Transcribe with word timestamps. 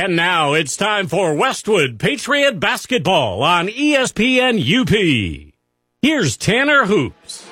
And 0.00 0.14
now 0.14 0.52
it's 0.52 0.76
time 0.76 1.08
for 1.08 1.34
Westwood 1.34 1.98
Patriot 1.98 2.60
Basketball 2.60 3.42
on 3.42 3.66
ESPN 3.66 4.60
UP. 4.62 5.52
Here's 6.00 6.36
Tanner 6.36 6.84
Hoops. 6.84 7.44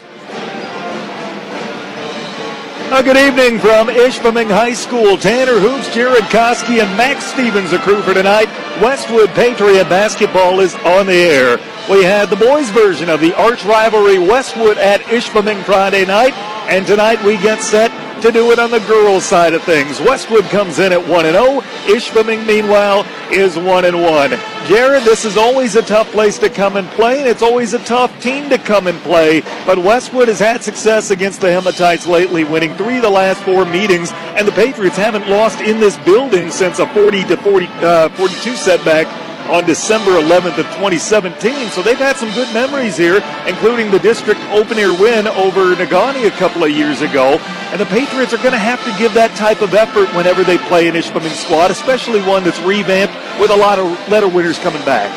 Uh, 2.88 3.03
good 3.03 3.17
evening 3.17 3.59
from 3.59 3.88
Ishpeming 3.88 4.46
High 4.46 4.74
School. 4.74 5.17
Tanner 5.17 5.59
Hoops, 5.59 5.93
Jared 5.93 6.22
Koski, 6.27 6.80
and 6.80 6.96
Max 6.96 7.24
Stevens 7.24 7.72
are 7.72 7.79
crew 7.79 8.01
for 8.03 8.14
tonight. 8.14 8.47
Westwood 8.81 9.31
Patriot 9.31 9.88
basketball 9.88 10.60
is 10.60 10.76
on 10.76 11.06
the 11.06 11.15
air. 11.15 11.58
We 11.90 12.04
had 12.04 12.31
the 12.31 12.37
boys' 12.37 12.71
version 12.71 13.08
of 13.08 13.19
the 13.19 13.35
arch 13.35 13.65
rivalry 13.65 14.21
Westwood 14.21 14.78
at 14.78 15.01
Ishpeming 15.01 15.65
Friday 15.65 16.06
night, 16.06 16.34
and 16.70 16.87
tonight 16.87 17.20
we 17.24 17.38
get 17.38 17.60
set 17.60 17.91
to 18.23 18.33
do 18.33 18.51
it 18.52 18.59
on 18.59 18.70
the 18.70 18.80
girls' 18.80 19.24
side 19.24 19.55
of 19.55 19.62
things. 19.62 20.01
Westwood 20.01 20.45
comes 20.45 20.78
in 20.78 20.92
at 20.92 21.06
1 21.06 21.24
0. 21.24 21.60
Ishpeming, 21.87 22.46
meanwhile, 22.46 23.06
is 23.30 23.56
1 23.56 23.66
1. 23.66 24.30
Jared, 24.66 25.04
this 25.04 25.24
is 25.24 25.36
always 25.36 25.77
a 25.77 25.82
tough 25.82 26.10
place 26.10 26.38
to 26.38 26.48
come 26.48 26.77
and 26.77 26.88
play, 26.91 27.20
and 27.20 27.28
it's 27.28 27.42
always 27.42 27.74
a 27.74 27.78
tough 27.84 28.20
team 28.20 28.48
to 28.50 28.58
come 28.58 28.86
and 28.86 28.98
play. 29.00 29.42
But 29.64 29.78
Westwood 29.78 30.28
has 30.28 30.38
had 30.38 30.62
success 30.62 31.10
against 31.10 31.41
the 31.41 31.48
Hematites 31.48 32.06
lately, 32.06 32.44
winning 32.44 32.74
three 32.77 32.96
of 32.96 33.02
the 33.02 33.10
last 33.10 33.42
four 33.42 33.64
meetings, 33.64 34.10
and 34.12 34.46
the 34.46 34.52
Patriots 34.52 34.96
haven't 34.96 35.28
lost 35.28 35.60
in 35.60 35.78
this 35.78 35.96
building 35.98 36.50
since 36.50 36.78
a 36.78 36.86
40 36.94 37.24
to 37.24 37.36
40, 37.36 37.66
uh, 37.66 38.08
42 38.10 38.56
setback 38.56 39.25
on 39.50 39.64
December 39.64 40.12
11th 40.12 40.59
of 40.59 40.66
2017. 40.77 41.70
So 41.70 41.82
they've 41.82 41.96
had 41.96 42.16
some 42.16 42.30
good 42.34 42.52
memories 42.52 42.96
here, 42.96 43.23
including 43.46 43.91
the 43.91 43.98
district 43.98 44.41
open 44.50 44.78
air 44.78 44.92
win 44.92 45.27
over 45.28 45.74
Negaunee 45.74 46.27
a 46.27 46.30
couple 46.32 46.64
of 46.64 46.70
years 46.70 47.02
ago. 47.02 47.38
And 47.70 47.80
the 47.80 47.86
Patriots 47.86 48.32
are 48.32 48.38
going 48.38 48.52
to 48.52 48.59
have 48.59 48.82
to 48.84 48.96
give 48.98 49.14
that 49.14 49.34
type 49.36 49.62
of 49.62 49.74
effort 49.74 50.09
whenever 50.14 50.45
they 50.45 50.59
play 50.59 50.88
an 50.88 50.95
Ishpeming 50.95 51.34
squad, 51.34 51.70
especially 51.70 52.22
one 52.22 52.45
that's 52.45 52.60
revamped 52.60 53.14
with 53.41 53.50
a 53.50 53.56
lot 53.56 53.78
of 53.78 53.86
letter 54.09 54.28
winners 54.28 54.59
coming 54.59 54.84
back. 54.84 55.10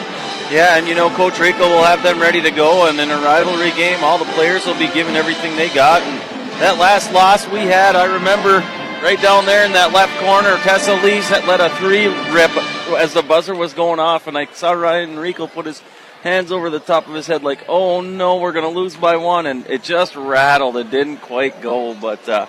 Yeah, 0.52 0.78
and 0.78 0.88
you 0.88 0.96
know, 0.96 1.10
Coach 1.12 1.40
Rico 1.40 1.70
will 1.70 1.84
have 1.84 2.02
them 2.02 2.20
ready 2.20 2.42
to 2.42 2.50
go, 2.50 2.90
and 2.90 3.00
in 3.00 3.12
a 3.12 3.18
rivalry 3.18 3.72
game, 3.72 4.04
all 4.04 4.18
the 4.18 4.32
players 4.34 4.66
will 4.66 4.78
be 4.80 4.88
giving 4.88 5.16
everything 5.16 5.56
they 5.56 5.70
got. 5.70 6.02
And 6.02 6.18
that 6.60 6.80
last 6.80 7.14
loss 7.14 7.48
we 7.48 7.60
had, 7.60 7.96
I 7.96 8.06
remember 8.06 8.66
right 9.02 9.22
down 9.22 9.46
there 9.46 9.66
in 9.66 9.72
that 9.72 9.94
left 9.94 10.18
corner, 10.20 10.58
Tessa 10.64 10.94
Lees 11.04 11.28
had 11.30 11.46
let 11.46 11.62
a 11.62 11.70
three 11.78 12.08
rip 12.34 12.52
as 12.98 13.14
the 13.14 13.22
buzzer 13.22 13.56
was 13.56 13.74
going 13.74 14.00
off, 14.00 14.28
and 14.28 14.38
I 14.38 14.46
saw 14.48 14.72
Ryan 14.72 15.18
Rico 15.18 15.48
put 15.48 15.66
his 15.66 15.82
hands 16.22 16.52
over 16.52 16.70
the 16.70 16.80
top 16.80 17.08
of 17.08 17.14
his 17.14 17.26
head 17.26 17.44
like, 17.44 17.64
oh 17.70 18.02
no, 18.02 18.38
we're 18.38 18.52
going 18.52 18.72
to 18.72 18.80
lose 18.80 18.96
by 18.96 19.16
one, 19.16 19.46
and 19.46 19.66
it 19.68 19.84
just 19.84 20.16
rattled. 20.16 20.76
It 20.76 20.92
didn't 20.92 21.18
quite 21.18 21.62
go, 21.62 21.94
but 21.94 22.28
uh, 22.28 22.48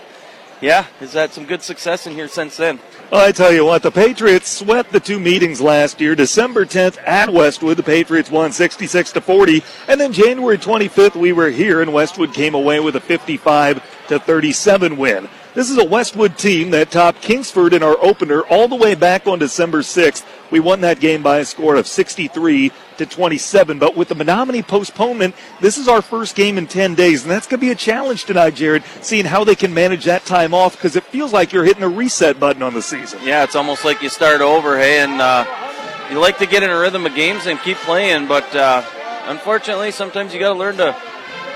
yeah, 0.60 0.82
has 0.98 1.12
had 1.12 1.32
some 1.32 1.46
good 1.46 1.62
success 1.62 2.06
in 2.06 2.14
here 2.14 2.28
since 2.28 2.56
then. 2.56 2.80
Well, 3.12 3.26
I 3.26 3.32
tell 3.32 3.52
you 3.52 3.64
what, 3.64 3.82
the 3.82 3.90
Patriots 3.90 4.48
swept 4.48 4.92
the 4.92 5.00
two 5.00 5.18
meetings 5.18 5.60
last 5.60 6.00
year. 6.00 6.14
December 6.14 6.64
10th 6.64 6.98
at 7.06 7.32
Westwood, 7.32 7.76
the 7.76 7.82
Patriots 7.82 8.30
won 8.30 8.52
66 8.52 9.12
to 9.12 9.20
40, 9.20 9.62
and 9.88 10.00
then 10.00 10.12
January 10.12 10.58
25th 10.58 11.16
we 11.16 11.32
were 11.32 11.50
here, 11.50 11.80
and 11.80 11.92
Westwood 11.92 12.34
came 12.34 12.54
away 12.54 12.80
with 12.80 12.96
a 12.96 13.00
55 13.00 14.06
to 14.08 14.18
37 14.18 14.96
win. 14.96 15.28
This 15.52 15.68
is 15.68 15.78
a 15.78 15.84
Westwood 15.84 16.38
team 16.38 16.70
that 16.70 16.92
topped 16.92 17.22
Kingsford 17.22 17.74
in 17.74 17.82
our 17.82 17.96
opener 18.00 18.42
all 18.42 18.68
the 18.68 18.76
way 18.76 18.94
back 18.94 19.26
on 19.26 19.40
December 19.40 19.80
6th. 19.80 20.24
We 20.52 20.60
won 20.60 20.80
that 20.82 21.00
game 21.00 21.24
by 21.24 21.38
a 21.38 21.44
score 21.44 21.74
of 21.74 21.88
63 21.88 22.70
to 22.98 23.06
27. 23.06 23.80
But 23.80 23.96
with 23.96 24.08
the 24.08 24.14
Menominee 24.14 24.62
postponement, 24.62 25.34
this 25.60 25.76
is 25.76 25.88
our 25.88 26.02
first 26.02 26.36
game 26.36 26.56
in 26.56 26.68
10 26.68 26.94
days, 26.94 27.22
and 27.22 27.30
that's 27.32 27.48
going 27.48 27.58
to 27.58 27.66
be 27.66 27.72
a 27.72 27.76
challenge 27.76 28.26
tonight, 28.26 28.54
Jared, 28.54 28.84
seeing 29.00 29.24
how 29.24 29.42
they 29.42 29.56
can 29.56 29.74
manage 29.74 30.04
that 30.04 30.24
time 30.24 30.54
off 30.54 30.76
because 30.76 30.94
it 30.94 31.02
feels 31.04 31.32
like 31.32 31.52
you're 31.52 31.64
hitting 31.64 31.82
a 31.82 31.88
reset 31.88 32.38
button 32.38 32.62
on 32.62 32.72
the 32.72 32.82
season. 32.82 33.18
Yeah, 33.24 33.42
it's 33.42 33.56
almost 33.56 33.84
like 33.84 34.02
you 34.02 34.08
start 34.08 34.42
over, 34.42 34.78
hey, 34.78 35.00
and 35.00 35.20
uh, 35.20 35.44
you 36.12 36.20
like 36.20 36.38
to 36.38 36.46
get 36.46 36.62
in 36.62 36.70
a 36.70 36.78
rhythm 36.78 37.06
of 37.06 37.14
games 37.16 37.46
and 37.46 37.58
keep 37.58 37.76
playing, 37.78 38.28
but 38.28 38.54
uh, 38.54 38.84
unfortunately, 39.24 39.90
sometimes 39.90 40.32
you 40.32 40.38
got 40.38 40.52
to 40.52 40.58
learn 40.58 40.76
to 40.76 40.96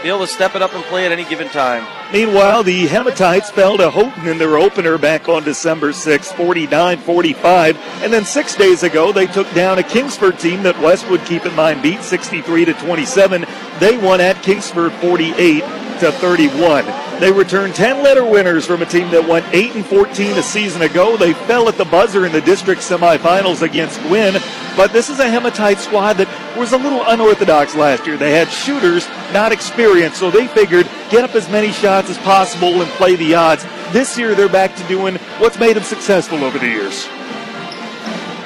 be 0.05 0.10
able 0.10 0.20
to 0.20 0.27
step 0.27 0.55
it 0.55 0.60
up 0.60 0.74
and 0.74 0.84
play 0.84 1.06
at 1.06 1.12
any 1.12 1.24
given 1.24 1.48
time. 1.48 1.83
Meanwhile, 2.12 2.62
the 2.62 2.86
Hematites 2.86 3.51
fell 3.51 3.79
to 3.79 3.90
Houghton 3.90 4.29
in 4.29 4.36
their 4.36 4.58
opener 4.58 4.98
back 4.98 5.30
on 5.30 5.45
December 5.45 5.95
6, 5.95 6.33
49 6.33 6.98
45. 6.98 7.79
And 8.02 8.12
then 8.12 8.27
six 8.27 8.55
days 8.55 8.83
ago, 8.83 9.12
they 9.12 9.27
took 9.27 9.51
down 9.55 9.79
a 9.79 9.83
Kingsford 9.83 10.39
team 10.39 10.62
that 10.64 10.79
Westwood, 10.79 11.24
keep 11.24 11.46
in 11.46 11.55
mind, 11.55 11.83
beat 11.83 12.02
63 12.02 12.67
to 12.67 12.74
27. 12.74 13.46
They 13.80 13.96
won 13.96 14.20
at 14.20 14.42
Kingsford 14.42 14.92
48 14.92 15.64
to 16.05 16.13
31. 16.13 16.85
They 17.19 17.33
returned 17.33 17.75
10 17.75 18.03
letter 18.03 18.25
winners 18.25 18.67
from 18.67 18.83
a 18.83 18.87
team 18.87 19.11
that 19.11 19.27
went 19.27 19.47
8 19.53 19.75
and 19.75 19.87
14 19.87 20.33
a 20.39 20.42
season 20.42 20.83
ago. 20.83 21.17
They 21.17 21.33
fell 21.33 21.69
at 21.69 21.79
the 21.79 21.85
buzzer 21.85 22.27
in 22.27 22.33
the 22.33 22.41
district 22.41 22.83
semifinals 22.83 23.63
against 23.63 24.01
Gwinn, 24.03 24.35
but 24.77 24.92
this 24.92 25.09
is 25.09 25.19
a 25.20 25.29
Hematite 25.29 25.79
squad 25.79 26.15
that 26.15 26.59
was 26.59 26.73
a 26.73 26.77
little 26.77 27.03
unorthodox 27.07 27.75
last 27.75 28.07
year. 28.07 28.17
They 28.17 28.33
had 28.33 28.48
shooters, 28.48 29.09
not 29.33 29.53
experience, 29.53 30.19
so 30.19 30.31
they 30.31 30.47
figured 30.48 30.89
get 31.09 31.25
up 31.25 31.35
as 31.35 31.48
many 31.48 31.73
shots 31.73 32.11
as 32.11 32.19
possible 32.19 32.83
and 32.83 32.91
play 32.92 33.17
the 33.17 33.35
odds. 33.35 33.65
This 33.92 34.19
year 34.19 34.35
they're 34.35 34.48
back 34.48 34.77
to 34.77 34.86
doing 34.89 35.17
what's 35.39 35.59
made 35.59 35.77
them 35.77 35.85
successful 35.85 36.45
over 36.45 36.59
the 36.59 36.69
years. 36.69 37.05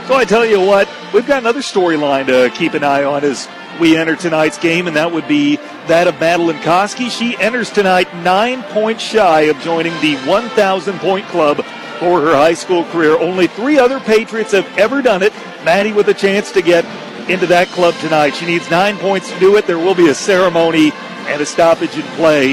So 0.06 0.14
I 0.14 0.24
tell 0.24 0.46
you 0.46 0.60
what, 0.60 0.88
we've 1.12 1.26
got 1.26 1.38
another 1.38 1.60
storyline 1.60 2.26
to 2.26 2.50
keep 2.56 2.74
an 2.74 2.84
eye 2.84 3.04
on 3.04 3.24
as 3.24 3.48
we 3.78 3.96
enter 3.96 4.16
tonight's 4.16 4.58
game, 4.58 4.86
and 4.86 4.96
that 4.96 5.12
would 5.12 5.28
be 5.28 5.56
that 5.86 6.06
of 6.06 6.18
Madeline 6.20 6.58
Koski. 6.58 7.10
She 7.10 7.36
enters 7.38 7.70
tonight 7.70 8.12
nine 8.16 8.62
points 8.64 9.02
shy 9.02 9.42
of 9.42 9.58
joining 9.60 9.92
the 10.00 10.16
1,000 10.26 10.98
point 10.98 11.26
club 11.26 11.58
for 11.98 12.20
her 12.20 12.34
high 12.34 12.54
school 12.54 12.84
career. 12.86 13.18
Only 13.18 13.46
three 13.46 13.78
other 13.78 14.00
Patriots 14.00 14.52
have 14.52 14.66
ever 14.78 15.02
done 15.02 15.22
it. 15.22 15.32
Maddie 15.64 15.92
with 15.92 16.08
a 16.08 16.14
chance 16.14 16.52
to 16.52 16.62
get 16.62 16.84
into 17.28 17.46
that 17.46 17.68
club 17.68 17.94
tonight. 17.96 18.34
She 18.34 18.46
needs 18.46 18.70
nine 18.70 18.96
points 18.96 19.30
to 19.32 19.38
do 19.38 19.56
it. 19.56 19.66
There 19.66 19.78
will 19.78 19.94
be 19.94 20.08
a 20.08 20.14
ceremony 20.14 20.92
and 21.26 21.40
a 21.40 21.46
stoppage 21.46 21.96
in 21.96 22.02
play 22.16 22.52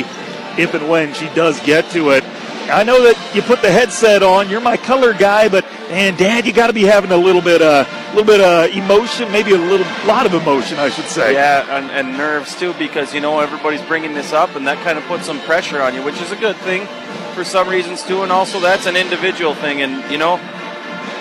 if 0.58 0.74
and 0.74 0.90
when 0.90 1.14
she 1.14 1.28
does 1.30 1.60
get 1.62 1.90
to 1.92 2.12
it. 2.12 2.24
I 2.70 2.84
know 2.84 3.04
that 3.04 3.36
you 3.36 3.42
put 3.42 3.62
the 3.62 3.72
headset 3.72 4.24
on. 4.24 4.50
You're 4.50 4.62
my 4.62 4.76
color 4.76 5.14
guy, 5.14 5.50
but 5.50 5.64
man, 5.90 6.16
Dad, 6.16 6.46
you 6.46 6.54
got 6.54 6.68
to 6.68 6.74
be 6.74 6.84
having 6.84 7.12
a 7.12 7.18
little 7.18 7.42
bit, 7.42 7.62
a 7.62 7.66
uh, 7.66 8.10
little 8.10 8.26
bit 8.26 8.42
of 8.42 8.70
uh, 8.70 8.74
emotion, 8.74 9.32
maybe 9.32 9.52
a 9.52 9.58
little 9.58 9.86
lot 10.08 10.26
of 10.26 10.34
emotion, 10.34 10.80
I 10.80 10.90
should 10.90 11.06
say. 11.06 11.34
Yeah, 11.34 11.78
and, 11.78 11.92
and 11.92 12.18
nerves 12.18 12.56
too, 12.56 12.74
because 12.74 13.14
you 13.14 13.22
know 13.22 13.40
everybody's 13.40 13.84
bringing 13.84 14.14
this 14.14 14.34
up, 14.34 14.56
and 14.56 14.66
that 14.68 14.84
kind 14.84 14.98
of 14.98 15.04
puts 15.06 15.26
some 15.26 15.40
pressure 15.42 15.82
on 15.82 15.94
you, 15.94 16.04
which 16.04 16.20
is 16.22 16.32
a 16.32 16.36
good 16.36 16.56
thing 16.58 16.88
for 17.36 17.44
some 17.44 17.70
reasons 17.70 18.02
too. 18.04 18.24
And 18.24 18.32
also, 18.32 18.60
that's 18.60 18.88
an 18.88 18.96
individual 18.96 19.54
thing, 19.54 19.82
and 19.82 20.12
you 20.12 20.18
know, 20.18 20.40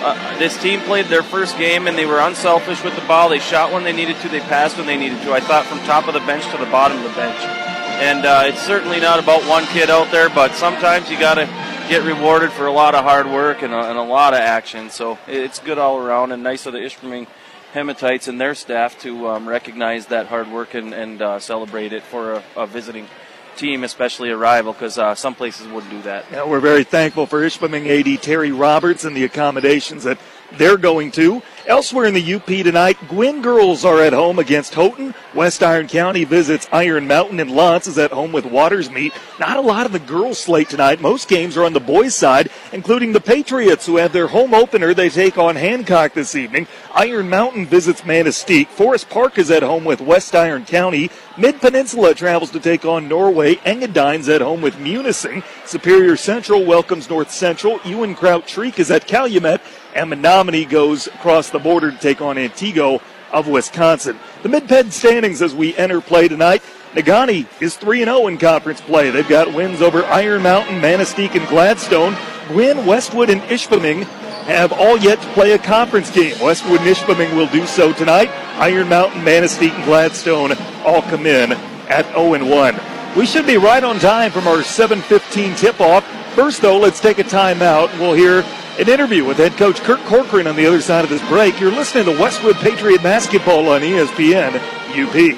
uh, 0.01 0.39
this 0.39 0.57
team 0.61 0.79
played 0.81 1.05
their 1.05 1.23
first 1.23 1.57
game, 1.57 1.87
and 1.87 1.97
they 1.97 2.05
were 2.05 2.19
unselfish 2.19 2.83
with 2.83 2.95
the 2.95 3.05
ball. 3.05 3.29
They 3.29 3.39
shot 3.39 3.71
when 3.71 3.83
they 3.83 3.93
needed 3.93 4.17
to, 4.21 4.29
they 4.29 4.39
passed 4.39 4.77
when 4.77 4.87
they 4.87 4.97
needed 4.97 5.21
to. 5.21 5.33
I 5.33 5.41
thought 5.41 5.65
from 5.65 5.79
top 5.79 6.07
of 6.07 6.15
the 6.15 6.21
bench 6.21 6.49
to 6.51 6.57
the 6.57 6.71
bottom 6.71 6.97
of 6.97 7.03
the 7.03 7.15
bench. 7.15 7.64
And 7.95 8.25
uh, 8.25 8.43
it's 8.45 8.61
certainly 8.61 8.99
not 8.99 9.19
about 9.19 9.47
one 9.47 9.65
kid 9.67 9.89
out 9.89 10.11
there, 10.11 10.29
but 10.29 10.53
sometimes 10.53 11.09
you 11.09 11.17
got 11.17 11.35
to 11.35 11.45
get 11.87 12.03
rewarded 12.03 12.51
for 12.51 12.65
a 12.65 12.71
lot 12.71 12.93
of 12.93 13.03
hard 13.03 13.25
work 13.25 13.61
and 13.61 13.73
a, 13.73 13.89
and 13.89 13.97
a, 13.97 14.03
lot 14.03 14.33
of 14.33 14.39
action. 14.39 14.89
So 14.89 15.17
it's 15.27 15.59
good 15.59 15.77
all 15.77 15.97
around, 15.97 16.31
and 16.31 16.43
nice 16.43 16.65
of 16.65 16.73
the 16.73 16.79
Ishpeming 16.79 17.27
Hematites 17.73 18.27
and 18.27 18.39
their 18.39 18.53
staff 18.53 18.99
to 19.01 19.29
um, 19.29 19.47
recognize 19.47 20.07
that 20.07 20.27
hard 20.27 20.51
work 20.51 20.73
and, 20.73 20.93
and 20.93 21.21
uh, 21.21 21.39
celebrate 21.39 21.93
it 21.93 22.03
for 22.03 22.33
a, 22.33 22.43
a, 22.57 22.67
visiting 22.67 23.07
team, 23.55 23.83
especially 23.83 24.29
a 24.29 24.37
rival, 24.37 24.73
because 24.73 24.97
uh, 24.97 25.15
some 25.15 25.35
places 25.35 25.67
wouldn't 25.67 25.91
do 25.91 26.01
that. 26.01 26.25
Yeah, 26.31 26.45
we're 26.45 26.59
very 26.59 26.83
thankful 26.83 27.25
for 27.25 27.41
Ishpeming 27.41 27.87
AD 27.87 28.21
Terry 28.21 28.51
Roberts 28.51 29.05
and 29.05 29.15
the 29.15 29.23
accommodations 29.23 30.03
that 30.03 30.17
they're 30.57 30.77
going 30.77 31.11
to. 31.11 31.41
Elsewhere 31.67 32.05
in 32.05 32.13
the 32.13 32.35
UP 32.35 32.45
tonight, 32.45 32.95
Gwinn 33.09 33.41
girls 33.41 33.83
are 33.85 33.99
at 33.99 34.13
home 34.13 34.37
against 34.37 34.75
Houghton. 34.75 35.15
West 35.33 35.63
Iron 35.63 35.87
County 35.87 36.23
visits 36.23 36.69
Iron 36.71 37.07
Mountain, 37.07 37.39
and 37.39 37.49
L'Anse 37.49 37.87
is 37.87 37.97
at 37.97 38.11
home 38.11 38.31
with 38.31 38.45
Watersmeet. 38.45 39.13
Not 39.39 39.57
a 39.57 39.61
lot 39.61 39.87
of 39.87 39.91
the 39.91 39.97
girls' 39.97 40.39
slate 40.39 40.69
tonight. 40.69 41.01
Most 41.01 41.27
games 41.27 41.57
are 41.57 41.65
on 41.65 41.73
the 41.73 41.79
boys' 41.79 42.13
side, 42.13 42.51
including 42.71 43.13
the 43.13 43.19
Patriots, 43.19 43.87
who 43.87 43.97
have 43.97 44.13
their 44.13 44.27
home 44.27 44.53
opener. 44.53 44.93
They 44.93 45.09
take 45.09 45.39
on 45.39 45.55
Hancock 45.55 46.13
this 46.13 46.35
evening. 46.35 46.67
Iron 46.93 47.29
Mountain 47.29 47.65
visits 47.65 48.01
Manistique. 48.01 48.67
Forest 48.67 49.09
Park 49.09 49.39
is 49.39 49.49
at 49.49 49.63
home 49.63 49.85
with 49.85 50.01
West 50.01 50.35
Iron 50.35 50.65
County. 50.65 51.09
Mid 51.35 51.59
Peninsula 51.61 52.13
travels 52.13 52.51
to 52.51 52.59
take 52.59 52.85
on 52.85 53.07
Norway. 53.07 53.55
Engadine's 53.65 54.29
at 54.29 54.41
home 54.41 54.61
with 54.61 54.75
Munising. 54.75 55.43
Superior 55.65 56.15
Central 56.15 56.63
welcomes 56.63 57.09
North 57.09 57.31
Central. 57.31 57.79
Ewen-Trout 57.83 58.47
Creek 58.47 58.79
is 58.79 58.91
at 58.91 59.07
Calumet 59.07 59.61
and 59.95 60.09
Menominee 60.09 60.65
goes 60.65 61.07
across 61.07 61.49
the 61.49 61.57
border 61.57 61.91
to 61.91 61.97
take 61.97 62.21
on 62.21 62.35
Antigo 62.35 63.01
of 63.31 63.47
Wisconsin. 63.47 64.19
The 64.43 64.49
mid-ped 64.49 64.93
standings 64.93 65.41
as 65.41 65.55
we 65.55 65.75
enter 65.75 66.01
play 66.01 66.27
tonight. 66.27 66.61
Negaunee 66.93 67.47
is 67.61 67.75
3-0 67.75 68.29
in 68.29 68.37
conference 68.37 68.81
play. 68.81 69.09
They've 69.09 69.27
got 69.27 69.53
wins 69.53 69.81
over 69.81 70.05
Iron 70.05 70.43
Mountain, 70.43 70.79
Manistique, 70.81 71.35
and 71.35 71.47
Gladstone. 71.47 72.15
Gwinn, 72.49 72.85
Westwood, 72.85 73.29
and 73.29 73.41
Ishpeming 73.43 74.03
have 74.45 74.71
all 74.71 74.97
yet 74.97 75.19
to 75.19 75.27
play 75.29 75.53
a 75.53 75.57
conference 75.57 76.11
game. 76.11 76.39
Westwood 76.39 76.79
and 76.81 76.95
Ishpeming 76.95 77.35
will 77.35 77.47
do 77.47 77.65
so 77.65 77.91
tonight. 77.91 78.29
Iron 78.59 78.87
Mountain, 78.87 79.23
Manistique, 79.23 79.73
and 79.73 79.83
Gladstone 79.85 80.51
all 80.85 81.01
come 81.01 81.25
in 81.25 81.53
at 81.89 82.05
0-1. 82.13 83.15
We 83.17 83.25
should 83.25 83.47
be 83.47 83.57
right 83.57 83.83
on 83.83 83.97
time 83.99 84.31
from 84.31 84.47
our 84.47 84.57
7:15 84.57 85.57
tip-off. 85.57 86.05
First, 86.35 86.61
though, 86.61 86.77
let's 86.77 86.99
take 86.99 87.17
a 87.19 87.23
timeout. 87.23 87.97
We'll 87.99 88.13
hear 88.13 88.43
An 88.77 88.89
interview 88.89 89.23
with 89.23 89.37
head 89.37 89.53
coach 89.53 89.79
Kurt 89.81 89.99
Corcoran 90.01 90.47
on 90.47 90.57
the 90.57 90.65
other 90.65 90.81
side 90.81 91.05
of 91.05 91.09
this 91.09 91.25
break. 91.29 91.61
You're 91.61 91.71
listening 91.71 92.03
to 92.05 92.21
Westwood 92.21 92.57
Patriot 92.57 93.01
Basketball 93.01 93.69
on 93.69 93.79
ESPN 93.81 94.55
UP. 94.91 95.37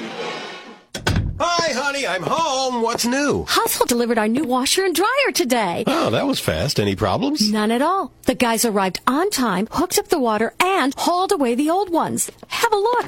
Hi, 1.40 1.72
honey, 1.72 2.04
I'm 2.04 2.24
home. 2.24 2.82
What's 2.82 3.06
new? 3.06 3.44
Household 3.44 3.88
delivered 3.88 4.18
our 4.18 4.26
new 4.26 4.42
washer 4.42 4.84
and 4.84 4.92
dryer 4.92 5.30
today. 5.32 5.84
Oh, 6.00 6.10
that 6.10 6.26
was 6.26 6.40
fast. 6.40 6.80
Any 6.80 6.96
problems? 6.96 7.48
None 7.52 7.70
at 7.70 7.80
all. 7.82 8.12
The 8.24 8.34
guys 8.34 8.64
arrived 8.64 8.98
on 9.06 9.30
time, 9.30 9.68
hooked 9.70 9.98
up 10.00 10.08
the 10.08 10.18
water, 10.18 10.52
and 10.58 10.92
hauled 10.96 11.30
away 11.30 11.54
the 11.54 11.70
old 11.70 11.90
ones. 11.90 12.30
Have 12.48 12.72
a 12.72 12.76
look. 12.76 13.06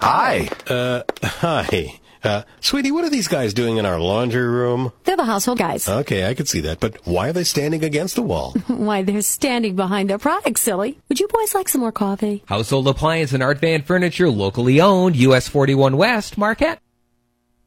Hi. 0.00 0.48
Uh, 0.68 1.02
hi. 1.24 1.98
Uh, 2.24 2.42
sweetie, 2.60 2.90
what 2.90 3.04
are 3.04 3.10
these 3.10 3.28
guys 3.28 3.54
doing 3.54 3.76
in 3.76 3.86
our 3.86 4.00
laundry 4.00 4.46
room? 4.46 4.92
They're 5.04 5.16
the 5.16 5.24
household 5.24 5.58
guys. 5.58 5.88
Okay, 5.88 6.28
I 6.28 6.34
could 6.34 6.48
see 6.48 6.60
that, 6.60 6.80
but 6.80 7.06
why 7.06 7.28
are 7.28 7.32
they 7.32 7.44
standing 7.44 7.84
against 7.84 8.16
the 8.16 8.22
wall? 8.22 8.52
Why, 8.66 9.02
they're 9.02 9.22
standing 9.22 9.76
behind 9.76 10.10
their 10.10 10.18
products, 10.18 10.60
silly. 10.62 10.98
Would 11.08 11.20
you 11.20 11.28
boys 11.28 11.54
like 11.54 11.68
some 11.68 11.80
more 11.80 11.92
coffee? 11.92 12.42
Household 12.46 12.88
appliance 12.88 13.32
and 13.32 13.42
art 13.42 13.58
van 13.58 13.82
furniture 13.82 14.28
locally 14.28 14.80
owned, 14.80 15.16
US 15.16 15.48
41 15.48 15.96
West, 15.96 16.36
Marquette. 16.38 16.80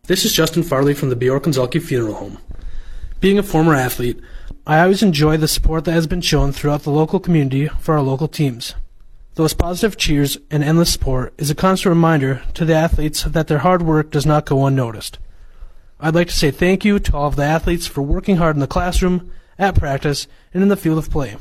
This 0.07 0.25
is 0.25 0.33
Justin 0.33 0.63
Farley 0.63 0.94
from 0.94 1.09
the 1.09 1.15
Bjork 1.15 1.45
and 1.45 1.56
Zhulkie 1.56 1.81
Funeral 1.81 2.15
Home. 2.15 2.38
Being 3.19 3.38
a 3.38 3.44
former 3.44 3.75
athlete, 3.75 4.19
I 4.65 4.81
always 4.81 5.04
enjoy 5.04 5.38
the 5.38 5.47
support 5.47 5.86
that 5.86 5.92
has 5.94 6.07
been 6.07 6.21
shown 6.21 6.51
throughout 6.51 6.83
the 6.83 6.92
local 6.92 7.19
community 7.19 7.68
for 7.68 7.95
our 7.95 8.01
local 8.01 8.27
teams. 8.27 8.75
Those 9.36 9.54
positive 9.54 9.98
cheers 9.98 10.38
and 10.50 10.62
endless 10.63 10.92
support 10.92 11.33
is 11.38 11.50
a 11.50 11.56
constant 11.56 11.92
reminder 11.92 12.44
to 12.54 12.66
the 12.66 12.74
athletes 12.74 13.24
that 13.24 13.48
their 13.48 13.60
hard 13.60 13.81
work 13.81 14.12
does 14.12 14.25
not 14.25 14.45
go 14.45 14.66
unnoticed. 14.66 15.19
I'd 16.01 16.16
like 16.16 16.28
to 16.28 16.33
say 16.33 16.51
thank 16.51 16.83
you 16.83 17.00
to 17.00 17.16
all 17.16 17.28
of 17.28 17.38
the 17.38 17.44
athletes 17.44 17.88
for 17.88 18.01
working 18.01 18.38
hard 18.38 18.56
in 18.57 18.60
the 18.60 18.68
classroom, 18.68 19.31
at 19.57 19.75
practice, 19.75 20.28
and 20.54 20.62
in 20.62 20.69
the 20.69 20.75
field 20.75 20.98
of 20.98 21.10
play. 21.10 21.38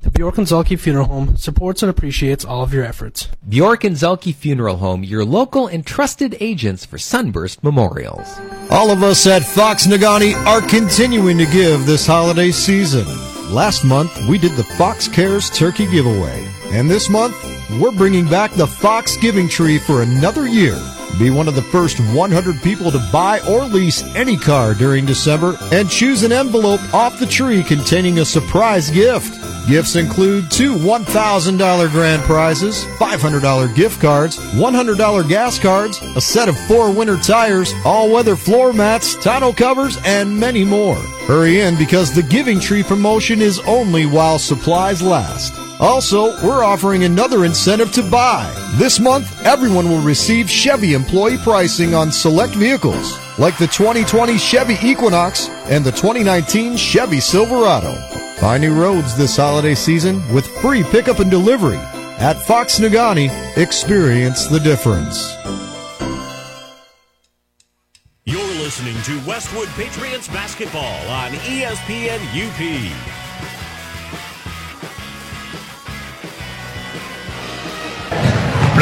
The 0.00 0.10
Bjork 0.10 0.38
and 0.38 0.46
Zhulkie 0.46 0.78
Funeral 0.78 1.06
Home 1.06 1.36
supports 1.36 1.82
and 1.82 1.90
appreciates 1.90 2.44
all 2.44 2.62
of 2.62 2.72
your 2.72 2.84
efforts. 2.84 3.28
Bjork 3.46 3.82
and 3.82 3.96
Zhulkie 3.96 4.34
Funeral 4.34 4.76
Home, 4.76 5.02
your 5.02 5.24
local 5.24 5.66
and 5.66 5.84
trusted 5.84 6.36
agents 6.40 6.86
for 6.86 6.98
Sunburst 6.98 7.64
Memorials. 7.64 8.28
All 8.70 8.90
of 8.90 9.02
us 9.02 9.26
at 9.26 9.42
Fox 9.42 9.86
Negaunee 9.86 10.34
are 10.46 10.62
continuing 10.62 11.36
to 11.38 11.46
give 11.46 11.84
this 11.84 12.06
holiday 12.06 12.52
season. 12.52 13.37
Last 13.50 13.82
month, 13.82 14.14
we 14.28 14.36
did 14.36 14.52
the 14.52 14.64
Fox 14.64 15.08
Cares 15.08 15.48
Turkey 15.48 15.86
Giveaway. 15.86 16.46
And 16.66 16.90
this 16.90 17.08
month, 17.08 17.34
we're 17.72 17.92
bringing 17.92 18.26
back 18.28 18.52
the 18.52 18.66
Fox 18.66 19.16
Giving 19.16 19.48
Tree 19.48 19.78
for 19.78 20.02
another 20.02 20.46
year. 20.46 20.80
Be 21.18 21.30
one 21.30 21.48
of 21.48 21.54
the 21.54 21.62
first 21.62 21.98
100 21.98 22.62
people 22.62 22.90
to 22.90 23.08
buy 23.12 23.40
or 23.40 23.64
lease 23.64 24.02
any 24.14 24.36
car 24.36 24.72
during 24.72 25.04
December 25.04 25.56
and 25.72 25.90
choose 25.90 26.22
an 26.22 26.32
envelope 26.32 26.80
off 26.94 27.18
the 27.18 27.26
tree 27.26 27.62
containing 27.62 28.20
a 28.20 28.24
surprise 28.24 28.88
gift. 28.90 29.34
Gifts 29.68 29.96
include 29.96 30.50
two 30.50 30.74
$1,000 30.74 31.90
grand 31.90 32.22
prizes, 32.22 32.84
$500 32.98 33.74
gift 33.74 34.00
cards, 34.00 34.38
$100 34.38 35.28
gas 35.28 35.58
cards, 35.58 36.00
a 36.16 36.20
set 36.20 36.48
of 36.48 36.58
four 36.66 36.90
winter 36.90 37.18
tires, 37.18 37.74
all-weather 37.84 38.36
floor 38.36 38.72
mats, 38.72 39.16
tonneau 39.16 39.52
covers, 39.54 39.98
and 40.04 40.38
many 40.38 40.64
more. 40.64 40.96
Hurry 41.26 41.60
in 41.60 41.76
because 41.76 42.14
the 42.14 42.22
Giving 42.22 42.60
Tree 42.60 42.82
promotion 42.82 43.42
is 43.42 43.58
only 43.60 44.06
while 44.06 44.38
supplies 44.38 45.02
last. 45.02 45.57
Also, 45.80 46.32
we're 46.44 46.64
offering 46.64 47.04
another 47.04 47.44
incentive 47.44 47.92
to 47.92 48.02
buy. 48.02 48.52
This 48.74 48.98
month, 48.98 49.44
everyone 49.44 49.88
will 49.88 50.02
receive 50.02 50.50
Chevy 50.50 50.94
employee 50.94 51.38
pricing 51.38 51.94
on 51.94 52.10
select 52.10 52.52
vehicles, 52.54 53.16
like 53.38 53.56
the 53.58 53.68
2020 53.68 54.36
Chevy 54.38 54.76
Equinox 54.82 55.48
and 55.66 55.84
the 55.84 55.92
2019 55.92 56.76
Chevy 56.76 57.20
Silverado. 57.20 57.94
Find 58.38 58.62
new 58.62 58.74
roads 58.74 59.16
this 59.16 59.36
holiday 59.36 59.74
season 59.74 60.16
with 60.34 60.46
free 60.60 60.82
pickup 60.82 61.20
and 61.20 61.30
delivery. 61.30 61.78
At 62.18 62.34
Fox 62.42 62.80
Negaunee, 62.80 63.30
experience 63.56 64.46
the 64.46 64.58
difference. 64.58 65.32
You're 68.24 68.40
listening 68.40 69.00
to 69.02 69.20
Westwood 69.28 69.68
Patriots 69.68 70.26
basketball 70.26 71.08
on 71.08 71.30
ESPN 71.30 72.18
UP. 72.34 73.27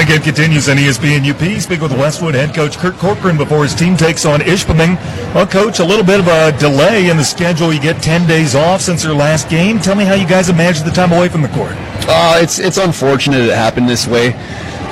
Pregame 0.06 0.22
continues 0.22 0.68
on 0.68 0.76
ESPN 0.76 1.28
UP. 1.28 1.60
Speak 1.60 1.80
with 1.80 1.90
Westwood 1.90 2.36
head 2.36 2.54
coach 2.54 2.76
Kurt 2.78 2.94
Corcoran 2.94 3.36
before 3.36 3.64
his 3.64 3.74
team 3.74 3.96
takes 3.96 4.24
on 4.24 4.38
Ishpeming. 4.38 4.94
Well, 5.34 5.48
coach, 5.48 5.80
a 5.80 5.84
little 5.84 6.04
bit 6.04 6.20
of 6.20 6.28
a 6.28 6.56
delay 6.60 7.10
in 7.10 7.16
the 7.16 7.24
schedule. 7.24 7.72
You 7.72 7.80
get 7.80 8.00
10 8.04 8.28
days 8.28 8.54
off 8.54 8.82
since 8.82 9.02
your 9.02 9.14
last 9.14 9.48
game. 9.48 9.80
Tell 9.80 9.96
me 9.96 10.04
how 10.04 10.14
you 10.14 10.26
guys 10.26 10.46
have 10.46 10.56
managed 10.56 10.84
the 10.84 10.92
time 10.92 11.10
away 11.10 11.28
from 11.28 11.42
the 11.42 11.48
court. 11.48 11.72
Uh, 12.08 12.38
it's 12.40 12.60
it's 12.60 12.76
unfortunate 12.76 13.40
it 13.40 13.52
happened 13.52 13.88
this 13.88 14.06
way, 14.06 14.30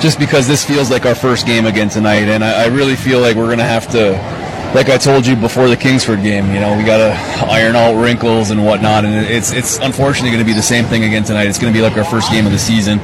just 0.01 0.19
because 0.19 0.49
this 0.49 0.65
feels 0.65 0.91
like 0.91 1.05
our 1.05 1.15
first 1.15 1.45
game 1.45 1.65
again 1.65 1.87
tonight, 1.87 2.27
and 2.27 2.43
I, 2.43 2.63
I 2.63 2.65
really 2.65 2.97
feel 2.97 3.21
like 3.21 3.37
we're 3.37 3.45
going 3.45 3.59
to 3.59 3.63
have 3.63 3.89
to 3.91 4.15
like 4.75 4.89
I 4.89 4.97
told 4.97 5.25
you 5.25 5.37
before 5.37 5.69
the 5.69 5.77
Kingsford 5.77 6.21
game, 6.21 6.47
you 6.53 6.59
know, 6.59 6.77
we 6.77 6.83
got 6.83 6.97
to 6.97 7.45
iron 7.49 7.77
out 7.77 7.95
wrinkles 7.95 8.51
and 8.51 8.63
whatnot, 8.65 9.05
and 9.05 9.25
it's 9.25 9.53
it's 9.53 9.79
unfortunately 9.79 10.31
going 10.31 10.43
to 10.43 10.45
be 10.45 10.53
the 10.53 10.61
same 10.61 10.83
thing 10.83 11.05
again 11.05 11.23
tonight. 11.23 11.47
It's 11.47 11.57
going 11.57 11.71
to 11.71 11.77
be 11.77 11.81
like 11.81 11.97
our 11.97 12.03
first 12.03 12.29
game 12.29 12.45
of 12.45 12.51
the 12.51 12.59
season, 12.59 12.99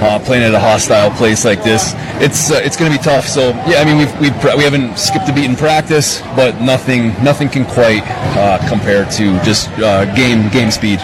uh, 0.00 0.22
playing 0.24 0.44
at 0.44 0.54
a 0.54 0.60
hostile 0.60 1.10
place 1.10 1.44
like 1.44 1.64
this. 1.64 1.92
It's 2.22 2.52
uh, 2.52 2.60
it's 2.62 2.76
going 2.76 2.92
to 2.92 2.96
be 2.96 3.02
tough. 3.02 3.26
So 3.26 3.50
yeah, 3.66 3.82
I 3.82 3.84
mean 3.84 3.98
we've, 3.98 4.20
we've 4.20 4.44
we 4.56 4.62
haven't 4.62 4.96
skipped 4.96 5.28
a 5.28 5.34
beat 5.34 5.50
in 5.50 5.56
practice, 5.56 6.20
but 6.36 6.60
nothing 6.60 7.08
nothing 7.24 7.48
can 7.48 7.64
quite 7.64 8.04
uh, 8.38 8.64
compare 8.68 9.04
to 9.18 9.42
just 9.42 9.68
uh, 9.80 10.04
game 10.14 10.48
game 10.50 10.70
speed. 10.70 11.00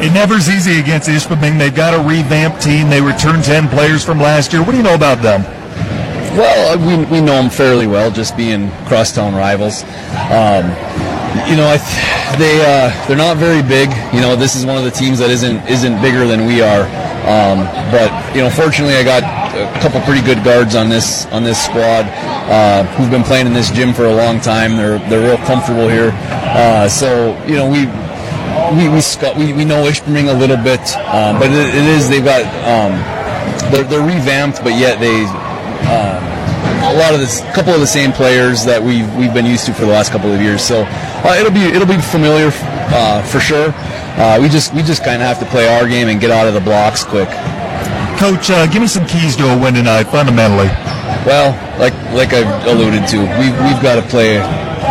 It 0.00 0.14
never's 0.14 0.48
easy 0.48 0.80
against 0.80 1.10
Ishpeming. 1.10 1.58
They've 1.58 1.74
got 1.74 1.92
a 1.92 1.98
revamped 1.98 2.62
team. 2.62 2.88
They 2.88 3.02
returned 3.02 3.42
10 3.42 3.68
players 3.68 4.04
from 4.04 4.18
last 4.18 4.52
year. 4.52 4.62
What 4.62 4.70
do 4.70 4.76
you 4.76 4.84
know 4.84 4.94
about 4.94 5.20
them? 5.22 5.57
Well, 6.38 6.78
uh, 6.78 6.86
we, 6.86 7.04
we 7.10 7.20
know 7.20 7.34
them 7.42 7.50
fairly 7.50 7.88
well, 7.88 8.12
just 8.12 8.36
being 8.36 8.70
crosstown 8.86 9.34
rivals. 9.34 9.82
Um, 10.30 10.70
you 11.50 11.56
know, 11.58 11.74
th- 11.74 12.38
they 12.38 12.62
uh, 12.62 12.94
they're 13.08 13.16
not 13.16 13.38
very 13.38 13.60
big. 13.60 13.90
You 14.14 14.20
know, 14.20 14.36
this 14.36 14.54
is 14.54 14.64
one 14.64 14.78
of 14.78 14.84
the 14.84 14.92
teams 14.92 15.18
that 15.18 15.30
isn't 15.30 15.66
isn't 15.66 16.00
bigger 16.00 16.28
than 16.28 16.46
we 16.46 16.62
are. 16.62 16.86
Um, 17.26 17.66
but 17.90 18.14
you 18.36 18.40
know, 18.40 18.50
fortunately, 18.50 18.94
I 18.94 19.02
got 19.02 19.24
a 19.26 19.80
couple 19.80 20.00
pretty 20.02 20.22
good 20.22 20.44
guards 20.44 20.76
on 20.76 20.88
this 20.88 21.26
on 21.34 21.42
this 21.42 21.58
squad 21.58 22.06
uh, 22.46 22.84
who've 22.94 23.10
been 23.10 23.24
playing 23.24 23.48
in 23.48 23.52
this 23.52 23.72
gym 23.72 23.92
for 23.92 24.04
a 24.06 24.14
long 24.14 24.40
time. 24.40 24.76
They're 24.76 25.00
they're 25.10 25.26
real 25.26 25.44
comfortable 25.44 25.88
here. 25.88 26.12
Uh, 26.14 26.88
so 26.88 27.34
you 27.48 27.56
know, 27.56 27.66
we 27.68 27.86
we 28.78 28.88
we, 28.88 29.00
sc- 29.00 29.34
we, 29.36 29.52
we 29.52 29.64
know 29.64 29.90
Ishpeming 29.90 30.30
a 30.32 30.38
little 30.38 30.56
bit, 30.56 30.86
um, 31.10 31.40
but 31.40 31.50
it, 31.50 31.74
it 31.74 31.84
is 31.98 32.08
they've 32.08 32.24
got 32.24 32.46
um, 32.62 32.94
they're, 33.72 33.82
they're 33.82 34.06
revamped, 34.06 34.62
but 34.62 34.78
yet 34.78 35.00
they 35.00 35.26
um, 35.86 36.38
a 36.82 36.94
lot 36.98 37.14
of 37.14 37.20
this, 37.20 37.40
couple 37.54 37.72
of 37.72 37.80
the 37.80 37.86
same 37.86 38.12
players 38.12 38.64
that 38.64 38.82
we've 38.82 39.08
we've 39.16 39.34
been 39.34 39.46
used 39.46 39.66
to 39.66 39.74
for 39.74 39.82
the 39.82 39.92
last 39.92 40.10
couple 40.10 40.32
of 40.32 40.40
years. 40.40 40.62
So 40.62 40.84
uh, 40.86 41.36
it'll 41.38 41.52
be 41.52 41.62
it'll 41.62 41.86
be 41.86 42.00
familiar 42.00 42.50
uh, 42.90 43.22
for 43.22 43.40
sure. 43.40 43.74
Uh, 44.18 44.38
we 44.40 44.48
just 44.48 44.74
we 44.74 44.82
just 44.82 45.04
kind 45.04 45.22
of 45.22 45.28
have 45.28 45.38
to 45.38 45.46
play 45.46 45.68
our 45.68 45.88
game 45.88 46.08
and 46.08 46.20
get 46.20 46.30
out 46.30 46.48
of 46.48 46.54
the 46.54 46.60
blocks 46.60 47.04
quick. 47.04 47.28
Coach, 48.18 48.50
uh, 48.50 48.66
give 48.66 48.82
me 48.82 48.88
some 48.88 49.06
keys 49.06 49.36
to 49.36 49.46
a 49.46 49.56
win 49.58 49.74
tonight, 49.74 50.10
fundamentally. 50.10 50.66
Well, 51.22 51.54
like 51.78 51.94
like 52.12 52.32
I 52.32 52.42
alluded 52.66 53.06
to, 53.08 53.18
we 53.38 53.52
we've 53.62 53.82
got 53.82 53.96
to 53.96 54.02
play 54.02 54.38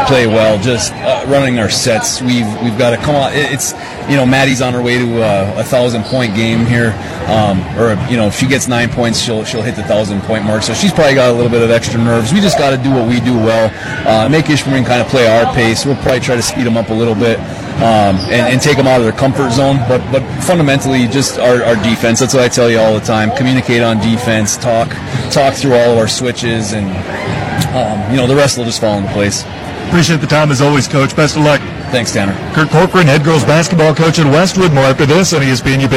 play 0.07 0.25
well. 0.25 0.57
Just 0.61 0.93
uh, 0.93 1.25
running 1.27 1.59
our 1.59 1.69
sets, 1.69 2.21
we've 2.21 2.47
we've 2.63 2.77
got 2.77 2.91
to 2.91 2.97
come 2.97 3.15
on. 3.15 3.31
It's 3.33 3.73
you 4.09 4.15
know 4.15 4.25
Maddie's 4.25 4.61
on 4.61 4.73
her 4.73 4.81
way 4.81 4.97
to 4.97 5.21
a, 5.21 5.59
a 5.59 5.63
thousand 5.63 6.03
point 6.05 6.35
game 6.35 6.65
here, 6.65 6.95
um, 7.27 7.59
or 7.77 7.93
you 8.09 8.17
know 8.17 8.27
if 8.27 8.35
she 8.35 8.47
gets 8.47 8.67
nine 8.67 8.89
points, 8.89 9.19
she'll 9.19 9.43
she'll 9.43 9.61
hit 9.61 9.75
the 9.75 9.83
thousand 9.83 10.21
point 10.21 10.45
mark. 10.45 10.63
So 10.63 10.73
she's 10.73 10.91
probably 10.91 11.15
got 11.15 11.29
a 11.29 11.33
little 11.33 11.51
bit 11.51 11.61
of 11.61 11.69
extra 11.69 12.01
nerves. 12.01 12.33
We 12.33 12.39
just 12.39 12.57
got 12.57 12.71
to 12.71 12.77
do 12.77 12.89
what 12.89 13.07
we 13.07 13.19
do 13.19 13.35
well, 13.35 13.69
uh, 14.07 14.29
make 14.29 14.45
Ishpeming 14.45 14.85
kind 14.85 15.01
of 15.01 15.07
play 15.07 15.27
our 15.27 15.53
pace. 15.53 15.85
We'll 15.85 15.95
probably 15.97 16.21
try 16.21 16.35
to 16.35 16.41
speed 16.41 16.65
them 16.65 16.77
up 16.77 16.89
a 16.89 16.93
little 16.93 17.15
bit. 17.15 17.39
Um, 17.77 18.17
and, 18.33 18.53
and, 18.53 18.59
take 18.59 18.75
them 18.75 18.87
out 18.87 18.97
of 18.97 19.03
their 19.03 19.13
comfort 19.13 19.51
zone, 19.51 19.77
but 19.87 20.01
but 20.11 20.23
fundamentally, 20.41 21.07
just 21.07 21.37
our, 21.37 21.63
our 21.63 21.75
defense. 21.83 22.19
That's 22.19 22.33
what 22.33 22.41
I 22.41 22.47
tell 22.47 22.71
you 22.71 22.79
all 22.79 22.95
the 22.95 23.05
time. 23.05 23.29
Communicate 23.37 23.83
on 23.83 23.99
defense. 23.99 24.57
Talk 24.57 24.89
talk 25.29 25.53
through 25.53 25.75
all 25.75 25.91
of 25.91 25.99
our 25.99 26.07
switches, 26.07 26.73
and 26.73 26.87
um, 27.77 28.09
you 28.09 28.17
know 28.17 28.25
the 28.25 28.35
rest 28.35 28.57
will 28.57 28.65
just 28.65 28.81
fall 28.81 28.97
into 28.97 29.13
place. 29.13 29.43
Appreciate 29.87 30.21
the 30.21 30.27
time 30.27 30.51
as 30.51 30.61
always, 30.61 30.87
Coach. 30.87 31.15
Best 31.15 31.37
of 31.37 31.43
luck. 31.43 31.61
Thanks, 31.91 32.11
Tanner. 32.11 32.33
Kurt 32.53 32.69
Corcoran, 32.69 33.07
head 33.07 33.23
girls 33.23 33.43
basketball 33.45 33.95
coach 33.95 34.19
at 34.19 34.25
Westwood. 34.25 34.73
More 34.73 34.83
after 34.83 35.05
this 35.05 35.33
on 35.33 35.41
ESPN 35.41 35.83
UP. 35.83 35.93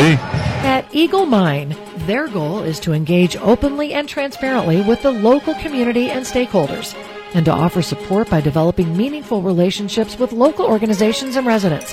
At 0.64 0.86
Eagle 0.94 1.26
Mine, 1.26 1.76
their 2.06 2.28
goal 2.28 2.62
is 2.62 2.80
to 2.80 2.92
engage 2.92 3.36
openly 3.36 3.92
and 3.92 4.08
transparently 4.08 4.80
with 4.82 5.02
the 5.02 5.10
local 5.10 5.54
community 5.54 6.10
and 6.10 6.24
stakeholders, 6.24 6.94
and 7.34 7.44
to 7.44 7.52
offer 7.52 7.82
support 7.82 8.30
by 8.30 8.40
developing 8.40 8.96
meaningful 8.96 9.42
relationships 9.42 10.18
with 10.18 10.32
local 10.32 10.66
organizations 10.66 11.36
and 11.36 11.46
residents. 11.46 11.92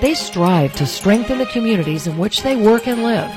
They 0.00 0.14
strive 0.14 0.74
to 0.76 0.86
strengthen 0.86 1.38
the 1.38 1.46
communities 1.46 2.06
in 2.06 2.18
which 2.18 2.42
they 2.42 2.56
work 2.56 2.86
and 2.86 3.02
live. 3.02 3.30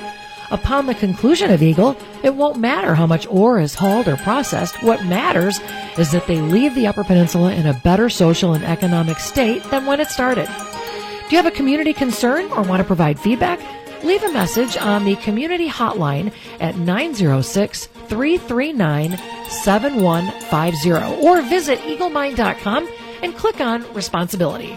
Upon 0.51 0.87
the 0.87 0.95
conclusion 0.95 1.51
of 1.51 1.61
Eagle, 1.61 1.95
it 2.23 2.33
won't 2.33 2.57
matter 2.57 2.95
how 2.95 3.05
much 3.05 3.27
ore 3.27 3.59
is 3.59 3.75
hauled 3.75 4.07
or 4.07 4.17
processed. 4.17 4.81
What 4.81 5.05
matters 5.05 5.59
is 5.97 6.11
that 6.11 6.25
they 6.25 6.41
leave 6.41 6.73
the 6.73 6.87
Upper 6.87 7.03
Peninsula 7.03 7.53
in 7.53 7.67
a 7.67 7.73
better 7.83 8.09
social 8.09 8.53
and 8.53 8.63
economic 8.63 9.19
state 9.19 9.63
than 9.65 9.85
when 9.85 9.99
it 9.99 10.07
started. 10.07 10.47
Do 10.47 11.35
you 11.35 11.37
have 11.37 11.45
a 11.45 11.55
community 11.55 11.93
concern 11.93 12.51
or 12.51 12.63
want 12.63 12.79
to 12.79 12.83
provide 12.83 13.19
feedback? 13.19 13.59
Leave 14.03 14.23
a 14.23 14.31
message 14.31 14.77
on 14.77 15.05
the 15.05 15.15
community 15.17 15.69
hotline 15.69 16.33
at 16.59 16.77
906 16.77 17.85
339 18.07 19.17
7150 19.49 20.91
or 21.23 21.41
visit 21.43 21.79
eaglemine.com 21.79 22.89
and 23.21 23.35
click 23.35 23.61
on 23.61 23.93
responsibility. 23.93 24.75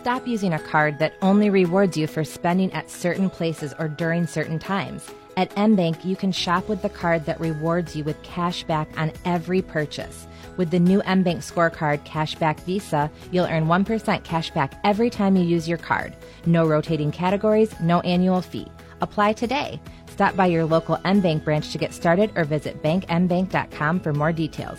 Stop 0.00 0.26
using 0.26 0.54
a 0.54 0.58
card 0.58 0.98
that 0.98 1.12
only 1.20 1.50
rewards 1.50 1.94
you 1.94 2.06
for 2.06 2.24
spending 2.24 2.72
at 2.72 2.88
certain 2.88 3.28
places 3.28 3.74
or 3.78 3.86
during 3.86 4.26
certain 4.26 4.58
times. 4.58 5.06
At 5.36 5.54
MBank, 5.56 6.06
you 6.06 6.16
can 6.16 6.32
shop 6.32 6.70
with 6.70 6.80
the 6.80 6.88
card 6.88 7.26
that 7.26 7.38
rewards 7.38 7.94
you 7.94 8.02
with 8.02 8.22
cash 8.22 8.62
back 8.64 8.88
on 8.98 9.12
every 9.26 9.60
purchase. 9.60 10.26
With 10.56 10.70
the 10.70 10.78
new 10.78 11.02
MBank 11.02 11.42
scorecard 11.44 12.02
Cashback 12.06 12.60
Visa, 12.60 13.10
you'll 13.30 13.44
earn 13.44 13.66
1% 13.66 14.24
cash 14.24 14.50
back 14.52 14.80
every 14.84 15.10
time 15.10 15.36
you 15.36 15.44
use 15.44 15.68
your 15.68 15.76
card. 15.76 16.16
No 16.46 16.66
rotating 16.66 17.12
categories, 17.12 17.78
no 17.78 18.00
annual 18.00 18.40
fee. 18.40 18.68
Apply 19.02 19.34
today. 19.34 19.78
Stop 20.06 20.34
by 20.34 20.46
your 20.46 20.64
local 20.64 20.96
MBank 21.04 21.44
branch 21.44 21.72
to 21.72 21.78
get 21.78 21.92
started 21.92 22.32
or 22.36 22.44
visit 22.44 22.82
bankmbank.com 22.82 24.00
for 24.00 24.14
more 24.14 24.32
details. 24.32 24.78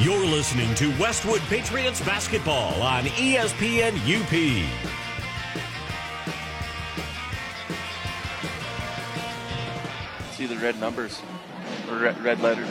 You're 0.00 0.26
listening 0.26 0.74
to 0.74 0.90
Westwood 0.98 1.40
Patriots 1.42 2.00
basketball 2.00 2.82
on 2.82 3.04
ESPN 3.04 3.94
UP. 3.94 4.28
See 10.32 10.46
the 10.46 10.56
red 10.56 10.80
numbers 10.80 11.22
or 11.88 11.98
red, 11.98 12.20
red 12.24 12.40
letters. 12.40 12.68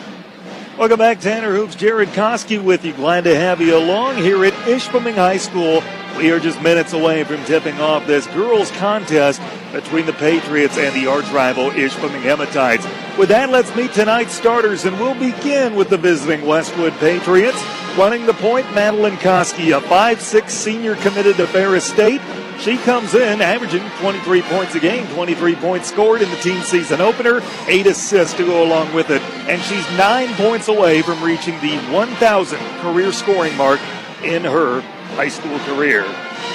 Welcome 0.78 0.98
back, 0.98 1.20
Tanner 1.20 1.54
Hoops. 1.54 1.76
Jared 1.76 2.10
Koski 2.10 2.62
with 2.62 2.84
you. 2.84 2.94
Glad 2.94 3.26
to 3.26 3.36
have 3.36 3.62
you 3.62 3.78
along 3.78 4.18
here 4.18 4.44
at 4.44 4.54
Ishpeming 4.66 5.14
High 5.14 5.38
School. 5.38 5.84
We 6.18 6.32
are 6.32 6.40
just 6.40 6.60
minutes 6.64 6.94
away 6.94 7.24
from 7.26 7.46
tipping 7.46 7.80
off 7.80 8.08
this 8.08 8.26
girls' 8.26 8.72
contest 8.72 9.40
between 9.72 10.08
the 10.08 10.14
Patriots 10.14 10.80
and 10.80 10.96
the 10.96 11.06
arch 11.06 11.30
rival 11.30 11.70
Ishpeming 11.70 12.24
Hematites. 12.24 13.18
With 13.20 13.30
that, 13.30 13.52
let's 13.52 13.74
meet 13.76 13.94
tonight's 13.94 14.34
starters, 14.34 14.86
and 14.86 15.00
we'll 15.00 15.14
begin 15.14 15.76
with 15.76 15.90
the 15.90 15.98
visiting 15.98 16.44
Westwood 16.44 16.94
Patriots. 16.94 17.64
Running 17.96 18.26
the 18.26 18.34
point, 18.34 18.66
Madeline 18.74 19.18
Koski, 19.18 19.78
a 19.78 19.80
5'6 19.80 20.50
senior 20.50 20.96
committed 20.96 21.38
to 21.38 21.46
Ferris 21.46 21.86
State. 21.86 22.20
She 22.60 22.78
comes 22.78 23.14
in 23.14 23.42
averaging 23.42 23.84
23 24.00 24.42
points 24.44 24.76
a 24.76 24.80
game, 24.80 25.06
23 25.08 25.56
points 25.56 25.90
scored 25.90 26.22
in 26.22 26.30
the 26.30 26.38
team 26.38 26.62
season 26.62 27.02
opener, 27.02 27.42
eight 27.68 27.88
assists 27.88 28.36
to 28.38 28.46
go 28.46 28.64
along 28.64 28.94
with 28.94 29.10
it. 29.10 29.22
And 29.50 29.62
she's 29.62 29.86
nine 29.98 30.34
points 30.36 30.68
away 30.68 31.02
from 31.02 31.22
reaching 31.24 31.60
the 31.62 31.78
1,000 31.92 32.60
career 32.82 33.12
scoring 33.12 33.56
mark 33.58 33.80
in 34.24 34.44
her 34.44 34.82
high 35.16 35.30
school 35.30 35.60
career. 35.60 36.06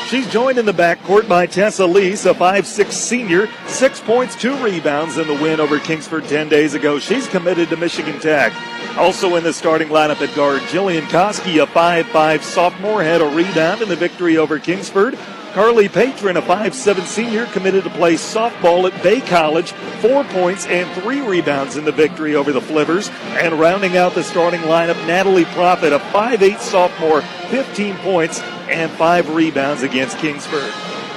She's 0.08 0.30
joined 0.32 0.58
in 0.58 0.64
the 0.64 0.72
backcourt 0.72 1.28
by 1.28 1.46
Tessa 1.46 1.84
Lees, 1.84 2.24
a 2.24 2.32
5'6 2.32 2.92
senior, 2.92 3.48
six 3.66 4.00
points, 4.00 4.34
two 4.34 4.56
rebounds 4.64 5.18
in 5.18 5.26
the 5.26 5.34
win 5.34 5.60
over 5.60 5.78
Kingsford 5.78 6.24
10 6.24 6.48
days 6.48 6.72
ago. 6.72 6.98
She's 6.98 7.28
committed 7.28 7.68
to 7.68 7.76
Michigan 7.76 8.18
Tech. 8.18 8.54
Also 8.96 9.36
in 9.36 9.44
the 9.44 9.52
starting 9.52 9.88
lineup 9.88 10.20
at 10.22 10.34
guard, 10.34 10.62
Jillian 10.62 11.02
Koski, 11.02 11.62
a 11.62 11.66
5'5 11.66 12.42
sophomore, 12.42 13.02
had 13.02 13.20
a 13.20 13.26
rebound 13.26 13.82
in 13.82 13.88
the 13.90 13.96
victory 13.96 14.38
over 14.38 14.58
Kingsford. 14.58 15.18
Carly 15.58 15.88
Patron, 15.88 16.36
a 16.36 16.42
5'7 16.42 17.02
senior, 17.02 17.46
committed 17.46 17.82
to 17.82 17.90
play 17.90 18.14
softball 18.14 18.88
at 18.88 19.02
Bay 19.02 19.20
College, 19.20 19.72
four 20.00 20.22
points 20.22 20.64
and 20.66 20.88
three 21.02 21.20
rebounds 21.20 21.76
in 21.76 21.84
the 21.84 21.90
victory 21.90 22.36
over 22.36 22.52
the 22.52 22.60
Flivvers. 22.60 23.10
And 23.42 23.58
rounding 23.58 23.96
out 23.96 24.14
the 24.14 24.22
starting 24.22 24.60
lineup, 24.60 25.04
Natalie 25.08 25.46
Profit, 25.46 25.92
a 25.92 25.98
5'8 25.98 26.60
sophomore, 26.60 27.22
15 27.50 27.96
points 27.96 28.40
and 28.68 28.88
five 28.92 29.34
rebounds 29.34 29.82
against 29.82 30.18
Kingsford. 30.18 30.72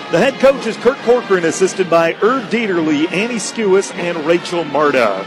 The 0.10 0.18
head 0.18 0.40
coach 0.40 0.66
is 0.66 0.76
Kurt 0.78 0.98
Corcoran, 1.04 1.46
assisted 1.46 1.88
by 1.88 2.16
Irv 2.16 2.50
Dieterle, 2.50 3.12
Annie 3.12 3.36
Skewis, 3.36 3.94
and 3.94 4.18
Rachel 4.26 4.64
Marta. 4.64 5.24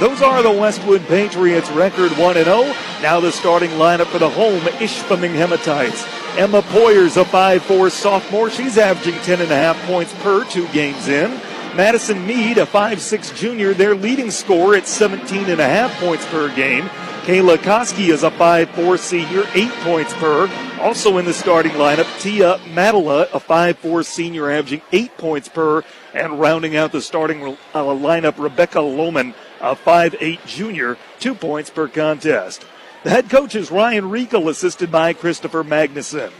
Those 0.00 0.20
are 0.20 0.42
the 0.42 0.52
Westwood 0.52 1.06
Patriots 1.06 1.70
record 1.70 2.12
1 2.12 2.34
0. 2.34 2.74
Now 3.00 3.20
the 3.20 3.32
starting 3.32 3.70
lineup 3.70 4.08
for 4.08 4.18
the 4.18 4.28
home 4.28 4.60
Ishpeming 4.60 5.34
Hematites. 5.34 6.19
Emma 6.36 6.62
Poyer's 6.62 7.16
a 7.16 7.24
5'4 7.24 7.90
sophomore. 7.90 8.50
She's 8.50 8.78
averaging 8.78 9.14
10.5 9.20 9.74
points 9.86 10.14
per 10.22 10.44
two 10.44 10.66
games 10.68 11.08
in. 11.08 11.30
Madison 11.76 12.26
Mead, 12.26 12.58
a 12.58 12.66
5'6 12.66 13.36
junior, 13.36 13.74
their 13.74 13.94
leading 13.94 14.30
scorer 14.30 14.76
at 14.76 14.84
17.5 14.84 15.90
points 16.00 16.26
per 16.26 16.54
game. 16.54 16.88
Kayla 17.22 17.58
Koski 17.58 18.08
is 18.08 18.22
a 18.22 18.30
5'4 18.30 18.98
senior, 18.98 19.44
8 19.54 19.70
points 19.84 20.14
per. 20.14 20.48
Also 20.80 21.18
in 21.18 21.24
the 21.24 21.32
starting 21.32 21.72
lineup, 21.72 22.20
Tia 22.20 22.58
Madela, 22.74 23.28
a 23.32 23.38
5'4 23.38 24.04
senior, 24.04 24.50
averaging 24.50 24.82
8 24.92 25.16
points 25.16 25.48
per. 25.48 25.84
And 26.14 26.40
rounding 26.40 26.76
out 26.76 26.92
the 26.92 27.02
starting 27.02 27.42
uh, 27.42 27.84
lineup, 27.84 28.42
Rebecca 28.42 28.78
Lohman, 28.78 29.34
a 29.60 29.76
5'8 29.76 30.46
junior, 30.46 30.96
2 31.18 31.34
points 31.34 31.70
per 31.70 31.88
contest. 31.88 32.64
The 33.02 33.08
head 33.10 33.30
coach 33.30 33.54
is 33.54 33.70
Ryan 33.70 34.10
Riekel, 34.10 34.50
assisted 34.50 34.92
by 34.92 35.14
Christopher 35.14 35.64
Magnuson. 35.64 36.30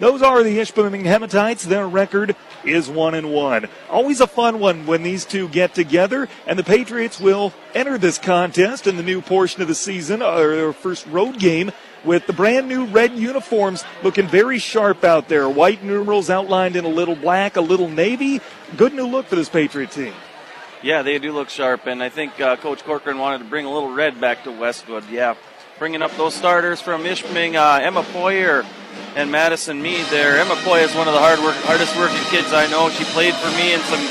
Those 0.00 0.20
are 0.20 0.42
the 0.42 0.58
Ishpeming 0.58 1.04
Hematites. 1.04 1.64
Their 1.64 1.88
record 1.88 2.36
is 2.62 2.90
one 2.90 3.14
and 3.14 3.32
one. 3.32 3.68
Always 3.88 4.20
a 4.20 4.26
fun 4.26 4.60
one 4.60 4.84
when 4.84 5.02
these 5.02 5.24
two 5.24 5.48
get 5.48 5.74
together, 5.74 6.28
and 6.46 6.58
the 6.58 6.64
Patriots 6.64 7.18
will 7.18 7.54
enter 7.74 7.96
this 7.96 8.18
contest 8.18 8.86
in 8.86 8.98
the 8.98 9.02
new 9.02 9.22
portion 9.22 9.62
of 9.62 9.68
the 9.68 9.74
season, 9.74 10.20
uh, 10.20 10.36
their 10.36 10.74
first 10.74 11.06
road 11.06 11.38
game, 11.38 11.72
with 12.04 12.26
the 12.26 12.34
brand 12.34 12.68
new 12.68 12.84
red 12.84 13.12
uniforms 13.14 13.82
looking 14.02 14.26
very 14.26 14.58
sharp 14.58 15.04
out 15.04 15.28
there. 15.28 15.48
White 15.48 15.82
numerals 15.82 16.28
outlined 16.28 16.76
in 16.76 16.84
a 16.84 16.88
little 16.88 17.16
black, 17.16 17.56
a 17.56 17.62
little 17.62 17.88
navy. 17.88 18.42
Good 18.76 18.92
new 18.92 19.06
look 19.06 19.24
for 19.24 19.36
this 19.36 19.48
Patriot 19.48 19.90
team. 19.92 20.12
Yeah, 20.82 21.00
they 21.00 21.18
do 21.18 21.32
look 21.32 21.48
sharp, 21.48 21.86
and 21.86 22.02
I 22.02 22.10
think 22.10 22.38
uh, 22.38 22.56
Coach 22.56 22.84
Corcoran 22.84 23.16
wanted 23.16 23.38
to 23.38 23.44
bring 23.44 23.64
a 23.64 23.72
little 23.72 23.94
red 23.94 24.20
back 24.20 24.44
to 24.44 24.52
Westwood. 24.52 25.08
Yeah, 25.08 25.34
bringing 25.78 26.02
up 26.02 26.14
those 26.16 26.34
starters 26.34 26.80
from 26.80 27.02
Ishpeming, 27.02 27.56
uh, 27.56 27.82
Emma 27.82 28.02
Poyer 28.02 28.64
and 29.16 29.30
Madison 29.30 29.82
Mead 29.82 30.06
there. 30.06 30.38
Emma 30.38 30.54
Poy 30.62 30.80
is 30.80 30.94
one 30.94 31.08
of 31.08 31.14
the 31.14 31.20
hard 31.20 31.40
work, 31.40 31.56
hardest 31.66 31.96
working 31.96 32.22
kids 32.30 32.52
I 32.52 32.66
know. 32.68 32.90
She 32.90 33.04
played 33.10 33.34
for 33.34 33.50
me 33.58 33.74
in 33.74 33.80
some 33.90 34.02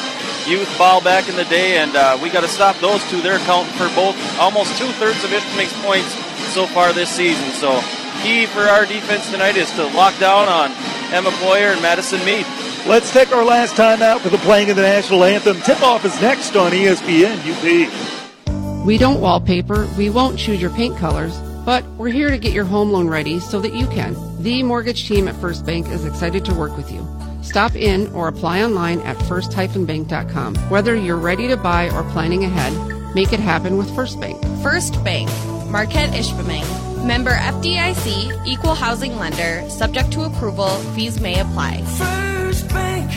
youth 0.46 0.68
ball 0.78 1.02
back 1.02 1.30
in 1.30 1.36
the 1.36 1.46
day, 1.46 1.78
and 1.78 1.96
uh, 1.96 2.20
we 2.22 2.30
got 2.30 2.42
to 2.42 2.48
stop 2.50 2.76
those 2.78 3.04
two. 3.10 3.22
They're 3.22 3.38
accounting 3.38 3.72
for 3.74 3.88
both 3.96 4.16
almost 4.40 4.78
two 4.78 4.92
thirds 5.00 5.24
of 5.24 5.32
Ishpeming's 5.32 5.74
points 5.84 6.12
so 6.54 6.68
far 6.68 6.92
this 6.92 7.10
season. 7.10 7.50
So 7.52 7.82
key 8.22 8.46
for 8.46 8.62
our 8.62 8.86
defense 8.86 9.30
tonight 9.32 9.56
is 9.56 9.72
to 9.74 9.88
lock 9.96 10.18
down 10.20 10.50
on 10.50 10.72
Emma 11.14 11.32
Poyer 11.40 11.72
and 11.74 11.82
Madison 11.82 12.24
Mead. 12.26 12.46
Let's 12.86 13.14
take 13.14 13.32
our 13.32 13.46
last 13.46 13.78
time 13.78 14.02
out 14.02 14.20
for 14.20 14.30
the 14.30 14.38
playing 14.40 14.70
of 14.70 14.76
the 14.76 14.82
national 14.82 15.24
anthem. 15.24 15.62
Tip 15.62 15.82
off 15.82 16.04
is 16.04 16.20
next 16.20 16.58
on 16.58 16.72
ESPN 16.72 17.40
UP. 17.48 18.86
We 18.86 18.98
don't 18.98 19.22
wallpaper, 19.22 19.88
we 19.98 20.10
won't 20.10 20.38
choose 20.38 20.62
your 20.62 20.72
paint 20.72 20.98
colors, 20.98 21.34
but 21.66 21.86
we're 21.98 22.10
here 22.10 22.30
to 22.30 22.38
get 22.38 22.54
your 22.54 22.66
home 22.66 22.92
loan 22.92 23.08
ready 23.08 23.40
so 23.40 23.60
that 23.62 23.74
you 23.74 23.88
can. 23.88 24.16
The 24.44 24.64
mortgage 24.64 25.08
team 25.08 25.28
at 25.28 25.36
First 25.36 25.66
Bank 25.66 25.88
is 25.90 26.06
excited 26.06 26.44
to 26.46 26.54
work 26.54 26.76
with 26.76 26.92
you. 26.92 27.08
Stop 27.42 27.76
in 27.76 28.12
or 28.14 28.28
apply 28.28 28.64
online 28.64 29.00
at 29.02 29.22
first-bank.com. 29.24 30.56
Whether 30.70 30.96
you're 30.96 31.18
ready 31.18 31.48
to 31.48 31.58
buy 31.58 31.90
or 31.92 32.04
planning 32.12 32.46
ahead, 32.46 32.74
make 33.16 33.34
it 33.34 33.40
happen 33.40 33.78
with 33.78 33.94
First 33.96 34.20
Bank. 34.20 34.42
First 34.62 35.04
Bank, 35.04 35.30
Marquette 35.70 36.12
Ishpeming. 36.12 36.66
Member 37.06 37.32
FDIC, 37.32 38.46
equal 38.48 38.76
housing 38.76 39.18
lender, 39.18 39.70
subject 39.70 40.12
to 40.14 40.22
approval, 40.22 40.70
fees 40.96 41.20
may 41.20 41.40
apply. 41.42 41.82
First 41.82 42.70
Bank, 42.70 43.12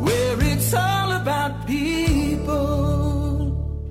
where 0.00 0.36
it's 0.40 0.72
all 0.72 1.12
about 1.12 1.66
people. 1.66 2.07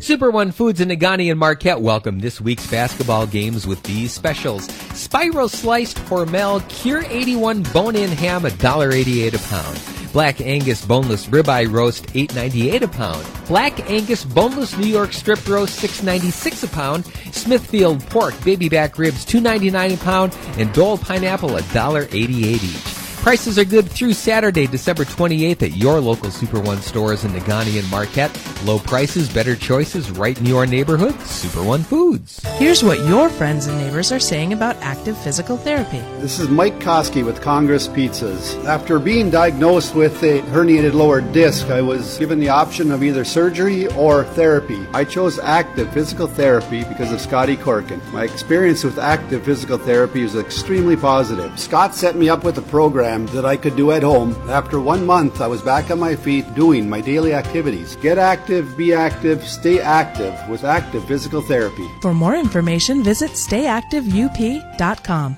Super 0.08 0.32
One 0.32 0.54
Foods 0.54 0.80
in 0.80 0.88
Negaunee 0.88 1.30
and 1.32 1.38
Marquette 1.38 1.82
welcome 1.82 2.20
this 2.20 2.40
week's 2.40 2.66
basketball 2.72 3.28
games 3.28 3.68
with 3.68 3.84
these 3.84 4.14
specials. 4.14 4.66
Spyro 4.96 5.50
Sliced 5.50 5.98
Hormel 5.98 6.66
Cure 6.70 7.04
81 7.10 7.64
Bone-In 7.74 8.12
Ham, 8.12 8.44
$1.88 8.44 9.34
a 9.34 9.50
pound. 9.50 10.14
Black 10.14 10.40
Angus 10.40 10.86
Boneless 10.86 11.28
Ribeye 11.28 11.70
Roast, 11.70 12.06
$8.98 12.14 12.84
a 12.84 12.88
pound. 12.88 13.28
Black 13.50 13.90
Angus 13.90 14.24
Boneless 14.24 14.78
New 14.78 14.88
York 14.88 15.12
Strip 15.12 15.46
Roast, 15.46 15.78
$6.96 15.82 16.64
a 16.64 16.68
pound. 16.68 17.06
Smithfield 17.34 18.00
Pork 18.06 18.34
Baby 18.46 18.70
Back 18.70 18.98
Ribs, 18.98 19.26
$2.99 19.26 19.96
a 19.96 19.98
pound. 19.98 20.38
And 20.58 20.74
Dole 20.74 20.98
Pineapple, 20.98 21.50
$1.88 21.50 22.64
each. 22.64 22.97
Prices 23.28 23.60
are 23.60 23.66
good 23.66 23.92
through 23.92 24.14
Saturday, 24.14 24.68
December 24.68 25.04
28th 25.04 25.62
at 25.62 25.76
your 25.76 26.00
local 26.00 26.32
Super 26.32 26.62
One 26.62 26.78
stores 26.78 27.26
in 27.26 27.32
Negaunee 27.32 27.78
and 27.78 27.92
Marquette. 27.92 28.32
Low 28.64 28.80
prices, 28.80 29.28
better 29.28 29.54
choices 29.54 30.10
right 30.12 30.40
in 30.40 30.46
your 30.46 30.66
neighborhood. 30.66 31.20
Super 31.24 31.62
One 31.62 31.84
Foods. 31.84 32.40
Here's 32.56 32.86
what 32.86 33.06
your 33.06 33.28
friends 33.28 33.68
and 33.68 33.78
neighbors 33.80 34.14
are 34.14 34.20
saying 34.22 34.54
about 34.54 34.78
active 34.78 35.18
physical 35.18 35.58
therapy. 35.58 36.00
This 36.22 36.40
is 36.40 36.48
Mike 36.48 36.80
Koski 36.80 37.26
with 37.26 37.42
Congress 37.42 37.90
Pizzas. 37.90 38.64
After 38.64 38.98
being 38.98 39.30
diagnosed 39.30 39.94
with 39.94 40.24
a 40.24 40.40
herniated 40.44 40.94
lower 40.94 41.20
disc, 41.20 41.68
I 41.68 41.82
was 41.82 42.18
given 42.20 42.40
the 42.40 42.48
option 42.48 42.92
of 42.92 43.04
either 43.04 43.26
surgery 43.26 43.88
or 43.88 44.24
therapy. 44.24 44.88
I 44.94 45.04
chose 45.04 45.38
active 45.38 45.92
physical 45.92 46.28
therapy 46.28 46.86
because 46.86 47.12
of 47.12 47.20
Scotty 47.20 47.58
Corkin. 47.58 48.02
My 48.14 48.24
experience 48.24 48.86
with 48.86 48.98
active 48.98 49.44
physical 49.44 49.78
therapy 49.78 50.24
was 50.24 50.38
extremely 50.38 50.96
positive. 50.96 51.60
Scott 51.60 51.94
set 51.94 52.16
me 52.16 52.30
up 52.30 52.46
with 52.46 52.58
a 52.58 52.62
program 52.62 53.17
that 53.28 53.46
I 53.46 53.58
could 53.58 53.76
do 53.76 53.92
at 53.92 54.04
home. 54.04 54.36
After 54.50 54.80
one 54.80 55.06
month, 55.06 55.42
I 55.42 55.48
was 55.48 55.62
back 55.62 55.92
on 55.92 56.00
my 56.00 56.16
feet 56.16 56.54
doing 56.54 56.90
my 56.90 57.02
daily 57.02 57.34
activities. 57.34 57.96
Get 57.98 58.18
active, 58.18 58.78
be 58.78 58.94
active, 58.94 59.44
stay 59.44 59.80
active 59.80 60.34
with 60.48 60.64
active 60.64 61.06
physical 61.06 61.42
therapy. 61.42 61.88
For 62.02 62.14
more 62.14 62.36
information, 62.36 63.04
visit 63.04 63.32
stayactiveup.com. 63.32 65.38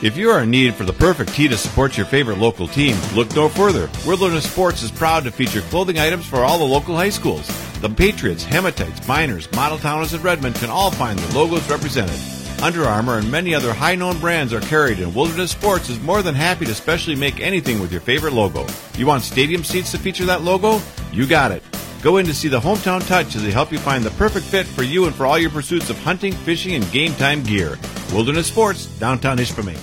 If 0.00 0.16
you 0.16 0.30
are 0.30 0.42
in 0.42 0.50
need 0.50 0.74
for 0.74 0.84
the 0.84 0.92
perfect 0.92 1.34
tee 1.34 1.48
to 1.48 1.56
support 1.56 1.96
your 1.96 2.06
favorite 2.06 2.38
local 2.38 2.68
team, 2.68 2.96
look 3.16 3.34
no 3.34 3.48
further. 3.48 3.90
Wilderness 4.06 4.48
Sports 4.48 4.84
is 4.84 4.92
proud 4.92 5.24
to 5.24 5.32
feature 5.32 5.60
clothing 5.62 5.98
items 5.98 6.24
for 6.24 6.44
all 6.44 6.56
the 6.56 6.64
local 6.64 6.94
high 6.94 7.08
schools. 7.08 7.48
The 7.80 7.88
Patriots, 7.88 8.44
Hematites, 8.44 9.08
Miners, 9.08 9.50
Model 9.54 9.78
Towners, 9.78 10.12
and 10.12 10.22
Redmen 10.22 10.52
can 10.52 10.70
all 10.70 10.92
find 10.92 11.18
their 11.18 11.32
logos 11.32 11.68
represented. 11.68 12.37
Under 12.60 12.84
Armour 12.84 13.18
and 13.18 13.30
many 13.30 13.54
other 13.54 13.72
high 13.72 13.94
known 13.94 14.18
brands 14.18 14.52
are 14.52 14.60
carried, 14.60 14.98
and 14.98 15.14
Wilderness 15.14 15.52
Sports 15.52 15.88
is 15.88 16.00
more 16.00 16.22
than 16.22 16.34
happy 16.34 16.66
to 16.66 16.74
specially 16.74 17.14
make 17.14 17.40
anything 17.40 17.80
with 17.80 17.92
your 17.92 18.00
favorite 18.00 18.32
logo. 18.32 18.66
You 18.96 19.06
want 19.06 19.22
stadium 19.22 19.62
seats 19.62 19.92
to 19.92 19.98
feature 19.98 20.24
that 20.24 20.42
logo? 20.42 20.80
You 21.12 21.26
got 21.26 21.52
it. 21.52 21.62
Go 22.02 22.16
in 22.16 22.26
to 22.26 22.34
see 22.34 22.48
the 22.48 22.58
Hometown 22.58 23.06
Touch 23.06 23.36
as 23.36 23.44
they 23.44 23.52
help 23.52 23.70
you 23.70 23.78
find 23.78 24.02
the 24.02 24.10
perfect 24.10 24.44
fit 24.44 24.66
for 24.66 24.82
you 24.82 25.06
and 25.06 25.14
for 25.14 25.24
all 25.24 25.38
your 25.38 25.50
pursuits 25.50 25.88
of 25.88 25.98
hunting, 26.00 26.32
fishing, 26.32 26.74
and 26.74 26.90
game 26.90 27.14
time 27.14 27.44
gear. 27.44 27.78
Wilderness 28.12 28.48
Sports, 28.48 28.86
downtown 28.98 29.38
Ishpeming. 29.38 29.78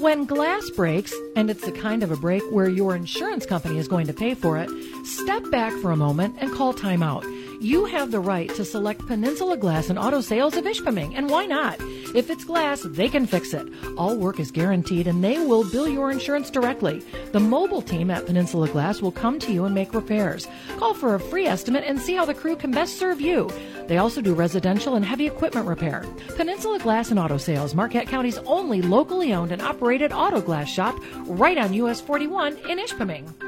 When 0.00 0.24
glass 0.24 0.70
breaks, 0.70 1.12
and 1.36 1.50
it's 1.50 1.64
the 1.64 1.72
kind 1.72 2.02
of 2.02 2.10
a 2.10 2.16
break 2.16 2.42
where 2.50 2.70
your 2.70 2.96
insurance 2.96 3.44
company 3.44 3.78
is 3.78 3.88
going 3.88 4.06
to 4.06 4.14
pay 4.14 4.32
for 4.32 4.56
it, 4.56 4.70
step 5.04 5.42
back 5.50 5.72
for 5.82 5.90
a 5.90 5.96
moment 5.96 6.36
and 6.38 6.52
call 6.54 6.72
timeout. 6.72 7.37
You 7.60 7.86
have 7.86 8.12
the 8.12 8.20
right 8.20 8.48
to 8.54 8.64
select 8.64 9.04
Peninsula 9.08 9.56
Glass 9.56 9.90
and 9.90 9.98
Auto 9.98 10.20
Sales 10.20 10.56
of 10.56 10.64
Ishpeming, 10.64 11.14
and 11.16 11.28
why 11.28 11.44
not? 11.44 11.76
If 12.14 12.30
it's 12.30 12.44
glass, 12.44 12.82
they 12.82 13.08
can 13.08 13.26
fix 13.26 13.52
it. 13.52 13.66
All 13.96 14.16
work 14.16 14.38
is 14.38 14.52
guaranteed 14.52 15.08
and 15.08 15.24
they 15.24 15.38
will 15.44 15.68
bill 15.68 15.88
your 15.88 16.12
insurance 16.12 16.50
directly. 16.50 17.02
The 17.32 17.40
mobile 17.40 17.82
team 17.82 18.12
at 18.12 18.26
Peninsula 18.26 18.68
Glass 18.68 19.02
will 19.02 19.10
come 19.10 19.40
to 19.40 19.52
you 19.52 19.64
and 19.64 19.74
make 19.74 19.92
repairs. 19.92 20.46
Call 20.78 20.94
for 20.94 21.16
a 21.16 21.20
free 21.20 21.46
estimate 21.46 21.82
and 21.84 22.00
see 22.00 22.14
how 22.14 22.24
the 22.24 22.32
crew 22.32 22.54
can 22.54 22.70
best 22.70 22.96
serve 22.96 23.20
you. 23.20 23.50
They 23.88 23.98
also 23.98 24.20
do 24.20 24.34
residential 24.34 24.94
and 24.94 25.04
heavy 25.04 25.26
equipment 25.26 25.66
repair. 25.66 26.06
Peninsula 26.36 26.78
Glass 26.78 27.10
and 27.10 27.18
Auto 27.18 27.38
Sales, 27.38 27.74
Marquette 27.74 28.06
County's 28.06 28.38
only 28.38 28.82
locally 28.82 29.34
owned 29.34 29.50
and 29.50 29.62
operated 29.62 30.12
auto 30.12 30.40
glass 30.40 30.68
shop, 30.68 30.96
right 31.26 31.58
on 31.58 31.72
US 31.74 32.00
41 32.00 32.56
in 32.68 32.78
Ishpeming. 32.78 33.47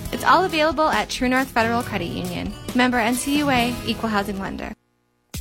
It's 0.11 0.25
all 0.25 0.43
available 0.43 0.89
at 0.89 1.09
True 1.09 1.29
North 1.29 1.47
Federal 1.47 1.81
Credit 1.81 2.07
Union. 2.09 2.53
Member 2.75 2.97
NCUA, 2.97 3.87
Equal 3.87 4.09
Housing 4.09 4.39
Lender. 4.39 4.73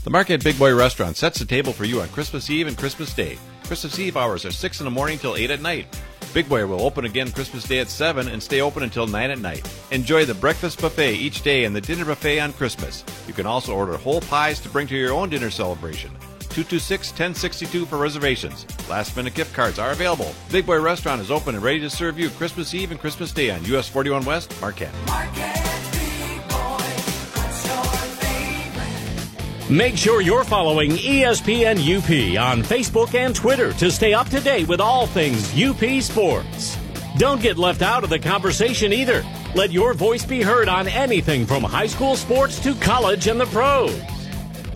The 0.05 0.11
Marquette 0.11 0.45
Big 0.45 0.59
Boy 0.59 0.75
Restaurant 0.75 1.17
sets 1.17 1.41
the 1.41 1.45
table 1.45 1.73
for 1.73 1.85
you 1.85 2.01
on 2.01 2.09
Christmas 2.09 2.49
Eve 2.49 2.69
and 2.69 2.79
Christmas 2.79 3.13
Day. 3.13 3.37
Christmas 3.65 3.99
Eve 3.99 4.17
hours 4.17 4.45
are 4.45 4.53
6 4.53 4.81
in 4.81 4.85
the 4.85 4.91
morning 4.91 5.19
till 5.19 5.37
8 5.37 5.51
at 5.51 5.61
night. 5.61 5.87
Big 6.33 6.49
Boy 6.49 6.65
will 6.65 6.83
open 6.83 7.05
again 7.05 7.33
Christmas 7.33 7.65
Day 7.65 7.81
at 7.81 7.89
7 7.89 8.29
and 8.29 8.41
stay 8.41 8.61
open 8.61 8.85
until 8.85 9.09
9 9.09 9.31
at 9.31 9.41
night. 9.41 9.69
Enjoy 9.91 10.25
the 10.25 10.35
breakfast 10.35 10.81
buffet 10.81 11.15
each 11.15 11.43
day 11.43 11.65
and 11.65 11.75
the 11.75 11.81
dinner 11.81 12.05
buffet 12.05 12.39
on 12.39 12.53
Christmas. 12.53 13.05
You 13.27 13.35
can 13.35 13.47
also 13.47 13.75
order 13.75 13.97
whole 13.97 14.21
pies 14.21 14.61
to 14.61 14.69
bring 14.69 14.87
to 14.87 14.97
your 14.97 15.13
own 15.13 15.31
dinner 15.31 15.51
celebration. 15.51 16.13
226 16.51 17.11
1062 17.11 17.87
for 17.87 17.99
reservations. 17.99 18.67
Last 18.89 19.17
minute 19.17 19.35
gift 19.35 19.55
cards 19.55 19.79
are 19.79 19.93
available. 19.93 20.35
Big 20.51 20.67
Boy 20.67 20.81
Restaurant 20.81 21.21
is 21.21 21.31
open 21.31 21.55
and 21.55 21.65
ready 21.65 21.81
to 21.81 21.91
serve 21.91 22.19
you 22.19 22.31
Christmas 22.31 22.75
Eve 22.75 22.91
and 22.91 23.01
Christmas 23.01 23.33
Day 23.33 23.51
on 23.51 23.65
US 23.65 23.89
41 23.89 24.25
West, 24.25 24.61
Marquette. 24.61 24.95
Make 29.71 29.97
sure 29.97 30.21
you're 30.21 30.43
following 30.43 30.91
ESPN 30.91 31.79
UP 31.79 32.43
on 32.43 32.65
Facebook 32.65 33.15
and 33.15 33.33
Twitter 33.33 33.73
to 33.75 33.89
stay 33.93 34.13
up 34.13 34.29
to 34.31 34.41
date 34.41 34.67
with 34.67 34.81
all 34.81 35.07
things 35.07 35.55
UP 35.57 36.03
sports. 36.03 36.77
Don't 37.19 37.41
get 37.41 37.57
left 37.57 37.81
out 37.81 38.03
of 38.03 38.11
the 38.11 38.19
conversation 38.19 38.93
either. 38.93 39.25
Let 39.55 39.71
your 39.71 39.95
voice 39.95 40.25
be 40.25 40.43
heard 40.43 40.69
on 40.69 40.89
anything 40.89 41.47
from 41.47 41.63
high 41.63 41.87
school 41.87 42.17
sports 42.17 42.59
to 42.65 42.75
college 42.75 43.29
and 43.29 43.41
the 43.41 43.47
pros. 43.47 44.20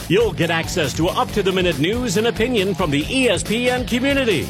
You'll 0.09 0.33
get 0.33 0.51
access 0.51 0.95
to 0.99 1.09
up 1.09 1.31
to 1.33 1.43
the 1.43 1.53
minute 1.53 1.79
news 1.79 2.19
and 2.19 2.27
opinion 2.27 2.75
from 2.75 2.91
the 2.91 3.05
ESPN 3.05 3.89
community. 3.89 4.47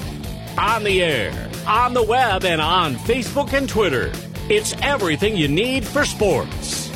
On 0.59 0.83
the 0.83 1.03
air, 1.03 1.49
on 1.67 1.95
the 1.95 2.03
web, 2.03 2.45
and 2.45 2.61
on 2.61 2.97
Facebook 2.97 3.53
and 3.53 3.69
Twitter. 3.69 4.13
It's 4.49 4.75
everything 4.83 5.37
you 5.37 5.49
need 5.49 5.87
for 5.87 6.05
sports. 6.05 6.91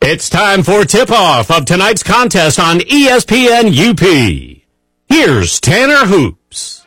It's 0.00 0.30
time 0.30 0.62
for 0.62 0.84
tip 0.84 1.10
off 1.10 1.50
of 1.50 1.64
tonight's 1.64 2.04
contest 2.04 2.60
on 2.60 2.78
ESPN 2.78 3.72
UP. 3.74 4.62
Here's 5.08 5.60
Tanner 5.60 6.06
Hoops. 6.06 6.86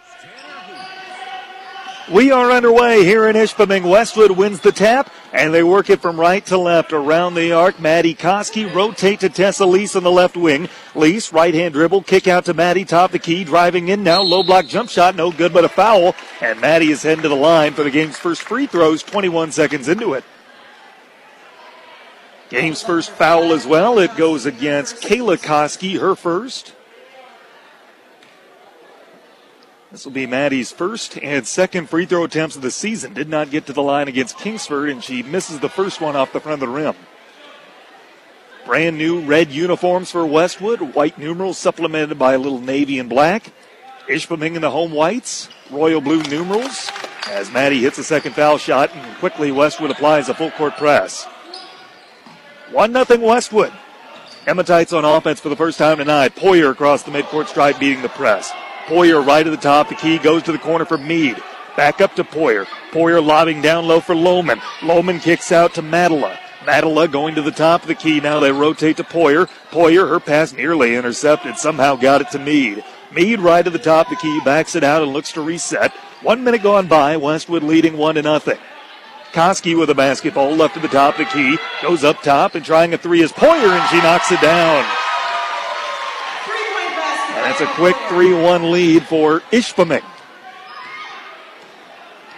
We 2.10 2.32
are 2.32 2.50
underway 2.50 3.04
here 3.04 3.28
in 3.28 3.36
Ishpeming. 3.36 3.88
Westwood 3.88 4.32
wins 4.32 4.62
the 4.62 4.72
tap, 4.72 5.12
and 5.34 5.54
they 5.54 5.64
work 5.64 5.90
it 5.90 6.02
from 6.02 6.20
right 6.20 6.46
to 6.48 6.58
left 6.58 6.94
around 6.94 7.36
the 7.36 7.52
arc. 7.52 7.80
Maddie 7.80 8.16
Koski 8.16 8.74
rotate 8.74 9.20
to 9.22 9.30
Tessa 9.30 9.66
Lease 9.66 9.96
on 9.96 10.04
the 10.04 10.12
left 10.12 10.36
wing. 10.36 10.70
Lease, 10.96 11.32
right 11.32 11.54
hand 11.54 11.74
dribble, 11.74 12.04
kick 12.04 12.28
out 12.28 12.46
to 12.46 12.54
Maddie, 12.54 12.86
top 12.86 13.12
the 13.12 13.20
key, 13.20 13.44
driving 13.44 13.90
in 13.90 14.04
now. 14.04 14.22
Low 14.22 14.44
block 14.44 14.66
jump 14.66 14.90
shot, 14.90 15.16
no 15.16 15.32
good, 15.32 15.54
but 15.54 15.66
a 15.66 15.70
foul. 15.70 16.16
And 16.42 16.60
Maddie 16.60 16.92
is 16.92 17.04
heading 17.04 17.24
to 17.24 17.30
the 17.30 17.36
line 17.36 17.74
for 17.74 17.84
the 17.84 17.92
game's 17.92 18.18
first 18.18 18.42
free 18.42 18.68
throws, 18.68 19.04
21 19.04 19.52
seconds 19.52 19.88
into 19.88 20.14
it. 20.14 20.24
Game's 22.50 22.82
first 22.82 23.12
foul 23.12 23.54
as 23.54 23.68
well. 23.68 24.00
It 24.00 24.16
goes 24.18 24.48
against 24.48 25.04
Kayla 25.04 25.38
Koski, 25.38 26.00
her 26.00 26.16
first. 26.16 26.74
This 29.92 30.06
will 30.06 30.12
be 30.12 30.28
Maddie's 30.28 30.72
first 30.72 31.18
and 31.18 31.48
second 31.48 31.90
free 31.90 32.06
throw 32.06 32.24
attempts 32.24 32.56
of 32.56 32.62
the 32.62 32.70
season. 32.70 33.16
Did 33.16 33.28
not 33.28 33.50
get 33.50 33.66
to 33.66 33.74
the 33.74 33.82
line 33.82 34.08
against 34.08 34.38
Kingsford, 34.38 34.88
and 34.88 35.04
she 35.04 35.24
misses 35.24 35.60
the 35.60 35.70
first 35.70 36.00
one 36.00 36.16
off 36.16 36.32
the 36.32 36.40
front 36.40 36.62
of 36.62 36.70
the 36.70 36.74
rim. 36.74 36.94
Brand 38.68 39.00
new 39.00 39.22
red 39.22 39.50
uniforms 39.52 40.12
for 40.12 40.24
Westwood, 40.28 40.94
white 40.94 41.18
numerals 41.18 41.58
supplemented 41.58 42.20
by 42.20 42.34
a 42.34 42.38
little 42.38 42.62
navy 42.62 43.00
and 43.00 43.10
black. 43.10 43.52
Ishpeming 44.08 44.56
in 44.56 44.62
the 44.62 44.70
home 44.70 44.92
whites, 44.92 45.50
royal 45.72 46.02
blue 46.02 46.22
numerals. 46.24 46.92
As 47.28 47.52
Maddie 47.52 47.82
hits 47.82 47.98
a 47.98 48.04
second 48.04 48.34
foul 48.34 48.60
shot, 48.60 48.94
and 48.94 49.18
quickly 49.18 49.52
Westwood 49.52 49.90
applies 49.90 50.30
a 50.30 50.36
full 50.36 50.52
court 50.52 50.78
press. 50.78 51.26
1 52.72 52.94
0 52.94 53.20
Westwood. 53.20 53.74
Hematites 54.46 54.96
on 54.96 55.04
offense 55.04 55.40
for 55.40 55.50
the 55.50 55.56
first 55.56 55.80
time 55.80 55.98
tonight. 55.98 56.36
Poyer 56.36 56.72
across 56.72 57.02
the 57.02 57.12
midcourt 57.12 57.48
stripe 57.48 57.80
beating 57.80 58.04
the 58.04 58.10
press. 58.10 58.52
Poyer 58.90 59.24
right 59.24 59.46
at 59.46 59.52
the 59.52 59.58
top. 59.58 59.88
The 59.88 59.96
key 59.96 60.18
goes 60.18 60.42
to 60.44 60.52
the 60.52 60.58
corner 60.58 60.84
for 60.84 60.98
Mead. 60.98 61.38
Back 61.78 62.02
up 62.02 62.16
to 62.16 62.24
Poyer. 62.24 62.66
Poyer 62.92 63.24
lobbing 63.24 63.62
down 63.62 63.88
low 63.88 64.00
for 64.00 64.16
Lohman. 64.16 64.58
Lohman 64.80 65.22
kicks 65.22 65.52
out 65.52 65.76
to 65.76 65.84
Madela. 65.84 66.36
Madela 66.62 67.10
going 67.10 67.36
to 67.36 67.44
the 67.44 67.52
top 67.52 67.84
of 67.84 67.88
the 67.88 67.94
key. 67.94 68.20
Now 68.20 68.40
they 68.40 68.52
rotate 68.52 68.98
to 68.98 69.04
Poyer. 69.04 69.48
Poyer, 69.70 70.10
her 70.10 70.20
pass 70.20 70.54
nearly 70.54 70.96
intercepted. 70.96 71.58
Somehow 71.58 71.98
got 71.98 72.22
it 72.22 72.32
to 72.32 72.40
Mead. 72.40 72.84
Mead 73.12 73.40
right 73.40 73.66
at 73.66 73.74
the 73.74 73.78
top 73.78 74.08
of 74.08 74.18
the 74.18 74.22
key. 74.22 74.40
Backs 74.44 74.76
it 74.76 74.84
out 74.84 75.04
and 75.04 75.14
looks 75.14 75.34
to 75.34 75.42
reset. 75.42 75.92
One 76.24 76.44
minute 76.44 76.64
gone 76.64 76.88
by. 76.88 77.16
Westwood 77.16 77.62
leading 77.62 77.96
one 77.96 78.16
to 78.16 78.24
nothing. 78.24 78.58
Koski 79.34 79.78
with 79.78 79.92
a 79.92 79.96
basketball 79.96 80.56
left 80.56 80.78
at 80.78 80.82
the 80.82 80.88
top 80.88 81.20
of 81.20 81.28
the 81.28 81.32
key. 81.32 81.60
Goes 81.84 82.04
up 82.04 82.24
top 82.24 82.56
and 82.56 82.66
trying 82.66 82.96
a 82.96 82.98
three 82.98 83.22
is 83.22 83.32
Poyer 83.32 83.70
and 83.70 83.90
she 83.90 83.98
knocks 83.98 84.32
it 84.32 84.42
down. 84.42 84.84
And 87.40 87.46
that's 87.46 87.62
a 87.62 87.68
quick 87.76 87.96
3 88.10 88.34
1 88.34 88.72
lead 88.72 89.04
for 89.04 89.40
Ishpeming. 89.52 90.04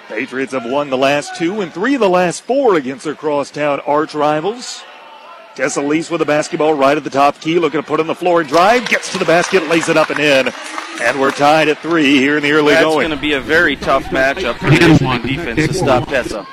Patriots 0.07 0.51
have 0.51 0.65
won 0.65 0.91
the 0.91 0.97
last 0.97 1.35
two 1.37 1.61
and 1.61 1.73
three 1.73 1.95
of 1.95 2.01
the 2.01 2.09
last 2.09 2.43
four 2.43 2.75
against 2.75 3.05
their 3.05 3.15
crosstown 3.15 3.79
arch 3.79 4.13
rivals. 4.13 4.83
Tessa 5.55 5.81
Lease 5.81 6.11
with 6.11 6.19
the 6.19 6.25
basketball 6.25 6.75
right 6.75 6.95
at 6.95 7.03
the 7.03 7.09
top 7.09 7.39
key, 7.39 7.57
looking 7.57 7.81
to 7.81 7.87
put 7.87 7.99
on 7.99 8.05
the 8.05 8.13
floor 8.13 8.41
and 8.41 8.49
drive. 8.49 8.87
Gets 8.89 9.11
to 9.13 9.17
the 9.17 9.25
basket, 9.25 9.67
lays 9.69 9.89
it 9.89 9.97
up 9.97 10.11
and 10.11 10.19
in. 10.19 10.53
And 11.01 11.19
we're 11.19 11.31
tied 11.31 11.67
at 11.67 11.79
three 11.79 12.17
here 12.17 12.37
in 12.37 12.43
the 12.43 12.51
early 12.51 12.73
That's 12.73 12.83
going. 12.83 13.09
That's 13.09 13.09
going 13.09 13.17
to 13.17 13.21
be 13.21 13.33
a 13.33 13.41
very 13.41 13.75
tough 13.75 14.03
matchup 14.05 14.57
for 14.57 14.69
the 14.69 14.75
Ishpeming 14.75 15.27
defense 15.27 15.67
to 15.67 15.73
stop 15.73 16.09
Tessa. 16.09 16.45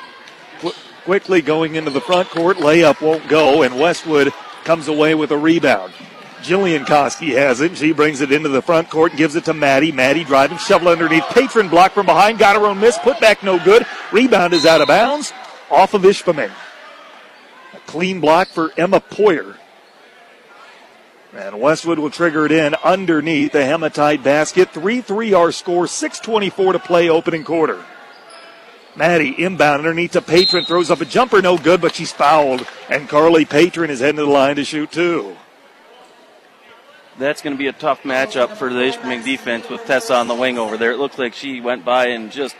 Qu- 0.59 0.73
quickly 1.03 1.43
going 1.43 1.75
into 1.75 1.91
the 1.91 2.01
front 2.01 2.29
court, 2.29 2.57
layup 2.57 2.99
won't 2.99 3.27
go, 3.27 3.61
and 3.61 3.79
Westwood 3.79 4.33
comes 4.63 4.87
away 4.87 5.13
with 5.13 5.31
a 5.31 5.37
rebound. 5.37 5.93
Jillian 6.41 6.85
Koski 6.85 7.29
has 7.35 7.61
it. 7.61 7.77
She 7.77 7.91
brings 7.91 8.21
it 8.21 8.31
into 8.31 8.49
the 8.49 8.61
front 8.61 8.89
court 8.89 9.11
and 9.11 9.17
gives 9.17 9.35
it 9.35 9.45
to 9.45 9.53
Maddie. 9.53 9.91
Maddie 9.91 10.23
driving, 10.23 10.57
shovel 10.57 10.87
underneath. 10.87 11.25
Patron 11.29 11.69
block 11.69 11.91
from 11.91 12.05
behind, 12.05 12.39
got 12.39 12.55
her 12.55 12.65
own 12.65 12.79
miss. 12.79 12.97
Put 12.99 13.19
back 13.19 13.43
no 13.43 13.63
good. 13.63 13.85
Rebound 14.11 14.53
is 14.53 14.65
out 14.65 14.81
of 14.81 14.87
bounds 14.87 15.33
off 15.69 15.93
of 15.93 16.01
Ishpeming. 16.03 16.51
A 17.73 17.79
clean 17.85 18.19
block 18.19 18.47
for 18.47 18.71
Emma 18.77 18.99
Poyer. 18.99 19.57
And 21.33 21.61
Westwood 21.61 21.99
will 21.99 22.09
trigger 22.09 22.45
it 22.45 22.51
in 22.51 22.73
underneath 22.83 23.51
the 23.51 23.63
Hematite 23.63 24.23
basket. 24.23 24.71
3 24.71 25.01
3 25.01 25.33
our 25.33 25.51
score, 25.51 25.85
6.24 25.85 26.73
to 26.73 26.79
play 26.79 27.09
opening 27.09 27.43
quarter. 27.43 27.83
Maddie 28.95 29.35
inbound 29.43 29.79
underneath 29.79 30.13
to 30.13 30.21
Patron, 30.21 30.65
throws 30.65 30.89
up 30.89 31.01
a 31.01 31.05
jumper, 31.05 31.41
no 31.41 31.57
good, 31.57 31.81
but 31.81 31.93
she's 31.93 32.11
fouled. 32.11 32.65
And 32.89 33.07
Carly 33.07 33.45
Patron 33.45 33.91
is 33.91 33.99
heading 33.99 34.17
to 34.17 34.23
the 34.23 34.29
line 34.29 34.55
to 34.55 34.65
shoot 34.65 34.91
two. 34.91 35.37
That's 37.19 37.41
going 37.41 37.53
to 37.53 37.57
be 37.57 37.67
a 37.67 37.73
tough 37.73 38.03
matchup 38.03 38.55
for 38.55 38.71
the 38.71 38.79
Ishpeming 38.79 39.25
defense 39.25 39.67
with 39.69 39.85
Tessa 39.85 40.15
on 40.15 40.29
the 40.29 40.35
wing 40.35 40.57
over 40.57 40.77
there. 40.77 40.93
It 40.93 40.99
looks 40.99 41.17
like 41.17 41.33
she 41.33 41.59
went 41.59 41.83
by 41.83 42.07
and 42.07 42.31
just 42.31 42.55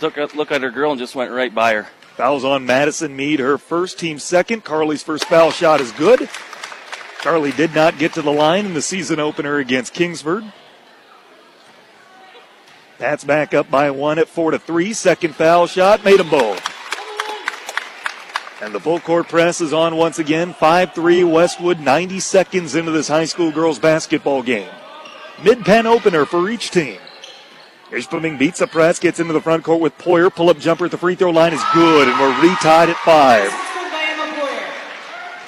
took 0.00 0.16
a 0.16 0.30
look 0.34 0.50
at 0.50 0.62
her 0.62 0.70
girl 0.70 0.92
and 0.92 0.98
just 0.98 1.14
went 1.14 1.30
right 1.30 1.54
by 1.54 1.74
her. 1.74 1.86
Fouls 2.16 2.42
on 2.42 2.64
Madison 2.64 3.14
Mead, 3.14 3.38
her 3.38 3.58
first 3.58 3.98
team 3.98 4.18
second. 4.18 4.64
Carly's 4.64 5.02
first 5.02 5.26
foul 5.26 5.50
shot 5.50 5.82
is 5.82 5.92
good. 5.92 6.30
Carly 7.18 7.52
did 7.52 7.74
not 7.74 7.98
get 7.98 8.14
to 8.14 8.22
the 8.22 8.32
line 8.32 8.64
in 8.64 8.72
the 8.72 8.80
season 8.80 9.20
opener 9.20 9.58
against 9.58 9.92
Kingsford. 9.92 10.50
That's 12.96 13.24
back 13.24 13.52
up 13.52 13.70
by 13.70 13.90
one 13.90 14.18
at 14.18 14.28
four 14.28 14.52
to 14.52 14.58
three. 14.58 14.94
Second 14.94 15.34
foul 15.34 15.66
shot, 15.66 16.02
made 16.02 16.18
them 16.18 16.30
both. 16.30 16.81
And 18.62 18.72
the 18.72 18.78
full 18.78 19.00
court 19.00 19.26
press 19.26 19.60
is 19.60 19.72
on 19.72 19.96
once 19.96 20.20
again. 20.20 20.54
5 20.54 20.94
3 20.94 21.24
Westwood, 21.24 21.80
90 21.80 22.20
seconds 22.20 22.76
into 22.76 22.92
this 22.92 23.08
high 23.08 23.24
school 23.24 23.50
girls 23.50 23.80
basketball 23.80 24.40
game. 24.40 24.70
Mid 25.42 25.64
pen 25.64 25.84
opener 25.84 26.24
for 26.24 26.48
each 26.48 26.70
team. 26.70 27.00
Ishpeming 27.90 28.38
beats 28.38 28.60
the 28.60 28.68
press, 28.68 29.00
gets 29.00 29.18
into 29.18 29.32
the 29.32 29.40
front 29.40 29.64
court 29.64 29.80
with 29.80 29.98
Poyer. 29.98 30.32
Pull 30.32 30.48
up 30.48 30.60
jumper 30.60 30.84
at 30.84 30.92
the 30.92 30.96
free 30.96 31.16
throw 31.16 31.32
line 31.32 31.52
is 31.52 31.62
good, 31.74 32.06
and 32.06 32.20
we're 32.20 32.32
retied 32.34 32.88
at 32.88 32.96
five. 32.98 33.50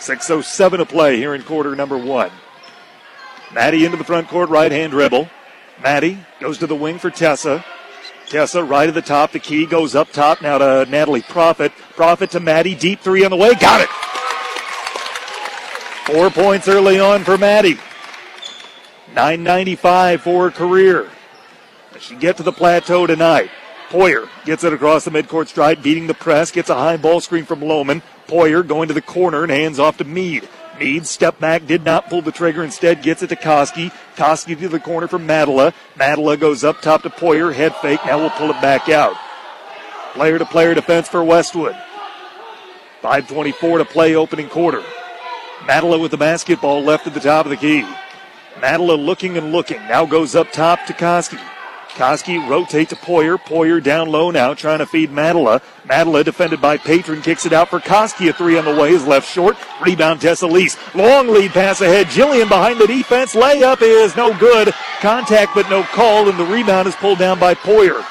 6.07 0.00 0.78
to 0.78 0.84
play 0.84 1.16
here 1.16 1.36
in 1.36 1.44
quarter 1.44 1.76
number 1.76 1.96
one. 1.96 2.32
Maddie 3.54 3.84
into 3.84 3.96
the 3.96 4.02
front 4.02 4.26
court, 4.26 4.50
right 4.50 4.72
hand 4.72 4.90
dribble. 4.90 5.28
Maddie 5.80 6.18
goes 6.40 6.58
to 6.58 6.66
the 6.66 6.74
wing 6.74 6.98
for 6.98 7.10
Tessa. 7.10 7.64
Tessa 8.26 8.64
right 8.64 8.88
at 8.88 8.94
the 8.94 9.02
top. 9.02 9.30
The 9.30 9.38
key 9.38 9.66
goes 9.66 9.94
up 9.94 10.10
top 10.10 10.42
now 10.42 10.58
to 10.58 10.90
Natalie 10.90 11.22
Profit. 11.22 11.70
Profit 11.96 12.30
to 12.32 12.40
Maddie. 12.40 12.74
Deep 12.74 13.00
three 13.00 13.24
on 13.24 13.30
the 13.30 13.36
way. 13.36 13.54
Got 13.54 13.80
it. 13.82 13.88
Four 16.06 16.30
points 16.30 16.68
early 16.68 16.98
on 16.98 17.24
for 17.24 17.38
Maddie. 17.38 17.78
995 19.14 20.20
for 20.22 20.44
her 20.44 20.50
career. 20.50 21.08
Does 21.92 22.02
she 22.02 22.16
get 22.16 22.36
to 22.38 22.42
the 22.42 22.52
plateau 22.52 23.06
tonight? 23.06 23.50
Poyer 23.88 24.28
gets 24.44 24.64
it 24.64 24.72
across 24.72 25.04
the 25.04 25.10
midcourt 25.10 25.46
stride, 25.46 25.82
beating 25.82 26.08
the 26.08 26.14
press, 26.14 26.50
gets 26.50 26.68
a 26.68 26.74
high 26.74 26.96
ball 26.96 27.20
screen 27.20 27.44
from 27.44 27.60
Lohman. 27.60 28.02
Poyer 28.26 28.66
going 28.66 28.88
to 28.88 28.94
the 28.94 29.00
corner 29.00 29.44
and 29.44 29.52
hands 29.52 29.78
off 29.78 29.98
to 29.98 30.04
Mead. 30.04 30.48
Mead 30.80 31.06
step 31.06 31.38
back, 31.38 31.66
did 31.66 31.84
not 31.84 32.08
pull 32.08 32.20
the 32.20 32.32
trigger, 32.32 32.64
instead 32.64 33.02
gets 33.02 33.22
it 33.22 33.28
to 33.28 33.36
Koski. 33.36 33.92
Koski 34.16 34.58
to 34.58 34.68
the 34.68 34.80
corner 34.80 35.06
for 35.06 35.20
Madela. 35.20 35.72
Madela 35.96 36.38
goes 36.38 36.64
up 36.64 36.80
top 36.80 37.02
to 37.02 37.10
Poyer, 37.10 37.54
head 37.54 37.74
fake, 37.76 38.00
now 38.04 38.18
we'll 38.18 38.30
pull 38.30 38.50
it 38.50 38.60
back 38.60 38.88
out. 38.88 39.14
Player 40.14 40.38
to 40.38 40.46
player 40.46 40.74
defense 40.74 41.08
for 41.08 41.24
Westwood. 41.24 41.74
5.24 43.02 43.78
to 43.78 43.84
play 43.84 44.14
opening 44.14 44.48
quarter. 44.48 44.80
Madela 45.62 46.00
with 46.00 46.12
the 46.12 46.16
basketball 46.16 46.84
left 46.84 47.08
at 47.08 47.14
the 47.14 47.20
top 47.20 47.46
of 47.46 47.50
the 47.50 47.56
key. 47.56 47.84
Madela 48.60 48.96
looking 48.96 49.36
and 49.36 49.50
looking, 49.50 49.78
now 49.88 50.06
goes 50.06 50.36
up 50.36 50.52
top 50.52 50.86
to 50.86 50.92
Koski. 50.92 51.40
Koski 51.94 52.48
rotate 52.48 52.90
to 52.90 52.96
Poyer. 52.96 53.36
Poyer 53.38 53.82
down 53.82 54.08
low 54.08 54.30
now, 54.30 54.54
trying 54.54 54.78
to 54.78 54.86
feed 54.86 55.10
Madela. 55.10 55.60
Madela 55.84 56.24
defended 56.24 56.60
by 56.60 56.76
Patron, 56.76 57.20
kicks 57.20 57.44
it 57.44 57.52
out 57.52 57.68
for 57.68 57.80
Koski. 57.80 58.30
A 58.30 58.32
three 58.32 58.56
on 58.56 58.64
the 58.64 58.74
way 58.80 58.90
is 58.90 59.04
left 59.04 59.28
short. 59.28 59.56
Rebound 59.82 60.20
Tessa 60.20 60.46
Lease. 60.46 60.76
Long 60.94 61.26
lead 61.26 61.50
pass 61.50 61.80
ahead. 61.80 62.06
Jillian 62.06 62.48
behind 62.48 62.78
the 62.78 62.86
defense. 62.86 63.34
Layup 63.34 63.82
is 63.82 64.14
no 64.14 64.32
good. 64.38 64.72
Contact 65.00 65.50
but 65.56 65.68
no 65.68 65.82
call, 65.82 66.28
and 66.28 66.38
the 66.38 66.44
rebound 66.44 66.86
is 66.86 66.94
pulled 66.94 67.18
down 67.18 67.40
by 67.40 67.54
Poyer. 67.54 68.04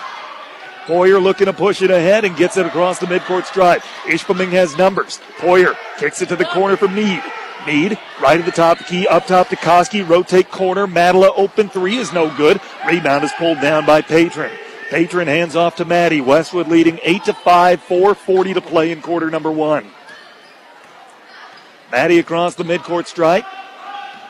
Poyer 0.85 1.21
looking 1.21 1.45
to 1.45 1.53
push 1.53 1.81
it 1.81 1.91
ahead 1.91 2.25
and 2.25 2.35
gets 2.35 2.57
it 2.57 2.65
across 2.65 2.99
the 2.99 3.05
midcourt 3.05 3.45
stride. 3.45 3.81
Ishpeming 4.03 4.51
has 4.51 4.77
numbers. 4.77 5.19
Poyer 5.37 5.75
kicks 5.97 6.21
it 6.21 6.29
to 6.29 6.35
the 6.35 6.45
corner 6.45 6.75
for 6.75 6.87
Mead. 6.87 7.23
Mead, 7.65 7.97
right 8.21 8.39
at 8.39 8.45
the 8.45 8.51
top 8.51 8.77
the 8.77 8.83
key, 8.83 9.07
up 9.07 9.25
top 9.25 9.47
to 9.49 9.55
Koski, 9.55 10.07
rotate 10.07 10.51
corner. 10.51 10.85
Madela 10.85 11.31
open 11.37 11.69
three 11.69 11.95
is 11.95 12.11
no 12.11 12.35
good. 12.35 12.59
Rebound 12.85 13.23
is 13.23 13.31
pulled 13.37 13.61
down 13.61 13.85
by 13.85 14.01
Patron. 14.01 14.51
Patron 14.89 15.27
hands 15.27 15.55
off 15.55 15.77
to 15.77 15.85
Maddie. 15.85 16.21
Westwood 16.21 16.67
leading 16.67 16.99
8 17.01 17.23
to 17.25 17.33
5, 17.33 17.81
440 17.81 18.53
to 18.53 18.61
play 18.61 18.91
in 18.91 19.01
quarter 19.01 19.29
number 19.29 19.51
one. 19.51 19.89
Maddie 21.91 22.19
across 22.19 22.55
the 22.55 22.63
midcourt 22.63 23.07
stripe. 23.07 23.45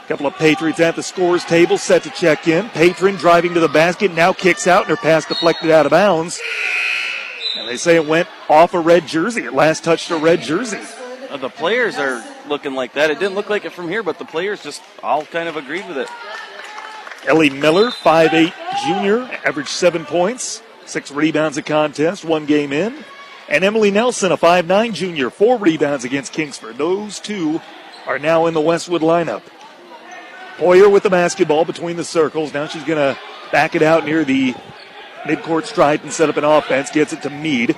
A 0.03 0.07
couple 0.07 0.27
of 0.27 0.33
Patriots 0.35 0.81
at 0.81 0.97
the 0.97 1.03
scores 1.03 1.45
table 1.45 1.77
set 1.77 2.03
to 2.03 2.09
check 2.09 2.47
in. 2.49 2.67
Patron 2.69 3.15
driving 3.15 3.53
to 3.53 3.61
the 3.61 3.69
basket, 3.69 4.13
now 4.13 4.33
kicks 4.33 4.67
out, 4.67 4.81
and 4.81 4.89
her 4.89 4.97
pass 4.97 5.25
deflected 5.25 5.71
out 5.71 5.85
of 5.85 5.91
bounds. 5.91 6.41
And 7.57 7.69
they 7.69 7.77
say 7.77 7.95
it 7.95 8.05
went 8.05 8.27
off 8.49 8.73
a 8.73 8.79
red 8.79 9.07
jersey. 9.07 9.43
It 9.43 9.53
last 9.53 9.85
touched 9.85 10.11
a 10.11 10.17
red 10.17 10.41
jersey. 10.41 10.81
Uh, 11.29 11.37
the 11.37 11.49
players 11.49 11.95
are 11.97 12.21
looking 12.49 12.73
like 12.73 12.93
that. 12.93 13.11
It 13.11 13.19
didn't 13.19 13.35
look 13.35 13.49
like 13.49 13.63
it 13.63 13.71
from 13.71 13.87
here, 13.87 14.03
but 14.03 14.19
the 14.19 14.25
players 14.25 14.61
just 14.61 14.83
all 15.01 15.25
kind 15.25 15.47
of 15.47 15.55
agreed 15.55 15.87
with 15.87 15.97
it. 15.97 16.09
Ellie 17.25 17.49
Miller, 17.49 17.89
5'8 17.89 18.53
junior, 18.85 19.21
averaged 19.45 19.69
seven 19.69 20.03
points, 20.03 20.61
six 20.85 21.11
rebounds 21.11 21.57
a 21.57 21.61
contest, 21.61 22.25
one 22.25 22.45
game 22.45 22.73
in. 22.73 23.05
And 23.47 23.63
Emily 23.63 23.89
Nelson, 23.91 24.33
a 24.33 24.37
5'9 24.37 24.93
junior, 24.93 25.29
four 25.29 25.57
rebounds 25.57 26.03
against 26.03 26.33
Kingsford. 26.33 26.77
Those 26.77 27.21
two 27.21 27.61
are 28.05 28.19
now 28.19 28.47
in 28.47 28.53
the 28.53 28.59
Westwood 28.59 29.01
lineup. 29.01 29.43
Poyer 30.57 30.91
with 30.91 31.03
the 31.03 31.09
basketball 31.09 31.65
between 31.65 31.97
the 31.97 32.03
circles. 32.03 32.53
Now 32.53 32.67
she's 32.67 32.83
going 32.83 32.99
to 32.99 33.19
back 33.51 33.75
it 33.75 33.81
out 33.81 34.05
near 34.05 34.23
the 34.23 34.53
midcourt 35.23 35.65
stripe 35.65 36.03
and 36.03 36.13
set 36.13 36.29
up 36.29 36.37
an 36.37 36.43
offense. 36.43 36.91
Gets 36.91 37.13
it 37.13 37.21
to 37.23 37.29
Mead. 37.29 37.75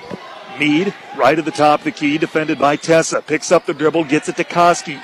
Mead, 0.58 0.94
right 1.16 1.38
at 1.38 1.44
the 1.44 1.50
top 1.50 1.80
of 1.80 1.84
the 1.84 1.90
key, 1.90 2.18
defended 2.18 2.58
by 2.58 2.76
Tessa. 2.76 3.22
Picks 3.22 3.52
up 3.52 3.66
the 3.66 3.74
dribble, 3.74 4.04
gets 4.04 4.28
it 4.28 4.36
to 4.36 4.44
Koski. 4.44 5.00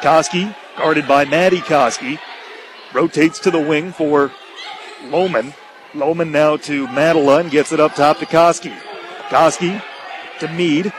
Koski, 0.00 0.54
guarded 0.76 1.08
by 1.08 1.24
Maddie 1.24 1.58
Koski. 1.58 2.18
Rotates 2.92 3.38
to 3.40 3.50
the 3.50 3.60
wing 3.60 3.92
for 3.92 4.30
Lohman. 5.04 5.54
Lohman 5.92 6.30
now 6.30 6.56
to 6.56 6.86
Madela 6.88 7.40
and 7.40 7.50
gets 7.50 7.72
it 7.72 7.80
up 7.80 7.94
top 7.94 8.18
to 8.18 8.26
Koski. 8.26 8.76
Koski 9.28 9.82
to 10.40 10.48
Mead. 10.48 10.92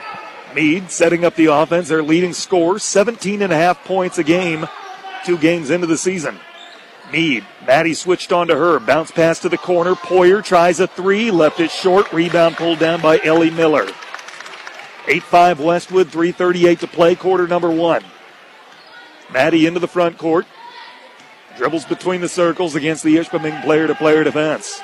Mead 0.56 0.92
setting 0.92 1.24
up 1.24 1.36
the 1.36 1.46
offense. 1.46 1.90
Their 1.90 2.04
leading 2.04 2.34
scorer, 2.34 2.80
17 2.80 3.42
and 3.42 3.54
a 3.54 3.56
half 3.56 3.84
points 3.86 4.18
a 4.18 4.24
game, 4.24 4.68
two 5.26 5.38
games 5.38 5.70
into 5.70 5.88
the 5.88 5.98
season. 5.98 6.40
Mead. 7.12 7.46
Maddie 7.68 7.94
switched 7.94 8.32
on 8.32 8.48
to 8.48 8.56
her. 8.56 8.80
Bounce 8.80 9.12
pass 9.12 9.40
to 9.40 9.50
the 9.50 9.58
corner. 9.58 9.96
Poyer 9.96 10.44
tries 10.44 10.80
a 10.80 10.88
three. 10.88 11.32
Left 11.32 11.60
it 11.60 11.72
short. 11.72 12.12
Rebound 12.14 12.56
pulled 12.56 12.80
down 12.80 13.02
by 13.02 13.20
Ellie 13.24 13.50
Miller. 13.50 13.86
8-5 15.06 15.58
Westwood. 15.58 16.10
338 16.10 16.80
to 16.80 16.88
play. 16.88 17.16
Quarter 17.16 17.48
number 17.48 17.70
one. 17.70 18.04
Maddie 19.32 19.66
into 19.66 19.80
the 19.80 19.88
front 19.88 20.18
court. 20.18 20.46
Dribbles 21.58 21.86
between 21.86 22.22
the 22.22 22.30
circles 22.30 22.76
against 22.76 23.04
the 23.04 23.18
Ishpeming 23.18 23.62
player 23.64 23.88
to 23.88 23.96
player 23.96 24.24
defense. 24.24 24.82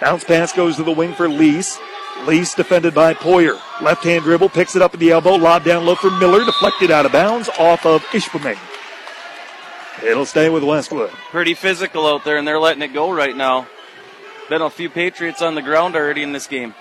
Bounce 0.00 0.24
pass 0.24 0.52
goes 0.52 0.76
to 0.76 0.84
the 0.84 0.92
wing 0.92 1.12
for 1.14 1.28
Lease. 1.28 1.78
Lease 2.24 2.54
defended 2.54 2.94
by 2.94 3.14
Poyer. 3.14 3.60
Left 3.80 4.02
hand 4.04 4.24
dribble. 4.24 4.48
Picks 4.48 4.74
it 4.74 4.82
up 4.82 4.94
at 4.94 5.00
the 5.00 5.10
elbow. 5.10 5.34
Lob 5.34 5.64
down 5.64 5.84
low 5.84 5.94
for 5.94 6.10
Miller. 6.10 6.44
Deflected 6.44 6.90
out 6.90 7.06
of 7.06 7.12
bounds 7.12 7.48
off 7.58 7.84
of 7.84 8.02
Ishpeming. 8.06 8.58
It'll 10.04 10.26
stay 10.26 10.48
with 10.48 10.62
Westwood. 10.62 11.10
Pretty 11.30 11.54
physical 11.54 12.06
out 12.06 12.24
there, 12.24 12.36
and 12.36 12.46
they're 12.46 12.60
letting 12.60 12.82
it 12.82 12.94
go 12.94 13.10
right 13.10 13.36
now. 13.36 13.66
Been 14.48 14.62
a 14.62 14.70
few 14.70 14.88
Patriots 14.88 15.42
on 15.42 15.54
the 15.54 15.62
ground 15.62 15.96
already 15.96 16.22
in 16.22 16.32
this 16.32 16.46
game. 16.46 16.74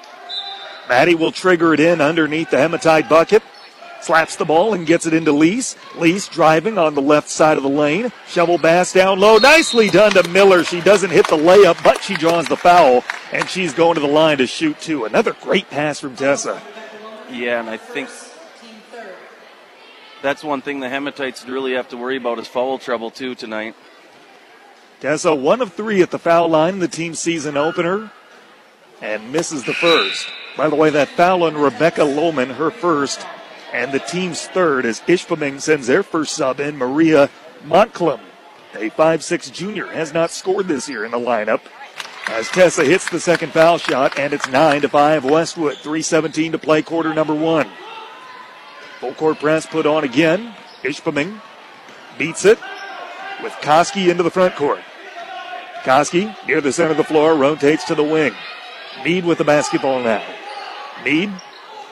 Maddie 0.88 1.15
will 1.15 1.32
trigger 1.32 1.73
it 1.73 1.80
in 1.80 1.99
underneath 1.99 2.49
the 2.49 2.58
Hematite 2.58 3.10
bucket. 3.10 3.43
Slaps 3.99 4.36
the 4.36 4.45
ball 4.45 4.73
and 4.73 4.86
gets 4.86 5.06
it 5.06 5.13
into 5.13 5.32
Lease. 5.32 5.75
Lease 5.95 6.27
driving 6.27 6.77
on 6.77 6.93
the 6.93 7.01
left 7.01 7.27
side 7.27 7.58
of 7.58 7.63
the 7.63 7.69
lane. 7.69 8.12
Shovel 8.27 8.58
Bass 8.58 8.93
down 8.93 9.19
low. 9.19 9.38
Nicely 9.38 9.89
done 9.89 10.12
to 10.12 10.27
Miller. 10.30 10.63
She 10.63 10.82
doesn't 10.82 11.10
hit 11.10 11.27
the 11.27 11.36
layup, 11.36 11.84
but 11.84 12.01
she 12.03 12.15
draws 12.15 12.47
the 12.47 12.56
foul, 12.56 13.03
and 13.34 13.49
she's 13.49 13.73
going 13.73 13.95
to 13.95 13.99
the 13.99 14.08
line 14.08 14.38
to 14.38 14.47
shoot 14.47 14.80
two. 14.80 15.06
Another 15.06 15.34
great 15.41 15.69
pass 15.69 15.99
from 15.99 16.15
Tessa. 16.15 16.62
Yeah, 17.30 17.60
and 17.60 17.69
I 17.69 17.77
think 17.77 18.08
that's 20.21 20.43
one 20.43 20.62
thing 20.62 20.80
the 20.80 20.88
Hematites 20.88 21.47
really 21.47 21.73
have 21.73 21.89
to 21.89 21.97
worry 21.97 22.17
about 22.17 22.39
is 22.39 22.47
foul 22.47 22.77
trouble 22.77 23.12
too 23.12 23.36
tonight. 23.36 23.75
Tessa 24.99 25.36
one 25.36 25.62
of 25.62 25.73
three 25.73 26.01
at 26.01 26.12
the 26.12 26.19
foul 26.19 26.49
line 26.49 26.75
in 26.75 26.80
the 26.80 26.88
team 26.88 27.13
season 27.13 27.56
opener, 27.56 28.12
and 29.01 29.32
misses 29.32 29.63
the 29.63 29.73
first. 29.73 30.27
By 30.56 30.69
the 30.69 30.75
way, 30.75 30.89
that 30.89 31.10
foul 31.10 31.43
on 31.43 31.56
Rebecca 31.56 32.01
Lohman, 32.01 32.56
her 32.56 32.71
first, 32.71 33.25
and 33.71 33.91
the 33.91 33.99
team's 33.99 34.47
third 34.47 34.86
as 34.86 35.01
Ishpeming 35.01 35.62
sends 35.62 35.88
their 35.88 36.03
first 36.03 36.34
sub 36.34 36.60
in, 36.60 36.77
Maria 36.77 37.30
Montclum. 37.63 38.21
A 38.73 38.89
5'6 38.89 39.51
junior 39.51 39.88
has 39.88 40.13
not 40.13 40.32
scored 40.32 40.67
this 40.67 40.89
year 40.89 41.06
in 41.06 41.12
the 41.12 41.19
lineup. 41.19 41.62
As 42.27 42.49
Tessa 42.49 42.84
hits 42.84 43.10
the 43.10 43.19
second 43.19 43.53
foul 43.53 43.77
shot, 43.77 44.19
and 44.19 44.34
it's 44.34 44.49
9 44.49 44.82
to 44.82 44.89
5 44.89 45.25
Westwood. 45.25 45.77
3.17 45.77 46.51
to 46.51 46.58
play, 46.58 46.82
quarter 46.82 47.13
number 47.13 47.34
one. 47.34 47.67
Full 49.00 49.14
court 49.14 49.40
press 49.40 49.66
put 49.66 49.86
on 49.86 50.04
again. 50.04 50.54
Ishpeming 50.84 51.40
beats 52.18 52.46
it 52.46 52.60
with 53.44 53.54
Koski 53.62 54.10
into 54.10 54.24
the 54.24 54.32
front 54.32 54.56
court. 54.56 54.82
Koski 55.84 56.36
near 56.48 56.62
the 56.62 56.72
center 56.72 56.92
of 56.92 56.98
the 56.98 57.04
floor, 57.04 57.36
rotates 57.36 57.86
to 57.86 57.96
the 57.96 58.04
wing. 58.04 58.34
Mead 59.04 59.26
with 59.26 59.38
the 59.38 59.44
basketball 59.44 60.02
now. 60.02 60.24
Mead 61.04 61.32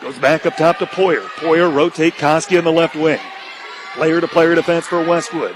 Goes 0.05 0.19
back 0.19 0.45
up 0.45 0.55
top 0.55 0.77
to 0.77 0.85
Poyer. 0.85 1.23
Poyer 1.37 1.73
rotate 1.73 2.13
Koski 2.13 2.59
in 2.59 2.63
the 2.63 2.71
left 2.71 2.95
wing. 2.95 3.19
Player 3.95 4.21
to 4.21 4.27
player 4.27 4.53
defense 4.53 4.85
for 4.85 5.03
Westwood. 5.03 5.55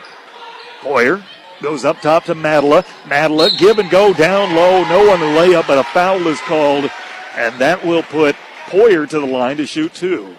Poyer 0.81 1.21
goes 1.61 1.83
up 1.83 2.01
top 2.01 2.23
to 2.25 2.33
Madela. 2.33 2.83
Madela 3.03 3.55
give 3.59 3.79
and 3.79 3.89
go 3.91 4.13
down 4.13 4.55
low. 4.55 4.83
No 4.85 5.07
one 5.07 5.19
to 5.19 5.27
lay 5.37 5.53
up, 5.53 5.67
but 5.67 5.77
a 5.77 5.83
foul 5.83 6.25
is 6.27 6.39
called, 6.41 6.89
and 7.35 7.59
that 7.59 7.85
will 7.85 8.01
put 8.01 8.35
Poyer 8.67 9.07
to 9.09 9.19
the 9.19 9.25
line 9.25 9.57
to 9.57 9.67
shoot 9.67 9.93
two. 9.93 10.35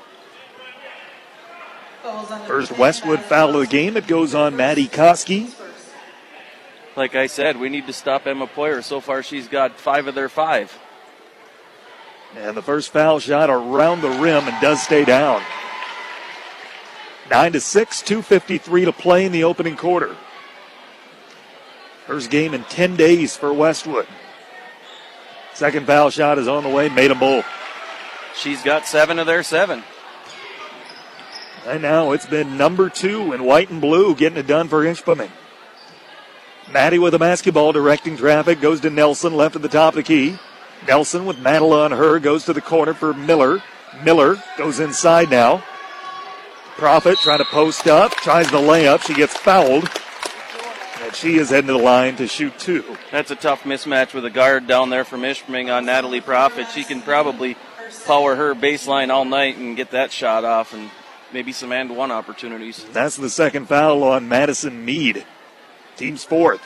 First 2.47 2.77
Westwood 2.77 3.21
foul 3.21 3.57
of 3.57 3.61
the 3.61 3.67
game. 3.67 3.97
It 3.97 4.07
goes 4.07 4.35
on 4.35 4.57
Maddie 4.57 4.89
Koski. 4.89 5.55
Like 6.97 7.15
I 7.15 7.27
said, 7.27 7.59
we 7.59 7.69
need 7.69 7.87
to 7.87 7.93
stop 7.93 8.27
Emma 8.27 8.47
Poyer. 8.47 8.83
So 8.83 9.01
far, 9.01 9.23
she's 9.23 9.49
got 9.49 9.79
five 9.79 10.07
of 10.07 10.15
their 10.15 10.29
five. 10.29 10.77
And 12.37 12.57
the 12.57 12.63
first 12.63 12.93
foul 12.93 13.19
shot 13.19 13.51
around 13.51 14.03
the 14.03 14.11
rim 14.11 14.47
and 14.47 14.61
does 14.61 14.83
stay 14.83 15.05
down. 15.05 15.43
9 17.31 17.53
to 17.53 17.61
6, 17.61 18.03
253 18.03 18.85
to 18.85 18.93
play 18.93 19.25
in 19.25 19.33
the 19.33 19.45
opening 19.45 19.77
quarter. 19.77 20.17
First 22.07 22.31
game 22.31 22.55
in 22.55 22.65
10 22.65 22.97
days 22.97 23.37
for 23.37 23.53
Westwood. 23.53 24.07
Second 25.55 25.87
foul 25.87 26.11
shot 26.11 26.39
is 26.39 26.49
on 26.49 26.65
the 26.65 26.69
way, 26.69 26.89
made 26.89 27.11
them 27.11 27.21
both. 27.21 27.47
She's 28.35 28.63
got 28.63 28.87
seven 28.87 29.19
of 29.19 29.27
their 29.27 29.43
seven. 29.43 29.85
And 31.71 31.83
now 31.83 32.11
it's 32.11 32.27
been 32.27 32.57
number 32.57 32.91
two 32.91 33.33
in 33.33 33.45
white 33.45 33.71
and 33.71 33.81
blue 33.81 34.17
getting 34.17 34.39
it 34.39 34.49
done 34.49 34.67
for 34.67 34.83
Ishpeming. 34.85 35.31
Maddie 36.73 36.99
with 36.99 37.13
the 37.13 37.19
basketball 37.19 37.71
directing 37.71 38.17
traffic 38.17 38.61
goes 38.61 38.81
to 38.81 38.91
Nelson 38.91 39.35
left 39.35 39.55
at 39.55 39.63
the 39.63 39.69
top 39.69 39.93
of 39.93 39.99
the 39.99 40.03
key. 40.03 40.37
Nelson 40.89 41.27
with 41.27 41.37
Madela 41.37 41.85
on 41.85 41.93
her 41.93 42.19
goes 42.19 42.45
to 42.47 42.53
the 42.53 42.61
corner 42.61 42.93
for 42.93 43.15
Miller. 43.15 43.63
Miller 44.05 44.43
goes 44.59 44.81
inside 44.81 45.31
now. 45.31 45.63
Profit 46.77 47.19
trying 47.19 47.39
to 47.39 47.45
post 47.45 47.87
up, 47.87 48.17
tries 48.17 48.51
the 48.51 48.59
layup. 48.59 49.03
She 49.07 49.15
gets 49.15 49.37
fouled. 49.37 49.89
And 51.05 51.15
she 51.15 51.37
is 51.37 51.51
heading 51.51 51.69
to 51.69 51.75
the 51.75 51.79
line 51.79 52.17
to 52.17 52.27
shoot 52.27 52.59
two. 52.59 52.97
That's 53.13 53.31
a 53.31 53.37
tough 53.37 53.63
mismatch 53.63 54.13
with 54.13 54.25
a 54.25 54.31
guard 54.31 54.67
down 54.67 54.91
there 54.91 55.05
from 55.05 55.21
Ishpeming 55.21 55.73
on 55.73 55.87
Natalie 55.87 56.21
Profit. 56.21 56.67
She 56.75 56.83
can 56.83 57.01
probably 57.01 57.57
power 58.07 58.35
her 58.35 58.57
baseline 58.57 59.11
all 59.11 59.25
night 59.25 59.57
and 59.57 59.77
get 59.77 59.93
that 59.93 60.11
shot 60.11 60.45
off 60.45 60.75
and 60.75 60.91
maybe 61.33 61.53
some 61.53 61.73
and 61.73 61.97
one 61.97 62.11
opportunities. 62.11 62.85
That's 62.93 63.17
the 63.17 63.31
second 63.31 63.67
foul 63.67 64.03
on 64.05 64.29
Madison 64.29 64.85
Mead. 64.85 65.25
Team's 65.97 66.25
fourth. 66.25 66.63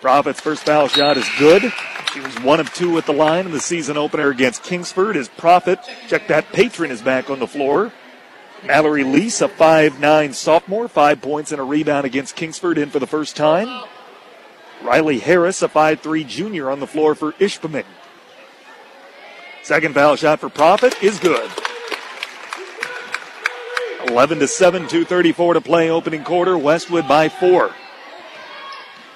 Profit's 0.00 0.40
first 0.40 0.64
foul 0.64 0.88
shot 0.88 1.16
is 1.16 1.28
good. 1.38 1.72
She 2.12 2.20
was 2.20 2.34
one 2.40 2.60
of 2.60 2.72
two 2.74 2.98
at 2.98 3.06
the 3.06 3.12
line 3.12 3.46
in 3.46 3.52
the 3.52 3.60
season 3.60 3.96
opener 3.96 4.30
against 4.30 4.62
Kingsford. 4.64 5.16
As 5.16 5.28
Profit, 5.28 5.78
check 6.08 6.28
that 6.28 6.52
patron 6.52 6.90
is 6.90 7.00
back 7.00 7.30
on 7.30 7.38
the 7.38 7.46
floor. 7.46 7.92
Mallory 8.64 9.02
Lease, 9.02 9.40
a 9.40 9.48
5'9 9.48 10.34
sophomore, 10.34 10.88
five 10.88 11.20
points 11.20 11.52
and 11.52 11.60
a 11.60 11.64
rebound 11.64 12.04
against 12.04 12.36
Kingsford 12.36 12.78
in 12.78 12.90
for 12.90 12.98
the 12.98 13.06
first 13.06 13.36
time. 13.36 13.84
Riley 14.82 15.18
Harris, 15.18 15.62
a 15.62 15.68
5'3 15.68 16.26
junior 16.26 16.70
on 16.70 16.80
the 16.80 16.86
floor 16.86 17.14
for 17.14 17.32
Ishpeming. 17.32 17.84
Second 19.62 19.94
foul 19.94 20.16
shot 20.16 20.40
for 20.40 20.48
Profit 20.48 21.00
is 21.02 21.18
good. 21.18 21.50
11 24.12 24.40
to 24.40 24.46
7, 24.48 24.82
234 24.82 25.54
to 25.54 25.60
play 25.62 25.88
opening 25.88 26.22
quarter. 26.22 26.58
Westwood 26.58 27.08
by 27.08 27.30
four. 27.30 27.74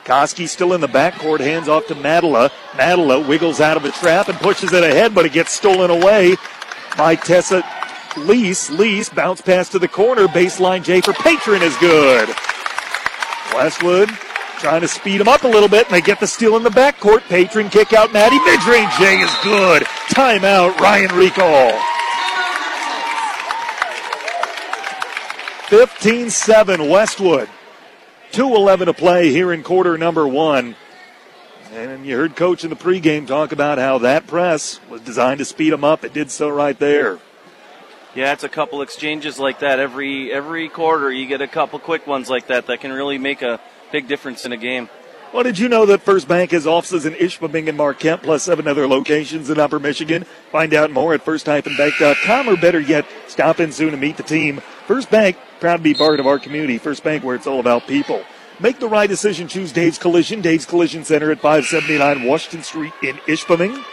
Koski 0.05 0.49
still 0.49 0.73
in 0.73 0.81
the 0.81 0.89
backcourt, 0.89 1.41
hands 1.41 1.69
off 1.69 1.87
to 1.89 1.95
Madela. 1.95 2.49
Madela 2.73 3.29
wiggles 3.29 3.61
out 3.61 3.77
of 3.77 3.83
the 3.83 3.91
trap 3.91 4.29
and 4.31 4.39
pushes 4.39 4.73
it 4.73 4.83
ahead, 4.83 5.15
but 5.15 5.27
it 5.27 5.33
gets 5.33 5.53
stolen 5.53 5.91
away 5.91 6.37
by 6.97 7.15
Tessa 7.15 7.63
Lease. 8.17 8.71
Lease 8.71 9.11
bounce 9.11 9.43
pass 9.43 9.69
to 9.69 9.79
the 9.79 9.89
corner. 9.89 10.29
Baseline 10.29 10.83
J 10.83 11.03
for 11.03 11.13
Patron 11.13 11.61
is 11.61 11.77
good. 11.77 12.31
Westwood 13.53 14.09
trying 14.59 14.81
to 14.81 14.89
speed 14.89 15.21
him 15.21 15.29
up 15.29 15.45
a 15.45 15.49
little 15.49 15.69
bit, 15.69 15.85
and 15.87 15.95
they 15.95 16.01
get 16.01 16.21
the 16.21 16.27
steal 16.27 16.57
in 16.57 16.63
the 16.63 16.71
backcourt. 16.71 17.21
Patron 17.29 17.69
kick 17.69 17.93
out 17.93 18.15
Maddie. 18.15 18.39
Mid 18.47 18.65
range 18.65 18.93
J 18.97 19.19
is 19.19 19.35
good. 19.45 19.83
Timeout, 20.09 20.79
Ryan 20.79 21.15
Recall. 21.15 21.73
15 25.69 26.31
7 26.31 26.89
Westwood. 26.89 27.49
2.11 28.33 28.87
to 28.87 28.93
play 28.93 29.31
here 29.31 29.53
in 29.53 29.63
quarter 29.63 29.99
number 29.99 30.27
one. 30.27 30.77
And 31.73 32.07
you 32.07 32.17
heard 32.17 32.37
Coach 32.37 32.65
in 32.65 32.71
the 32.71 32.77
pregame 32.77 33.27
talk 33.27 33.53
about 33.53 33.79
how 33.79 33.99
that 33.99 34.27
press 34.27 34.81
was 34.89 35.01
designed 35.01 35.39
to 35.39 35.45
speed 35.45 35.73
them 35.73 35.85
up. 35.85 36.05
It 36.05 36.13
did 36.13 36.31
so 36.31 36.49
right 36.49 36.79
there. 36.79 37.19
Yeah, 38.15 38.33
it's 38.33 38.45
a 38.45 38.49
couple 38.49 38.81
exchanges 38.81 39.39
like 39.39 39.59
that 39.59 39.79
every 39.79 40.33
every 40.33 40.69
quarter. 40.69 41.13
You 41.13 41.27
get 41.27 41.43
a 41.43 41.49
couple 41.49 41.79
quick 41.79 42.07
ones 42.07 42.31
like 42.31 42.47
that 42.47 42.69
that 42.69 42.81
can 42.81 42.93
really 42.93 43.19
make 43.19 43.43
a 43.43 43.61
big 43.93 44.09
difference 44.09 44.47
in 44.47 44.53
a 44.53 44.57
game. 44.57 44.89
Well, 45.35 45.43
did 45.43 45.59
you 45.59 45.69
know 45.69 45.85
that 45.87 46.03
First 46.03 46.29
Bank 46.29 46.53
has 46.53 46.67
offices 46.67 47.05
in 47.05 47.13
Ishpeming 47.15 47.69
and 47.69 47.77
Marquette, 47.77 48.23
plus 48.23 48.45
seven 48.45 48.69
other 48.69 48.87
locations 48.87 49.51
in 49.51 49.59
Upper 49.59 49.79
Michigan? 49.79 50.25
Find 50.53 50.73
out 50.73 50.93
more 50.93 51.13
at 51.13 51.23
first-bank.com, 51.23 52.49
or 52.49 52.57
better 52.57 52.81
yet, 52.81 53.05
stop 53.27 53.59
in 53.59 53.73
soon 53.73 53.91
to 53.91 53.97
meet 53.97 54.17
the 54.17 54.23
team. 54.23 54.63
First 54.87 55.11
Bank, 55.11 55.37
proud 55.61 55.79
to 55.79 55.83
be 55.83 55.95
part 55.95 56.21
of 56.21 56.27
our 56.27 56.39
community. 56.39 56.79
First 56.79 57.03
Bank, 57.03 57.25
where 57.25 57.35
it's 57.35 57.47
all 57.47 57.61
about 57.61 57.87
people. 57.87 58.23
Make 58.59 58.79
the 58.79 58.89
right 58.89 59.09
decision. 59.09 59.49
Choose 59.49 59.73
Dave's 59.73 59.99
Collision. 59.99 60.41
Dave's 60.41 60.65
Collision 60.65 61.05
Center 61.05 61.31
at 61.31 61.41
579 61.41 62.25
Washington 62.25 62.63
Street 62.63 62.93
in 63.03 63.17
Ishpeming. 63.27 63.85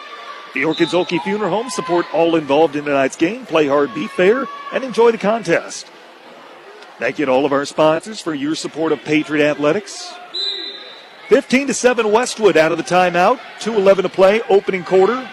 The 0.54 0.66
Orchids 0.66 0.94
Zolke 0.94 1.22
Funeral 1.24 1.50
Home 1.50 1.70
support 1.70 2.06
all 2.14 2.36
involved 2.36 2.76
in 2.76 2.86
tonight's 2.86 3.16
game. 3.16 3.46
Play 3.46 3.68
hard, 3.68 3.94
be 3.94 4.08
fair, 4.08 4.46
and 4.72 4.84
enjoy 4.84 5.12
the 5.12 5.18
contest. 5.18 5.88
Thank 7.00 7.18
you 7.20 7.26
to 7.26 7.32
all 7.32 7.46
of 7.46 7.52
our 7.52 7.66
sponsors 7.66 8.22
for 8.22 8.34
your 8.34 8.56
support 8.56 8.92
of 8.92 9.04
Patriot 9.04 9.44
Athletics. 9.50 10.14
15 11.30 11.68
to 11.68 11.74
7 11.74 12.12
Westwood 12.12 12.56
out 12.56 12.72
of 12.72 12.78
the 12.78 12.84
timeout. 12.84 13.40
2.11 13.60 14.04
to 14.04 14.10
play, 14.10 14.42
opening 14.44 14.84
quarter. 14.84 15.28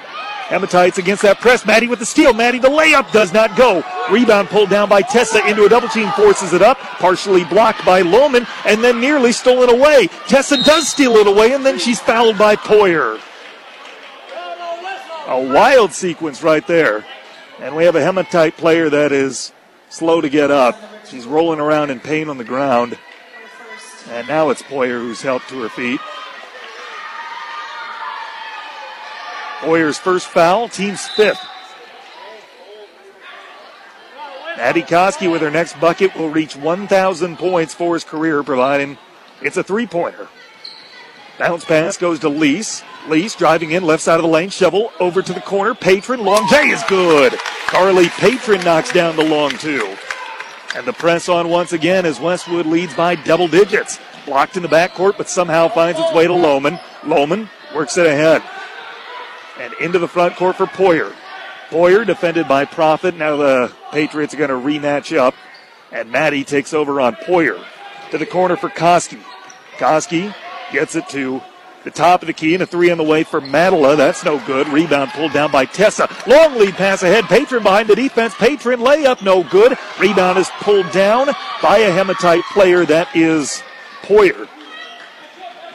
Hematites 0.51 0.99
against 0.99 1.23
that 1.23 1.41
press. 1.41 1.65
Maddie 1.65 1.87
with 1.87 2.01
the 2.01 2.05
steal. 2.05 2.33
Maddie, 2.33 2.59
the 2.59 2.69
layup 2.69 3.13
does 3.13 3.33
not 3.33 3.57
go. 3.57 3.85
Rebound 4.11 4.49
pulled 4.49 4.69
down 4.69 4.89
by 4.89 5.01
Tessa 5.01 5.47
into 5.47 5.65
a 5.65 5.69
double 5.69 5.89
team, 5.89 6.11
forces 6.11 6.53
it 6.53 6.61
up. 6.61 6.77
Partially 6.79 7.45
blocked 7.45 7.85
by 7.87 8.03
Lohman, 8.03 8.49
and 8.67 8.83
then 8.83 9.01
nearly 9.01 9.31
stolen 9.31 9.71
away. 9.71 10.09
Tessa 10.27 10.61
does 10.65 10.89
steal 10.89 11.13
it 11.19 11.29
away, 11.29 11.53
and 11.53 11.65
then 11.65 11.79
she's 11.79 12.01
fouled 12.01 12.37
by 12.37 12.57
Poyer. 12.57 13.21
A 15.29 15.41
wild 15.41 15.93
sequence 15.93 16.43
right 16.43 16.67
there. 16.67 17.07
And 17.61 17.77
we 17.77 17.85
have 17.85 17.95
a 17.95 18.03
hematite 18.03 18.57
player 18.57 18.91
that 18.91 19.13
is 19.13 19.53
slow 19.89 20.21
to 20.21 20.29
get 20.29 20.51
up. 20.51 20.77
She's 21.07 21.27
rolling 21.27 21.61
around 21.61 21.91
in 21.91 22.01
pain 22.01 22.29
on 22.29 22.39
the 22.39 22.45
ground. 22.45 22.99
And 24.09 24.27
now 24.27 24.51
it's 24.51 24.63
Poyer 24.63 24.99
who's 24.99 25.23
helped 25.23 25.49
to 25.51 25.63
her 25.63 25.69
feet. 25.69 26.01
Poyer's 29.61 29.99
first 29.99 30.27
foul, 30.27 30.69
team's 30.69 31.07
fifth. 31.09 31.41
Maddie 34.57 34.83
Koski 34.83 35.31
with 35.31 35.43
her 35.43 35.51
next 35.51 35.79
bucket 35.81 36.15
will 36.17 36.29
reach 36.29 36.57
1,000 36.57 37.37
points 37.39 37.75
for 37.75 37.95
his 37.95 38.05
career, 38.05 38.43
providing 38.43 38.99
it's 39.43 39.57
a 39.57 39.63
three 39.63 39.87
pointer. 39.87 40.29
Bounce 41.39 41.65
pass 41.65 41.97
goes 41.97 42.19
to 42.21 42.29
Lease. 42.29 42.83
Lease 43.09 43.35
driving 43.35 43.71
in 43.71 43.85
left 43.85 44.03
side 44.03 44.17
of 44.17 44.23
the 44.23 44.29
lane, 44.29 44.51
shovel 44.51 44.93
over 45.01 45.23
to 45.23 45.33
the 45.33 45.41
corner. 45.41 45.75
Patron, 45.75 46.21
long 46.21 46.47
J 46.51 46.69
is 46.69 46.83
good. 46.89 47.33
Carly 47.67 48.09
Patron 48.11 48.63
knocks 48.63 48.93
down 48.93 49.17
the 49.17 49.25
long 49.25 49.51
two. 49.53 49.97
And 50.75 50.87
the 50.87 50.93
press 50.93 51.29
on 51.29 51.49
once 51.49 51.73
again 51.73 52.05
as 52.05 52.21
Westwood 52.21 52.67
leads 52.67 52.95
by 52.95 53.15
double 53.15 53.49
digits. 53.49 53.99
Blocked 54.27 54.57
in 54.57 54.63
the 54.63 54.69
backcourt, 54.69 55.17
but 55.17 55.29
somehow 55.29 55.69
finds 55.69 55.99
its 55.99 56.13
way 56.13 56.27
to 56.27 56.33
Lohman. 56.33 56.79
Lohman 57.01 57.49
works 57.75 57.97
it 57.97 58.07
ahead. 58.07 58.43
And 59.61 59.75
into 59.75 59.99
the 59.99 60.09
front 60.09 60.37
court 60.37 60.57
for 60.57 60.65
Poyer. 60.65 61.15
Poyer 61.69 62.07
defended 62.07 62.49
by 62.49 62.65
Profit. 62.65 63.15
Now 63.15 63.37
the 63.37 63.71
Patriots 63.93 64.33
are 64.33 64.39
going 64.39 64.49
to 64.49 64.57
rematch 64.57 65.15
up. 65.15 65.35
And 65.93 66.11
Maddie 66.11 66.45
takes 66.45 66.73
over 66.73 66.99
on 66.99 67.15
Poyer. 67.15 67.63
To 68.11 68.17
the 68.17 68.25
corner 68.25 68.57
for 68.57 68.71
Koski. 68.71 69.21
Koski 69.77 70.35
gets 70.73 70.95
it 70.97 71.07
to 71.11 71.43
the 71.85 71.91
top 71.91 72.23
of 72.23 72.27
the 72.27 72.33
key 72.33 72.55
and 72.55 72.63
a 72.63 72.67
three 72.67 72.91
on 72.91 72.97
the 72.97 73.05
way 73.05 73.23
for 73.23 73.43
Madela. 73.43 73.99
That's 73.99 74.25
no 74.25 74.43
good. 74.47 74.67
Rebound 74.69 75.11
pulled 75.11 75.35
down 75.35 75.53
by 75.53 75.67
Tessa. 75.67 76.09
Long 76.27 76.59
lead 76.59 76.75
pass 76.75 77.03
ahead. 77.03 77.25
Patron 77.25 77.63
behind 77.63 77.89
the 77.89 77.97
defense. 77.97 78.35
Patron 78.37 78.81
layup 78.81 79.23
no 79.23 79.43
good. 79.45 79.77
Rebound 79.99 80.39
is 80.39 80.49
pulled 80.61 80.91
down 80.91 81.29
by 81.63 81.79
a 81.79 81.93
Hematite 81.93 82.45
player. 82.53 82.87
That 82.87 83.15
is 83.15 83.63
Poyer. 84.05 84.49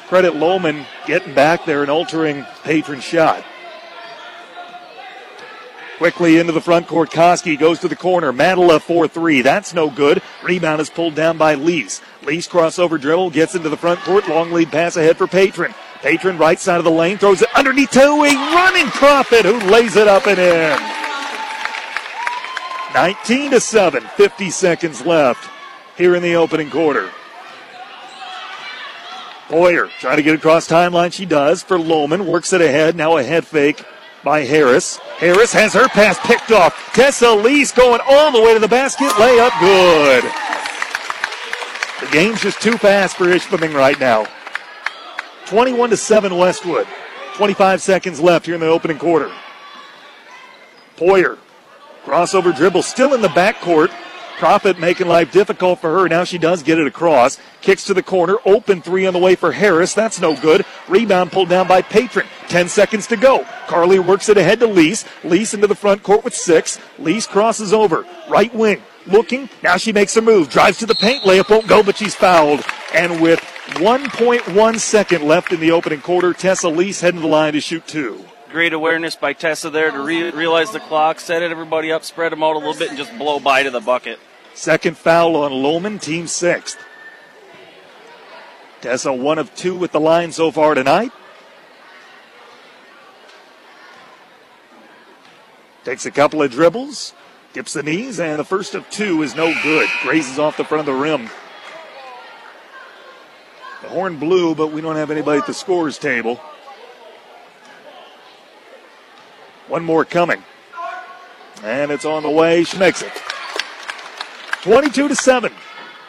Credit 0.07 0.33
Lohman 0.33 0.87
getting 1.05 1.35
back 1.35 1.65
there 1.65 1.83
and 1.83 1.91
altering 1.91 2.45
Patron 2.63 2.99
shot. 2.99 3.43
Quickly 5.97 6.39
into 6.39 6.51
the 6.51 6.61
front 6.61 6.87
court. 6.87 7.09
Koski 7.09 7.57
goes 7.57 7.79
to 7.79 7.87
the 7.87 7.95
corner. 7.95 8.33
Madela 8.33 8.81
4 8.81 9.07
3. 9.07 9.41
That's 9.41 9.73
no 9.73 9.89
good. 9.89 10.21
Rebound 10.43 10.81
is 10.81 10.89
pulled 10.89 11.15
down 11.15 11.37
by 11.37 11.55
Lees. 11.55 12.01
Lees 12.23 12.49
crossover 12.49 12.99
dribble 12.99 13.29
gets 13.29 13.55
into 13.55 13.69
the 13.69 13.77
front 13.77 14.01
court. 14.01 14.27
Long 14.27 14.51
lead 14.51 14.71
pass 14.71 14.97
ahead 14.97 15.17
for 15.17 15.25
Patron. 15.25 15.73
Patron 16.01 16.37
right 16.37 16.59
side 16.59 16.79
of 16.79 16.83
the 16.83 16.91
lane 16.91 17.17
throws 17.17 17.41
it 17.41 17.49
underneath 17.55 17.91
to 17.91 18.01
a 18.01 18.35
running 18.53 18.87
Profit 18.87 19.45
who 19.45 19.57
lays 19.71 19.95
it 19.95 20.07
up 20.07 20.27
and 20.27 20.37
in. 20.37 20.77
19 22.93 23.51
to 23.51 23.59
7. 23.61 24.03
50 24.03 24.49
seconds 24.49 25.05
left 25.05 25.49
here 25.97 26.15
in 26.15 26.21
the 26.21 26.35
opening 26.35 26.69
quarter. 26.69 27.09
Boyer 29.49 29.87
trying 29.99 30.17
to 30.17 30.23
get 30.23 30.35
across 30.35 30.67
timeline. 30.67 31.13
She 31.13 31.25
does 31.25 31.63
for 31.63 31.77
Lohman. 31.77 32.25
Works 32.25 32.51
it 32.51 32.59
ahead. 32.59 32.97
Now 32.97 33.15
a 33.15 33.23
head 33.23 33.45
fake 33.45 33.85
by 34.25 34.43
Harris. 34.43 34.97
Harris 35.19 35.53
has 35.53 35.73
her 35.73 35.87
pass 35.87 36.19
picked 36.27 36.51
off. 36.51 36.91
Tessa 36.93 37.31
Lees 37.31 37.71
going 37.71 38.01
all 38.09 38.31
the 38.31 38.41
way 38.41 38.53
to 38.53 38.59
the 38.59 38.67
basket. 38.67 39.07
Layup 39.11 39.57
good. 39.61 40.23
The 42.01 42.11
game's 42.11 42.41
just 42.41 42.59
too 42.59 42.77
fast 42.77 43.15
for 43.15 43.25
Ishpeming 43.25 43.73
right 43.73 43.97
now. 43.99 44.27
21 45.45 45.91
to 45.91 45.97
7 45.97 46.35
Westwood. 46.35 46.87
25 47.35 47.81
seconds 47.81 48.19
left 48.19 48.47
here 48.47 48.55
in 48.55 48.61
the 48.61 48.67
opening 48.67 48.97
quarter. 48.97 49.31
Poyer. 50.97 51.37
Crossover 52.03 52.55
dribble 52.55 52.81
still 52.81 53.13
in 53.13 53.21
the 53.21 53.27
backcourt. 53.29 53.91
Profit 54.37 54.77
making 54.79 55.07
life 55.07 55.31
difficult 55.31 55.79
for 55.79 55.97
her. 55.97 56.09
Now 56.09 56.25
she 56.25 56.37
does 56.37 56.61
get 56.61 56.77
it 56.77 56.87
across. 56.87 57.39
Kicks 57.61 57.85
to 57.85 57.93
the 57.93 58.03
corner. 58.03 58.35
Open 58.45 58.81
three 58.81 59.05
on 59.05 59.13
the 59.13 59.19
way 59.19 59.35
for 59.35 59.53
Harris. 59.53 59.93
That's 59.93 60.19
no 60.19 60.35
good. 60.35 60.65
Rebound 60.89 61.31
pulled 61.31 61.47
down 61.47 61.69
by 61.69 61.81
Patron. 61.81 62.27
Ten 62.49 62.67
seconds 62.67 63.07
to 63.07 63.15
go. 63.15 63.45
Carly 63.67 63.97
works 63.97 64.27
it 64.27 64.37
ahead 64.37 64.59
to 64.59 64.67
Lease. 64.67 65.05
Lease 65.23 65.53
into 65.53 65.67
the 65.67 65.75
front 65.75 66.03
court 66.03 66.25
with 66.25 66.35
six. 66.35 66.79
Lease 66.99 67.25
crosses 67.25 67.71
over. 67.71 68.05
Right 68.29 68.53
wing. 68.53 68.83
Looking. 69.07 69.49
Now 69.63 69.77
she 69.77 69.93
makes 69.93 70.17
a 70.17 70.21
move. 70.21 70.49
Drives 70.49 70.79
to 70.79 70.85
the 70.85 70.95
paint. 70.95 71.23
Layup 71.23 71.49
won't 71.49 71.67
go, 71.67 71.81
but 71.81 71.95
she's 71.95 72.15
fouled. 72.15 72.65
And 72.93 73.21
with 73.21 73.39
1.1 73.75 74.79
second 74.79 75.23
left 75.23 75.53
in 75.53 75.61
the 75.61 75.71
opening 75.71 76.01
quarter, 76.01 76.33
Tessa 76.33 76.67
Lease 76.67 76.99
heading 76.99 77.21
to 77.21 77.25
the 77.25 77.31
line 77.31 77.53
to 77.53 77.61
shoot 77.61 77.87
two. 77.87 78.25
Great 78.55 78.71
awareness 78.71 79.17
by 79.17 79.33
Tessa 79.33 79.69
there 79.69 79.91
to 79.91 79.99
re- 79.99 80.31
realize 80.31 80.71
the 80.71 80.79
clock, 80.79 81.19
set 81.19 81.43
it 81.43 81.51
everybody 81.51 81.91
up, 81.91 82.05
spread 82.05 82.31
them 82.31 82.41
out 82.41 82.55
a 82.55 82.59
little 82.59 82.73
bit, 82.73 82.87
and 82.87 82.97
just 82.97 83.11
blow 83.17 83.37
by 83.37 83.63
to 83.63 83.69
the 83.69 83.81
bucket. 83.81 84.17
Second 84.53 84.97
foul 84.97 85.35
on 85.35 85.51
Lohman, 85.51 86.01
team 86.01 86.25
sixth. 86.25 86.77
Tessa 88.79 89.11
one 89.11 89.39
of 89.39 89.53
two 89.55 89.75
with 89.75 89.91
the 89.91 89.99
line 89.99 90.31
so 90.31 90.51
far 90.51 90.73
tonight. 90.73 91.11
Takes 95.83 96.05
a 96.05 96.11
couple 96.11 96.41
of 96.41 96.49
dribbles, 96.49 97.13
dips 97.51 97.73
the 97.73 97.83
knees, 97.83 98.21
and 98.21 98.39
the 98.39 98.45
first 98.45 98.73
of 98.73 98.89
two 98.89 99.21
is 99.21 99.35
no 99.35 99.53
good. 99.63 99.89
Grazes 100.01 100.39
off 100.39 100.55
the 100.55 100.63
front 100.63 100.87
of 100.87 100.95
the 100.95 101.01
rim. 101.01 101.29
The 103.81 103.89
horn 103.89 104.17
blew, 104.17 104.55
but 104.55 104.67
we 104.67 104.79
don't 104.79 104.95
have 104.95 105.11
anybody 105.11 105.39
at 105.39 105.45
the 105.45 105.53
scores 105.53 105.97
table. 105.97 106.39
One 109.67 109.83
more 109.83 110.05
coming. 110.05 110.43
And 111.63 111.91
it's 111.91 112.05
on 112.05 112.23
the 112.23 112.29
way. 112.29 112.63
She 112.63 112.77
makes 112.77 113.01
it. 113.01 113.11
22 114.61 115.07
to 115.09 115.15
7. 115.15 115.51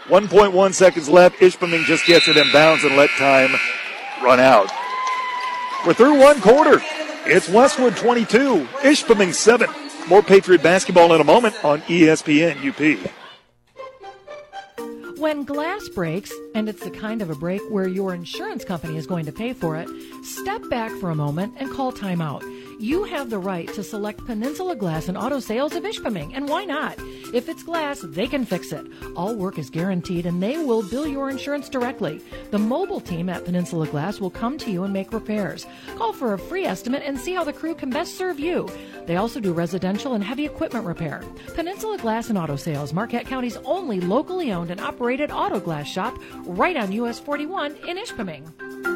1.1 0.06 0.74
seconds 0.74 1.08
left. 1.08 1.36
Ishpeming 1.36 1.84
just 1.84 2.06
gets 2.06 2.28
it 2.28 2.36
in 2.36 2.50
bounds 2.52 2.84
and 2.84 2.96
let 2.96 3.10
time 3.10 3.50
run 4.22 4.40
out. 4.40 4.70
We're 5.86 5.94
through 5.94 6.18
one 6.18 6.40
quarter. 6.40 6.80
It's 7.26 7.48
Westwood 7.48 7.96
22, 7.96 8.66
Ishpeming 8.82 9.34
7. 9.34 9.68
More 10.08 10.22
Patriot 10.22 10.62
basketball 10.62 11.12
in 11.12 11.20
a 11.20 11.24
moment 11.24 11.56
on 11.64 11.80
ESPN 11.82 12.56
UP. 12.64 13.10
When 15.18 15.44
glass 15.44 15.88
breaks, 15.88 16.32
and 16.54 16.68
it's 16.68 16.84
the 16.84 16.90
kind 16.90 17.22
of 17.22 17.30
a 17.30 17.34
break 17.34 17.60
where 17.70 17.88
your 17.88 18.14
insurance 18.14 18.64
company 18.64 18.96
is 18.96 19.06
going 19.06 19.26
to 19.26 19.32
pay 19.32 19.52
for 19.52 19.76
it, 19.76 19.88
step 20.24 20.62
back 20.70 20.92
for 21.00 21.10
a 21.10 21.14
moment 21.14 21.54
and 21.58 21.72
call 21.72 21.92
timeout. 21.92 22.42
You 22.78 23.04
have 23.04 23.30
the 23.30 23.38
right 23.38 23.72
to 23.72 23.82
select 23.82 24.26
Peninsula 24.26 24.76
Glass 24.76 25.08
and 25.08 25.16
Auto 25.16 25.40
Sales 25.40 25.74
of 25.74 25.84
Ishpeming, 25.84 26.32
and 26.34 26.46
why 26.46 26.66
not? 26.66 26.98
If 27.32 27.48
it's 27.48 27.62
glass, 27.62 28.00
they 28.00 28.26
can 28.26 28.44
fix 28.44 28.70
it. 28.70 28.86
All 29.16 29.34
work 29.34 29.58
is 29.58 29.70
guaranteed 29.70 30.26
and 30.26 30.42
they 30.42 30.58
will 30.58 30.82
bill 30.82 31.06
your 31.06 31.30
insurance 31.30 31.70
directly. 31.70 32.20
The 32.50 32.58
mobile 32.58 33.00
team 33.00 33.30
at 33.30 33.46
Peninsula 33.46 33.86
Glass 33.86 34.20
will 34.20 34.30
come 34.30 34.58
to 34.58 34.70
you 34.70 34.84
and 34.84 34.92
make 34.92 35.12
repairs. 35.12 35.66
Call 35.96 36.12
for 36.12 36.34
a 36.34 36.38
free 36.38 36.66
estimate 36.66 37.02
and 37.02 37.18
see 37.18 37.32
how 37.32 37.44
the 37.44 37.52
crew 37.52 37.74
can 37.74 37.88
best 37.88 38.18
serve 38.18 38.38
you. 38.38 38.68
They 39.06 39.16
also 39.16 39.40
do 39.40 39.54
residential 39.54 40.12
and 40.12 40.22
heavy 40.22 40.44
equipment 40.44 40.84
repair. 40.84 41.22
Peninsula 41.54 41.96
Glass 41.96 42.28
and 42.28 42.36
Auto 42.36 42.56
Sales, 42.56 42.92
Marquette 42.92 43.26
County's 43.26 43.56
only 43.64 44.00
locally 44.00 44.52
owned 44.52 44.70
and 44.70 44.82
operated 44.82 45.30
auto 45.30 45.60
glass 45.60 45.88
shop, 45.88 46.18
right 46.44 46.76
on 46.76 46.92
US 46.92 47.18
41 47.18 47.74
in 47.88 47.96
Ishpeming. 47.96 48.95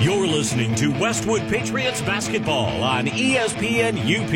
You're 0.00 0.26
listening 0.26 0.74
to 0.76 0.98
Westwood 0.98 1.42
Patriots 1.42 2.00
basketball 2.00 2.82
on 2.82 3.04
ESPN 3.04 3.98
UP. 4.00 4.32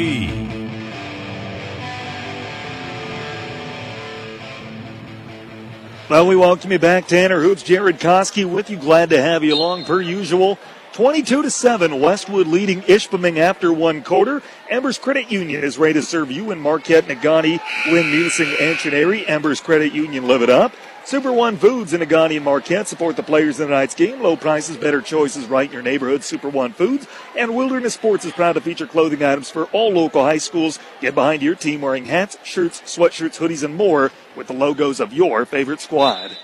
Well, 6.11 6.27
we 6.27 6.37
welcome 6.37 6.71
you 6.71 6.79
back, 6.79 7.07
Tanner 7.07 7.41
Hoops. 7.41 7.63
Jared 7.63 7.99
Koski 7.99 8.45
with 8.45 8.69
you. 8.69 8.77
Glad 8.77 9.09
to 9.09 9.23
have 9.23 9.43
you 9.43 9.55
along 9.55 9.87
per 9.87 10.03
usual. 10.03 10.59
22 10.93 11.41
to 11.41 11.51
7, 11.51 11.99
Westwood 11.99 12.47
leading 12.47 12.83
Ishpeming 12.83 13.39
after 13.39 13.73
one 13.73 14.03
quarter. 14.03 14.43
Embers 14.69 14.99
Credit 14.99 15.33
Union 15.33 15.65
is 15.65 15.79
ready 15.79 15.95
to 15.95 16.03
serve 16.03 16.31
you 16.31 16.51
and 16.51 16.61
Marquette, 16.61 17.07
Negaunee, 17.07 17.59
Gwinn, 17.87 18.05
Munising, 18.13 18.55
and 18.61 18.77
Chenary. 18.77 19.27
Embers 19.27 19.63
Credit 19.63 19.95
Union, 19.95 20.29
live 20.29 20.43
it 20.43 20.51
up. 20.51 20.75
Super 21.07 21.33
One 21.33 21.59
Foods 21.59 21.93
in 21.93 22.01
Negaunee 22.01 22.37
and 22.37 22.45
Marquette 22.47 22.89
support 22.89 23.17
the 23.17 23.23
players 23.23 23.61
in 23.61 23.67
tonight's 23.67 23.95
game. 23.95 24.23
Low 24.23 24.37
prices, 24.37 24.79
better 24.79 25.03
choices 25.03 25.47
right 25.47 25.67
in 25.67 25.73
your 25.73 25.83
neighborhood. 25.83 26.25
Super 26.25 26.49
One 26.49 26.73
Foods. 26.73 27.07
And 27.37 27.55
Wilderness 27.55 27.93
Sports 27.93 28.25
is 28.25 28.33
proud 28.33 28.55
to 28.55 28.63
feature 28.63 28.87
clothing 28.87 29.23
items 29.23 29.51
for 29.51 29.65
all 29.67 29.93
local 29.93 30.25
high 30.25 30.39
schools. 30.39 30.79
Get 31.03 31.15
behind 31.15 31.43
your 31.43 31.57
team 31.57 31.83
wearing 31.83 32.07
hats, 32.07 32.39
shirts, 32.43 32.81
sweatshirts, 32.81 33.39
hoodies, 33.39 33.63
and 33.63 33.77
more 33.77 34.13
with 34.35 34.47
the 34.47 34.55
logos 34.55 34.99
of 34.99 35.13
your 35.13 35.45
favorite 35.45 35.83
squad. 35.83 36.39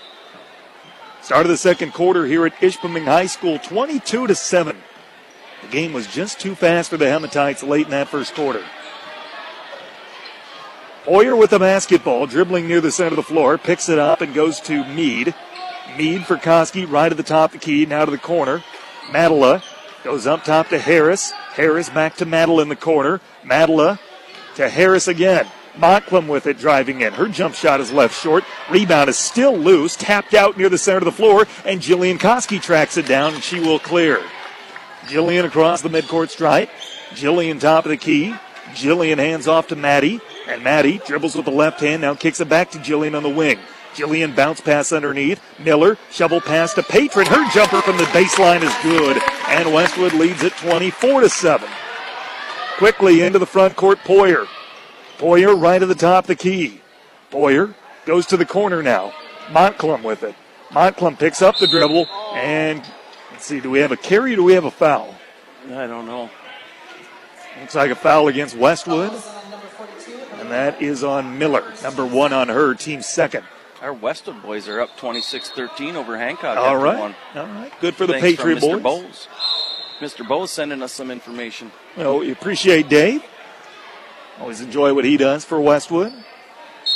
Start 1.23 1.47
of 1.47 1.49
the 1.49 1.57
second 1.57 1.95
quarter 1.95 2.27
here 2.27 2.45
at 2.45 2.55
Ishpeming 2.57 3.05
High 3.05 3.25
School, 3.25 3.57
22 3.57 4.27
to 4.27 4.35
7. 4.35 4.77
The 5.63 5.67
game 5.69 5.91
was 5.91 6.05
just 6.05 6.39
too 6.39 6.53
fast 6.53 6.91
for 6.91 6.97
the 6.97 7.05
Hematites 7.05 7.67
late 7.67 7.85
in 7.85 7.91
that 7.91 8.09
first 8.09 8.35
quarter. 8.35 8.63
Hoyer 11.11 11.35
with 11.35 11.49
the 11.49 11.59
basketball, 11.59 12.25
dribbling 12.25 12.69
near 12.69 12.79
the 12.79 12.89
center 12.89 13.09
of 13.09 13.15
the 13.17 13.23
floor, 13.23 13.57
picks 13.57 13.89
it 13.89 13.99
up 13.99 14.21
and 14.21 14.33
goes 14.33 14.61
to 14.61 14.85
Mead. 14.85 15.35
Mead 15.97 16.25
for 16.25 16.37
Koski, 16.37 16.89
right 16.89 17.11
at 17.11 17.17
the 17.17 17.21
top 17.21 17.53
of 17.53 17.59
the 17.59 17.65
key, 17.65 17.85
now 17.85 18.05
to 18.05 18.11
the 18.11 18.17
corner. 18.17 18.63
Madela 19.07 19.61
goes 20.05 20.25
up 20.25 20.45
top 20.45 20.69
to 20.69 20.79
Harris. 20.79 21.31
Harris 21.31 21.89
back 21.89 22.15
to 22.15 22.25
Madela 22.25 22.61
in 22.61 22.69
the 22.69 22.77
corner. 22.77 23.19
Madela 23.43 23.99
to 24.55 24.69
Harris 24.69 25.09
again. 25.09 25.45
Mocklam 25.75 26.29
with 26.29 26.47
it 26.47 26.57
driving 26.57 27.01
in. 27.01 27.11
Her 27.11 27.27
jump 27.27 27.55
shot 27.55 27.81
is 27.81 27.91
left 27.91 28.17
short. 28.17 28.45
Rebound 28.69 29.09
is 29.09 29.17
still 29.17 29.57
loose, 29.57 29.97
tapped 29.97 30.33
out 30.33 30.57
near 30.57 30.69
the 30.69 30.77
center 30.77 30.99
of 30.99 31.03
the 31.03 31.11
floor, 31.11 31.45
and 31.65 31.81
Jillian 31.81 32.19
Koski 32.19 32.61
tracks 32.61 32.95
it 32.95 33.05
down, 33.05 33.33
and 33.33 33.43
she 33.43 33.59
will 33.59 33.79
clear. 33.79 34.23
Jillian 35.07 35.43
across 35.43 35.81
the 35.81 35.89
midcourt 35.89 36.29
stripe. 36.29 36.69
Jillian 37.09 37.59
top 37.59 37.83
of 37.83 37.89
the 37.89 37.97
key. 37.97 38.33
Jillian 38.73 39.17
hands 39.17 39.47
off 39.47 39.67
to 39.67 39.75
Maddie, 39.75 40.19
and 40.47 40.63
Maddie 40.63 40.99
dribbles 41.05 41.35
with 41.35 41.45
the 41.45 41.51
left 41.51 41.79
hand, 41.79 42.01
now 42.01 42.15
kicks 42.15 42.39
it 42.39 42.49
back 42.49 42.71
to 42.71 42.77
Jillian 42.79 43.15
on 43.15 43.23
the 43.23 43.29
wing. 43.29 43.59
Jillian 43.93 44.35
bounce 44.35 44.61
pass 44.61 44.91
underneath. 44.91 45.41
Miller 45.59 45.97
shovel 46.11 46.39
pass 46.39 46.73
to 46.75 46.83
Patron. 46.83 47.25
Her 47.25 47.49
jumper 47.51 47.81
from 47.81 47.97
the 47.97 48.05
baseline 48.05 48.61
is 48.63 48.73
good, 48.83 49.21
and 49.47 49.73
Westwood 49.73 50.13
leads 50.13 50.43
it 50.43 50.53
24 50.53 51.21
to 51.21 51.29
7. 51.29 51.69
Quickly 52.77 53.21
into 53.21 53.37
the 53.37 53.45
front 53.45 53.75
court, 53.75 53.99
Poyer. 53.99 54.47
Poyer 55.17 55.59
right 55.59 55.81
at 55.81 55.87
the 55.87 55.95
top 55.95 56.23
of 56.23 56.27
the 56.29 56.35
key. 56.35 56.81
Poyer 57.31 57.75
goes 58.05 58.25
to 58.27 58.37
the 58.37 58.45
corner 58.45 58.81
now. 58.81 59.13
Montclum 59.51 60.03
with 60.03 60.23
it. 60.23 60.35
Montclum 60.71 61.17
picks 61.17 61.41
up 61.41 61.57
the 61.57 61.67
dribble 61.67 62.07
and 62.33 62.81
let's 63.31 63.45
see, 63.45 63.59
do 63.59 63.69
we 63.69 63.79
have 63.79 63.91
a 63.91 63.97
carry 63.97 64.33
or 64.33 64.37
do 64.37 64.43
we 64.43 64.53
have 64.53 64.65
a 64.65 64.71
foul? 64.71 65.13
I 65.69 65.85
don't 65.85 66.05
know. 66.05 66.29
Looks 67.71 67.87
like 67.87 67.91
a 67.91 67.95
foul 67.95 68.27
against 68.27 68.57
Westwood. 68.57 69.13
And 70.39 70.51
that 70.51 70.81
is 70.81 71.05
on 71.05 71.39
Miller, 71.39 71.63
number 71.81 72.05
one 72.05 72.33
on 72.33 72.49
her, 72.49 72.73
team 72.75 73.01
second. 73.01 73.45
Our 73.81 73.93
Westwood 73.93 74.41
boys 74.41 74.67
are 74.67 74.81
up 74.81 74.97
26-13 74.97 75.95
over 75.95 76.17
Hancock. 76.17 76.57
All 76.57 76.75
right. 76.75 76.99
One. 76.99 77.15
All 77.33 77.45
right. 77.45 77.71
Good 77.79 77.95
for 77.95 78.05
the 78.05 78.19
Thanks 78.19 78.35
Patriot 78.35 78.57
Mr. 78.57 78.83
boys. 78.83 78.83
Bowes. 78.83 79.27
Mr. 80.01 80.27
Bowes 80.27 80.51
sending 80.51 80.81
us 80.83 80.91
some 80.91 81.09
information. 81.09 81.71
Well, 81.95 82.19
we 82.19 82.31
appreciate 82.33 82.89
Dave. 82.89 83.23
Always 84.41 84.59
enjoy 84.59 84.93
what 84.93 85.05
he 85.05 85.15
does 85.15 85.45
for 85.45 85.61
Westwood. 85.61 86.11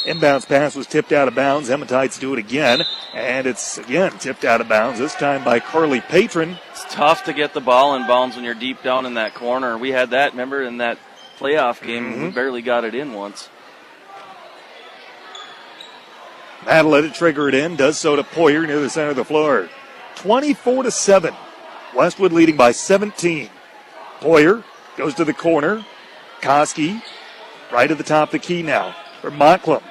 Inbounds 0.03 0.45
pass 0.45 0.75
was 0.75 0.87
tipped 0.87 1.13
out 1.13 1.29
of 1.29 1.35
bounds. 1.35 1.69
Hematites 1.69 2.19
do 2.19 2.33
it 2.33 2.39
again, 2.39 2.81
and 3.13 3.47
it's 3.47 3.77
again 3.77 4.11
tipped 4.17 4.43
out 4.43 4.59
of 4.59 4.67
bounds. 4.67 4.99
This 4.99 5.15
time 5.15 5.45
by 5.45 5.61
Carly 5.61 6.01
Patron. 6.01 6.57
Tough 6.89 7.25
to 7.25 7.33
get 7.33 7.53
the 7.53 7.61
ball 7.61 7.95
in 7.95 8.07
bounds 8.07 8.35
when 8.35 8.45
you're 8.45 8.53
deep 8.53 8.81
down 8.83 9.05
in 9.05 9.15
that 9.15 9.33
corner. 9.33 9.77
We 9.77 9.91
had 9.91 10.11
that, 10.11 10.31
remember, 10.31 10.63
in 10.63 10.77
that 10.77 10.97
playoff 11.37 11.85
game. 11.85 12.05
Mm-hmm. 12.05 12.23
We 12.23 12.29
barely 12.29 12.61
got 12.61 12.85
it 12.85 12.95
in 12.95 13.13
once. 13.13 13.49
Madeline 16.65 17.05
it 17.05 17.13
trigger 17.13 17.47
it 17.47 17.53
in, 17.53 17.75
does 17.75 17.97
so 17.97 18.15
to 18.15 18.23
Poyer 18.23 18.65
near 18.65 18.79
the 18.79 18.89
center 18.89 19.11
of 19.11 19.15
the 19.15 19.25
floor. 19.25 19.69
24 20.15 20.83
to 20.83 20.91
7. 20.91 21.33
Westwood 21.93 22.33
leading 22.33 22.57
by 22.57 22.71
17. 22.71 23.49
Poyer 24.19 24.63
goes 24.97 25.13
to 25.15 25.25
the 25.25 25.33
corner. 25.33 25.85
Koski 26.41 27.01
right 27.71 27.89
at 27.89 27.97
the 27.97 28.03
top 28.03 28.29
of 28.29 28.31
the 28.33 28.39
key 28.39 28.61
now 28.61 28.95
for 29.21 29.31
Montclum. 29.31 29.83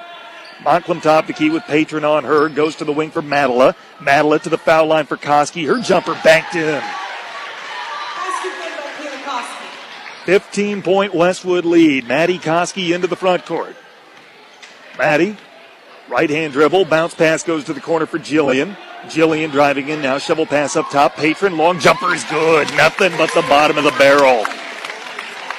Montclum 0.63 1.01
top 1.01 1.27
the 1.27 1.33
key 1.33 1.49
with 1.49 1.63
Patron 1.63 2.05
on 2.05 2.23
her. 2.23 2.49
Goes 2.49 2.75
to 2.77 2.85
the 2.85 2.93
wing 2.93 3.11
for 3.11 3.21
Madela. 3.21 3.75
Madela 3.99 4.41
to 4.41 4.49
the 4.49 4.57
foul 4.57 4.87
line 4.87 5.05
for 5.05 5.17
Koski. 5.17 5.67
Her 5.67 5.81
jumper 5.81 6.19
banked 6.23 6.55
in. 6.55 6.81
15 10.25 10.81
point 10.81 11.13
Westwood 11.13 11.65
lead. 11.65 12.07
Maddie 12.07 12.39
Koski 12.39 12.95
into 12.95 13.07
the 13.07 13.15
front 13.15 13.45
court. 13.45 13.75
Maddie 14.97 15.37
Right 16.07 16.29
hand 16.29 16.53
dribble, 16.53 16.85
bounce 16.85 17.15
pass 17.15 17.43
goes 17.43 17.63
to 17.63 17.73
the 17.73 17.81
corner 17.81 18.05
for 18.05 18.19
Jillian. 18.19 18.77
Jillian 19.05 19.51
driving 19.51 19.89
in 19.89 20.03
now, 20.03 20.19
shovel 20.19 20.45
pass 20.45 20.75
up 20.75 20.89
top. 20.91 21.15
Patron, 21.15 21.57
long 21.57 21.79
jumper 21.79 22.13
is 22.13 22.23
good. 22.25 22.71
Nothing 22.75 23.11
but 23.17 23.33
the 23.33 23.41
bottom 23.41 23.77
of 23.79 23.83
the 23.83 23.91
barrel. 23.91 24.45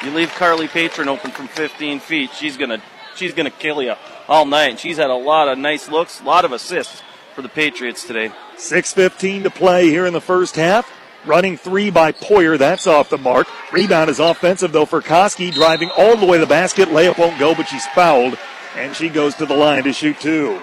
You 0.04 0.16
leave 0.16 0.30
Carly 0.34 0.68
Patron 0.68 1.08
open 1.08 1.32
from 1.32 1.48
15 1.48 1.98
feet, 1.98 2.30
she's 2.32 2.56
gonna 2.56 2.80
she's 3.16 3.34
gonna 3.34 3.50
kill 3.50 3.82
you 3.82 3.94
all 4.28 4.46
night. 4.46 4.70
And 4.70 4.78
She's 4.78 4.96
had 4.96 5.10
a 5.10 5.14
lot 5.14 5.48
of 5.48 5.58
nice 5.58 5.88
looks, 5.88 6.20
a 6.20 6.24
lot 6.24 6.44
of 6.44 6.52
assists 6.52 7.02
for 7.34 7.42
the 7.42 7.48
Patriots 7.48 8.06
today. 8.06 8.30
6.15 8.56 9.44
to 9.44 9.50
play 9.50 9.88
here 9.88 10.06
in 10.06 10.12
the 10.12 10.20
first 10.20 10.56
half. 10.56 10.90
Running 11.24 11.56
three 11.56 11.90
by 11.90 12.12
Poyer, 12.12 12.56
that's 12.56 12.86
off 12.86 13.10
the 13.10 13.18
mark. 13.18 13.48
Rebound 13.72 14.08
is 14.08 14.20
offensive 14.20 14.70
though 14.72 14.86
for 14.86 15.02
Koski, 15.02 15.52
driving 15.52 15.90
all 15.96 16.16
the 16.16 16.24
way 16.26 16.38
to 16.38 16.44
the 16.44 16.48
basket. 16.48 16.88
Layup 16.88 17.18
won't 17.18 17.38
go, 17.38 17.54
but 17.54 17.66
she's 17.66 17.86
fouled, 17.88 18.38
and 18.76 18.94
she 18.94 19.08
goes 19.08 19.34
to 19.36 19.46
the 19.46 19.54
line 19.54 19.82
to 19.84 19.92
shoot 19.92 20.20
two. 20.20 20.60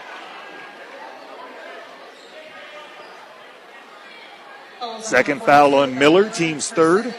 Second 5.01 5.43
foul 5.43 5.76
on 5.76 5.99
Miller, 5.99 6.30
team's 6.30 6.70
third. 6.70 7.14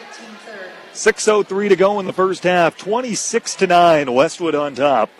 6.03 0.94 1.68
to 1.68 1.76
go 1.76 2.00
in 2.00 2.06
the 2.06 2.12
first 2.12 2.44
half. 2.44 2.78
26 2.78 3.56
to 3.56 3.66
9, 3.66 4.12
Westwood 4.14 4.54
on 4.54 4.74
top. 4.74 5.10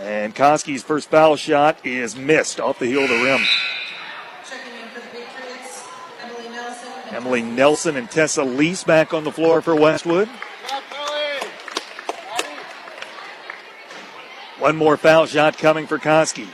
And 0.00 0.34
Koski's 0.34 0.82
first 0.82 1.10
foul 1.10 1.36
shot 1.36 1.84
is 1.84 2.14
missed 2.16 2.60
off 2.60 2.78
the 2.78 2.86
heel 2.86 3.02
of 3.02 3.08
the 3.08 3.16
rim. 3.16 3.40
Emily 7.10 7.42
Nelson 7.42 7.96
and 7.96 8.08
Tessa 8.08 8.44
Lease 8.44 8.84
back 8.84 9.12
on 9.12 9.24
the 9.24 9.32
floor 9.32 9.60
for 9.60 9.74
Westwood. 9.74 10.28
One 14.58 14.76
more 14.76 14.96
foul 14.96 15.26
shot 15.26 15.58
coming 15.58 15.86
for 15.86 15.98
Koski. 15.98 16.46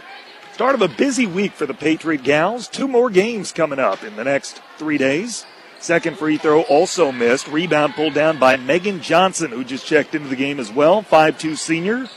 Start 0.52 0.74
of 0.74 0.82
a 0.82 0.88
busy 0.88 1.26
week 1.26 1.52
for 1.52 1.66
the 1.66 1.74
Patriot 1.74 2.22
Gals. 2.22 2.68
Two 2.68 2.86
more 2.86 3.10
games 3.10 3.50
coming 3.50 3.78
up 3.78 4.04
in 4.04 4.14
the 4.16 4.24
next 4.24 4.62
three 4.78 4.98
days. 4.98 5.44
Second 5.80 6.16
free 6.16 6.38
throw 6.38 6.62
also 6.62 7.12
missed. 7.12 7.48
Rebound 7.48 7.94
pulled 7.94 8.14
down 8.14 8.38
by 8.38 8.56
Megan 8.56 9.02
Johnson, 9.02 9.50
who 9.50 9.64
just 9.64 9.86
checked 9.86 10.14
into 10.14 10.28
the 10.28 10.36
game 10.36 10.60
as 10.60 10.72
well. 10.72 11.02
5 11.02 11.38
2 11.38 11.56
senior. 11.56 12.08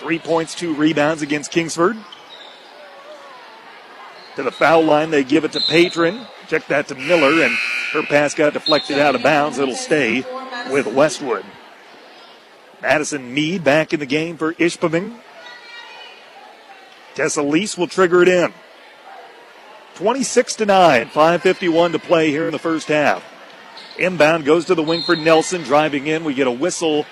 Three 0.00 0.18
points, 0.18 0.54
two 0.54 0.74
rebounds 0.74 1.22
against 1.22 1.50
Kingsford. 1.50 1.96
To 4.36 4.42
the 4.42 4.52
foul 4.52 4.82
line, 4.82 5.10
they 5.10 5.24
give 5.24 5.44
it 5.44 5.52
to 5.52 5.60
Patron. 5.60 6.26
Check 6.48 6.66
that 6.68 6.88
to 6.88 6.94
Miller, 6.94 7.42
and 7.42 7.56
her 7.92 8.02
pass 8.02 8.34
got 8.34 8.52
deflected 8.52 8.98
out 8.98 9.14
of 9.14 9.22
bounds. 9.22 9.58
It'll 9.58 9.74
stay 9.74 10.24
with 10.70 10.86
Westwood. 10.86 11.44
Madison 12.82 13.32
Mead 13.32 13.64
back 13.64 13.94
in 13.94 14.00
the 14.00 14.06
game 14.06 14.36
for 14.36 14.52
Ishpeming. 14.54 15.18
Tessa 17.14 17.42
Lease 17.42 17.78
will 17.78 17.86
trigger 17.86 18.22
it 18.22 18.28
in. 18.28 18.52
26 19.94 20.56
to 20.56 20.66
9, 20.66 21.06
5.51 21.06 21.92
to 21.92 21.98
play 21.98 22.30
here 22.30 22.44
in 22.44 22.52
the 22.52 22.58
first 22.58 22.88
half. 22.88 23.24
Inbound 23.98 24.44
goes 24.44 24.66
to 24.66 24.74
the 24.74 24.82
wing 24.82 25.02
for 25.02 25.16
Nelson. 25.16 25.62
Driving 25.62 26.06
in, 26.06 26.24
we 26.24 26.34
get 26.34 26.46
a 26.46 26.50
whistle, 26.50 27.06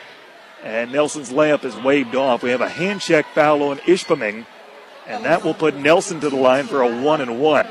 and 0.64 0.90
Nelson's 0.90 1.30
layup 1.30 1.64
is 1.64 1.76
waved 1.76 2.16
off. 2.16 2.42
We 2.42 2.50
have 2.50 2.62
a 2.62 2.68
hand 2.68 3.02
check 3.02 3.26
foul 3.34 3.62
on 3.62 3.76
Ishpeming, 3.80 4.46
and 5.06 5.24
that 5.24 5.44
will 5.44 5.54
put 5.54 5.76
Nelson 5.76 6.20
to 6.20 6.30
the 6.30 6.36
line 6.36 6.66
for 6.66 6.80
a 6.80 7.02
one 7.02 7.20
and 7.20 7.38
one. 7.38 7.68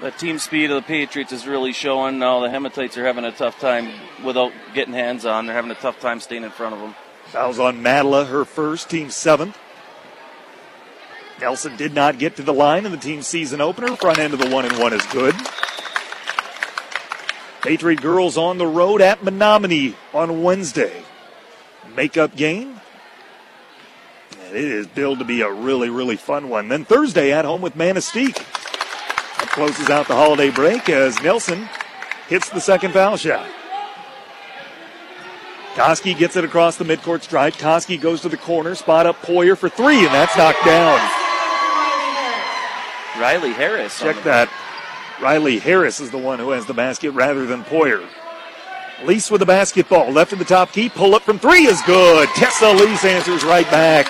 The 0.00 0.10
team 0.10 0.38
speed 0.38 0.70
of 0.70 0.76
the 0.76 0.86
Patriots 0.86 1.30
is 1.30 1.46
really 1.46 1.74
showing. 1.74 2.18
Now 2.18 2.40
the 2.40 2.48
Hematites 2.48 2.96
are 2.96 3.04
having 3.04 3.26
a 3.26 3.32
tough 3.32 3.60
time 3.60 3.92
without 4.24 4.52
getting 4.72 4.94
hands 4.94 5.26
on. 5.26 5.44
They're 5.44 5.54
having 5.54 5.70
a 5.70 5.74
tough 5.74 6.00
time 6.00 6.20
staying 6.20 6.42
in 6.42 6.50
front 6.50 6.74
of 6.74 6.80
them. 6.80 6.94
Fouls 7.26 7.58
on 7.58 7.82
Madela, 7.82 8.26
her 8.26 8.46
first, 8.46 8.88
team 8.88 9.10
seventh. 9.10 9.58
Nelson 11.38 11.76
did 11.76 11.94
not 11.94 12.18
get 12.18 12.36
to 12.36 12.42
the 12.42 12.54
line 12.54 12.86
in 12.86 12.92
the 12.92 12.98
team 12.98 13.20
season 13.20 13.60
opener. 13.60 13.94
Front 13.96 14.18
end 14.18 14.32
of 14.32 14.40
the 14.40 14.48
one 14.48 14.64
and 14.64 14.78
one 14.78 14.94
is 14.94 15.04
good. 15.06 15.34
Patriot 17.60 18.00
girls 18.00 18.38
on 18.38 18.56
the 18.56 18.66
road 18.66 19.02
at 19.02 19.22
Menominee 19.22 19.94
on 20.14 20.42
Wednesday. 20.42 21.04
Makeup 21.94 22.36
game. 22.36 22.80
And 24.46 24.56
it 24.56 24.64
is 24.64 24.86
billed 24.86 25.18
to 25.20 25.24
be 25.24 25.42
a 25.42 25.50
really, 25.50 25.90
really 25.90 26.16
fun 26.16 26.48
one. 26.48 26.68
Then 26.68 26.84
Thursday 26.84 27.32
at 27.32 27.44
home 27.44 27.60
with 27.60 27.76
Manistee. 27.76 28.32
That 28.32 29.48
closes 29.52 29.90
out 29.90 30.08
the 30.08 30.14
holiday 30.14 30.50
break 30.50 30.88
as 30.88 31.20
Nelson 31.22 31.68
hits 32.28 32.50
the 32.50 32.60
second 32.60 32.92
foul 32.92 33.16
shot. 33.16 33.48
Koski 35.74 36.16
gets 36.16 36.36
it 36.36 36.44
across 36.44 36.76
the 36.76 36.84
midcourt 36.84 37.22
stripe. 37.22 37.54
Koski 37.54 38.00
goes 38.00 38.20
to 38.22 38.28
the 38.28 38.36
corner, 38.36 38.74
spot 38.74 39.06
up 39.06 39.20
Poyer 39.22 39.56
for 39.56 39.68
three, 39.68 39.98
and 39.98 40.08
that's 40.08 40.36
knocked 40.36 40.64
down. 40.64 40.98
Riley 43.20 43.52
Harris. 43.52 43.98
Check 43.98 44.22
that. 44.24 44.48
Riley 45.20 45.58
Harris 45.58 46.00
is 46.00 46.10
the 46.10 46.18
one 46.18 46.38
who 46.38 46.50
has 46.50 46.66
the 46.66 46.74
basket 46.74 47.10
rather 47.12 47.46
than 47.46 47.62
Poyer. 47.64 48.06
Lease 49.04 49.30
with 49.30 49.40
the 49.40 49.46
basketball. 49.46 50.10
Left 50.10 50.32
in 50.32 50.38
the 50.38 50.44
top 50.44 50.72
key. 50.72 50.88
Pull 50.88 51.14
up 51.14 51.22
from 51.22 51.38
three 51.38 51.66
is 51.66 51.80
good. 51.82 52.28
Tessa 52.30 52.70
Lease 52.72 53.04
answers 53.04 53.44
right 53.44 53.68
back. 53.70 54.06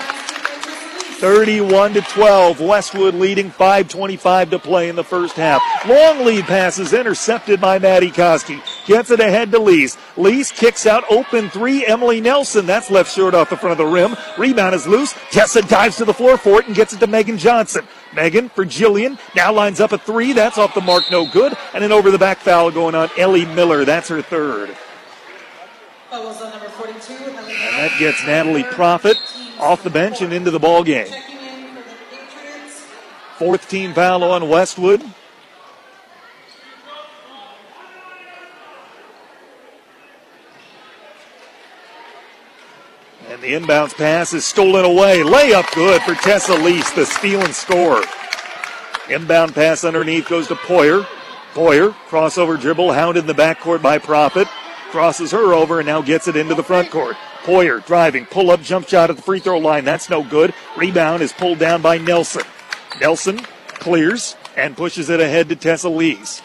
31 1.21 1.93
to 1.93 2.01
12. 2.01 2.61
Westwood 2.61 3.15
leading 3.15 3.51
5.25 3.51 4.51
to 4.51 4.59
play 4.59 4.89
in 4.89 4.97
the 4.97 5.05
first 5.05 5.37
half. 5.37 5.61
Long 5.87 6.25
lead 6.25 6.47
passes 6.47 6.95
intercepted 6.95 7.61
by 7.61 7.79
Maddie 7.79 8.11
Koski. 8.11 8.63
Gets 8.87 9.11
it 9.11 9.21
ahead 9.21 9.51
to 9.53 9.59
Lease. 9.59 9.99
Lease 10.17 10.51
kicks 10.51 10.87
out 10.87 11.05
open 11.11 11.51
three. 11.51 11.85
Emily 11.87 12.23
Nelson. 12.23 12.65
That's 12.65 12.91
left 12.91 13.15
short 13.15 13.35
off 13.35 13.51
the 13.51 13.57
front 13.59 13.73
of 13.73 13.79
the 13.79 13.93
rim. 13.93 14.17
Rebound 14.39 14.75
is 14.75 14.87
loose. 14.87 15.15
Tessa 15.31 15.61
dives 15.61 15.97
to 15.97 16.07
the 16.07 16.15
floor 16.15 16.39
for 16.39 16.59
it 16.59 16.67
and 16.67 16.75
gets 16.75 16.95
it 16.95 17.01
to 17.01 17.07
Megan 17.07 17.37
Johnson. 17.37 17.87
Megan 18.13 18.49
for 18.49 18.65
Jillian. 18.65 19.19
Now 19.35 19.53
lines 19.53 19.81
up 19.81 19.93
a 19.93 19.99
three. 19.99 20.33
That's 20.33 20.59
off 20.59 20.75
the 20.75 20.81
mark. 20.81 21.05
No 21.11 21.31
good. 21.31 21.57
And 21.75 21.85
an 21.85 21.93
over 21.93 22.11
the 22.11 22.19
back 22.19 22.39
foul 22.39 22.71
going 22.71 22.95
on 22.95 23.11
Ellie 23.17 23.45
Miller. 23.45 23.85
That's 23.85 24.09
her 24.09 24.23
third. 24.23 24.77
And 26.13 26.29
that 27.79 27.97
gets 27.99 28.27
Natalie 28.27 28.65
Profit 28.65 29.17
off 29.59 29.83
the 29.83 29.91
bench 29.91 30.23
and 30.23 30.33
into 30.33 30.51
the 30.51 30.59
ball 30.59 30.83
game. 30.83 31.13
Fourth 33.37 33.69
team 33.69 33.95
foul 33.95 34.25
on 34.25 34.49
Westwood. 34.49 35.03
And 43.41 43.49
the 43.49 43.59
inbounds 43.59 43.97
pass 43.97 44.35
is 44.35 44.45
stolen 44.45 44.85
away. 44.85 45.21
Layup 45.21 45.75
good 45.75 46.03
for 46.03 46.15
Tessa 46.15 46.55
Lease, 46.57 46.91
the 46.91 47.07
steal 47.07 47.41
and 47.41 47.55
score. 47.55 48.03
Inbound 49.09 49.55
pass 49.55 49.83
underneath 49.83 50.29
goes 50.29 50.49
to 50.49 50.57
Poyer. 50.57 51.07
Poyer, 51.55 51.93
crossover 52.09 52.61
dribble, 52.61 52.93
hounded 52.93 53.23
in 53.23 53.27
the 53.27 53.33
backcourt 53.33 53.81
by 53.81 53.97
Profit. 53.97 54.47
Crosses 54.91 55.31
her 55.31 55.55
over 55.55 55.81
and 55.81 55.87
now 55.87 56.03
gets 56.03 56.29
it 56.29 56.37
into 56.37 56.55
the 56.55 56.63
front 56.63 56.91
court. 56.91 57.17
Poyer 57.43 57.85
driving, 57.87 58.27
pull 58.27 58.51
up 58.51 58.61
jump 58.61 58.87
shot 58.87 59.09
at 59.09 59.17
the 59.17 59.23
free 59.23 59.41
throw 59.41 59.59
line. 59.59 59.87
That's 59.87 60.11
no 60.11 60.23
good. 60.23 60.53
Rebound 60.77 61.23
is 61.23 61.33
pulled 61.33 61.59
down 61.59 61.81
by 61.81 61.97
Nelson. 61.97 62.43
Nelson 63.01 63.39
clears 63.69 64.37
and 64.55 64.77
pushes 64.77 65.09
it 65.09 65.21
ahead 65.21 65.49
to 65.49 65.57
Tessa 65.57 65.89
Lees. 65.89 66.43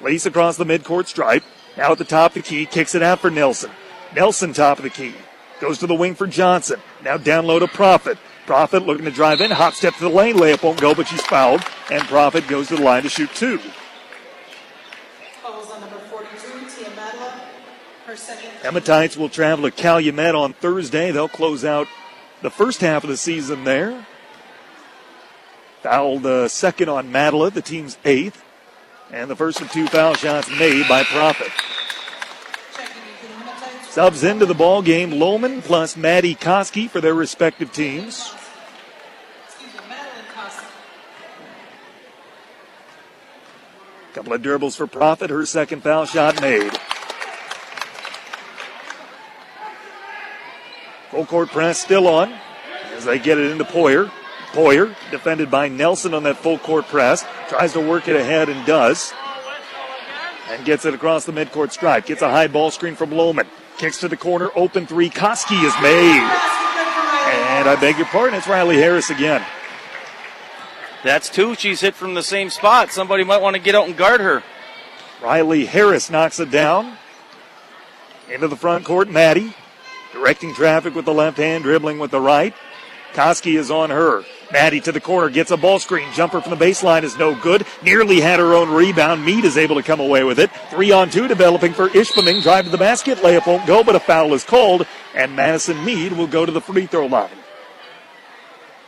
Lees 0.00 0.26
across 0.26 0.56
the 0.56 0.66
midcourt 0.66 1.06
stripe. 1.06 1.44
Now 1.76 1.92
at 1.92 1.98
the 1.98 2.04
top 2.04 2.34
of 2.34 2.42
the 2.42 2.48
key, 2.48 2.66
kicks 2.66 2.96
it 2.96 3.02
out 3.02 3.20
for 3.20 3.30
Nelson. 3.30 3.70
Nelson 4.12 4.52
top 4.52 4.78
of 4.78 4.82
the 4.82 4.90
key. 4.90 5.14
Goes 5.62 5.78
to 5.78 5.86
the 5.86 5.94
wing 5.94 6.16
for 6.16 6.26
Johnson. 6.26 6.80
Now 7.04 7.16
down 7.16 7.46
low 7.46 7.60
to 7.60 7.68
Profit. 7.68 8.18
Profit 8.46 8.84
looking 8.84 9.04
to 9.04 9.12
drive 9.12 9.40
in, 9.40 9.52
hop 9.52 9.74
step 9.74 9.94
to 9.94 10.00
the 10.00 10.08
lane, 10.08 10.34
layup 10.34 10.64
won't 10.64 10.80
go, 10.80 10.92
but 10.92 11.06
she's 11.06 11.22
fouled, 11.22 11.62
and 11.88 12.02
Profit 12.08 12.48
goes 12.48 12.66
to 12.66 12.74
the 12.74 12.82
line 12.82 13.04
to 13.04 13.08
shoot 13.08 13.32
two. 13.32 13.58
Fouls 15.40 15.70
on 15.70 15.80
number 15.80 15.98
42, 15.98 16.68
Tia 16.68 16.90
Madla. 16.96 17.30
Her 18.06 18.16
second. 18.16 18.50
Hematites 18.62 19.16
will 19.16 19.28
travel 19.28 19.62
to 19.62 19.70
Calumet 19.70 20.34
on 20.34 20.52
Thursday. 20.54 21.12
They'll 21.12 21.28
close 21.28 21.64
out 21.64 21.86
the 22.40 22.50
first 22.50 22.80
half 22.80 23.04
of 23.04 23.10
the 23.10 23.16
season 23.16 23.62
there. 23.62 24.04
Fouled 25.84 26.26
uh, 26.26 26.48
second 26.48 26.88
on 26.88 27.12
Madela, 27.12 27.52
the 27.52 27.62
team's 27.62 27.98
eighth. 28.04 28.44
And 29.12 29.30
the 29.30 29.36
first 29.36 29.60
of 29.60 29.70
two 29.70 29.86
foul 29.86 30.14
shots 30.14 30.50
made 30.58 30.88
by 30.88 31.04
Profit. 31.04 31.52
Subs 33.92 34.24
into 34.24 34.46
the 34.46 34.54
ball 34.54 34.80
game, 34.80 35.10
Lohman 35.10 35.60
plus 35.60 35.98
Maddie 35.98 36.34
Koski 36.34 36.88
for 36.88 37.02
their 37.02 37.12
respective 37.12 37.74
teams. 37.74 38.32
Couple 44.14 44.32
of 44.32 44.40
dribbles 44.40 44.76
for 44.76 44.86
Profit, 44.86 45.28
her 45.28 45.44
second 45.44 45.82
foul 45.82 46.06
shot 46.06 46.40
made. 46.40 46.72
Full 51.10 51.26
court 51.26 51.50
press 51.50 51.78
still 51.78 52.08
on 52.08 52.32
as 52.94 53.04
they 53.04 53.18
get 53.18 53.36
it 53.36 53.50
into 53.50 53.64
Poyer. 53.64 54.10
Poyer, 54.52 54.96
defended 55.10 55.50
by 55.50 55.68
Nelson 55.68 56.14
on 56.14 56.22
that 56.22 56.38
full 56.38 56.56
court 56.56 56.86
press, 56.86 57.26
tries 57.50 57.74
to 57.74 57.80
work 57.80 58.08
it 58.08 58.16
ahead 58.16 58.48
and 58.48 58.64
does. 58.64 59.12
And 60.48 60.64
gets 60.64 60.86
it 60.86 60.94
across 60.94 61.26
the 61.26 61.32
midcourt 61.32 61.72
stripe. 61.72 62.06
Gets 62.06 62.22
a 62.22 62.30
high 62.30 62.46
ball 62.46 62.70
screen 62.70 62.94
from 62.94 63.10
Lohman. 63.10 63.46
Kicks 63.78 63.98
to 64.00 64.08
the 64.08 64.16
corner, 64.16 64.50
open 64.54 64.86
three. 64.86 65.10
Koski 65.10 65.62
is 65.64 65.74
made. 65.82 66.22
And 67.32 67.68
I 67.68 67.76
beg 67.80 67.96
your 67.96 68.06
pardon, 68.06 68.34
it's 68.34 68.46
Riley 68.46 68.76
Harris 68.76 69.10
again. 69.10 69.44
That's 71.02 71.28
two 71.28 71.54
she's 71.54 71.80
hit 71.80 71.94
from 71.94 72.14
the 72.14 72.22
same 72.22 72.50
spot. 72.50 72.90
Somebody 72.92 73.24
might 73.24 73.42
want 73.42 73.56
to 73.56 73.62
get 73.62 73.74
out 73.74 73.86
and 73.86 73.96
guard 73.96 74.20
her. 74.20 74.42
Riley 75.22 75.66
Harris 75.66 76.10
knocks 76.10 76.38
it 76.40 76.50
down. 76.50 76.96
Into 78.30 78.48
the 78.48 78.56
front 78.56 78.84
court, 78.84 79.08
Maddie. 79.08 79.54
Directing 80.12 80.54
traffic 80.54 80.94
with 80.94 81.04
the 81.04 81.14
left 81.14 81.38
hand, 81.38 81.64
dribbling 81.64 81.98
with 81.98 82.10
the 82.10 82.20
right. 82.20 82.54
Koski 83.14 83.58
is 83.58 83.70
on 83.70 83.90
her. 83.90 84.24
Maddie 84.52 84.80
to 84.82 84.92
the 84.92 85.00
corner, 85.00 85.30
gets 85.30 85.50
a 85.50 85.56
ball 85.56 85.78
screen. 85.78 86.12
Jumper 86.12 86.40
from 86.40 86.56
the 86.56 86.64
baseline 86.64 87.02
is 87.02 87.16
no 87.16 87.34
good. 87.34 87.66
Nearly 87.82 88.20
had 88.20 88.38
her 88.38 88.54
own 88.54 88.70
rebound. 88.70 89.24
Mead 89.24 89.44
is 89.44 89.56
able 89.56 89.76
to 89.76 89.82
come 89.82 90.00
away 90.00 90.24
with 90.24 90.38
it. 90.38 90.50
Three 90.70 90.92
on 90.92 91.10
two 91.10 91.26
developing 91.26 91.72
for 91.72 91.88
Ishpeming. 91.88 92.42
Drive 92.42 92.66
to 92.66 92.70
the 92.70 92.78
basket. 92.78 93.18
Layup 93.18 93.46
won't 93.46 93.66
go, 93.66 93.82
but 93.82 93.96
a 93.96 94.00
foul 94.00 94.34
is 94.34 94.44
called. 94.44 94.86
And 95.14 95.34
Madison 95.34 95.82
Mead 95.84 96.12
will 96.12 96.26
go 96.26 96.44
to 96.44 96.52
the 96.52 96.60
free 96.60 96.86
throw 96.86 97.06
line. 97.06 97.30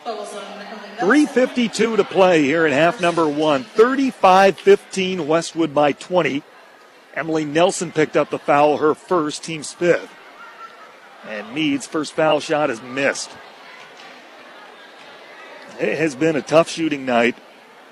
3.52 0.05 1.97
to 1.97 2.05
play 2.05 2.43
here 2.43 2.67
in 2.67 2.73
half 2.73 3.01
number 3.01 3.27
one. 3.27 3.65
35 3.65 4.59
15 4.59 5.27
Westwood 5.27 5.75
by 5.75 5.93
20. 5.93 6.43
Emily 7.15 7.45
Nelson 7.45 7.93
picked 7.93 8.17
up 8.17 8.31
the 8.31 8.39
foul, 8.39 8.79
her 8.79 8.95
first, 8.95 9.45
team's 9.45 9.73
fifth. 9.73 10.11
And 11.29 11.55
Mead's 11.55 11.87
first 11.87 12.13
foul 12.13 12.41
shot 12.41 12.71
is 12.71 12.83
missed. 12.83 13.31
It 15.81 15.99
has 15.99 16.15
been 16.15 16.37
a 16.37 16.43
tough 16.43 16.69
shooting 16.69 17.05
night 17.05 17.37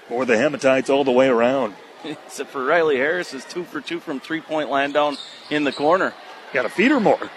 for 0.09 0.25
the 0.25 0.35
Hematites 0.35 0.89
all 0.89 1.05
the 1.05 1.11
way 1.11 1.29
around. 1.29 1.75
Except 2.05 2.51
for 2.51 2.65
Riley 2.65 2.97
Harris 2.97 3.35
is 3.35 3.45
two 3.45 3.65
for 3.65 3.81
two 3.81 4.01
from 4.01 4.21
three 4.21 4.41
point 4.41 4.71
land 4.71 4.95
down 4.95 5.17
in 5.51 5.65
the 5.65 5.73
corner. 5.73 6.15
Got 6.53 6.67
a 6.67 6.69
feed 6.69 6.91
her 6.91 7.01
more. 7.01 7.31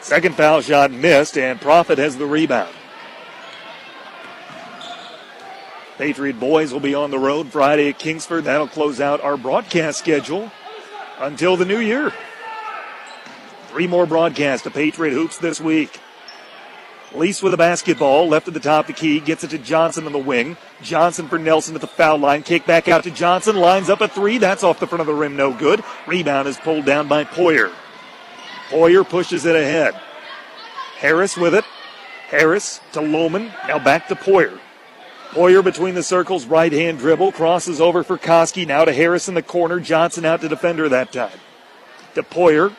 Second 0.00 0.34
foul 0.34 0.62
shot 0.62 0.90
missed, 0.90 1.36
and 1.36 1.60
Profit 1.60 1.98
has 1.98 2.16
the 2.16 2.26
rebound. 2.26 2.74
Patriot 5.98 6.40
boys 6.40 6.72
will 6.72 6.80
be 6.80 6.94
on 6.94 7.10
the 7.10 7.18
road 7.18 7.48
Friday 7.48 7.90
at 7.90 7.98
Kingsford. 7.98 8.44
That'll 8.44 8.68
close 8.68 9.02
out 9.02 9.20
our 9.20 9.36
broadcast 9.36 9.98
schedule 9.98 10.50
until 11.18 11.58
the 11.58 11.66
new 11.66 11.78
year. 11.78 12.12
Three 13.68 13.86
more 13.86 14.06
broadcasts 14.06 14.66
of 14.66 14.72
Patriot 14.72 15.12
Hoops 15.12 15.36
this 15.36 15.60
week. 15.60 16.00
Lease 17.12 17.42
with 17.42 17.52
a 17.52 17.56
basketball, 17.56 18.28
left 18.28 18.46
at 18.46 18.54
the 18.54 18.60
top 18.60 18.88
of 18.88 18.94
the 18.94 19.00
key, 19.00 19.18
gets 19.18 19.42
it 19.42 19.50
to 19.50 19.58
Johnson 19.58 20.06
on 20.06 20.12
the 20.12 20.18
wing. 20.18 20.56
Johnson 20.80 21.28
for 21.28 21.38
Nelson 21.38 21.74
at 21.74 21.80
the 21.80 21.86
foul 21.88 22.18
line. 22.18 22.44
Kick 22.44 22.66
back 22.66 22.86
out 22.86 23.02
to 23.02 23.10
Johnson, 23.10 23.56
lines 23.56 23.90
up 23.90 24.00
a 24.00 24.06
three. 24.06 24.38
That's 24.38 24.62
off 24.62 24.78
the 24.78 24.86
front 24.86 25.00
of 25.00 25.06
the 25.08 25.14
rim, 25.14 25.34
no 25.34 25.52
good. 25.52 25.82
Rebound 26.06 26.46
is 26.46 26.56
pulled 26.58 26.84
down 26.84 27.08
by 27.08 27.24
Poyer. 27.24 27.72
Poyer 28.68 29.08
pushes 29.08 29.44
it 29.44 29.56
ahead. 29.56 29.94
Harris 30.98 31.36
with 31.36 31.54
it. 31.54 31.64
Harris 32.28 32.80
to 32.92 33.00
Lohman. 33.00 33.52
Now 33.66 33.80
back 33.80 34.06
to 34.08 34.14
Poyer. 34.14 34.60
Poyer 35.30 35.64
between 35.64 35.94
the 35.94 36.02
circles, 36.04 36.46
right 36.46 36.72
hand 36.72 36.98
dribble, 36.98 37.32
crosses 37.32 37.80
over 37.80 38.04
for 38.04 38.18
Koski. 38.18 38.66
Now 38.66 38.84
to 38.84 38.92
Harris 38.92 39.28
in 39.28 39.34
the 39.34 39.42
corner. 39.42 39.80
Johnson 39.80 40.24
out 40.24 40.40
to 40.42 40.48
defender 40.48 40.88
that 40.88 41.12
time. 41.12 41.38
To 42.14 42.22
Poyer. 42.22 42.74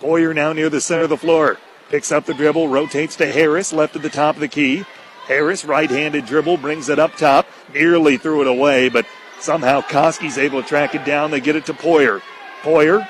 Poyer 0.00 0.32
now 0.32 0.52
near 0.52 0.68
the 0.68 0.80
center 0.80 1.04
of 1.04 1.10
the 1.10 1.16
floor. 1.16 1.58
Picks 1.94 2.10
up 2.10 2.24
the 2.24 2.34
dribble, 2.34 2.66
rotates 2.66 3.14
to 3.14 3.30
Harris, 3.30 3.72
left 3.72 3.94
at 3.94 4.02
the 4.02 4.10
top 4.10 4.34
of 4.34 4.40
the 4.40 4.48
key. 4.48 4.84
Harris, 5.28 5.64
right 5.64 5.88
handed 5.88 6.26
dribble, 6.26 6.56
brings 6.56 6.88
it 6.88 6.98
up 6.98 7.14
top. 7.14 7.46
Nearly 7.72 8.16
threw 8.16 8.40
it 8.40 8.48
away, 8.48 8.88
but 8.88 9.06
somehow 9.38 9.80
Koski's 9.80 10.36
able 10.36 10.60
to 10.60 10.66
track 10.68 10.96
it 10.96 11.04
down. 11.04 11.30
They 11.30 11.38
get 11.38 11.54
it 11.54 11.66
to 11.66 11.72
Poyer. 11.72 12.20
Poyer 12.62 13.08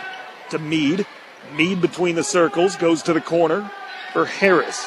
to 0.50 0.58
Mead. 0.58 1.06
Mead 1.56 1.80
between 1.80 2.14
the 2.14 2.22
circles, 2.22 2.76
goes 2.76 3.02
to 3.04 3.14
the 3.14 3.22
corner 3.22 3.70
for 4.12 4.26
Harris. 4.26 4.84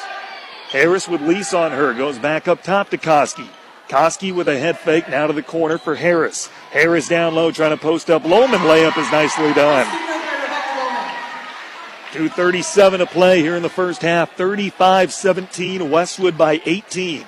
Harris 0.68 1.08
with 1.08 1.20
Lease 1.20 1.52
on 1.52 1.72
her, 1.72 1.92
goes 1.92 2.20
back 2.20 2.46
up 2.46 2.62
top 2.62 2.90
to 2.90 2.98
Koski. 2.98 3.48
Koski 3.88 4.32
with 4.32 4.46
a 4.46 4.60
head 4.60 4.78
fake 4.78 5.08
now 5.08 5.26
to 5.26 5.32
the 5.32 5.42
corner 5.42 5.76
for 5.76 5.96
Harris. 5.96 6.46
Harris 6.70 7.08
down 7.08 7.34
low 7.34 7.50
trying 7.50 7.76
to 7.76 7.76
post 7.76 8.10
up. 8.10 8.22
Lohman 8.22 8.58
layup 8.58 8.96
is 8.96 9.10
nicely 9.10 9.52
done. 9.54 10.17
2.37 12.12 12.98
to 12.98 13.06
play 13.06 13.40
here 13.40 13.54
in 13.54 13.62
the 13.62 13.68
first 13.68 14.00
half. 14.00 14.34
35 14.34 15.12
17, 15.12 15.90
Westwood 15.90 16.38
by 16.38 16.62
18. 16.64 17.26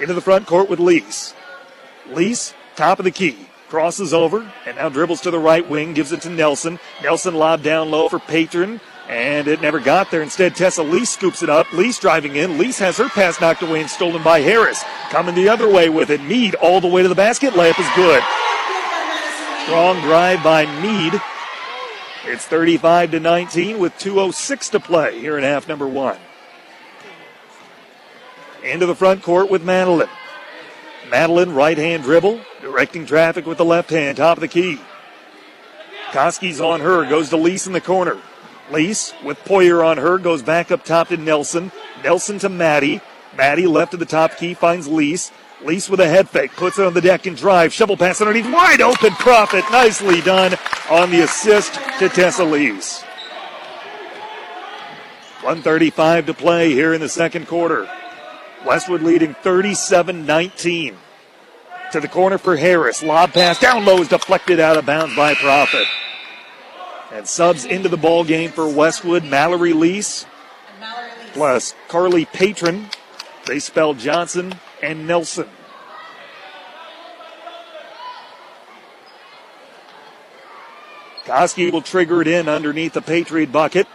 Into 0.00 0.14
the 0.14 0.20
front 0.20 0.46
court 0.46 0.68
with 0.68 0.78
Lease. 0.78 1.34
Lease, 2.08 2.54
top 2.76 2.98
of 2.98 3.04
the 3.04 3.10
key. 3.10 3.38
Crosses 3.68 4.12
over 4.12 4.50
and 4.66 4.76
now 4.76 4.88
dribbles 4.88 5.20
to 5.22 5.30
the 5.30 5.38
right 5.38 5.68
wing, 5.68 5.94
gives 5.94 6.12
it 6.12 6.22
to 6.22 6.30
Nelson. 6.30 6.78
Nelson 7.02 7.34
lob 7.34 7.62
down 7.62 7.90
low 7.90 8.08
for 8.08 8.18
Patron, 8.18 8.80
and 9.08 9.48
it 9.48 9.62
never 9.62 9.80
got 9.80 10.10
there. 10.10 10.22
Instead, 10.22 10.54
Tessa 10.54 10.82
Lease 10.82 11.10
scoops 11.10 11.42
it 11.42 11.48
up. 11.48 11.72
Lease 11.72 11.98
driving 11.98 12.36
in. 12.36 12.58
Lease 12.58 12.78
has 12.80 12.98
her 12.98 13.08
pass 13.08 13.40
knocked 13.40 13.62
away 13.62 13.80
and 13.80 13.88
stolen 13.88 14.22
by 14.22 14.40
Harris. 14.40 14.84
Coming 15.10 15.34
the 15.34 15.48
other 15.48 15.70
way 15.70 15.88
with 15.88 16.10
it. 16.10 16.20
Mead 16.22 16.54
all 16.56 16.80
the 16.80 16.88
way 16.88 17.02
to 17.02 17.08
the 17.08 17.14
basket. 17.14 17.54
Layup 17.54 17.78
is 17.78 17.88
good. 17.94 18.22
Strong 19.64 20.00
drive 20.02 20.42
by 20.42 20.66
Mead. 20.82 21.20
It's 22.24 22.44
35 22.46 23.12
to 23.12 23.20
19 23.20 23.78
with 23.78 23.94
2.06 23.94 24.70
to 24.72 24.80
play 24.80 25.18
here 25.20 25.38
in 25.38 25.44
half 25.44 25.66
number 25.66 25.86
one. 25.86 26.18
Into 28.62 28.84
the 28.84 28.94
front 28.94 29.22
court 29.22 29.50
with 29.50 29.64
Madeline. 29.64 30.08
Madeline, 31.10 31.54
right 31.54 31.78
hand 31.78 32.02
dribble, 32.02 32.40
directing 32.60 33.06
traffic 33.06 33.46
with 33.46 33.56
the 33.56 33.64
left 33.64 33.90
hand, 33.90 34.18
top 34.18 34.36
of 34.36 34.42
the 34.42 34.48
key. 34.48 34.78
Koski's 36.10 36.60
on 36.60 36.80
her, 36.80 37.08
goes 37.08 37.30
to 37.30 37.36
Lease 37.36 37.66
in 37.66 37.72
the 37.72 37.80
corner. 37.80 38.18
Lease 38.70 39.14
with 39.24 39.38
Poyer 39.44 39.84
on 39.84 39.96
her, 39.96 40.18
goes 40.18 40.42
back 40.42 40.70
up 40.70 40.84
top 40.84 41.08
to 41.08 41.16
Nelson. 41.16 41.72
Nelson 42.04 42.38
to 42.40 42.48
Maddie. 42.48 43.00
Maddie 43.36 43.66
left 43.66 43.94
of 43.94 44.00
the 44.00 44.06
top 44.06 44.36
key, 44.36 44.54
finds 44.54 44.86
Lease. 44.86 45.32
Lease 45.64 45.90
with 45.90 46.00
a 46.00 46.08
head 46.08 46.28
fake, 46.28 46.52
puts 46.52 46.78
it 46.78 46.86
on 46.86 46.94
the 46.94 47.00
deck 47.00 47.26
and 47.26 47.36
drive. 47.36 47.72
Shovel 47.72 47.96
pass 47.96 48.20
underneath, 48.20 48.50
wide 48.50 48.80
open. 48.80 49.12
Profit, 49.12 49.64
nicely 49.70 50.20
done 50.22 50.54
on 50.90 51.10
the 51.10 51.20
assist 51.20 51.74
to 51.98 52.08
Tessa 52.08 52.44
Lease. 52.44 53.02
135 55.42 56.26
to 56.26 56.34
play 56.34 56.70
here 56.70 56.94
in 56.94 57.00
the 57.00 57.08
second 57.08 57.46
quarter. 57.46 57.88
Westwood 58.64 59.02
leading 59.02 59.34
37 59.34 60.26
19. 60.26 60.96
To 61.92 62.00
the 62.00 62.08
corner 62.08 62.38
for 62.38 62.56
Harris. 62.56 63.02
Lob 63.02 63.32
pass 63.32 63.58
down 63.58 63.84
low 63.84 64.00
is 64.00 64.08
deflected 64.08 64.60
out 64.60 64.76
of 64.76 64.86
bounds 64.86 65.16
by 65.16 65.34
Profit. 65.34 65.86
And 67.12 67.26
subs 67.26 67.64
into 67.64 67.88
the 67.88 67.96
ball 67.96 68.22
game 68.22 68.50
for 68.50 68.68
Westwood. 68.68 69.24
Mallory 69.24 69.72
Lease 69.72 70.24
plus 71.32 71.74
Carly 71.88 72.24
Patron. 72.26 72.86
They 73.46 73.58
spell 73.58 73.94
Johnson 73.94 74.54
and 74.82 75.06
Nelson. 75.06 75.48
Koski 81.24 81.70
will 81.70 81.82
trigger 81.82 82.22
it 82.22 82.28
in 82.28 82.48
underneath 82.48 82.94
the 82.94 83.02
Patriot 83.02 83.52
bucket. 83.52 83.86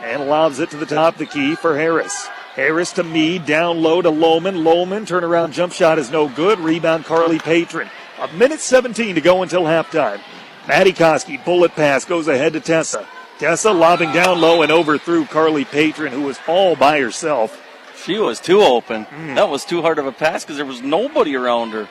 and 0.00 0.28
lobs 0.28 0.58
it 0.60 0.70
to 0.70 0.76
the 0.76 0.86
top 0.86 1.14
of 1.14 1.18
the 1.18 1.26
key 1.26 1.54
for 1.56 1.76
Harris. 1.76 2.28
Harris 2.54 2.92
to 2.92 3.02
Mead, 3.02 3.46
down 3.46 3.82
low 3.82 4.02
to 4.02 4.10
Lohman. 4.10 4.62
Lohman, 4.62 5.06
turnaround 5.06 5.52
jump 5.52 5.72
shot 5.72 5.98
is 5.98 6.10
no 6.10 6.28
good. 6.28 6.58
Rebound 6.58 7.04
Carly 7.06 7.38
Patron. 7.38 7.88
A 8.20 8.28
minute 8.34 8.60
17 8.60 9.14
to 9.14 9.20
go 9.20 9.42
until 9.42 9.62
halftime. 9.64 10.20
Maddie 10.68 10.92
Koski, 10.92 11.42
bullet 11.44 11.72
pass, 11.72 12.04
goes 12.04 12.28
ahead 12.28 12.52
to 12.52 12.60
Tessa. 12.60 13.06
Tessa 13.38 13.72
lobbing 13.72 14.12
down 14.12 14.40
low 14.40 14.62
and 14.62 14.70
overthrew 14.72 15.24
Carly 15.26 15.64
Patron, 15.64 16.12
who 16.12 16.22
was 16.22 16.38
all 16.46 16.76
by 16.76 17.00
herself. 17.00 17.60
She 18.06 18.18
was 18.18 18.38
too 18.38 18.62
open. 18.62 19.04
Mm-hmm. 19.04 19.34
That 19.34 19.48
was 19.48 19.64
too 19.64 19.82
hard 19.82 19.98
of 19.98 20.06
a 20.06 20.12
pass 20.12 20.44
because 20.44 20.56
there 20.56 20.64
was 20.64 20.80
nobody 20.80 21.34
around 21.34 21.70
her. 21.70 21.88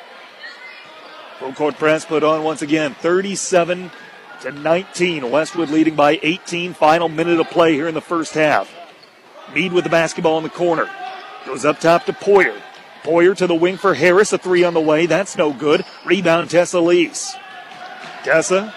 Full 1.39 1.51
court 1.51 1.75
press 1.75 2.05
put 2.05 2.23
on 2.23 2.41
once 2.41 2.61
again. 2.61 2.93
37 2.93 3.91
to 4.43 4.51
19. 4.53 5.29
Westwood 5.29 5.69
leading 5.69 5.95
by 5.95 6.17
18. 6.23 6.73
Final 6.73 7.09
minute 7.09 7.41
of 7.41 7.49
play 7.49 7.73
here 7.73 7.89
in 7.89 7.93
the 7.93 7.99
first 7.99 8.33
half. 8.33 8.73
Mead 9.53 9.73
with 9.73 9.83
the 9.83 9.89
basketball 9.89 10.37
in 10.37 10.43
the 10.45 10.49
corner. 10.49 10.89
Goes 11.45 11.65
up 11.65 11.81
top 11.81 12.05
to 12.05 12.13
Poyer. 12.13 12.61
Poyer 13.03 13.35
to 13.35 13.45
the 13.45 13.53
wing 13.53 13.75
for 13.75 13.93
Harris. 13.93 14.31
A 14.31 14.37
three 14.37 14.63
on 14.63 14.73
the 14.73 14.79
way. 14.79 15.07
That's 15.07 15.37
no 15.37 15.51
good. 15.51 15.83
Rebound 16.05 16.49
Tessa 16.49 16.79
Lees. 16.79 17.35
Tessa 18.23 18.73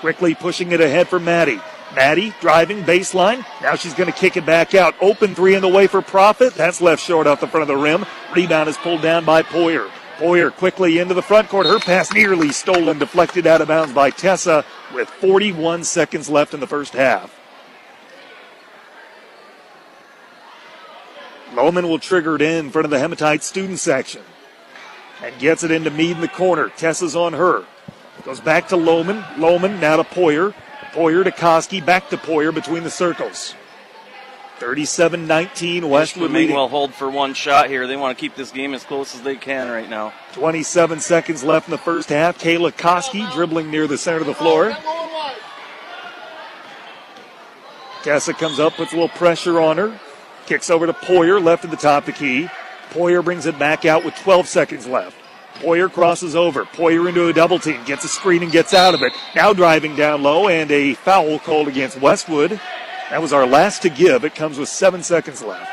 quickly 0.00 0.34
pushing 0.34 0.72
it 0.72 0.82
ahead 0.82 1.08
for 1.08 1.18
Maddie. 1.18 1.58
Maddie 1.94 2.34
driving 2.40 2.82
baseline. 2.82 3.44
Now 3.62 3.74
she's 3.76 3.94
going 3.94 4.10
to 4.12 4.18
kick 4.18 4.36
it 4.36 4.44
back 4.44 4.74
out. 4.74 4.94
Open 5.00 5.34
three 5.34 5.54
in 5.54 5.62
the 5.62 5.68
way 5.68 5.86
for 5.86 6.02
Profit. 6.02 6.54
That's 6.54 6.80
left 6.80 7.02
short 7.02 7.26
off 7.26 7.40
the 7.40 7.46
front 7.46 7.62
of 7.62 7.68
the 7.68 7.76
rim. 7.76 8.04
Rebound 8.34 8.68
is 8.68 8.76
pulled 8.76 9.02
down 9.02 9.24
by 9.24 9.42
Poyer. 9.42 9.88
Poyer 10.18 10.50
quickly 10.50 10.98
into 10.98 11.14
the 11.14 11.22
front 11.22 11.48
court. 11.48 11.66
Her 11.66 11.78
pass 11.78 12.12
nearly 12.12 12.50
stolen, 12.50 12.98
deflected 12.98 13.46
out 13.46 13.60
of 13.60 13.68
bounds 13.68 13.92
by 13.92 14.10
Tessa 14.10 14.64
with 14.94 15.08
41 15.08 15.84
seconds 15.84 16.28
left 16.28 16.54
in 16.54 16.60
the 16.60 16.66
first 16.66 16.94
half. 16.94 17.38
Loman 21.54 21.88
will 21.88 21.98
trigger 21.98 22.36
it 22.36 22.42
in 22.42 22.70
front 22.70 22.84
of 22.84 22.90
the 22.90 22.98
Hematite 22.98 23.42
student 23.42 23.78
section 23.78 24.22
and 25.22 25.38
gets 25.38 25.62
it 25.64 25.70
into 25.70 25.90
Mead 25.90 26.12
in 26.12 26.20
the 26.20 26.28
corner. 26.28 26.68
Tessa's 26.68 27.16
on 27.16 27.32
her. 27.32 27.64
Goes 28.24 28.40
back 28.40 28.68
to 28.68 28.76
Loman. 28.76 29.24
Loman 29.38 29.80
now 29.80 29.96
to 29.96 30.04
Poyer. 30.04 30.54
Poyer 30.96 31.22
to 31.22 31.30
Koski. 31.30 31.84
Back 31.84 32.08
to 32.08 32.16
Poyer 32.16 32.54
between 32.54 32.82
the 32.82 32.90
circles. 32.90 33.54
37 34.58 35.26
19. 35.26 35.90
Westwood 35.90 36.30
May 36.30 36.40
leading. 36.40 36.56
well 36.56 36.68
hold 36.68 36.94
for 36.94 37.10
one 37.10 37.34
shot 37.34 37.68
here. 37.68 37.86
They 37.86 37.96
want 37.96 38.16
to 38.16 38.20
keep 38.20 38.34
this 38.34 38.50
game 38.50 38.72
as 38.72 38.82
close 38.84 39.14
as 39.14 39.20
they 39.20 39.36
can 39.36 39.70
right 39.70 39.90
now. 39.90 40.14
27 40.32 41.00
seconds 41.00 41.44
left 41.44 41.68
in 41.68 41.72
the 41.72 41.78
first 41.78 42.08
half. 42.08 42.38
Kayla 42.38 42.72
Koski 42.72 43.30
dribbling 43.34 43.70
near 43.70 43.86
the 43.86 43.98
center 43.98 44.20
of 44.20 44.26
the 44.26 44.34
floor. 44.34 44.74
Tessa 48.02 48.32
comes 48.32 48.58
up, 48.58 48.74
puts 48.74 48.92
a 48.92 48.94
little 48.94 49.08
pressure 49.10 49.60
on 49.60 49.76
her. 49.76 50.00
Kicks 50.46 50.70
over 50.70 50.86
to 50.86 50.94
Poyer, 50.94 51.42
left 51.42 51.64
at 51.64 51.70
the 51.70 51.76
top 51.76 52.06
of 52.08 52.14
the 52.14 52.18
key. 52.18 52.48
Poyer 52.90 53.22
brings 53.22 53.44
it 53.44 53.58
back 53.58 53.84
out 53.84 54.04
with 54.04 54.14
12 54.14 54.48
seconds 54.48 54.86
left. 54.86 55.15
Poyer 55.60 55.90
crosses 55.90 56.36
over. 56.36 56.64
Poyer 56.64 57.08
into 57.08 57.28
a 57.28 57.32
double 57.32 57.58
team, 57.58 57.82
gets 57.84 58.04
a 58.04 58.08
screen 58.08 58.42
and 58.42 58.52
gets 58.52 58.74
out 58.74 58.94
of 58.94 59.02
it. 59.02 59.12
Now 59.34 59.52
driving 59.52 59.96
down 59.96 60.22
low 60.22 60.48
and 60.48 60.70
a 60.70 60.94
foul 60.94 61.38
called 61.38 61.68
against 61.68 62.00
Westwood. 62.00 62.60
That 63.10 63.22
was 63.22 63.32
our 63.32 63.46
last 63.46 63.82
to 63.82 63.88
give. 63.88 64.24
It 64.24 64.34
comes 64.34 64.58
with 64.58 64.68
seven 64.68 65.02
seconds 65.02 65.42
left. 65.42 65.70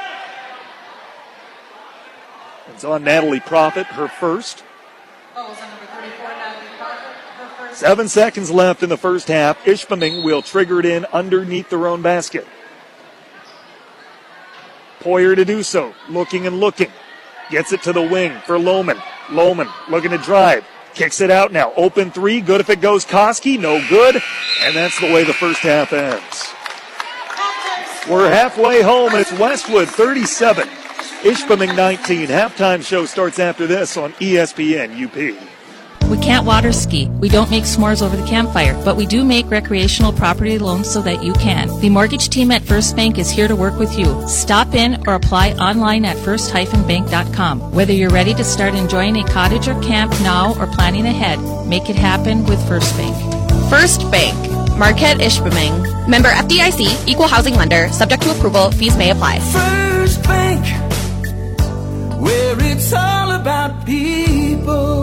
It's 2.70 2.84
on 2.84 3.04
Natalie 3.04 3.40
Profit, 3.40 3.86
her 3.88 4.08
first. 4.08 4.64
Seven 7.74 8.08
seconds 8.08 8.52
left 8.52 8.84
in 8.84 8.90
the 8.90 8.98
first 8.98 9.28
half. 9.28 9.64
Ishpeming 9.66 10.24
will 10.24 10.42
trigger 10.42 10.80
it 10.80 10.86
in 10.86 11.06
underneath 11.06 11.70
their 11.70 11.88
own 11.88 12.02
basket. 12.02 12.48
Poyer 15.00 15.36
to 15.36 15.44
do 15.44 15.64
so, 15.64 15.94
looking 16.08 16.48
and 16.48 16.60
looking. 16.60 16.92
Gets 17.54 17.72
it 17.72 17.84
to 17.84 17.94
the 17.94 18.02
wing 18.02 18.32
for 18.48 18.58
Lohman. 18.58 18.96
Lohman 19.28 19.72
looking 19.88 20.10
to 20.10 20.18
drive. 20.18 20.66
Kicks 20.96 21.22
it 21.22 21.30
out 21.30 21.52
now. 21.52 21.72
Open 21.76 22.10
three. 22.10 22.42
Good 22.42 22.62
if 22.62 22.72
it 22.72 22.82
goes 22.82 23.06
Koski. 23.06 23.60
No 23.60 23.80
good. 23.90 24.16
And 24.64 24.76
that's 24.76 25.00
the 25.00 25.14
way 25.14 25.24
the 25.24 25.36
first 25.36 25.60
half 25.60 25.94
ends. 25.94 26.52
We're 28.10 28.28
halfway 28.28 28.82
home. 28.82 29.12
It's 29.14 29.32
Westwood 29.34 29.88
37. 29.88 30.68
Ishpeming 30.68 31.76
19. 31.78 32.28
Halftime 32.30 32.84
show 32.84 33.06
starts 33.06 33.38
after 33.38 33.68
this 33.68 33.98
on 33.98 34.14
ESPN 34.14 35.00
UP. 35.06 35.53
We 36.10 36.18
can't 36.18 36.46
water 36.46 36.72
ski. 36.72 37.08
We 37.08 37.30
don't 37.30 37.50
make 37.50 37.64
s'mores 37.64 38.02
over 38.02 38.16
the 38.16 38.28
campfire, 38.28 38.80
but 38.86 38.96
we 38.96 39.06
do 39.06 39.24
make 39.24 39.50
recreational 39.50 40.14
property 40.14 40.60
loans 40.60 40.92
so 40.92 41.02
that 41.02 41.24
you 41.24 41.34
can. 41.34 41.68
The 41.80 41.90
mortgage 41.90 42.30
team 42.30 42.52
at 42.52 42.62
First 42.62 42.96
Bank 42.96 43.18
is 43.18 43.30
here 43.30 43.48
to 43.48 43.56
work 43.56 43.80
with 43.80 43.98
you. 43.98 44.28
Stop 44.28 44.74
in 44.76 45.02
or 45.08 45.16
apply 45.16 45.54
online 45.54 46.06
at 46.06 46.18
first-bank.com. 46.18 47.72
Whether 47.72 47.94
you're 47.94 48.10
ready 48.10 48.34
to 48.36 48.44
start 48.44 48.76
enjoying 48.76 49.18
a 49.18 49.24
cottage 49.28 49.68
or 49.68 49.80
camp 49.82 50.12
now 50.22 50.54
or 50.60 50.68
planning 50.68 51.06
ahead, 51.06 51.40
make 51.68 51.90
it 51.90 51.96
happen 51.96 52.46
with 52.46 52.66
First 52.68 52.96
Bank. 52.98 53.16
First 53.70 54.10
Bank, 54.12 54.38
Marquette 54.78 55.18
Ishpeming. 55.18 56.08
Member 56.08 56.30
FDIC, 56.30 57.08
equal 57.08 57.28
housing 57.28 57.56
lender, 57.56 57.88
subject 57.90 58.24
to 58.24 58.32
approval, 58.32 58.72
fees 58.72 58.98
may 58.98 59.10
apply. 59.12 59.40
First 59.40 60.22
Bank, 60.24 60.66
where 62.22 62.58
it's 62.60 62.92
all 62.94 63.32
about 63.32 63.86
people. 63.86 65.03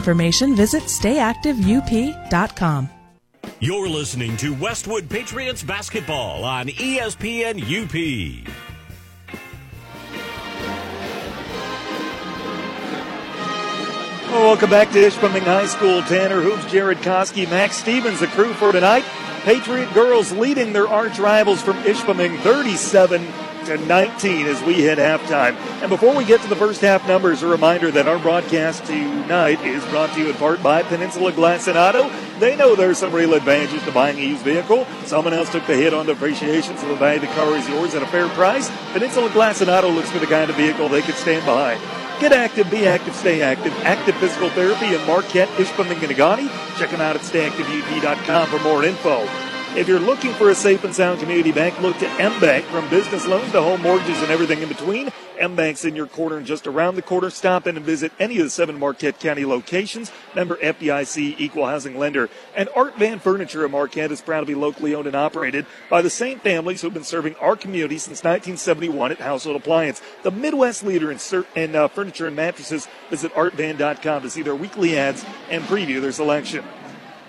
visit 0.01 0.83
stayactiveup.com. 0.83 2.89
You're 3.59 3.89
listening 3.89 4.37
to 4.37 4.53
Westwood 4.55 5.09
Patriots 5.09 5.63
basketball 5.63 6.43
on 6.43 6.67
ESPN 6.67 7.61
UP. 7.61 8.47
Well, 14.31 14.43
welcome 14.43 14.69
back 14.69 14.91
to 14.91 14.97
Ishpeming 14.97 15.41
High 15.41 15.67
School. 15.67 16.01
Tanner 16.03 16.41
Hoops, 16.41 16.71
Jared 16.71 16.99
Koski, 16.99 17.49
Max 17.49 17.75
Stevens, 17.75 18.21
the 18.21 18.27
crew 18.27 18.53
for 18.53 18.71
tonight. 18.71 19.03
Patriot 19.43 19.93
girls 19.93 20.31
leading 20.31 20.71
their 20.71 20.87
arch 20.87 21.19
rivals 21.19 21.61
from 21.61 21.75
Ishpeming 21.83 22.39
37 22.39 23.27
to 23.65 23.77
19 23.77 24.45
as 24.47 24.61
we 24.63 24.75
hit 24.75 24.97
halftime. 24.97 25.55
And 25.81 25.89
before 25.89 26.15
we 26.15 26.25
get 26.25 26.41
to 26.41 26.47
the 26.47 26.55
first 26.55 26.81
half 26.81 27.07
numbers, 27.07 27.43
a 27.43 27.47
reminder 27.47 27.91
that 27.91 28.07
our 28.07 28.19
broadcast 28.19 28.85
tonight 28.85 29.61
is 29.61 29.83
brought 29.85 30.13
to 30.13 30.19
you 30.19 30.29
in 30.29 30.35
part 30.35 30.61
by 30.61 30.83
Peninsula 30.83 31.31
Glass 31.31 31.67
and 31.67 31.77
Auto. 31.77 32.09
They 32.39 32.55
know 32.55 32.75
there's 32.75 32.97
some 32.97 33.11
real 33.11 33.33
advantages 33.33 33.83
to 33.83 33.91
buying 33.91 34.17
a 34.17 34.21
used 34.21 34.43
vehicle. 34.43 34.85
Someone 35.05 35.33
else 35.33 35.51
took 35.51 35.65
the 35.67 35.75
hit 35.75 35.93
on 35.93 36.05
depreciation, 36.05 36.77
so 36.77 36.87
the 36.87 36.95
value 36.95 37.21
of 37.21 37.27
the 37.27 37.33
car 37.35 37.55
is 37.55 37.67
yours 37.69 37.95
at 37.95 38.03
a 38.03 38.07
fair 38.07 38.27
price. 38.29 38.71
Peninsula 38.93 39.29
Glass 39.31 39.61
and 39.61 39.69
Auto 39.69 39.89
looks 39.89 40.09
for 40.11 40.19
the 40.19 40.27
kind 40.27 40.49
of 40.49 40.55
vehicle 40.55 40.89
they 40.89 41.01
can 41.01 41.15
stand 41.15 41.45
behind. 41.45 41.79
Get 42.21 42.33
active, 42.33 42.69
be 42.69 42.85
active, 42.85 43.15
stay 43.15 43.41
active. 43.41 43.73
Active 43.79 44.15
Physical 44.17 44.49
Therapy 44.51 44.93
in 44.93 45.05
Marquette, 45.07 45.49
Ishpeming, 45.57 46.03
and 46.03 46.11
Negaunee. 46.11 46.77
Check 46.77 46.91
them 46.91 47.01
out 47.01 47.15
at 47.15 47.23
stayactiveup.com 47.23 48.47
for 48.47 48.59
more 48.59 48.83
info. 48.83 49.50
If 49.73 49.87
you're 49.87 50.01
looking 50.01 50.33
for 50.33 50.49
a 50.49 50.55
safe 50.55 50.83
and 50.83 50.93
sound 50.93 51.21
community 51.21 51.53
bank, 51.53 51.79
look 51.79 51.97
to 51.99 52.09
M-Bank. 52.09 52.65
From 52.65 52.89
business 52.89 53.25
loans 53.25 53.53
to 53.53 53.61
home 53.61 53.81
mortgages 53.81 54.21
and 54.21 54.29
everything 54.29 54.61
in 54.61 54.67
between, 54.67 55.09
M-Bank's 55.39 55.85
in 55.85 55.95
your 55.95 56.07
corner 56.07 56.35
and 56.35 56.45
just 56.45 56.67
around 56.67 56.97
the 56.97 57.01
corner. 57.01 57.29
Stop 57.29 57.67
in 57.67 57.77
and 57.77 57.85
visit 57.85 58.11
any 58.19 58.37
of 58.39 58.43
the 58.43 58.49
seven 58.49 58.77
Marquette 58.77 59.21
County 59.21 59.45
locations. 59.45 60.11
Member 60.35 60.57
FDIC, 60.57 61.39
Equal 61.39 61.67
Housing 61.67 61.97
Lender. 61.97 62.29
And 62.53 62.67
Art 62.75 62.97
Van 62.97 63.19
Furniture 63.19 63.63
of 63.63 63.71
Marquette 63.71 64.11
is 64.11 64.19
proud 64.19 64.41
to 64.41 64.45
be 64.45 64.55
locally 64.55 64.93
owned 64.93 65.07
and 65.07 65.15
operated 65.15 65.65
by 65.89 66.01
the 66.01 66.09
same 66.09 66.39
families 66.39 66.81
who've 66.81 66.93
been 66.93 67.05
serving 67.05 67.35
our 67.35 67.55
community 67.55 67.97
since 67.97 68.25
1971 68.25 69.13
at 69.13 69.19
Household 69.19 69.55
Appliance. 69.55 70.01
The 70.23 70.31
Midwest 70.31 70.83
leader 70.83 71.13
in, 71.13 71.19
in 71.55 71.77
uh, 71.77 71.87
furniture 71.87 72.27
and 72.27 72.35
mattresses. 72.35 72.89
Visit 73.09 73.33
artvan.com 73.35 74.21
to 74.21 74.29
see 74.29 74.41
their 74.41 74.53
weekly 74.53 74.97
ads 74.97 75.23
and 75.49 75.63
preview 75.63 76.01
their 76.01 76.11
selection. 76.11 76.65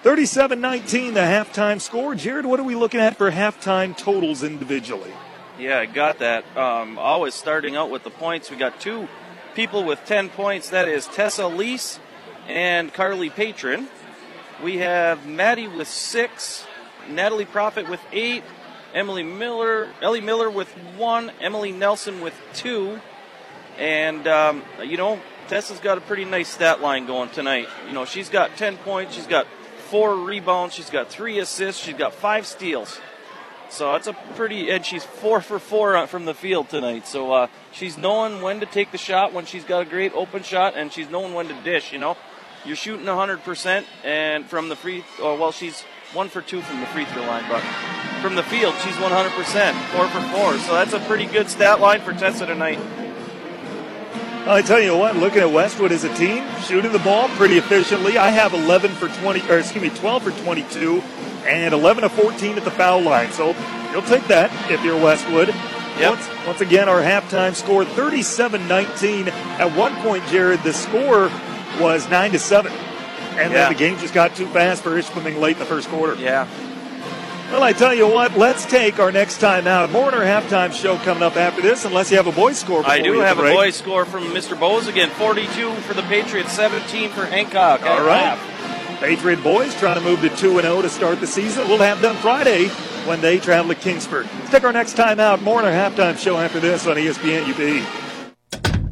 37 0.02 0.60
19, 0.60 1.14
the 1.14 1.20
halftime 1.20 1.80
score. 1.80 2.16
Jared, 2.16 2.44
what 2.44 2.58
are 2.58 2.64
we 2.64 2.74
looking 2.74 2.98
at 2.98 3.16
for 3.16 3.30
halftime 3.30 3.96
totals 3.96 4.42
individually? 4.42 5.12
Yeah, 5.60 5.78
I 5.78 5.86
got 5.86 6.18
that. 6.18 6.44
Um, 6.56 6.98
always 6.98 7.34
starting 7.34 7.76
out 7.76 7.88
with 7.88 8.02
the 8.02 8.10
points. 8.10 8.50
We 8.50 8.56
got 8.56 8.80
two 8.80 9.06
people 9.54 9.84
with 9.84 10.04
10 10.04 10.30
points. 10.30 10.70
That 10.70 10.88
is 10.88 11.06
Tessa 11.06 11.46
Lease 11.46 12.00
and 12.48 12.92
Carly 12.92 13.30
Patron. 13.30 13.86
We 14.60 14.78
have 14.78 15.24
Maddie 15.24 15.68
with 15.68 15.86
six, 15.86 16.66
Natalie 17.08 17.44
Profit 17.44 17.88
with 17.88 18.00
eight, 18.10 18.42
Emily 18.92 19.22
Miller, 19.22 19.88
Ellie 20.00 20.20
Miller 20.20 20.50
with 20.50 20.68
one, 20.96 21.30
Emily 21.40 21.70
Nelson 21.70 22.20
with 22.20 22.34
two, 22.54 23.00
and 23.78 24.26
um, 24.26 24.64
you 24.84 24.96
know 24.96 25.20
Tessa's 25.46 25.78
got 25.78 25.96
a 25.96 26.00
pretty 26.00 26.24
nice 26.24 26.48
stat 26.48 26.80
line 26.80 27.06
going 27.06 27.30
tonight. 27.30 27.68
You 27.86 27.92
know 27.92 28.04
she's 28.04 28.28
got 28.28 28.56
10 28.56 28.78
points, 28.78 29.14
she's 29.14 29.28
got 29.28 29.46
four 29.92 30.16
rebounds, 30.16 30.74
she's 30.74 30.88
got 30.88 31.10
three 31.10 31.38
assists, 31.38 31.84
she's 31.84 31.94
got 31.94 32.14
five 32.14 32.46
steals. 32.46 32.98
So 33.68 33.92
that's 33.92 34.06
a 34.06 34.14
pretty, 34.36 34.70
and 34.70 34.86
she's 34.86 35.04
four 35.04 35.42
for 35.42 35.58
four 35.58 36.06
from 36.06 36.24
the 36.24 36.32
field 36.32 36.70
tonight. 36.70 37.06
So 37.06 37.30
uh, 37.30 37.46
she's 37.72 37.98
knowing 37.98 38.40
when 38.40 38.60
to 38.60 38.66
take 38.66 38.90
the 38.90 38.96
shot 38.96 39.34
when 39.34 39.44
she's 39.44 39.64
got 39.64 39.82
a 39.82 39.84
great 39.84 40.14
open 40.14 40.44
shot, 40.44 40.78
and 40.78 40.90
she's 40.90 41.10
knowing 41.10 41.34
when 41.34 41.48
to 41.48 41.54
dish. 41.62 41.92
You 41.92 41.98
know, 41.98 42.16
you're 42.64 42.74
shooting 42.74 43.04
100% 43.04 43.84
and 44.02 44.46
from 44.46 44.70
the 44.70 44.76
free, 44.76 45.04
oh, 45.20 45.38
well, 45.38 45.52
she's 45.52 45.82
one 46.14 46.30
for 46.30 46.40
two 46.40 46.62
from 46.62 46.80
the 46.80 46.86
free 46.86 47.04
throw 47.04 47.26
line, 47.26 47.44
but 47.50 47.62
from 48.22 48.34
the 48.34 48.42
field, 48.44 48.74
she's 48.82 48.94
100%, 48.94 49.72
four 49.92 50.08
for 50.08 50.20
four. 50.34 50.58
So 50.60 50.72
that's 50.72 50.94
a 50.94 51.00
pretty 51.00 51.26
good 51.26 51.50
stat 51.50 51.80
line 51.80 52.00
for 52.00 52.14
Tessa 52.14 52.46
tonight. 52.46 52.78
I 54.44 54.60
tell 54.60 54.80
you 54.80 54.96
what, 54.96 55.16
looking 55.16 55.38
at 55.40 55.52
Westwood 55.52 55.92
as 55.92 56.04
a 56.04 56.12
team, 56.14 56.44
shooting 56.62 56.90
the 56.92 56.98
ball 56.98 57.28
pretty 57.30 57.58
efficiently. 57.58 58.18
I 58.18 58.30
have 58.30 58.52
11 58.52 58.90
for 58.92 59.08
20, 59.08 59.40
or 59.48 59.58
excuse 59.58 59.82
me, 59.82 59.90
12 59.90 60.22
for 60.22 60.30
22, 60.42 61.00
and 61.46 61.72
11 61.72 62.02
of 62.04 62.12
14 62.12 62.56
at 62.58 62.64
the 62.64 62.70
foul 62.72 63.00
line. 63.02 63.30
So 63.30 63.54
you'll 63.92 64.02
take 64.02 64.26
that 64.26 64.50
if 64.70 64.82
you're 64.84 65.00
Westwood. 65.00 65.48
Yep. 65.48 66.10
Once, 66.10 66.28
once 66.46 66.60
again, 66.60 66.88
our 66.88 67.00
halftime 67.00 67.54
score 67.54 67.84
37-19. 67.84 69.28
At 69.28 69.76
one 69.76 69.94
point, 69.96 70.26
Jared, 70.26 70.62
the 70.64 70.72
score 70.72 71.30
was 71.80 72.08
nine 72.10 72.32
to 72.32 72.38
seven, 72.38 72.72
and 72.72 73.52
Yeah. 73.52 73.68
then 73.68 73.72
the 73.72 73.78
game 73.78 73.98
just 73.98 74.14
got 74.14 74.34
too 74.34 74.46
fast 74.48 74.82
for 74.82 74.90
Ishpeming 74.90 75.38
late 75.38 75.52
in 75.56 75.60
the 75.60 75.66
first 75.66 75.88
quarter. 75.88 76.20
Yeah. 76.20 76.46
Well, 77.52 77.62
I 77.62 77.74
tell 77.74 77.92
you 77.92 78.08
what, 78.08 78.34
let's 78.38 78.64
take 78.64 78.98
our 78.98 79.12
next 79.12 79.36
time 79.36 79.66
out. 79.66 79.90
More 79.90 80.08
in 80.08 80.14
our 80.14 80.24
halftime 80.24 80.72
show 80.72 80.96
coming 80.96 81.22
up 81.22 81.36
after 81.36 81.60
this, 81.60 81.84
unless 81.84 82.10
you 82.10 82.16
have 82.16 82.26
a 82.26 82.32
boys 82.32 82.58
score. 82.58 82.82
I 82.86 83.02
do 83.02 83.20
have 83.20 83.38
a 83.38 83.42
boys 83.42 83.76
score 83.76 84.06
from 84.06 84.24
Mr. 84.28 84.58
Bowes 84.58 84.88
again 84.88 85.10
42 85.10 85.74
for 85.82 85.92
the 85.92 86.00
Patriots, 86.04 86.50
17 86.52 87.10
for 87.10 87.26
Hancock. 87.26 87.82
All 87.82 88.06
right. 88.06 88.38
half. 88.38 89.00
Patriot 89.00 89.42
boys 89.42 89.74
trying 89.74 89.96
to 89.96 90.00
move 90.00 90.22
to 90.22 90.30
2 90.30 90.62
0 90.62 90.80
to 90.80 90.88
start 90.88 91.20
the 91.20 91.26
season. 91.26 91.68
We'll 91.68 91.76
have 91.76 92.00
them 92.00 92.16
Friday 92.16 92.68
when 93.04 93.20
they 93.20 93.38
travel 93.38 93.74
to 93.74 93.78
Kingsford. 93.78 94.26
Let's 94.38 94.50
take 94.50 94.64
our 94.64 94.72
next 94.72 94.94
time 94.94 95.20
out. 95.20 95.42
More 95.42 95.58
in 95.58 95.66
our 95.66 95.72
halftime 95.72 96.16
show 96.16 96.38
after 96.38 96.58
this 96.58 96.86
on 96.86 96.96
ESPN 96.96 97.50
UP. 97.50 98.01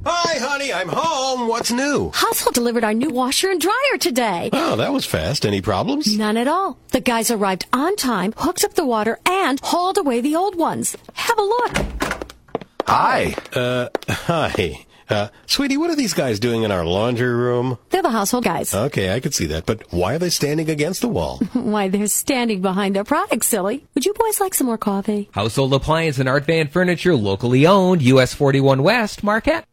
Hi, 0.04 0.38
honey, 0.38 0.72
I'm 0.72 0.88
home. 0.88 1.46
What's 1.46 1.70
new? 1.70 2.10
Household 2.14 2.54
delivered 2.54 2.84
our 2.84 2.94
new 2.94 3.10
washer 3.10 3.50
and 3.50 3.60
dryer 3.60 3.98
today. 3.98 4.48
Oh, 4.52 4.76
that 4.76 4.94
was 4.94 5.04
fast. 5.04 5.44
Any 5.44 5.60
problems? 5.60 6.16
None 6.16 6.38
at 6.38 6.48
all. 6.48 6.78
The 6.88 7.00
guys 7.00 7.30
arrived 7.30 7.66
on 7.72 7.96
time, 7.96 8.32
hooked 8.36 8.64
up 8.64 8.74
the 8.74 8.86
water, 8.86 9.18
and 9.26 9.60
hauled 9.62 9.98
away 9.98 10.22
the 10.22 10.36
old 10.36 10.56
ones. 10.56 10.96
Have 11.12 11.38
a 11.38 11.42
look. 11.42 11.76
Hi. 12.86 13.34
Uh, 13.52 13.88
hi. 14.08 14.86
Uh, 15.10 15.28
sweetie, 15.46 15.76
what 15.76 15.90
are 15.90 15.96
these 15.96 16.14
guys 16.14 16.38
doing 16.40 16.62
in 16.62 16.70
our 16.70 16.84
laundry 16.86 17.34
room? 17.34 17.76
They're 17.90 18.00
the 18.00 18.10
household 18.10 18.44
guys. 18.44 18.72
Okay, 18.72 19.12
I 19.14 19.20
could 19.20 19.34
see 19.34 19.46
that, 19.46 19.66
but 19.66 19.82
why 19.92 20.14
are 20.14 20.18
they 20.18 20.30
standing 20.30 20.70
against 20.70 21.00
the 21.02 21.08
wall? 21.08 21.38
Why, 21.52 21.88
they're 21.88 22.06
standing 22.06 22.62
behind 22.62 22.94
their 22.94 23.02
products, 23.04 23.48
silly. 23.48 23.84
Would 23.94 24.06
you 24.06 24.14
boys 24.14 24.40
like 24.40 24.54
some 24.54 24.68
more 24.68 24.78
coffee? 24.78 25.28
Household 25.32 25.74
appliance 25.74 26.18
and 26.20 26.28
art 26.28 26.46
van 26.46 26.68
furniture, 26.68 27.16
locally 27.16 27.66
owned, 27.66 28.02
US 28.02 28.32
41 28.34 28.82
West, 28.84 29.24
Marquette. 29.24 29.64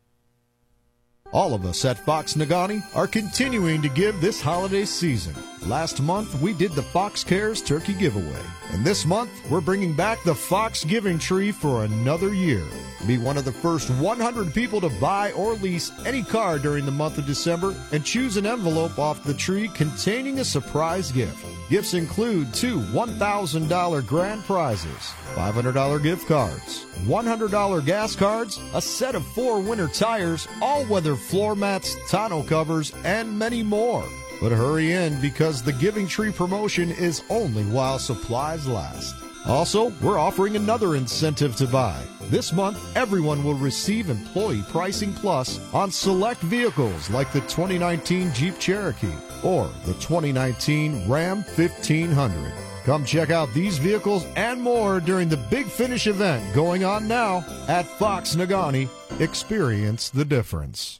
All 1.34 1.54
of 1.54 1.66
us 1.66 1.84
at 1.84 2.00
Fox 2.00 2.36
Negaunee 2.36 2.84
are 2.96 3.08
continuing 3.08 3.82
to 3.82 3.90
give 3.90 4.22
this 4.22 4.42
holiday 4.42 4.86
season. 4.86 5.36
Last 5.66 6.02
month, 6.02 6.40
we 6.42 6.54
did 6.54 6.72
the 6.72 6.82
Fox 6.82 7.24
Cares 7.24 7.62
Turkey 7.62 7.94
Giveaway. 7.94 8.42
And 8.72 8.86
this 8.86 9.06
month, 9.06 9.30
we're 9.50 9.60
bringing 9.60 9.94
back 9.94 10.24
the 10.24 10.36
Fox 10.36 10.86
Giving 10.86 11.20
Tree 11.20 11.52
for 11.52 11.84
another 11.84 12.34
year. 12.34 12.64
Be 13.06 13.18
one 13.18 13.38
of 13.38 13.44
the 13.44 13.52
first 13.52 13.90
100 13.90 14.54
people 14.54 14.80
to 14.82 14.90
buy 15.02 15.34
or 15.34 15.54
lease 15.56 15.92
any 16.06 16.24
car 16.24 16.58
during 16.58 16.86
the 16.86 16.92
month 16.92 17.18
of 17.18 17.26
December 17.26 17.76
and 17.92 18.04
choose 18.04 18.38
an 18.38 18.46
envelope 18.46 18.98
off 18.98 19.24
the 19.24 19.34
tree 19.34 19.68
containing 19.70 20.40
a 20.40 20.46
surprise 20.46 21.12
gift. 21.12 21.46
Gifts 21.70 21.94
include 21.94 22.54
two 22.54 22.80
$1,000 22.80 24.08
grand 24.08 24.44
prizes, 24.46 25.14
$500 25.36 26.02
gift 26.02 26.28
cards, 26.28 26.86
$100 27.06 27.86
gas 27.86 28.16
cards, 28.16 28.60
a 28.74 28.82
set 28.82 29.16
of 29.16 29.26
four 29.28 29.60
winter 29.60 29.88
tires, 29.88 30.48
all 30.62 30.86
weather 30.86 31.17
floor 31.18 31.56
mats, 31.56 31.96
tonneau 32.10 32.44
covers, 32.44 32.94
and 33.04 33.38
many 33.38 33.64
more. 33.64 34.06
But 34.42 34.52
hurry 34.52 34.94
in 34.94 35.20
because 35.20 35.62
the 35.62 35.74
Giving 35.74 36.08
Tree 36.08 36.32
promotion 36.32 36.92
is 36.92 37.24
only 37.30 37.64
while 37.66 38.00
supplies 38.00 38.68
last. 38.68 39.16
Also, 39.48 39.92
we're 40.02 40.20
offering 40.20 40.56
another 40.56 40.96
incentive 40.96 41.56
to 41.56 41.68
buy. 41.68 42.04
This 42.24 42.52
month, 42.52 42.78
everyone 42.98 43.44
will 43.44 43.54
receive 43.54 44.10
Employee 44.10 44.64
Pricing 44.70 45.14
Plus 45.14 45.60
on 45.74 45.90
select 45.90 46.42
vehicles 46.42 47.10
like 47.10 47.32
the 47.32 47.40
2019 47.42 48.34
Jeep 48.34 48.60
Cherokee 48.60 49.08
or 49.44 49.70
the 49.86 49.94
2019 49.94 51.08
Ram 51.08 51.38
1500. 51.38 52.54
Come 52.84 53.06
check 53.06 53.30
out 53.30 53.54
these 53.54 53.78
vehicles 53.78 54.26
and 54.36 54.62
more 54.62 55.00
during 55.00 55.30
the 55.30 55.38
Big 55.38 55.66
Finish 55.68 56.08
event 56.08 56.54
going 56.54 56.84
on 56.84 57.08
now 57.08 57.46
at 57.68 57.86
Fox 57.86 58.36
Negaunee. 58.36 58.90
Experience 59.20 60.10
the 60.10 60.26
difference. 60.26 61.00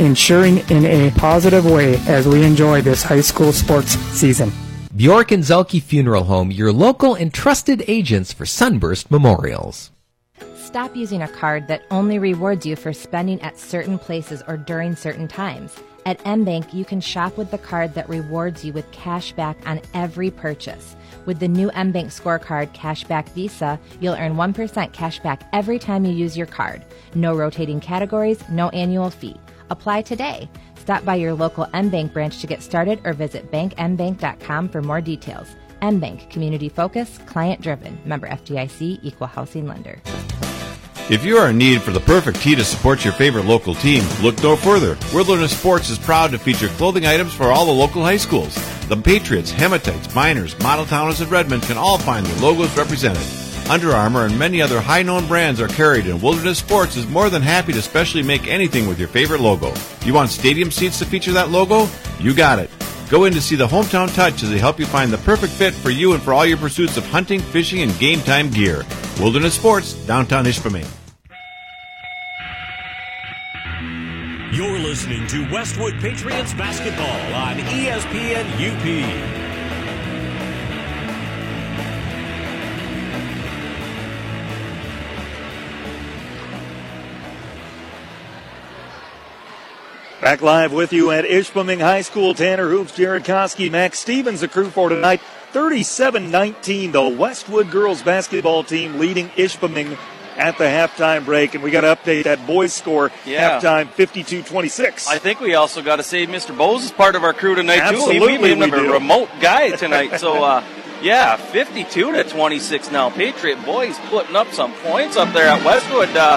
in 0.00 0.14
cheering 0.14 0.58
in 0.68 0.84
a 0.84 1.10
positive 1.12 1.64
way 1.64 1.96
as 2.06 2.28
we 2.28 2.44
enjoy 2.44 2.82
this 2.82 3.02
high 3.02 3.22
school 3.22 3.52
sports 3.52 3.92
season. 4.12 4.52
Bjork 4.94 5.32
and 5.32 5.42
Zhulkie 5.42 5.82
Funeral 5.82 6.24
Home, 6.24 6.50
your 6.50 6.72
local 6.72 7.14
and 7.14 7.32
trusted 7.32 7.82
agents 7.88 8.32
for 8.32 8.44
Sunburst 8.44 9.10
Memorials. 9.10 9.90
Stop 10.56 10.94
using 10.94 11.22
a 11.22 11.28
card 11.28 11.66
that 11.68 11.82
only 11.90 12.18
rewards 12.18 12.66
you 12.66 12.76
for 12.76 12.92
spending 12.92 13.40
at 13.40 13.58
certain 13.58 13.98
places 13.98 14.42
or 14.46 14.56
during 14.56 14.94
certain 14.94 15.26
times. 15.26 15.74
At 16.06 16.18
MBank, 16.20 16.72
you 16.72 16.84
can 16.84 17.00
shop 17.00 17.36
with 17.36 17.50
the 17.50 17.58
card 17.58 17.94
that 17.94 18.08
rewards 18.08 18.64
you 18.64 18.72
with 18.72 18.90
cash 18.92 19.32
back 19.32 19.56
on 19.66 19.80
every 19.94 20.30
purchase. 20.30 20.96
With 21.26 21.38
the 21.38 21.48
new 21.48 21.70
MBank 21.70 22.06
scorecard 22.06 22.72
Cashback 22.74 23.28
Visa, 23.30 23.78
you'll 24.00 24.14
earn 24.14 24.36
1% 24.36 24.92
cash 24.92 25.20
back 25.20 25.42
every 25.52 25.78
time 25.78 26.04
you 26.04 26.12
use 26.12 26.36
your 26.36 26.46
card. 26.46 26.84
No 27.14 27.34
rotating 27.34 27.80
categories, 27.80 28.42
no 28.48 28.68
annual 28.70 29.10
fee. 29.10 29.36
Apply 29.70 30.02
today. 30.02 30.48
Stop 30.76 31.04
by 31.04 31.14
your 31.14 31.34
local 31.34 31.66
MBank 31.66 32.12
branch 32.12 32.40
to 32.40 32.46
get 32.46 32.62
started 32.62 33.00
or 33.04 33.12
visit 33.12 33.50
bankmbank.com 33.50 34.68
for 34.68 34.82
more 34.82 35.00
details. 35.00 35.48
MBank, 35.82 36.28
community 36.30 36.68
focused, 36.68 37.26
client 37.26 37.60
driven. 37.60 37.98
Member 38.04 38.28
FDIC, 38.28 39.00
equal 39.02 39.26
housing 39.26 39.66
lender. 39.66 40.00
If 41.10 41.24
you 41.24 41.38
are 41.38 41.50
in 41.50 41.58
need 41.58 41.82
for 41.82 41.90
the 41.90 41.98
perfect 41.98 42.40
tee 42.40 42.54
to 42.54 42.62
support 42.62 43.04
your 43.04 43.12
favorite 43.12 43.44
local 43.44 43.74
team, 43.74 44.04
look 44.22 44.40
no 44.44 44.54
further. 44.54 44.96
Wilderness 45.12 45.58
Sports 45.58 45.90
is 45.90 45.98
proud 45.98 46.30
to 46.30 46.38
feature 46.38 46.68
clothing 46.68 47.04
items 47.04 47.34
for 47.34 47.46
all 47.46 47.66
the 47.66 47.72
local 47.72 48.02
high 48.02 48.16
schools. 48.16 48.54
The 48.88 48.96
Patriots, 48.96 49.52
Hematites, 49.52 50.14
Miners, 50.14 50.56
Model 50.60 50.84
Towners, 50.84 51.20
and 51.20 51.30
Redmen 51.30 51.62
can 51.62 51.76
all 51.76 51.98
find 51.98 52.24
their 52.24 52.40
logos 52.40 52.76
represented. 52.76 53.49
Under 53.70 53.92
Armour 53.92 54.24
and 54.24 54.36
many 54.36 54.60
other 54.60 54.80
high 54.80 55.04
known 55.04 55.28
brands 55.28 55.60
are 55.60 55.68
carried, 55.68 56.08
and 56.08 56.20
Wilderness 56.20 56.58
Sports 56.58 56.96
is 56.96 57.06
more 57.06 57.30
than 57.30 57.40
happy 57.40 57.72
to 57.72 57.80
specially 57.80 58.24
make 58.24 58.48
anything 58.48 58.88
with 58.88 58.98
your 58.98 59.06
favorite 59.06 59.40
logo. 59.40 59.72
You 60.04 60.12
want 60.12 60.30
stadium 60.30 60.72
seats 60.72 60.98
to 60.98 61.04
feature 61.04 61.30
that 61.30 61.50
logo? 61.50 61.88
You 62.18 62.34
got 62.34 62.58
it. 62.58 62.68
Go 63.10 63.26
in 63.26 63.32
to 63.32 63.40
see 63.40 63.54
the 63.54 63.68
Hometown 63.68 64.12
Touch 64.12 64.42
as 64.42 64.50
they 64.50 64.58
help 64.58 64.80
you 64.80 64.86
find 64.86 65.12
the 65.12 65.18
perfect 65.18 65.52
fit 65.52 65.72
for 65.72 65.90
you 65.90 66.14
and 66.14 66.22
for 66.22 66.34
all 66.34 66.44
your 66.44 66.56
pursuits 66.56 66.96
of 66.96 67.06
hunting, 67.06 67.38
fishing, 67.38 67.82
and 67.82 67.96
game 68.00 68.18
time 68.22 68.50
gear. 68.50 68.84
Wilderness 69.20 69.54
Sports, 69.54 69.92
downtown 70.04 70.46
Ishpeming. 70.46 70.88
You're 74.52 74.80
listening 74.80 75.28
to 75.28 75.48
Westwood 75.52 75.94
Patriots 76.00 76.54
basketball 76.54 77.34
on 77.34 77.58
ESPN 77.58 79.46
UP. 79.46 79.49
Back 90.20 90.42
live 90.42 90.72
with 90.72 90.92
you 90.92 91.10
at 91.12 91.24
Ishpeming 91.24 91.80
High 91.80 92.02
School. 92.02 92.34
Tanner 92.34 92.68
Hoops, 92.68 92.94
Jared 92.94 93.24
Koski, 93.24 93.70
Max 93.70 93.98
Stevens, 93.98 94.40
the 94.42 94.48
crew 94.48 94.68
for 94.68 94.90
tonight. 94.90 95.20
37-19, 95.54 96.92
the 96.92 97.08
Westwood 97.08 97.70
girls 97.70 98.02
basketball 98.02 98.62
team 98.62 98.98
leading 98.98 99.28
Ishpeming 99.30 99.96
at 100.36 100.58
the 100.58 100.64
halftime 100.64 101.24
break. 101.24 101.54
And 101.54 101.64
we 101.64 101.70
got 101.70 101.80
to 101.82 101.96
update 101.96 102.24
that 102.24 102.46
boys 102.46 102.74
score 102.74 103.10
Yeah. 103.24 103.58
halftime 103.60 103.88
52-26. 103.88 105.08
I 105.08 105.16
think 105.18 105.40
we 105.40 105.54
also 105.54 105.80
got 105.82 105.96
to 105.96 106.02
say 106.02 106.26
Mr. 106.26 106.56
Bose 106.56 106.84
is 106.84 106.92
part 106.92 107.16
of 107.16 107.24
our 107.24 107.32
crew 107.32 107.54
tonight 107.54 107.80
Absolutely 107.80 108.18
too. 108.18 108.26
We 108.26 108.38
made 108.38 108.58
him 108.58 108.70
we 108.70 108.88
a 108.88 108.92
remote 108.92 109.30
guy 109.40 109.70
tonight. 109.76 110.20
so 110.20 110.44
uh, 110.44 110.62
yeah, 111.02 111.36
52 111.36 112.12
to 112.12 112.24
26 112.24 112.90
now. 112.92 113.08
Patriot 113.08 113.64
boys 113.64 113.98
putting 114.10 114.36
up 114.36 114.52
some 114.52 114.74
points 114.82 115.16
up 115.16 115.32
there 115.32 115.46
at 115.48 115.64
Westwood. 115.64 116.14
Uh, 116.14 116.36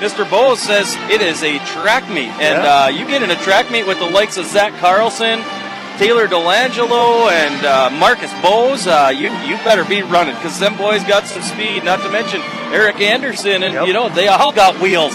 Mr. 0.00 0.28
Bose 0.28 0.60
says 0.60 0.96
it 1.10 1.20
is 1.20 1.42
a 1.42 1.58
track 1.66 2.08
meet, 2.08 2.30
and 2.40 2.62
Yeah. 2.64 2.84
uh, 2.84 2.88
you 2.88 3.06
get 3.06 3.22
in 3.22 3.30
a 3.30 3.36
track 3.36 3.70
meet 3.70 3.86
with 3.86 3.98
the 3.98 4.06
likes 4.08 4.36
of 4.38 4.46
Zach 4.46 4.72
Carlson. 4.80 5.42
Taylor 5.98 6.26
Delangelo 6.26 7.30
and 7.30 7.66
uh, 7.66 7.90
Marcus 7.90 8.32
Bose, 8.42 8.86
uh, 8.86 9.12
you 9.14 9.30
you 9.44 9.56
better 9.58 9.84
be 9.84 10.00
running 10.00 10.34
because 10.36 10.58
them 10.58 10.74
boys 10.78 11.04
got 11.04 11.26
some 11.26 11.42
speed. 11.42 11.84
Not 11.84 12.00
to 12.00 12.08
mention 12.10 12.40
Eric 12.72 13.00
Anderson, 13.02 13.62
and 13.62 13.86
you 13.86 13.92
know 13.92 14.08
they 14.08 14.26
all 14.28 14.52
got 14.52 14.80
wheels. 14.80 15.14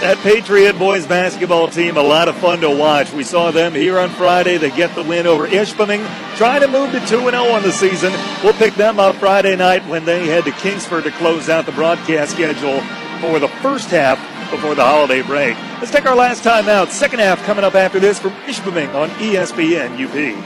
That 0.00 0.16
Patriot 0.22 0.78
boys 0.78 1.04
basketball 1.08 1.66
team, 1.66 1.96
a 1.96 2.00
lot 2.02 2.28
of 2.28 2.36
fun 2.36 2.60
to 2.60 2.70
watch. 2.70 3.12
We 3.12 3.24
saw 3.24 3.50
them 3.50 3.74
here 3.74 3.98
on 3.98 4.10
Friday. 4.10 4.56
They 4.56 4.70
get 4.70 4.94
the 4.94 5.02
win 5.02 5.26
over 5.26 5.48
Ishpeming, 5.48 6.06
trying 6.36 6.60
to 6.60 6.68
move 6.68 6.92
to 6.92 7.00
2 7.00 7.06
0 7.28 7.32
on 7.50 7.64
the 7.64 7.72
season. 7.72 8.12
We'll 8.44 8.52
pick 8.52 8.74
them 8.76 9.00
up 9.00 9.16
Friday 9.16 9.56
night 9.56 9.84
when 9.88 10.04
they 10.04 10.28
head 10.28 10.44
to 10.44 10.52
Kingsford 10.52 11.02
to 11.02 11.10
close 11.10 11.48
out 11.48 11.66
the 11.66 11.72
broadcast 11.72 12.30
schedule 12.34 12.80
for 13.20 13.38
the 13.38 13.48
first 13.48 13.90
half 13.90 14.18
before 14.50 14.74
the 14.74 14.84
holiday 14.84 15.22
break. 15.22 15.56
Let's 15.78 15.90
take 15.90 16.06
our 16.06 16.16
last 16.16 16.42
time 16.42 16.68
out. 16.68 16.90
Second 16.90 17.20
half 17.20 17.42
coming 17.44 17.64
up 17.64 17.74
after 17.74 18.00
this 18.00 18.18
from 18.18 18.32
Ishpeming 18.46 18.94
on 18.94 19.10
ESPN 19.10 19.98
UP. 19.98 20.44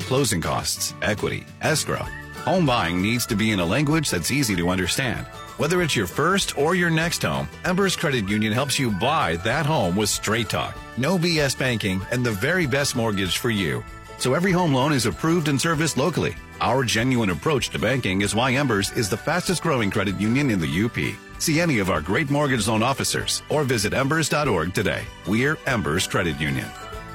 Closing 0.00 0.40
costs, 0.40 0.94
equity, 1.02 1.46
escrow. 1.62 2.06
Home 2.44 2.66
buying 2.66 3.00
needs 3.00 3.24
to 3.26 3.36
be 3.36 3.52
in 3.52 3.60
a 3.60 3.64
language 3.64 4.10
that's 4.10 4.30
easy 4.30 4.54
to 4.56 4.68
understand. 4.68 5.26
Whether 5.56 5.80
it's 5.82 5.96
your 5.96 6.06
first 6.06 6.58
or 6.58 6.74
your 6.74 6.90
next 6.90 7.22
home, 7.22 7.48
Embers 7.64 7.96
Credit 7.96 8.28
Union 8.28 8.52
helps 8.52 8.78
you 8.78 8.90
buy 8.90 9.36
that 9.44 9.64
home 9.64 9.96
with 9.96 10.10
straight 10.10 10.50
talk, 10.50 10.76
no 10.98 11.16
BS 11.16 11.58
banking, 11.58 12.02
and 12.10 12.24
the 12.24 12.32
very 12.32 12.66
best 12.66 12.96
mortgage 12.96 13.38
for 13.38 13.50
you. 13.50 13.82
So 14.18 14.34
every 14.34 14.52
home 14.52 14.74
loan 14.74 14.92
is 14.92 15.06
approved 15.06 15.48
and 15.48 15.60
serviced 15.60 15.96
locally. 15.96 16.36
Our 16.64 16.82
genuine 16.82 17.28
approach 17.28 17.68
to 17.70 17.78
banking 17.78 18.22
is 18.22 18.34
why 18.34 18.54
Embers 18.54 18.90
is 18.92 19.10
the 19.10 19.18
fastest 19.18 19.60
growing 19.62 19.90
credit 19.90 20.18
union 20.18 20.50
in 20.50 20.58
the 20.58 20.84
UP. 20.84 20.96
See 21.38 21.60
any 21.60 21.78
of 21.78 21.90
our 21.90 22.00
great 22.00 22.30
mortgage 22.30 22.66
loan 22.66 22.82
officers 22.82 23.42
or 23.50 23.64
visit 23.64 23.92
embers.org 23.92 24.72
today. 24.72 25.02
We're 25.26 25.58
Embers 25.66 26.06
Credit 26.06 26.40
Union. 26.40 26.66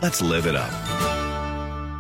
Let's 0.04 0.22
live 0.22 0.46
it 0.46 0.56
up. 0.56 0.70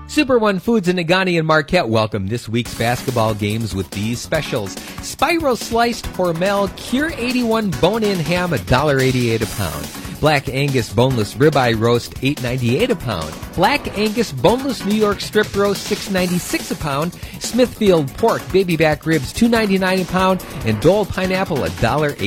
Super 0.07 0.37
One 0.37 0.59
Foods 0.59 0.89
in 0.89 0.97
Negaunee 0.97 1.39
and 1.39 1.47
Marquette 1.47 1.89
welcome 1.89 2.27
this 2.27 2.47
week's 2.47 2.77
basketball 2.77 3.33
games 3.33 3.73
with 3.73 3.89
these 3.89 4.21
specials. 4.21 4.75
Spyro 5.01 5.57
sliced 5.57 6.05
Hormel 6.05 6.69
Cure 6.77 7.09
81 7.15 7.71
bone-in 7.81 8.19
ham 8.19 8.51
$1.88 8.51 9.41
a 9.41 9.55
pound. 9.57 10.08
Black 10.19 10.49
Angus 10.49 10.91
boneless 10.91 11.35
ribeye 11.35 11.79
roast 11.79 12.15
$8.98 12.15 12.89
a 12.89 12.95
pound. 12.95 13.33
Black 13.55 13.97
Angus 13.97 14.31
boneless 14.31 14.85
New 14.85 14.95
York 14.95 15.21
strip 15.21 15.55
roast 15.55 15.89
$6.96 15.89 16.71
a 16.71 16.75
pound. 16.75 17.13
Smithfield 17.39 18.09
pork 18.15 18.41
baby 18.51 18.75
back 18.75 19.05
ribs 19.05 19.33
$2.99 19.33 20.01
a 20.01 20.11
pound 20.11 20.45
and 20.65 20.81
Dole 20.81 21.05
pineapple 21.05 21.57
$1.88 21.57 22.21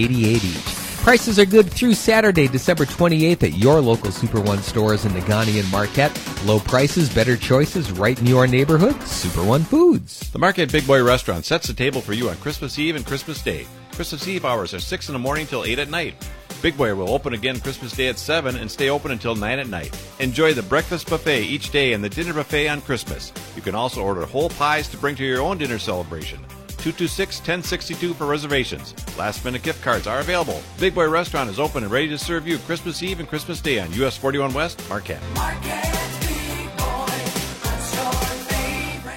each. 0.44 0.82
Prices 1.02 1.36
are 1.40 1.44
good 1.44 1.68
through 1.68 1.94
Saturday, 1.94 2.46
December 2.46 2.84
28th 2.84 3.42
at 3.42 3.54
your 3.54 3.80
local 3.80 4.12
Super 4.12 4.40
One 4.40 4.62
stores 4.62 5.04
in 5.04 5.10
Negaunee 5.10 5.58
and 5.58 5.68
Marquette. 5.72 6.16
Low 6.44 6.60
prices, 6.60 7.12
better 7.12 7.36
choices 7.36 7.90
right 7.90 8.16
in 8.16 8.24
your 8.24 8.46
neighborhood. 8.46 9.02
Super 9.02 9.42
One 9.42 9.64
Foods. 9.64 10.30
The 10.30 10.38
Marquette 10.38 10.70
Big 10.70 10.86
Boy 10.86 11.02
Restaurant 11.02 11.44
sets 11.44 11.66
the 11.66 11.74
table 11.74 12.00
for 12.00 12.12
you 12.12 12.30
on 12.30 12.36
Christmas 12.36 12.78
Eve 12.78 12.94
and 12.94 13.04
Christmas 13.04 13.42
Day. 13.42 13.66
Christmas 13.90 14.28
Eve 14.28 14.44
hours 14.44 14.72
are 14.74 14.80
6 14.80 15.08
in 15.08 15.12
the 15.12 15.18
morning 15.18 15.48
till 15.48 15.64
8 15.64 15.80
at 15.80 15.90
night. 15.90 16.14
Big 16.62 16.76
Boy 16.76 16.94
will 16.94 17.10
open 17.10 17.34
again 17.34 17.58
Christmas 17.58 17.90
Day 17.90 18.06
at 18.06 18.20
7 18.20 18.54
and 18.54 18.70
stay 18.70 18.88
open 18.88 19.10
until 19.10 19.34
9 19.34 19.58
at 19.58 19.66
night. 19.66 20.00
Enjoy 20.20 20.54
the 20.54 20.62
breakfast 20.62 21.10
buffet 21.10 21.42
each 21.42 21.70
day 21.70 21.92
and 21.92 22.04
the 22.04 22.08
dinner 22.08 22.32
buffet 22.32 22.68
on 22.68 22.80
Christmas. 22.80 23.32
You 23.56 23.62
can 23.62 23.74
also 23.74 24.00
order 24.00 24.24
whole 24.24 24.48
pies 24.48 24.86
to 24.90 24.96
bring 24.96 25.16
to 25.16 25.24
your 25.24 25.42
own 25.42 25.58
dinner 25.58 25.80
celebration. 25.80 26.38
226 26.78 27.38
1062 27.40 28.14
for 28.14 28.26
reservations. 28.26 28.94
Last 29.18 29.44
minute 29.44 29.64
gift 29.64 29.82
cards 29.82 30.06
are 30.06 30.20
available. 30.20 30.62
Big 30.78 30.94
Boy 30.94 31.08
Restaurant 31.08 31.50
is 31.50 31.58
open 31.58 31.82
and 31.82 31.90
ready 31.90 32.08
to 32.08 32.18
serve 32.18 32.46
you 32.46 32.58
Christmas 32.58 33.02
Eve 33.02 33.18
and 33.18 33.28
Christmas 33.28 33.60
Day 33.60 33.80
on 33.80 33.92
US 33.94 34.16
41 34.16 34.54
West, 34.54 34.88
Marquette. 34.88 35.22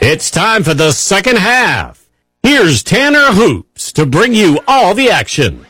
It's 0.01 0.31
time 0.31 0.63
for 0.63 0.73
the 0.73 0.91
second 0.91 1.37
half. 1.37 2.07
Here's 2.41 2.81
Tanner 2.81 3.33
Hoops 3.33 3.91
to 3.93 4.07
bring 4.07 4.33
you 4.33 4.59
all 4.67 4.95
the 4.95 5.11
action. 5.11 5.65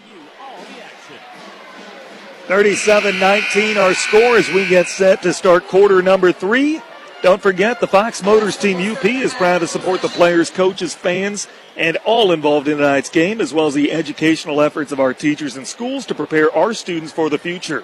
37 2.47 3.19
19 3.19 3.77
our 3.77 3.95
score 3.95 4.37
as 4.37 4.47
we 4.51 4.67
get 4.67 4.87
set 4.87 5.23
to 5.23 5.33
start 5.33 5.67
quarter 5.67 6.03
number 6.03 6.31
three. 6.31 6.79
Don't 7.23 7.41
forget, 7.41 7.79
the 7.79 7.87
Fox 7.87 8.21
Motors 8.21 8.55
Team 8.55 8.77
UP 8.77 9.03
is 9.03 9.33
proud 9.33 9.59
to 9.59 9.67
support 9.67 10.03
the 10.03 10.09
players, 10.09 10.51
coaches, 10.51 10.93
fans, 10.93 11.47
and 11.75 11.97
all 12.05 12.31
involved 12.31 12.67
in 12.67 12.77
tonight's 12.77 13.09
game, 13.09 13.41
as 13.41 13.51
well 13.51 13.65
as 13.65 13.73
the 13.73 13.91
educational 13.91 14.61
efforts 14.61 14.91
of 14.91 14.99
our 14.99 15.11
teachers 15.11 15.57
and 15.57 15.65
schools 15.65 16.05
to 16.05 16.13
prepare 16.13 16.55
our 16.55 16.75
students 16.75 17.11
for 17.11 17.31
the 17.31 17.39
future. 17.39 17.83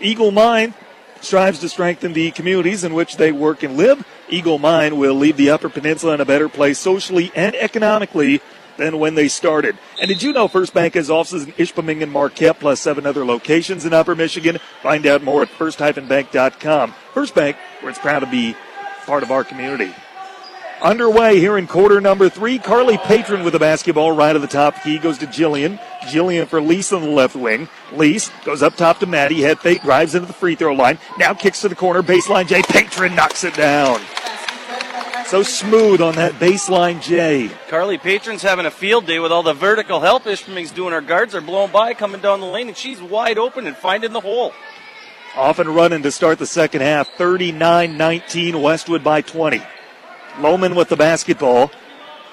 Eagle 0.00 0.30
Mine 0.30 0.72
strives 1.20 1.58
to 1.58 1.68
strengthen 1.68 2.14
the 2.14 2.30
communities 2.30 2.84
in 2.84 2.94
which 2.94 3.18
they 3.18 3.32
work 3.32 3.62
and 3.62 3.76
live. 3.76 4.06
Eagle 4.30 4.58
Mine 4.58 4.96
will 4.96 5.14
leave 5.14 5.36
the 5.36 5.50
Upper 5.50 5.68
Peninsula 5.68 6.14
in 6.14 6.22
a 6.22 6.24
better 6.24 6.48
place 6.48 6.78
socially 6.78 7.30
and 7.34 7.54
economically 7.54 8.40
than 8.80 8.98
when 8.98 9.14
they 9.14 9.28
started. 9.28 9.78
And 10.00 10.08
did 10.08 10.22
you 10.22 10.32
know 10.32 10.48
First 10.48 10.74
Bank 10.74 10.94
has 10.94 11.10
offices 11.10 11.44
in 11.44 11.52
Ishpeming 11.52 12.02
and 12.02 12.10
Marquette, 12.10 12.58
plus 12.58 12.80
seven 12.80 13.06
other 13.06 13.24
locations 13.24 13.84
in 13.84 13.92
Upper 13.92 14.14
Michigan? 14.14 14.58
Find 14.82 15.06
out 15.06 15.22
more 15.22 15.42
at 15.42 15.48
first-bank.com. 15.50 16.94
First 17.14 17.34
Bank, 17.34 17.56
where 17.80 17.90
it's 17.90 17.98
proud 17.98 18.20
to 18.20 18.26
be 18.26 18.56
part 19.06 19.22
of 19.22 19.30
our 19.30 19.44
community. 19.44 19.94
Underway 20.82 21.38
here 21.38 21.58
in 21.58 21.66
quarter 21.66 22.00
number 22.00 22.30
three. 22.30 22.58
Carly 22.58 22.96
Patron 22.96 23.44
with 23.44 23.52
the 23.52 23.58
basketball 23.58 24.12
right 24.12 24.34
at 24.34 24.40
the 24.40 24.48
top 24.48 24.82
key 24.82 24.98
goes 24.98 25.18
to 25.18 25.26
Jillian. 25.26 25.78
Jillian 26.04 26.46
for 26.46 26.62
Lease 26.62 26.90
on 26.92 27.02
the 27.02 27.08
left 27.10 27.36
wing. 27.36 27.68
Lease 27.92 28.30
goes 28.46 28.62
up 28.62 28.76
top 28.76 28.98
to 29.00 29.06
Maddie. 29.06 29.42
Head 29.42 29.58
fake 29.58 29.82
drives 29.82 30.14
into 30.14 30.26
the 30.26 30.32
free 30.32 30.54
throw 30.54 30.72
line. 30.72 30.98
Now 31.18 31.34
kicks 31.34 31.60
to 31.60 31.68
the 31.68 31.74
corner. 31.74 32.02
Baseline 32.02 32.46
J. 32.46 32.62
Patron 32.62 33.14
knocks 33.14 33.44
it 33.44 33.52
down. 33.54 34.00
So 35.30 35.44
smooth 35.44 36.00
on 36.00 36.16
that 36.16 36.32
baseline 36.40 37.00
J. 37.00 37.52
Carly 37.68 37.98
Patron's 37.98 38.42
having 38.42 38.66
a 38.66 38.70
field 38.70 39.06
day 39.06 39.20
with 39.20 39.30
all 39.30 39.44
the 39.44 39.54
vertical 39.54 40.00
help 40.00 40.26
Ishpeming's 40.26 40.72
doing. 40.72 40.92
Our 40.92 41.00
guards 41.00 41.36
are 41.36 41.40
blowing 41.40 41.70
by, 41.70 41.94
coming 41.94 42.20
down 42.20 42.40
the 42.40 42.46
lane, 42.46 42.66
and 42.66 42.76
she's 42.76 43.00
wide 43.00 43.38
open 43.38 43.68
and 43.68 43.76
finding 43.76 44.12
the 44.12 44.18
hole. 44.18 44.52
Off 45.36 45.60
and 45.60 45.68
running 45.68 46.02
to 46.02 46.10
start 46.10 46.40
the 46.40 46.46
second 46.46 46.80
half. 46.80 47.08
39 47.10 47.96
19, 47.96 48.60
Westwood 48.60 49.04
by 49.04 49.20
20. 49.20 49.62
Loman 50.40 50.74
with 50.74 50.88
the 50.88 50.96
basketball. 50.96 51.70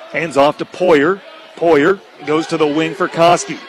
Hands 0.09 0.35
off 0.35 0.57
to 0.57 0.65
Poyer. 0.65 1.21
Poyer 1.55 2.01
goes 2.25 2.47
to 2.47 2.57
the 2.57 2.65
wing 2.65 2.95
for 2.95 3.07
Koski. 3.07 3.59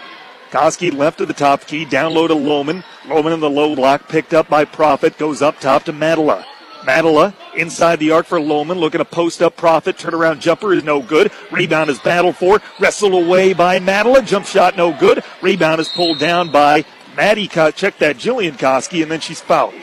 Koski 0.50 0.90
left 0.90 1.18
to 1.18 1.26
the 1.26 1.34
top 1.34 1.66
key, 1.66 1.84
down 1.84 2.14
low 2.14 2.28
to 2.28 2.34
Loman. 2.34 2.82
Lohman 3.02 3.34
in 3.34 3.40
the 3.40 3.50
low 3.50 3.76
block, 3.76 4.08
picked 4.08 4.32
up 4.32 4.48
by 4.48 4.64
Profit, 4.64 5.18
goes 5.18 5.42
up 5.42 5.60
top 5.60 5.82
to 5.84 5.92
Madela. 5.92 6.46
Madela 6.82 7.28
uh, 7.32 7.56
inside 7.56 7.96
the 7.98 8.12
arc 8.12 8.26
for 8.26 8.38
Lohman, 8.38 8.78
looking 8.78 8.98
to 8.98 9.04
post 9.04 9.42
up 9.42 9.56
Profit. 9.56 9.96
Turnaround 9.96 10.40
jumper 10.40 10.72
is 10.72 10.84
no 10.84 11.02
good. 11.02 11.30
Rebound 11.50 11.90
is 11.90 11.98
battled 11.98 12.36
for, 12.36 12.60
wrestled 12.78 13.12
away 13.14 13.52
by 13.52 13.78
Madela. 13.78 14.24
Jump 14.26 14.46
shot 14.46 14.76
no 14.76 14.92
good. 14.96 15.22
Rebound 15.42 15.80
is 15.80 15.88
pulled 15.88 16.18
down 16.18 16.50
by 16.50 16.84
Maddie. 17.16 17.48
Ko- 17.48 17.70
Check 17.72 17.98
that, 17.98 18.16
Jillian 18.16 18.52
Koski, 18.52 19.02
and 19.02 19.10
then 19.10 19.20
she's 19.20 19.40
fouled. 19.40 19.74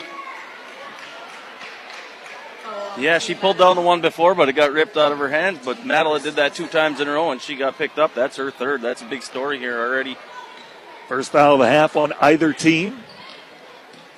Yeah, 2.98 3.20
she 3.20 3.36
pulled 3.36 3.58
down 3.58 3.76
the 3.76 3.82
one 3.82 4.00
before, 4.00 4.36
but 4.36 4.48
it 4.48 4.54
got 4.54 4.72
ripped 4.72 4.96
out 4.96 5.12
of 5.12 5.18
her 5.18 5.28
hands. 5.28 5.60
But 5.66 5.86
Madeline 5.86 6.22
did 6.22 6.38
that 6.38 6.56
two 6.56 6.68
times 6.68 7.02
in 7.02 7.10
a 7.10 7.12
row, 7.12 7.32
and 7.32 7.42
she 7.42 7.56
got 7.58 7.78
picked 7.78 8.00
up. 8.00 8.14
That's 8.16 8.38
her 8.38 8.52
third. 8.52 8.82
That's 8.82 9.02
a 9.02 9.06
big 9.06 9.22
story 9.22 9.60
here 9.60 9.78
already. 9.78 10.16
First 11.10 11.34
foul 11.34 11.56
of 11.56 11.60
the 11.60 11.68
half 11.68 11.98
on 11.98 12.14
either 12.22 12.54
team. 12.54 13.04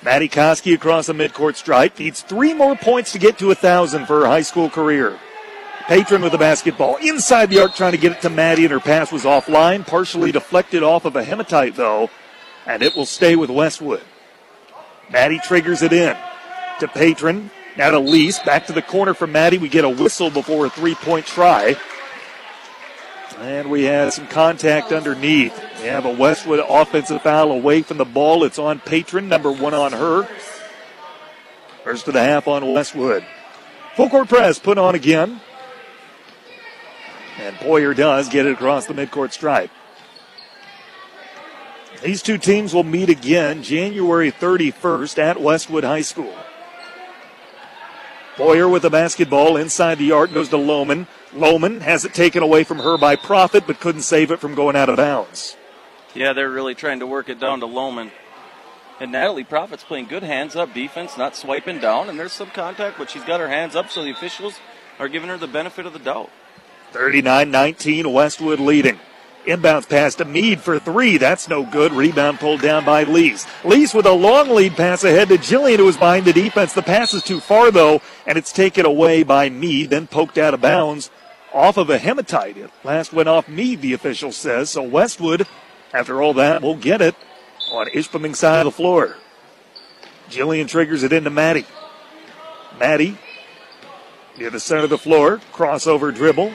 Maddie 0.02 0.28
Koski 0.28 0.74
across 0.74 1.06
the 1.06 1.12
midcourt 1.12 1.56
stripe 1.56 1.98
needs 1.98 2.22
three 2.22 2.54
more 2.54 2.76
points 2.76 3.12
to 3.12 3.18
get 3.18 3.38
to 3.38 3.50
a 3.50 3.54
thousand 3.54 4.06
for 4.06 4.20
her 4.20 4.26
high 4.26 4.42
school 4.42 4.70
career. 4.70 5.18
Patron 5.86 6.22
with 6.22 6.32
the 6.32 6.38
basketball 6.38 6.96
inside 6.96 7.50
the 7.50 7.60
arc 7.60 7.74
trying 7.74 7.92
to 7.92 7.98
get 7.98 8.12
it 8.12 8.20
to 8.20 8.30
Maddie 8.30 8.64
and 8.64 8.72
her 8.72 8.80
pass 8.80 9.10
was 9.10 9.24
offline, 9.24 9.86
partially 9.86 10.30
deflected 10.30 10.82
off 10.82 11.04
of 11.04 11.16
a 11.16 11.24
hematite 11.24 11.74
though, 11.74 12.10
and 12.66 12.82
it 12.82 12.94
will 12.94 13.06
stay 13.06 13.36
with 13.36 13.50
Westwood. 13.50 14.02
Maddie 15.10 15.40
triggers 15.40 15.82
it 15.82 15.92
in 15.92 16.16
to 16.80 16.88
Patron. 16.88 17.50
Now 17.76 17.90
to 17.90 17.98
Lease. 17.98 18.38
Back 18.40 18.66
to 18.66 18.72
the 18.72 18.82
corner 18.82 19.14
for 19.14 19.26
Maddie. 19.26 19.58
We 19.58 19.68
get 19.68 19.84
a 19.84 19.88
whistle 19.88 20.30
before 20.30 20.66
a 20.66 20.70
three 20.70 20.94
point 20.96 21.26
try. 21.26 21.76
And 23.38 23.70
we 23.70 23.84
had 23.84 24.12
some 24.12 24.26
contact 24.26 24.90
underneath. 24.90 25.56
We 25.80 25.86
have 25.86 26.06
a 26.06 26.12
Westwood 26.12 26.60
offensive 26.68 27.22
foul 27.22 27.52
away 27.52 27.82
from 27.82 27.98
the 27.98 28.04
ball. 28.04 28.42
It's 28.42 28.58
on 28.58 28.80
Patron, 28.80 29.28
number 29.28 29.52
one 29.52 29.74
on 29.74 29.92
her. 29.92 30.28
First 31.84 32.08
of 32.08 32.14
the 32.14 32.20
half 32.20 32.48
on 32.48 32.72
Westwood. 32.72 33.24
Full 33.94 34.08
court 34.08 34.28
press 34.28 34.58
put 34.58 34.76
on 34.76 34.96
again. 34.96 35.40
And 37.38 37.54
Poyer 37.56 37.94
does 37.94 38.28
get 38.28 38.44
it 38.44 38.52
across 38.54 38.86
the 38.86 38.94
midcourt 38.94 39.32
stripe. 39.32 39.70
These 42.02 42.22
two 42.22 42.38
teams 42.38 42.74
will 42.74 42.84
meet 42.84 43.08
again 43.08 43.62
January 43.62 44.32
31st 44.32 45.18
at 45.18 45.40
Westwood 45.40 45.84
High 45.84 46.02
School. 46.02 46.34
Poyer 48.34 48.70
with 48.70 48.82
the 48.82 48.90
basketball 48.90 49.56
inside 49.56 49.98
the 49.98 50.12
arc 50.12 50.32
goes 50.32 50.48
to 50.48 50.56
Lohman. 50.56 51.06
Lohman 51.32 51.80
has 51.82 52.04
it 52.04 52.14
taken 52.14 52.42
away 52.42 52.64
from 52.64 52.78
her 52.78 52.96
by 52.96 53.16
Profit, 53.16 53.66
but 53.66 53.80
couldn't 53.80 54.02
save 54.02 54.30
it 54.30 54.40
from 54.40 54.54
going 54.54 54.76
out 54.76 54.88
of 54.88 54.96
bounds. 54.96 55.56
Yeah, 56.14 56.32
they're 56.32 56.50
really 56.50 56.74
trying 56.74 57.00
to 57.00 57.06
work 57.06 57.28
it 57.28 57.38
down 57.38 57.60
to 57.60 57.66
Lohman. 57.66 58.10
And 59.00 59.12
Natalie 59.12 59.44
Profit's 59.44 59.84
playing 59.84 60.06
good 60.06 60.24
hands 60.24 60.56
up 60.56 60.74
defense, 60.74 61.16
not 61.16 61.36
swiping 61.36 61.78
down, 61.78 62.08
and 62.08 62.18
there's 62.18 62.32
some 62.32 62.50
contact, 62.50 62.98
but 62.98 63.10
she's 63.10 63.24
got 63.24 63.40
her 63.40 63.48
hands 63.48 63.76
up, 63.76 63.90
so 63.90 64.02
the 64.02 64.10
officials 64.10 64.58
are 64.98 65.08
giving 65.08 65.28
her 65.28 65.36
the 65.36 65.46
benefit 65.46 65.86
of 65.86 65.92
the 65.92 65.98
doubt. 65.98 66.30
39 66.92 67.50
19, 67.50 68.12
Westwood 68.12 68.58
leading. 68.58 68.98
Inbounds 69.46 69.88
pass 69.88 70.14
to 70.16 70.24
Mead 70.24 70.60
for 70.60 70.78
three. 70.78 71.16
That's 71.16 71.48
no 71.48 71.64
good. 71.64 71.92
Rebound 71.92 72.40
pulled 72.40 72.60
down 72.60 72.84
by 72.84 73.04
Lees. 73.04 73.46
Lees 73.64 73.94
with 73.94 74.04
a 74.04 74.12
long 74.12 74.50
lead 74.50 74.76
pass 74.76 75.04
ahead 75.04 75.28
to 75.28 75.38
Jillian, 75.38 75.76
who 75.76 75.86
was 75.86 75.96
behind 75.96 76.26
the 76.26 76.32
defense. 76.32 76.72
The 76.72 76.82
pass 76.82 77.14
is 77.14 77.22
too 77.22 77.40
far, 77.40 77.70
though, 77.70 78.02
and 78.26 78.36
it's 78.36 78.52
taken 78.52 78.84
away 78.84 79.22
by 79.22 79.48
Mead, 79.48 79.90
then 79.90 80.06
poked 80.06 80.38
out 80.38 80.54
of 80.54 80.60
bounds 80.60 81.10
off 81.52 81.76
of 81.76 81.90
a 81.90 81.98
hematite. 81.98 82.56
It 82.56 82.70
last 82.84 83.12
went 83.12 83.28
off 83.28 83.48
me, 83.48 83.76
the 83.76 83.92
official 83.92 84.32
says. 84.32 84.70
So 84.70 84.82
Westwood, 84.82 85.46
after 85.94 86.22
all 86.22 86.34
that, 86.34 86.62
will 86.62 86.76
get 86.76 87.00
it 87.00 87.14
on 87.72 87.88
Ishpeming 87.88 88.36
side 88.36 88.60
of 88.60 88.64
the 88.66 88.76
floor. 88.76 89.16
Jillian 90.28 90.68
triggers 90.68 91.02
it 91.02 91.12
into 91.12 91.30
Maddie. 91.30 91.66
Maddie 92.78 93.18
near 94.36 94.50
the 94.50 94.60
center 94.60 94.84
of 94.84 94.90
the 94.90 94.98
floor, 94.98 95.40
crossover 95.52 96.14
dribble, 96.14 96.52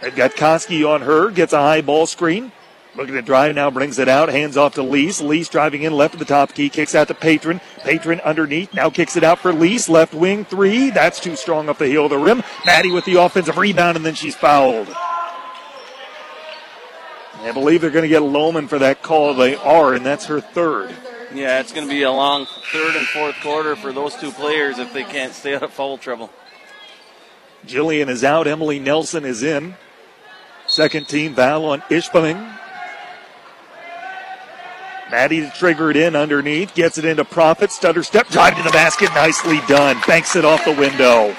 They've 0.00 0.14
got 0.14 0.32
Koski 0.32 0.88
on 0.88 1.02
her, 1.02 1.30
gets 1.30 1.52
a 1.52 1.58
high 1.58 1.80
ball 1.80 2.06
screen. 2.06 2.52
Looking 2.96 3.14
to 3.14 3.22
drive 3.22 3.54
now, 3.54 3.70
brings 3.70 3.98
it 3.98 4.08
out, 4.08 4.28
hands 4.28 4.56
off 4.56 4.74
to 4.74 4.82
Lease. 4.82 5.20
Lease 5.20 5.48
driving 5.48 5.82
in 5.82 5.92
left 5.92 6.14
of 6.14 6.18
the 6.18 6.24
top 6.24 6.54
key, 6.54 6.68
kicks 6.68 6.94
out 6.94 7.08
to 7.08 7.14
Patron. 7.14 7.60
Patron 7.84 8.20
underneath, 8.20 8.74
now 8.74 8.90
kicks 8.90 9.16
it 9.16 9.22
out 9.22 9.38
for 9.38 9.52
Lease. 9.52 9.88
Left 9.88 10.14
wing 10.14 10.44
three. 10.44 10.90
That's 10.90 11.20
too 11.20 11.36
strong 11.36 11.68
up 11.68 11.78
the 11.78 11.86
heel 11.86 12.04
of 12.06 12.10
the 12.10 12.18
rim. 12.18 12.42
Maddie 12.66 12.90
with 12.90 13.04
the 13.04 13.16
offensive 13.16 13.56
rebound, 13.56 13.96
and 13.96 14.04
then 14.04 14.14
she's 14.14 14.34
fouled. 14.34 14.88
I 17.40 17.52
believe 17.52 17.80
they're 17.80 17.90
going 17.90 18.02
to 18.02 18.08
get 18.08 18.22
Lohman 18.22 18.68
for 18.68 18.80
that 18.80 19.02
call. 19.02 19.32
They 19.34 19.54
are, 19.54 19.94
and 19.94 20.04
that's 20.04 20.26
her 20.26 20.40
third. 20.40 20.90
Yeah, 21.32 21.60
it's 21.60 21.72
going 21.72 21.86
to 21.86 21.92
be 21.92 22.02
a 22.02 22.10
long 22.10 22.46
third 22.72 22.96
and 22.96 23.06
fourth 23.06 23.36
quarter 23.42 23.76
for 23.76 23.92
those 23.92 24.16
two 24.16 24.32
players 24.32 24.78
if 24.78 24.92
they 24.92 25.04
can't 25.04 25.32
stay 25.32 25.54
out 25.54 25.62
of 25.62 25.72
foul 25.72 25.98
trouble. 25.98 26.30
Jillian 27.64 28.08
is 28.08 28.24
out. 28.24 28.48
Emily 28.48 28.78
Nelson 28.80 29.24
is 29.24 29.42
in. 29.42 29.76
Second 30.66 31.06
team 31.06 31.34
foul 31.34 31.66
on 31.66 31.82
Ishpeming. 31.82 32.57
Maddie 35.10 35.38
it 35.40 35.96
in 35.96 36.14
underneath, 36.14 36.74
gets 36.74 36.98
it 36.98 37.04
into 37.04 37.24
Profit. 37.24 37.70
Stutter 37.72 38.02
step, 38.02 38.28
drive 38.28 38.56
to 38.56 38.62
the 38.62 38.70
basket, 38.70 39.10
nicely 39.14 39.60
done. 39.66 39.96
Banks 40.06 40.36
it 40.36 40.44
off 40.44 40.64
the 40.64 40.74
window. 40.74 41.34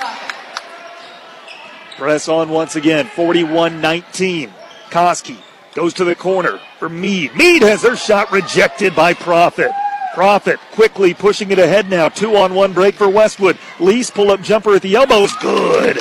Press 1.97 2.27
on 2.27 2.49
once 2.49 2.75
again, 2.75 3.05
41 3.07 3.79
19. 3.79 4.51
Koski 4.89 5.37
goes 5.75 5.93
to 5.95 6.03
the 6.03 6.15
corner 6.15 6.59
for 6.79 6.89
Mead. 6.89 7.35
Mead 7.35 7.61
has 7.61 7.83
her 7.83 7.95
shot 7.95 8.31
rejected 8.31 8.95
by 8.95 9.13
Profit. 9.13 9.71
Profit 10.15 10.59
quickly 10.71 11.13
pushing 11.13 11.51
it 11.51 11.59
ahead 11.59 11.89
now. 11.89 12.09
Two 12.09 12.35
on 12.35 12.55
one 12.55 12.73
break 12.73 12.95
for 12.95 13.07
Westwood. 13.07 13.57
Lease 13.79 14.09
pull 14.09 14.31
up 14.31 14.41
jumper 14.41 14.73
at 14.75 14.81
the 14.81 14.95
elbows. 14.95 15.31
Good. 15.35 15.99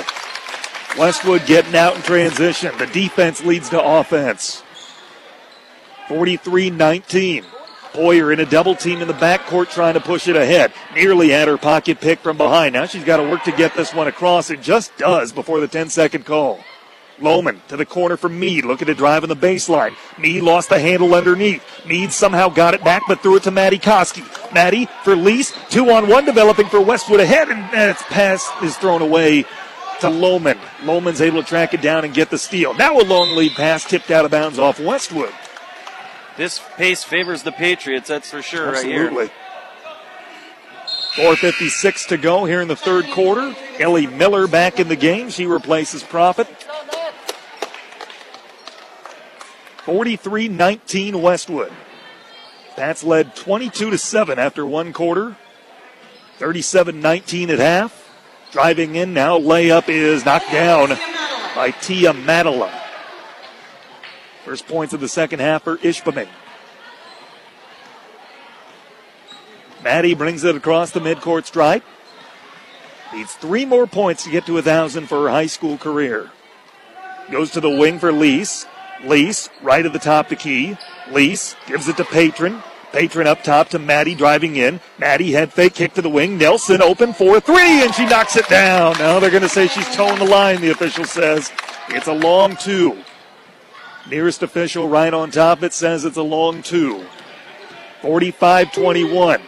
Westwood 0.96 1.44
getting 1.46 1.76
out 1.76 1.96
in 1.96 2.02
transition. 2.02 2.76
The 2.78 2.86
defense 2.86 3.44
leads 3.44 3.68
to 3.70 3.82
offense. 3.82 4.62
43 6.08 6.70
19. 6.70 7.44
Poyer 7.92 8.32
in 8.32 8.40
a 8.40 8.46
double 8.46 8.74
team 8.74 9.00
in 9.00 9.08
the 9.08 9.14
backcourt 9.14 9.70
trying 9.70 9.94
to 9.94 10.00
push 10.00 10.28
it 10.28 10.36
ahead. 10.36 10.72
Nearly 10.94 11.30
had 11.30 11.48
her 11.48 11.58
pocket 11.58 12.00
pick 12.00 12.20
from 12.20 12.36
behind. 12.36 12.74
Now 12.74 12.86
she's 12.86 13.04
got 13.04 13.18
to 13.18 13.22
work 13.22 13.44
to 13.44 13.52
get 13.52 13.74
this 13.74 13.94
one 13.94 14.08
across. 14.08 14.50
It 14.50 14.62
just 14.62 14.96
does 14.96 15.32
before 15.32 15.60
the 15.60 15.68
10 15.68 15.88
second 15.88 16.24
call. 16.24 16.60
Lohman 17.20 17.58
to 17.66 17.76
the 17.76 17.84
corner 17.86 18.16
for 18.16 18.28
Mead, 18.28 18.64
looking 18.64 18.86
to 18.86 18.94
drive 18.94 19.24
in 19.24 19.28
the 19.28 19.36
baseline. 19.36 19.94
Mead 20.18 20.42
lost 20.42 20.68
the 20.68 20.78
handle 20.78 21.14
underneath. 21.14 21.62
Mead 21.84 22.12
somehow 22.12 22.48
got 22.48 22.74
it 22.74 22.84
back, 22.84 23.02
but 23.08 23.20
threw 23.20 23.36
it 23.36 23.42
to 23.44 23.50
Maddie 23.50 23.78
Koski. 23.78 24.24
Maddie 24.52 24.86
for 25.02 25.16
Lease, 25.16 25.52
two 25.68 25.90
on 25.90 26.08
one 26.08 26.24
developing 26.24 26.68
for 26.68 26.80
Westwood 26.80 27.20
ahead, 27.20 27.48
and 27.48 27.90
its 27.90 28.02
pass 28.04 28.48
is 28.62 28.76
thrown 28.76 29.02
away 29.02 29.42
to 30.00 30.06
Lohman. 30.06 30.58
Lohman's 30.82 31.20
able 31.20 31.42
to 31.42 31.48
track 31.48 31.74
it 31.74 31.82
down 31.82 32.04
and 32.04 32.14
get 32.14 32.30
the 32.30 32.38
steal. 32.38 32.72
Now 32.74 32.98
a 32.98 33.02
long 33.02 33.36
lead 33.36 33.52
pass 33.52 33.84
tipped 33.84 34.10
out 34.10 34.24
of 34.24 34.30
bounds 34.30 34.58
off 34.58 34.78
Westwood. 34.78 35.32
This 36.38 36.60
pace 36.76 37.02
favors 37.02 37.42
the 37.42 37.50
Patriots, 37.50 38.06
that's 38.06 38.30
for 38.30 38.42
sure, 38.42 38.68
Absolutely. 38.68 39.24
right 39.24 39.30
here. 41.16 41.34
4.56 41.34 42.06
to 42.08 42.16
go 42.16 42.44
here 42.44 42.60
in 42.60 42.68
the 42.68 42.76
third 42.76 43.06
quarter. 43.06 43.56
Ellie 43.80 44.06
Miller 44.06 44.46
back 44.46 44.78
in 44.78 44.86
the 44.86 44.94
game. 44.94 45.30
She 45.30 45.46
replaces 45.46 46.04
Profit. 46.04 46.46
43 49.84 50.46
19 50.46 51.20
Westwood. 51.20 51.72
Pats 52.76 53.02
led 53.02 53.34
22 53.34 53.90
to 53.90 53.98
7 53.98 54.38
after 54.38 54.64
one 54.64 54.92
quarter. 54.92 55.36
37 56.36 57.00
19 57.00 57.50
at 57.50 57.58
half. 57.58 58.08
Driving 58.52 58.94
in 58.94 59.12
now, 59.12 59.40
layup 59.40 59.88
is 59.88 60.24
knocked 60.24 60.52
down 60.52 60.90
by 61.56 61.72
Tia 61.80 62.12
Madela. 62.12 62.70
First 64.48 64.66
points 64.66 64.94
of 64.94 65.00
the 65.00 65.08
second 65.08 65.40
half 65.40 65.64
for 65.64 65.76
Ishpeming. 65.76 66.26
Maddie 69.84 70.14
brings 70.14 70.42
it 70.42 70.56
across 70.56 70.90
the 70.90 71.00
midcourt 71.00 71.44
stripe. 71.44 71.84
Needs 73.12 73.34
three 73.34 73.66
more 73.66 73.86
points 73.86 74.24
to 74.24 74.30
get 74.30 74.46
to 74.46 74.56
a 74.56 74.62
thousand 74.62 75.08
for 75.08 75.24
her 75.24 75.28
high 75.28 75.48
school 75.48 75.76
career. 75.76 76.30
Goes 77.30 77.50
to 77.50 77.60
the 77.60 77.68
wing 77.68 77.98
for 77.98 78.10
Lease. 78.10 78.64
Lease, 79.04 79.50
right 79.60 79.84
at 79.84 79.92
the 79.92 79.98
top 79.98 80.24
of 80.24 80.30
the 80.30 80.36
key. 80.36 80.78
Lease 81.10 81.54
gives 81.66 81.86
it 81.86 81.98
to 81.98 82.04
Patron. 82.06 82.62
Patron 82.90 83.26
up 83.26 83.44
top 83.44 83.68
to 83.68 83.78
Maddie 83.78 84.14
driving 84.14 84.56
in. 84.56 84.80
Maddie 84.96 85.32
head 85.32 85.52
fake 85.52 85.74
kick 85.74 85.92
to 85.92 86.00
the 86.00 86.08
wing. 86.08 86.38
Nelson 86.38 86.80
open 86.80 87.12
for 87.12 87.38
three, 87.38 87.82
and 87.84 87.94
she 87.94 88.06
knocks 88.06 88.36
it 88.36 88.48
down. 88.48 88.96
Now 88.96 89.20
they're 89.20 89.28
going 89.28 89.42
to 89.42 89.48
say 89.50 89.66
she's 89.66 89.94
toeing 89.94 90.18
the 90.18 90.24
line, 90.24 90.62
the 90.62 90.70
official 90.70 91.04
says. 91.04 91.52
It's 91.90 92.06
a 92.06 92.14
long 92.14 92.56
two. 92.56 92.96
Nearest 94.10 94.42
official 94.42 94.88
right 94.88 95.12
on 95.12 95.30
top, 95.30 95.62
it 95.62 95.72
says 95.72 96.04
it's 96.04 96.16
a 96.16 96.22
long 96.22 96.62
two. 96.62 97.04
45 98.00 98.72
21. 98.72 99.42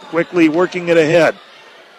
Quickly 0.00 0.48
working 0.48 0.88
it 0.88 0.96
ahead. 0.96 1.36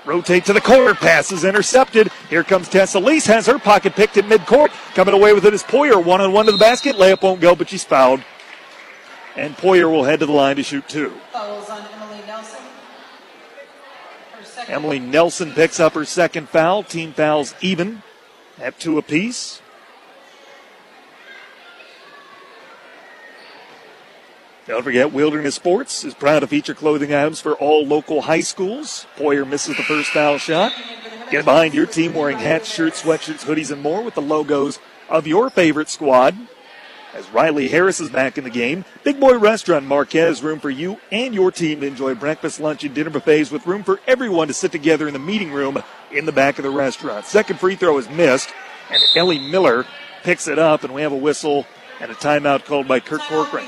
Rotate 0.05 0.45
to 0.45 0.53
the 0.53 0.61
corner. 0.61 0.95
Pass 0.95 1.31
is 1.31 1.43
intercepted. 1.43 2.09
Here 2.29 2.43
comes 2.43 2.67
Tessa 2.67 2.99
Lease. 2.99 3.27
Has 3.27 3.45
her 3.45 3.59
pocket 3.59 3.93
picked 3.93 4.17
at 4.17 4.25
midcourt. 4.25 4.69
Coming 4.95 5.13
away 5.13 5.33
with 5.33 5.45
it 5.45 5.53
is 5.53 5.61
Poyer. 5.61 6.03
One 6.03 6.21
on 6.21 6.31
one 6.31 6.47
to 6.47 6.51
the 6.51 6.57
basket. 6.57 6.95
Layup 6.95 7.21
won't 7.21 7.41
go, 7.41 7.55
but 7.55 7.69
she's 7.69 7.83
fouled. 7.83 8.21
And 9.35 9.55
Poyer 9.57 9.91
will 9.91 10.05
head 10.05 10.21
to 10.21 10.25
the 10.25 10.31
line 10.31 10.55
to 10.55 10.63
shoot 10.63 10.87
two. 10.87 11.11
Fouls 11.31 11.69
on 11.69 11.85
Emily 11.93 12.21
Nelson. 12.25 12.61
Emily 14.67 14.99
Nelson 14.99 15.51
picks 15.51 15.79
up 15.79 15.93
her 15.93 16.05
second 16.05 16.49
foul. 16.49 16.81
Team 16.81 17.13
fouls 17.13 17.53
even 17.61 18.01
at 18.57 18.79
two 18.79 18.97
apiece. 18.97 19.61
Don't 24.69 24.83
forget, 24.83 25.11
Wilderness 25.11 25.55
Sports 25.55 26.03
is 26.03 26.13
proud 26.13 26.41
to 26.41 26.47
feature 26.47 26.75
clothing 26.75 27.11
items 27.11 27.41
for 27.41 27.53
all 27.53 27.87
local 27.87 28.21
high 28.21 28.41
schools. 28.41 29.07
Poyer 29.17 29.43
misses 29.43 29.75
the 29.75 29.81
first 29.81 30.11
foul 30.11 30.37
shot. 30.37 30.71
Get 31.31 31.43
behind 31.43 31.73
your 31.73 31.87
team 31.87 32.13
wearing 32.13 32.37
hats, 32.37 32.71
shirts, 32.71 33.01
sweatshirts, 33.01 33.43
hoodies, 33.43 33.71
and 33.71 33.81
more 33.81 34.03
with 34.03 34.13
the 34.13 34.21
logos 34.21 34.77
of 35.09 35.25
your 35.25 35.49
favorite 35.49 35.89
squad. 35.89 36.37
As 37.15 37.27
Riley 37.31 37.67
Harris 37.67 37.99
is 37.99 38.11
back 38.11 38.37
in 38.37 38.43
the 38.43 38.51
game, 38.51 38.85
Big 39.03 39.19
Boy 39.19 39.39
Restaurant 39.39 39.87
Marquette 39.87 40.27
has 40.27 40.43
room 40.43 40.59
for 40.59 40.69
you 40.69 40.99
and 41.11 41.33
your 41.33 41.49
team 41.49 41.81
to 41.81 41.87
enjoy 41.87 42.13
breakfast, 42.13 42.59
lunch, 42.59 42.83
and 42.83 42.93
dinner 42.93 43.09
buffets 43.09 43.49
with 43.49 43.65
room 43.65 43.81
for 43.81 43.99
everyone 44.05 44.49
to 44.49 44.53
sit 44.53 44.71
together 44.71 45.07
in 45.07 45.13
the 45.13 45.19
meeting 45.19 45.51
room 45.51 45.81
in 46.11 46.27
the 46.27 46.31
back 46.31 46.59
of 46.59 46.63
the 46.63 46.69
restaurant. 46.69 47.25
Second 47.25 47.59
free 47.59 47.75
throw 47.75 47.97
is 47.97 48.07
missed, 48.07 48.53
and 48.91 49.01
Ellie 49.15 49.39
Miller 49.39 49.87
picks 50.21 50.47
it 50.47 50.59
up, 50.59 50.83
and 50.83 50.93
we 50.93 51.01
have 51.01 51.11
a 51.11 51.17
whistle 51.17 51.65
and 51.99 52.11
a 52.11 52.15
timeout 52.15 52.65
called 52.65 52.87
by 52.87 52.99
Kurt 52.99 53.21
Corcoran. 53.21 53.65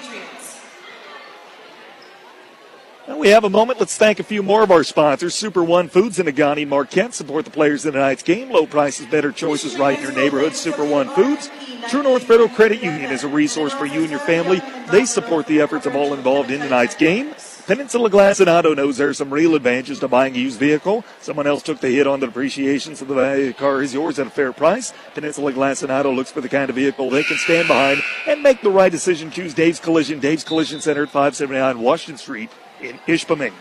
We 3.17 3.29
have 3.29 3.43
a 3.43 3.49
moment. 3.49 3.79
Let's 3.79 3.97
thank 3.97 4.19
a 4.19 4.23
few 4.23 4.41
more 4.41 4.63
of 4.63 4.71
our 4.71 4.83
sponsors. 4.83 5.35
Super 5.35 5.63
One 5.63 5.89
Foods 5.89 6.19
in 6.19 6.25
Negaunee 6.25 6.67
Marquette. 6.67 7.13
Support 7.13 7.45
the 7.45 7.51
players 7.51 7.85
in 7.85 7.93
tonight's 7.93 8.23
game. 8.23 8.49
Low 8.49 8.65
prices, 8.65 9.05
better 9.05 9.31
choices 9.31 9.77
right 9.77 9.97
in 9.97 10.03
your 10.03 10.13
neighborhood. 10.13 10.55
Super 10.55 10.85
One 10.85 11.09
Foods. 11.09 11.49
True 11.89 12.03
North 12.03 12.23
Federal 12.23 12.49
Credit 12.49 12.81
Union 12.81 13.11
is 13.11 13.23
a 13.23 13.27
resource 13.27 13.73
for 13.73 13.85
you 13.85 14.01
and 14.01 14.09
your 14.09 14.19
family. 14.19 14.61
They 14.91 15.05
support 15.05 15.47
the 15.47 15.61
efforts 15.61 15.85
of 15.85 15.95
all 15.95 16.13
involved 16.13 16.51
in 16.51 16.61
tonight's 16.61 16.95
game. 16.95 17.33
Peninsula 17.67 18.09
Glass 18.09 18.39
and 18.39 18.49
Auto 18.49 18.73
knows 18.73 18.97
there 18.97 19.09
are 19.09 19.13
some 19.13 19.31
real 19.31 19.55
advantages 19.55 19.99
to 19.99 20.07
buying 20.07 20.35
a 20.35 20.39
used 20.39 20.59
vehicle. 20.59 21.05
Someone 21.19 21.47
else 21.47 21.63
took 21.63 21.79
the 21.79 21.89
hit 21.89 22.07
on 22.07 22.19
the 22.19 22.25
depreciation, 22.25 22.95
so 22.95 23.05
the 23.05 23.13
value 23.13 23.43
of 23.43 23.47
the 23.49 23.53
car 23.53 23.81
is 23.81 23.93
yours 23.93 24.19
at 24.19 24.27
a 24.27 24.31
fair 24.31 24.51
price. 24.51 24.93
Peninsula 25.13 25.53
Glass 25.53 25.83
and 25.83 25.91
Auto 25.91 26.11
looks 26.11 26.31
for 26.31 26.41
the 26.41 26.49
kind 26.49 26.69
of 26.69 26.75
vehicle 26.75 27.09
they 27.09 27.23
can 27.23 27.37
stand 27.37 27.67
behind 27.67 28.01
and 28.27 28.41
make 28.41 28.61
the 28.61 28.71
right 28.71 28.91
decision. 28.91 29.31
Choose 29.31 29.53
Dave's 29.53 29.79
Collision, 29.79 30.19
Dave's 30.19 30.43
Collision 30.43 30.81
Center 30.81 31.03
at 31.03 31.09
579 31.09 31.79
Washington 31.79 32.17
Street 32.17 32.49
in 32.81 32.97
Ishpeming. 33.07 33.53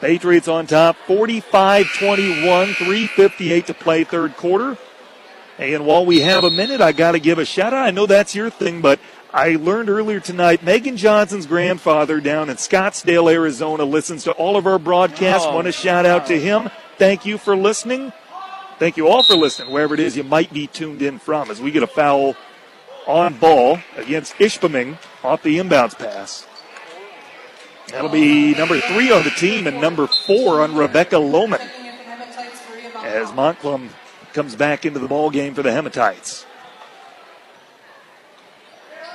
Patriots 0.00 0.48
on 0.48 0.66
top, 0.66 0.96
45-21, 1.06 2.74
358 2.74 3.66
to 3.66 3.74
play 3.74 4.04
third 4.04 4.36
quarter. 4.36 4.76
And 5.58 5.86
while 5.86 6.04
we 6.04 6.20
have 6.20 6.44
a 6.44 6.50
minute, 6.50 6.80
I 6.80 6.92
got 6.92 7.12
to 7.12 7.20
give 7.20 7.38
a 7.38 7.44
shout 7.44 7.72
out. 7.72 7.86
I 7.86 7.90
know 7.90 8.06
that's 8.06 8.34
your 8.34 8.50
thing, 8.50 8.80
but 8.80 8.98
I 9.32 9.56
learned 9.56 9.88
earlier 9.88 10.20
tonight 10.20 10.62
Megan 10.62 10.96
Johnson's 10.96 11.46
grandfather 11.46 12.20
down 12.20 12.50
in 12.50 12.56
Scottsdale, 12.56 13.32
Arizona, 13.32 13.84
listens 13.84 14.24
to 14.24 14.32
all 14.32 14.56
of 14.56 14.66
our 14.66 14.78
broadcasts. 14.78 15.46
Oh, 15.46 15.54
Want 15.54 15.66
to 15.66 15.72
shout 15.72 16.06
out 16.06 16.26
to 16.26 16.38
him. 16.38 16.70
Thank 16.98 17.24
you 17.24 17.38
for 17.38 17.56
listening. 17.56 18.12
Thank 18.78 18.96
you 18.96 19.08
all 19.08 19.22
for 19.22 19.36
listening, 19.36 19.72
wherever 19.72 19.94
it 19.94 20.00
is 20.00 20.16
you 20.16 20.24
might 20.24 20.52
be 20.52 20.66
tuned 20.66 21.00
in 21.00 21.18
from, 21.18 21.50
as 21.50 21.60
we 21.60 21.70
get 21.70 21.84
a 21.84 21.86
foul 21.86 22.36
on 23.06 23.34
ball 23.38 23.78
against 23.96 24.34
Ishpeming 24.34 24.98
off 25.22 25.42
the 25.42 25.58
inbounds 25.58 25.96
pass. 25.96 26.46
That'll 27.88 28.08
be 28.08 28.54
number 28.54 28.80
three 28.80 29.12
on 29.12 29.24
the 29.24 29.30
team 29.30 29.66
and 29.66 29.80
number 29.80 30.06
four 30.06 30.62
on 30.62 30.76
Rebecca 30.76 31.16
Lohman 31.16 31.60
as 33.02 33.32
Montcalm 33.34 33.90
comes 34.32 34.56
back 34.56 34.84
into 34.84 34.98
the 34.98 35.08
ball 35.08 35.30
game 35.30 35.54
for 35.54 35.62
the 35.62 35.70
Hematites. 35.70 36.44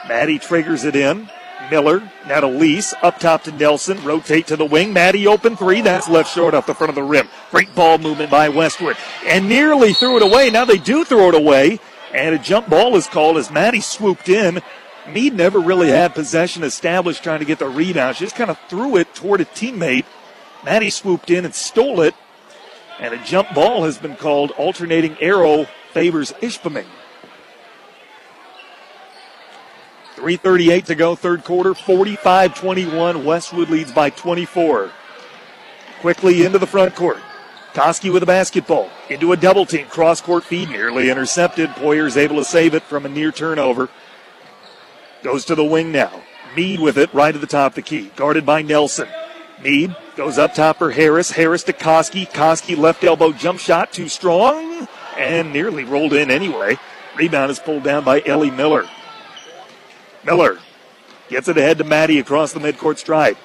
Maddie 0.07 0.39
triggers 0.39 0.85
it 0.85 0.95
in. 0.95 1.29
Miller, 1.69 2.09
now 2.25 2.39
to 2.39 2.47
Lease, 2.47 2.93
up 3.01 3.19
top 3.19 3.43
to 3.43 3.51
Nelson, 3.51 4.01
rotate 4.03 4.47
to 4.47 4.55
the 4.55 4.65
wing. 4.65 4.93
Maddie 4.93 5.27
open 5.27 5.57
three, 5.57 5.81
that's 5.81 6.07
left 6.07 6.33
short 6.33 6.53
off 6.53 6.65
the 6.65 6.73
front 6.73 6.89
of 6.89 6.95
the 6.95 7.03
rim. 7.03 7.27
Great 7.51 7.73
ball 7.75 7.97
movement 7.97 8.31
by 8.31 8.49
Westwood. 8.49 8.95
And 9.25 9.49
nearly 9.49 9.93
threw 9.93 10.17
it 10.17 10.23
away. 10.23 10.49
Now 10.49 10.65
they 10.65 10.77
do 10.77 11.03
throw 11.03 11.29
it 11.29 11.35
away. 11.35 11.79
And 12.13 12.33
a 12.33 12.39
jump 12.39 12.69
ball 12.69 12.95
is 12.95 13.07
called 13.07 13.37
as 13.37 13.51
Maddie 13.51 13.81
swooped 13.81 14.29
in. 14.29 14.61
Mead 15.13 15.33
never 15.33 15.59
really 15.59 15.89
had 15.89 16.13
possession 16.13 16.63
established 16.63 17.23
trying 17.23 17.39
to 17.39 17.45
get 17.45 17.59
the 17.59 17.67
rebound. 17.67 18.15
She 18.15 18.25
just 18.25 18.35
kind 18.35 18.49
of 18.49 18.59
threw 18.67 18.97
it 18.97 19.13
toward 19.13 19.41
a 19.41 19.45
teammate. 19.45 20.05
Maddie 20.63 20.89
swooped 20.89 21.29
in 21.29 21.45
and 21.45 21.55
stole 21.55 22.01
it. 22.01 22.15
And 22.99 23.13
a 23.13 23.23
jump 23.23 23.53
ball 23.53 23.83
has 23.85 23.97
been 23.97 24.15
called. 24.15 24.51
Alternating 24.51 25.17
arrow 25.21 25.67
favors 25.93 26.33
Ishpeming. 26.41 26.85
3.38 30.15 30.85
to 30.85 30.95
go, 30.95 31.15
third 31.15 31.45
quarter, 31.45 31.73
45 31.73 32.53
21. 32.53 33.23
Westwood 33.23 33.69
leads 33.69 33.91
by 33.93 34.09
24. 34.09 34.91
Quickly 36.01 36.45
into 36.45 36.59
the 36.59 36.67
front 36.67 36.93
court. 36.95 37.19
Koski 37.73 38.11
with 38.11 38.23
a 38.23 38.25
basketball. 38.25 38.89
Into 39.09 39.31
a 39.31 39.37
double 39.37 39.65
team. 39.65 39.87
Cross 39.87 40.21
court 40.21 40.43
feed 40.43 40.69
nearly 40.69 41.09
intercepted. 41.09 41.69
Poyer's 41.69 42.17
able 42.17 42.35
to 42.35 42.43
save 42.43 42.73
it 42.73 42.83
from 42.83 43.05
a 43.05 43.09
near 43.09 43.31
turnover. 43.31 43.89
Goes 45.23 45.45
to 45.45 45.55
the 45.55 45.65
wing 45.65 45.91
now. 45.91 46.21
Mead 46.55 46.79
with 46.79 46.97
it 46.97 47.13
right 47.13 47.33
at 47.33 47.41
the 47.41 47.47
top 47.47 47.73
of 47.73 47.75
the 47.75 47.81
key. 47.81 48.11
Guarded 48.15 48.45
by 48.45 48.61
Nelson. 48.61 49.07
Mead 49.61 49.95
goes 50.15 50.37
up 50.37 50.53
top 50.53 50.77
for 50.77 50.91
Harris. 50.91 51.31
Harris 51.31 51.63
to 51.63 51.73
Koski. 51.73 52.29
Koski 52.29 52.77
left 52.77 53.03
elbow 53.03 53.33
jump 53.33 53.59
shot 53.59 53.91
too 53.91 54.07
strong 54.07 54.87
and 55.17 55.51
nearly 55.51 55.83
rolled 55.83 56.13
in 56.13 56.31
anyway. 56.31 56.77
Rebound 57.17 57.51
is 57.51 57.59
pulled 57.59 57.83
down 57.83 58.03
by 58.05 58.21
Ellie 58.25 58.51
Miller. 58.51 58.87
Miller 60.25 60.59
gets 61.27 61.47
it 61.47 61.57
ahead 61.57 61.77
to 61.77 61.83
Maddie 61.83 62.19
across 62.19 62.53
the 62.53 62.59
midcourt 62.59 62.97
stripe. 62.97 63.37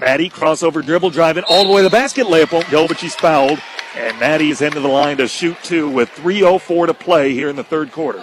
Maddie 0.00 0.30
crossover 0.30 0.84
dribble 0.84 1.10
driving 1.10 1.44
all 1.48 1.64
the 1.64 1.70
way 1.72 1.78
to 1.78 1.84
the 1.84 1.90
basket. 1.90 2.26
Layup 2.26 2.52
won't 2.52 2.70
go, 2.70 2.86
but 2.86 2.98
she's 2.98 3.14
fouled. 3.14 3.58
And 3.96 4.18
Maddie 4.20 4.50
is 4.50 4.60
into 4.62 4.80
the 4.80 4.88
line 4.88 5.16
to 5.16 5.26
shoot 5.26 5.56
two 5.62 5.88
with 5.88 6.08
3.04 6.10 6.86
to 6.86 6.94
play 6.94 7.32
here 7.32 7.48
in 7.48 7.56
the 7.56 7.64
third 7.64 7.90
quarter. 7.90 8.22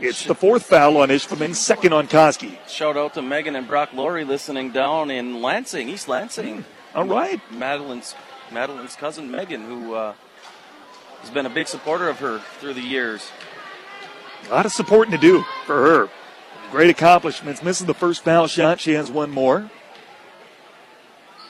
It's 0.00 0.24
the 0.24 0.34
fourth 0.34 0.64
foul 0.64 0.98
on 0.98 1.08
Ishpeming, 1.08 1.56
second 1.56 1.92
on 1.92 2.06
Koski. 2.06 2.56
Shout 2.68 2.96
out 2.96 3.14
to 3.14 3.22
Megan 3.22 3.56
and 3.56 3.66
Brock 3.66 3.92
Laurie 3.92 4.24
listening 4.24 4.70
down 4.70 5.10
in 5.10 5.42
Lansing, 5.42 5.88
East 5.88 6.06
Lansing. 6.06 6.64
All 6.94 7.04
right. 7.04 7.40
Madeline's 7.50 8.14
Madeline's 8.52 8.94
cousin 8.94 9.30
Megan, 9.30 9.62
who 9.64 9.94
uh, 9.94 10.14
has 11.20 11.30
been 11.30 11.46
a 11.46 11.50
big 11.50 11.66
supporter 11.66 12.08
of 12.08 12.20
her 12.20 12.38
through 12.60 12.74
the 12.74 12.80
years. 12.80 13.30
A 14.48 14.54
lot 14.54 14.66
of 14.66 14.72
supporting 14.72 15.10
to 15.10 15.18
do 15.18 15.42
for 15.66 15.82
her. 15.82 16.08
Great 16.70 16.90
accomplishments. 16.90 17.62
Misses 17.62 17.86
the 17.86 17.94
first 17.94 18.22
foul 18.22 18.46
shot. 18.46 18.78
She 18.78 18.92
has 18.92 19.10
one 19.10 19.30
more. 19.30 19.68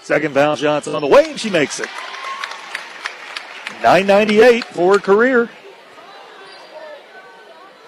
Second 0.02 0.32
foul 0.32 0.56
shot's 0.56 0.88
on 0.88 1.02
the 1.02 1.06
way, 1.06 1.30
and 1.30 1.38
she 1.38 1.50
makes 1.50 1.80
it. 1.80 1.88
998 3.82 4.64
for 4.64 4.94
her 4.94 4.98
career. 4.98 5.50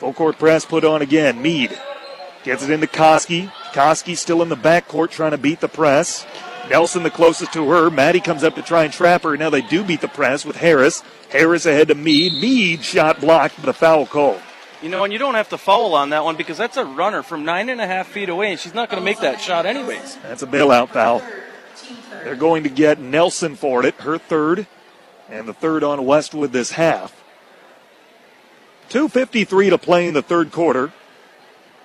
Full 0.01 0.15
court 0.15 0.39
press 0.39 0.65
put 0.65 0.83
on 0.83 1.03
again. 1.03 1.43
Mead 1.43 1.79
gets 2.43 2.63
it 2.63 2.71
into 2.71 2.87
Koski. 2.87 3.53
Koski 3.73 4.17
still 4.17 4.41
in 4.41 4.49
the 4.49 4.57
backcourt 4.57 5.11
trying 5.11 5.33
to 5.33 5.39
beat 5.39 5.61
the 5.61 5.69
press. 5.69 6.27
Nelson 6.71 7.03
the 7.03 7.11
closest 7.11 7.53
to 7.53 7.69
her. 7.69 7.91
Maddie 7.91 8.21
comes 8.21 8.43
up 8.43 8.55
to 8.55 8.63
try 8.63 8.85
and 8.85 8.93
trap 8.95 9.25
her. 9.25 9.37
Now 9.37 9.51
they 9.51 9.61
do 9.61 9.85
beat 9.85 10.01
the 10.01 10.09
press 10.09 10.47
with 10.47 10.57
Harris. 10.57 11.03
Harris 11.29 11.67
ahead 11.67 11.89
to 11.89 11.95
Mead. 11.95 12.33
Mead 12.41 12.83
shot 12.83 13.21
blocked, 13.21 13.61
but 13.61 13.69
a 13.69 13.75
foul 13.75 14.07
call. 14.07 14.41
You 14.81 14.89
know, 14.89 15.05
and 15.05 15.13
you 15.13 15.19
don't 15.19 15.35
have 15.35 15.51
to 15.51 15.59
foul 15.59 15.95
on 15.95 16.09
that 16.11 16.25
one 16.25 16.37
because 16.37 16.57
that's 16.57 16.79
a 16.79 16.85
runner 16.87 17.23
from 17.23 17.45
nine 17.45 17.69
and 17.69 17.79
a 17.79 17.87
half 17.87 18.09
feet 18.09 18.31
away, 18.31 18.53
and 18.53 18.59
she's 18.59 18.73
not 18.73 18.89
going 18.89 19.03
to 19.03 19.05
make 19.05 19.21
that 19.21 19.39
shot 19.39 19.67
anyways. 19.67 20.17
That's 20.23 20.43
a 20.43 20.47
bailout 20.47 20.89
foul. 20.89 21.21
They're 22.25 22.37
going 22.37 22.63
to 22.63 22.71
get 22.71 22.99
Nelson 22.99 23.55
for 23.55 23.85
it, 23.85 23.97
her 23.97 24.17
third, 24.17 24.67
and 25.29 25.47
the 25.47 25.53
third 25.53 25.85
on 25.85 26.07
Westwood 26.07 26.53
this 26.53 26.71
half. 26.71 27.20
2.53 28.91 29.71
to 29.71 29.79
play 29.79 30.09
in 30.09 30.15
the 30.15 30.23
third 30.23 30.51
quarter. 30.51 30.93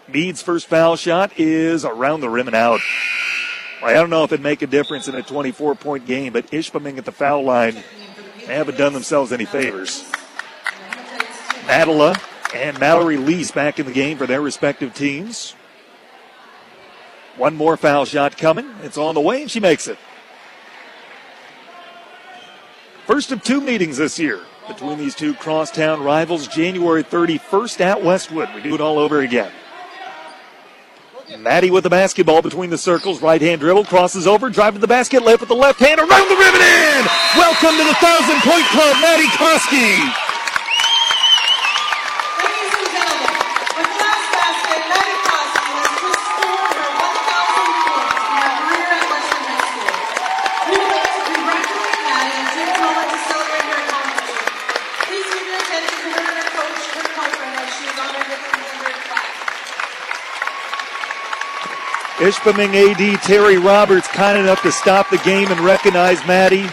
Mead's 0.07 0.41
first 0.41 0.65
foul 0.65 0.95
shot 0.95 1.33
is 1.37 1.85
around 1.85 2.21
the 2.21 2.29
rim 2.29 2.47
and 2.47 2.55
out. 2.55 2.81
I 3.83 3.93
don't 3.93 4.09
know 4.09 4.23
if 4.23 4.31
it'd 4.31 4.41
make 4.41 4.63
a 4.63 4.67
difference 4.67 5.07
in 5.07 5.13
a 5.13 5.21
24 5.21 5.75
point 5.75 6.07
game, 6.07 6.33
but 6.33 6.47
Ishpeming 6.47 6.97
at 6.97 7.05
the 7.05 7.11
foul 7.11 7.43
line, 7.43 7.75
they 8.39 8.55
haven't 8.55 8.79
done 8.79 8.93
themselves 8.93 9.31
any 9.31 9.45
favors. 9.45 10.03
Madela 11.67 12.19
and 12.55 12.79
Mallory 12.79 13.17
Lease 13.17 13.51
back 13.51 13.79
in 13.79 13.85
the 13.85 13.91
game 13.91 14.17
for 14.17 14.25
their 14.25 14.41
respective 14.41 14.95
teams. 14.95 15.51
One 17.37 17.55
more 17.55 17.77
foul 17.77 18.05
shot 18.05 18.35
coming. 18.35 18.67
It's 18.81 18.97
on 18.97 19.13
the 19.13 19.21
way, 19.21 19.43
and 19.43 19.51
she 19.51 19.59
makes 19.59 19.87
it. 19.87 19.99
First 23.05 23.31
of 23.31 23.43
two 23.43 23.61
meetings 23.61 23.97
this 23.97 24.17
year 24.17 24.41
between 24.67 24.97
these 24.97 25.15
two 25.15 25.33
crosstown 25.33 26.03
rivals, 26.03 26.47
January 26.47 27.03
31st 27.03 27.81
at 27.81 28.03
Westwood. 28.03 28.49
We 28.53 28.61
do 28.61 28.75
it 28.75 28.81
all 28.81 28.97
over 28.97 29.21
again. 29.21 29.51
Maddie 31.39 31.71
with 31.71 31.83
the 31.83 31.89
basketball 31.89 32.41
between 32.41 32.69
the 32.69 32.77
circles, 32.77 33.21
right 33.21 33.41
hand 33.41 33.61
dribble, 33.61 33.85
crosses 33.85 34.27
over, 34.27 34.49
driving 34.49 34.81
the 34.81 34.87
basket, 34.87 35.23
left 35.23 35.41
with 35.41 35.49
the 35.49 35.55
left 35.55 35.79
hand, 35.79 35.99
around 35.99 36.09
the 36.09 36.35
and 36.35 36.55
in! 36.55 37.05
Welcome 37.35 37.77
to 37.77 37.83
the 37.83 37.95
Thousand 37.95 38.39
Point 38.41 38.65
Club, 38.67 38.97
Maddie 39.01 39.27
Koski! 39.27 40.24
Ishpeming 62.25 62.73
AD 62.73 63.21
Terry 63.21 63.59
Roberts 63.59 64.07
kind 64.07 64.35
enough 64.35 64.63
to 64.63 64.71
stop 64.71 65.11
the 65.11 65.19
game 65.19 65.51
and 65.51 65.59
recognize 65.59 66.25
Maddie. 66.25 66.67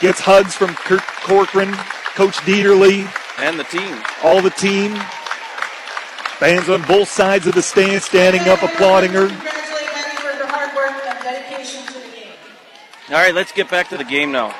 Gets 0.00 0.20
hugs 0.20 0.54
from 0.54 0.74
Kurt 0.74 1.02
Corcoran, 1.02 1.74
Coach 2.14 2.36
Dieterly. 2.46 3.06
And 3.38 3.60
the 3.60 3.64
team. 3.64 4.02
All 4.24 4.40
the 4.40 4.48
team. 4.48 4.94
Fans 6.38 6.70
on 6.70 6.80
both 6.82 7.10
sides 7.10 7.46
of 7.46 7.54
the 7.54 7.60
stand 7.60 8.02
standing 8.02 8.40
up 8.48 8.62
applauding 8.62 9.10
her. 9.12 9.28
All 13.08 13.22
right, 13.22 13.34
let's 13.34 13.52
get 13.52 13.68
back 13.70 13.90
to 13.90 13.98
the 13.98 14.04
game 14.04 14.32
now. 14.32 14.46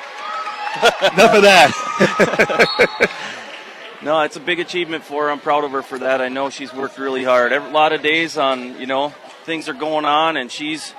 Enough 1.01 1.33
of 1.33 1.41
that. 1.41 3.09
no, 4.03 4.21
it's 4.21 4.35
a 4.35 4.39
big 4.39 4.59
achievement 4.59 5.03
for 5.03 5.23
her. 5.23 5.31
I'm 5.31 5.39
proud 5.39 5.63
of 5.63 5.71
her 5.71 5.81
for 5.81 5.97
that. 5.97 6.21
I 6.21 6.27
know 6.29 6.51
she's 6.51 6.71
worked 6.71 6.99
really 6.99 7.23
hard. 7.23 7.51
A 7.53 7.59
lot 7.69 7.91
of 7.91 8.03
days 8.03 8.37
on, 8.37 8.79
you 8.79 8.85
know, 8.85 9.15
things 9.47 9.67
are 9.67 9.73
going 9.73 10.05
on, 10.05 10.37
and 10.37 10.51
she's 10.51 10.93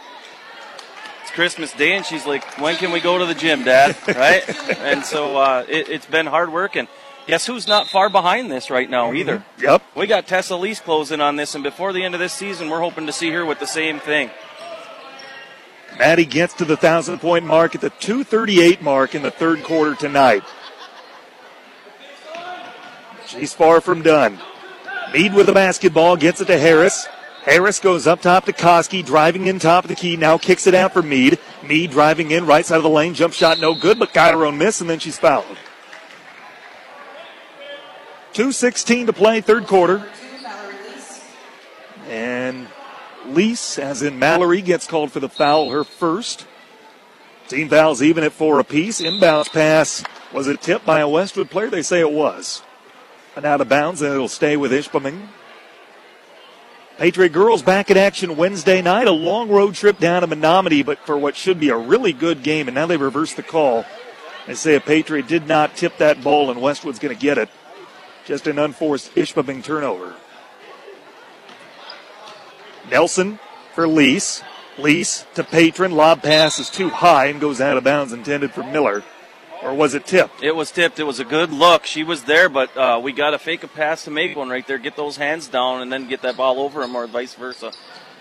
it's 1.23 1.31
Christmas 1.31 1.73
Day, 1.73 1.95
and 1.95 2.05
she's 2.05 2.27
like, 2.27 2.43
"When 2.59 2.75
can 2.75 2.91
we 2.91 2.99
go 2.99 3.19
to 3.19 3.27
the 3.27 3.35
gym, 3.35 3.63
Dad?" 3.63 3.97
right? 4.09 4.43
and 4.81 5.05
so 5.05 5.37
uh, 5.37 5.65
it, 5.69 5.87
has 5.87 6.07
been 6.07 6.27
hard 6.27 6.53
work, 6.53 6.75
and 6.75 6.89
Guess 7.29 7.45
who's 7.45 7.69
not 7.69 7.89
far 7.89 8.09
behind 8.09 8.51
this 8.51 8.71
right 8.71 8.89
now 8.89 9.13
either? 9.13 9.45
Yep. 9.59 9.83
We 9.95 10.07
got 10.07 10.27
Tessa 10.27 10.57
Lease 10.57 10.81
closing 10.81 11.21
on 11.21 11.37
this, 11.37 11.55
and 11.55 11.63
before 11.63 11.93
the 11.93 12.03
end 12.03 12.15
of 12.15 12.21
this 12.21 12.33
season, 12.33 12.71
we're 12.71 12.81
hoping 12.81 13.05
to 13.05 13.13
see 13.13 13.29
her 13.33 13.45
with 13.45 13.61
the 13.61 13.67
same 13.67 14.01
thing. 14.01 14.31
Maddie 15.99 16.25
gets 16.25 16.55
to 16.55 16.65
the 16.65 16.77
thousand 16.77 17.19
point 17.19 17.45
mark 17.45 17.75
at 17.75 17.83
the 17.83 17.91
238 17.91 18.81
mark 18.81 19.15
in 19.15 19.21
the 19.21 19.31
third 19.31 19.63
quarter 19.63 19.95
tonight. 19.95 20.43
She's 23.27 23.53
far 23.53 23.83
from 23.83 24.01
done. 24.01 24.39
Mead 25.13 25.35
with 25.35 25.45
the 25.45 25.53
basketball 25.53 26.17
gets 26.17 26.41
it 26.41 26.47
to 26.47 26.59
Harris. 26.59 27.09
Harris 27.49 27.81
goes 27.81 28.07
up 28.07 28.21
top 28.21 28.45
to 28.45 28.53
Koski, 28.53 29.03
driving 29.03 29.47
in 29.47 29.59
top 29.59 29.85
of 29.85 29.89
the 29.89 29.95
key, 29.95 30.19
now 30.19 30.37
kicks 30.37 30.67
it 30.67 30.75
out 30.75 30.93
for 30.93 31.01
Mead. 31.01 31.39
Mead 31.63 31.91
driving 31.91 32.31
in, 32.31 32.45
right 32.45 32.65
side 32.65 32.77
of 32.77 32.83
the 32.83 32.91
lane, 32.91 33.15
jump 33.15 33.33
shot 33.33 33.59
no 33.59 33.75
good, 33.75 33.99
but 33.99 34.13
got 34.13 34.35
her 34.35 34.45
own 34.45 34.59
miss, 34.59 34.83
and 34.83 34.91
then 34.91 34.99
she's 34.99 35.19
fouled. 35.19 35.57
2.16 38.35 39.07
to 39.07 39.13
play, 39.15 39.41
third 39.41 39.67
quarter. 39.67 40.07
And 42.07 42.69
Lease, 43.29 43.79
as 43.79 44.03
in 44.03 44.19
Mallory, 44.19 44.61
gets 44.61 44.87
called 44.87 45.11
for 45.11 45.21
the 45.21 45.31
foul, 45.31 45.71
her 45.71 45.85
first. 45.85 46.47
Team 47.49 47.71
fouls 47.71 48.03
even 48.03 48.25
at 48.25 48.33
four 48.33 48.61
apiece. 48.61 49.01
Inbounds 49.01 49.51
pass. 49.51 50.05
Was 50.35 50.49
it 50.49 50.61
tipped 50.61 50.85
by 50.85 51.01
a 51.01 51.09
Westwood 51.09 51.49
player? 51.49 51.71
They 51.71 51.81
say 51.81 52.01
it 52.01 52.13
was. 52.13 52.63
And 53.35 53.47
out 53.47 53.63
of 53.63 53.71
bounds, 53.71 54.03
and 54.03 54.13
it'll 54.13 54.29
stay 54.29 54.59
with 54.59 54.71
Ishpeming. 54.71 55.29
Patriot 56.99 57.29
girls 57.29 57.63
back 57.63 57.93
in 57.93 57.97
action 57.97 58.37
Wednesday 58.37 58.83
night. 58.83 59.07
A 59.07 59.13
long 59.13 59.49
road 59.49 59.77
trip 59.77 60.01
down 60.01 60.23
to 60.23 60.27
Menominee, 60.27 60.83
but 60.83 60.99
for 60.99 61.17
what 61.17 61.37
should 61.37 61.61
be 61.61 61.69
a 61.69 61.77
really 61.77 62.13
good 62.13 62.43
game. 62.43 62.67
And 62.67 62.75
now 62.75 62.87
they 62.87 62.97
reverse 62.97 63.35
the 63.35 63.45
call. 63.45 63.85
They 64.49 64.55
say 64.55 64.75
a 64.75 64.81
Patriot 64.81 65.29
did 65.29 65.47
not 65.47 65.77
tip 65.77 65.99
that 65.99 66.25
ball, 66.25 66.51
and 66.51 66.61
Westwood's 66.61 66.99
going 66.99 67.15
to 67.15 67.21
get 67.21 67.39
it. 67.39 67.49
Just 68.25 68.49
an 68.49 68.59
unforced 68.59 69.15
Ishpeming 69.15 69.63
turnover. 69.63 70.17
Nelson 72.91 73.39
for 73.75 73.87
Lease. 73.87 74.43
Lease 74.77 75.25
to 75.35 75.45
Patron. 75.45 75.93
Lob 75.93 76.23
pass 76.23 76.59
is 76.59 76.69
too 76.69 76.89
high 76.89 77.27
and 77.27 77.41
goes 77.41 77.61
out 77.61 77.77
of 77.77 77.85
bounds, 77.85 78.13
intended 78.13 78.51
for 78.51 78.65
Miller. 78.65 79.05
Or 79.63 79.75
was 79.75 79.95
it 79.95 80.07
tipped? 80.07 80.43
It 80.43 80.55
was 80.55 80.71
tipped. 80.71 80.99
It 81.01 81.05
was 81.05 81.19
a 81.19 81.25
good 81.25 81.53
look. 81.53 81.85
She 81.85 82.05
was 82.05 82.25
there, 82.25 82.49
but 82.49 82.77
uh, 82.77 83.01
we 83.03 83.13
got 83.13 83.31
to 83.31 83.39
fake 83.39 83.65
a 83.65 83.69
pass 83.69 84.05
to 84.05 84.11
make 84.11 84.37
one 84.37 84.49
right 84.49 84.67
there. 84.67 84.79
Get 84.79 84.97
those 84.97 85.17
hands 85.17 85.49
down 85.49 85.83
and 85.83 85.93
then 85.93 86.09
get 86.09 86.23
that 86.23 86.37
ball 86.37 86.61
over 86.61 86.83
him, 86.83 86.95
or 86.95 87.07
vice 87.07 87.35
versa. 87.35 87.73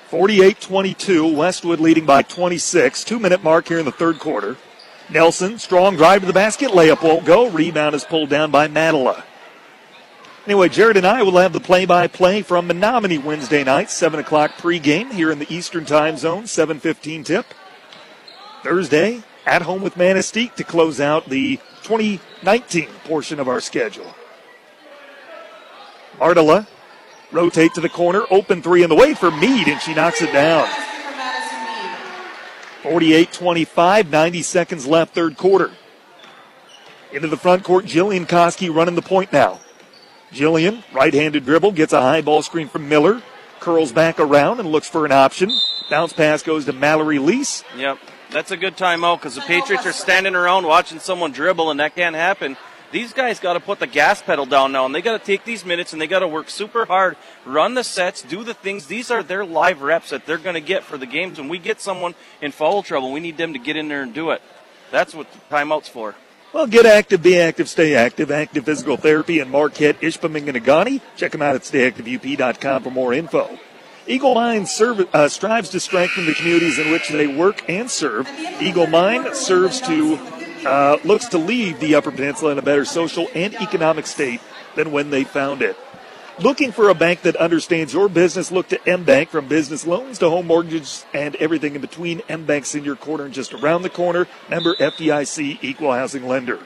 48 0.07 0.59
22. 0.61 1.27
Westwood 1.35 1.80
leading 1.80 2.05
by 2.05 2.22
26. 2.22 3.03
Two 3.03 3.19
minute 3.19 3.43
mark 3.43 3.68
here 3.68 3.80
in 3.80 3.85
the 3.85 3.91
third 3.91 4.19
quarter. 4.19 4.57
Nelson, 5.09 5.57
strong 5.59 5.95
drive 5.95 6.22
to 6.22 6.27
the 6.27 6.34
basket. 6.34 6.72
Layup 6.72 7.03
won't 7.03 7.26
go. 7.26 7.49
Rebound 7.49 7.95
is 7.95 8.03
pulled 8.03 8.30
down 8.30 8.51
by 8.51 8.68
Madela. 8.68 9.23
Anyway, 10.45 10.69
Jared 10.69 10.95
and 10.95 11.05
I 11.05 11.23
will 11.23 11.38
have 11.38 11.51
the 11.51 11.59
play 11.59 11.85
by 11.85 12.07
play 12.07 12.41
from 12.41 12.68
Menominee 12.68 13.18
Wednesday 13.18 13.65
night, 13.65 13.91
7 13.91 14.18
o'clock 14.18 14.51
pregame 14.51 15.11
here 15.11 15.30
in 15.30 15.39
the 15.39 15.53
Eastern 15.53 15.84
Time 15.84 16.15
Zone, 16.15 16.43
7.15 16.43 17.26
tip. 17.26 17.45
Thursday, 18.64 19.23
at 19.47 19.61
home 19.61 19.81
with 19.81 19.95
Manistee 19.95 20.51
to 20.57 20.63
close 20.63 20.99
out 20.99 21.29
the 21.29 21.57
2019 21.83 22.87
portion 23.05 23.39
of 23.39 23.47
our 23.47 23.61
schedule. 23.61 24.13
Ardela 26.19 26.67
rotate 27.31 27.73
to 27.75 27.81
the 27.81 27.89
corner, 27.89 28.25
open 28.29 28.61
three 28.61 28.83
in 28.83 28.89
the 28.89 28.95
way 28.95 29.13
for 29.13 29.31
Mead, 29.31 29.67
and 29.67 29.81
she 29.81 29.93
knocks 29.93 30.21
it 30.21 30.33
down. 30.33 30.67
48 32.83 33.31
25, 33.31 34.09
90 34.11 34.41
seconds 34.43 34.85
left, 34.85 35.15
third 35.15 35.37
quarter. 35.37 35.71
Into 37.13 37.27
the 37.27 37.37
front 37.37 37.63
court, 37.63 37.85
Jillian 37.85 38.27
Koski 38.27 38.73
running 38.73 38.95
the 38.95 39.01
point 39.01 39.31
now. 39.31 39.61
Jillian, 40.31 40.83
right 40.93 41.13
handed 41.13 41.45
dribble, 41.45 41.71
gets 41.71 41.93
a 41.93 42.01
high 42.01 42.21
ball 42.21 42.41
screen 42.41 42.67
from 42.67 42.89
Miller, 42.89 43.21
curls 43.61 43.93
back 43.93 44.19
around 44.19 44.59
and 44.59 44.69
looks 44.69 44.89
for 44.89 45.05
an 45.05 45.13
option. 45.13 45.49
Bounce 45.89 46.11
pass 46.11 46.43
goes 46.43 46.65
to 46.65 46.73
Mallory 46.73 47.17
Lease. 47.17 47.63
Yep, 47.77 47.97
that's 48.31 48.51
a 48.51 48.57
good 48.57 48.75
timeout 48.75 49.19
because 49.19 49.35
the 49.35 49.41
Patriots 49.41 49.85
are 49.85 49.93
standing 49.93 50.35
around 50.35 50.65
watching 50.65 50.99
someone 50.99 51.31
dribble, 51.31 51.71
and 51.71 51.79
that 51.79 51.95
can't 51.95 52.15
happen. 52.15 52.57
These 52.91 53.11
guys 53.11 53.39
got 53.39 53.53
to 53.53 53.59
put 53.59 53.79
the 53.79 53.87
gas 53.87 54.21
pedal 54.21 54.45
down 54.45 54.71
now, 54.71 54.85
and 54.85 54.95
they 54.95 55.01
got 55.01 55.19
to 55.19 55.25
take 55.25 55.43
these 55.43 55.65
minutes 55.65 55.91
and 55.91 56.01
they 56.01 56.07
got 56.07 56.19
to 56.19 56.27
work 56.27 56.49
super 56.49 56.85
hard, 56.85 57.17
run 57.45 57.73
the 57.73 57.83
sets, 57.83 58.21
do 58.21 58.45
the 58.45 58.53
things. 58.53 58.87
These 58.87 59.11
are 59.11 59.21
their 59.21 59.45
live 59.45 59.81
reps 59.81 60.11
that 60.11 60.25
they're 60.25 60.37
going 60.37 60.53
to 60.53 60.61
get 60.61 60.83
for 60.83 60.97
the 60.97 61.05
games. 61.05 61.37
When 61.37 61.49
we 61.49 61.59
get 61.59 61.81
someone 61.81 62.15
in 62.41 62.53
foul 62.53 62.83
trouble, 62.83 63.11
we 63.11 63.19
need 63.19 63.35
them 63.35 63.51
to 63.53 63.59
get 63.59 63.75
in 63.75 63.89
there 63.89 64.03
and 64.03 64.13
do 64.13 64.31
it. 64.31 64.41
That's 64.89 65.13
what 65.13 65.27
the 65.31 65.39
timeout's 65.53 65.89
for. 65.89 66.15
Well, 66.53 66.65
get 66.65 66.85
active, 66.85 67.21
be 67.21 67.37
active, 67.37 67.67
stay 67.67 67.93
active. 67.93 68.31
Active 68.31 68.63
Physical 68.63 68.95
Therapy 68.95 69.39
in 69.39 69.49
Marquette, 69.49 69.99
Ishpeming, 69.99 70.47
and 70.47 70.57
Negaunee. 70.57 71.01
Check 71.17 71.33
them 71.33 71.41
out 71.41 71.55
at 71.55 71.63
stayactiveup.com 71.63 72.83
for 72.83 72.89
more 72.89 73.13
info. 73.13 73.59
Eagle 74.07 74.34
Mine 74.34 74.65
serve, 74.65 75.07
uh, 75.13 75.27
strives 75.27 75.69
to 75.69 75.79
strengthen 75.79 76.25
the 76.25 76.34
communities 76.34 76.79
in 76.79 76.91
which 76.91 77.09
they 77.09 77.27
work 77.27 77.69
and 77.69 77.89
serve. 77.89 78.27
Eagle 78.61 78.88
Mine 78.88 79.35
serves 79.35 79.81
to 79.81 80.17
uh, 80.65 80.97
looks 81.03 81.27
to 81.27 81.38
leave 81.38 81.79
the 81.79 81.95
Upper 81.95 82.11
Peninsula 82.11 82.51
in 82.51 82.57
a 82.57 82.61
better 82.61 82.85
social 82.85 83.27
and 83.35 83.53
economic 83.55 84.07
state 84.07 84.41
than 84.75 84.91
when 84.91 85.09
they 85.09 85.23
found 85.23 85.61
it. 85.61 85.77
Looking 86.39 86.71
for 86.71 86.89
a 86.89 86.93
bank 86.93 87.21
that 87.23 87.35
understands 87.35 87.93
your 87.93 88.09
business? 88.09 88.51
Look 88.51 88.67
to 88.69 88.89
M 88.89 89.03
Bank 89.03 89.29
from 89.29 89.47
business 89.47 89.88
loans 89.88 90.19
to 90.19 90.29
home 90.29 90.47
mortgages 90.47 91.05
and 91.13 91.35
everything 91.38 91.75
in 91.75 91.81
between. 91.81 92.21
M 92.29 92.45
Bank's 92.45 92.75
in 92.75 92.84
your 92.84 92.95
corner 92.95 93.25
and 93.25 93.34
just 93.34 93.53
around 93.53 93.81
the 93.81 93.89
corner. 93.89 94.27
Member 94.49 94.75
FDIC 94.75 95.59
equal 95.61 95.93
housing 95.93 96.27
lender. 96.27 96.59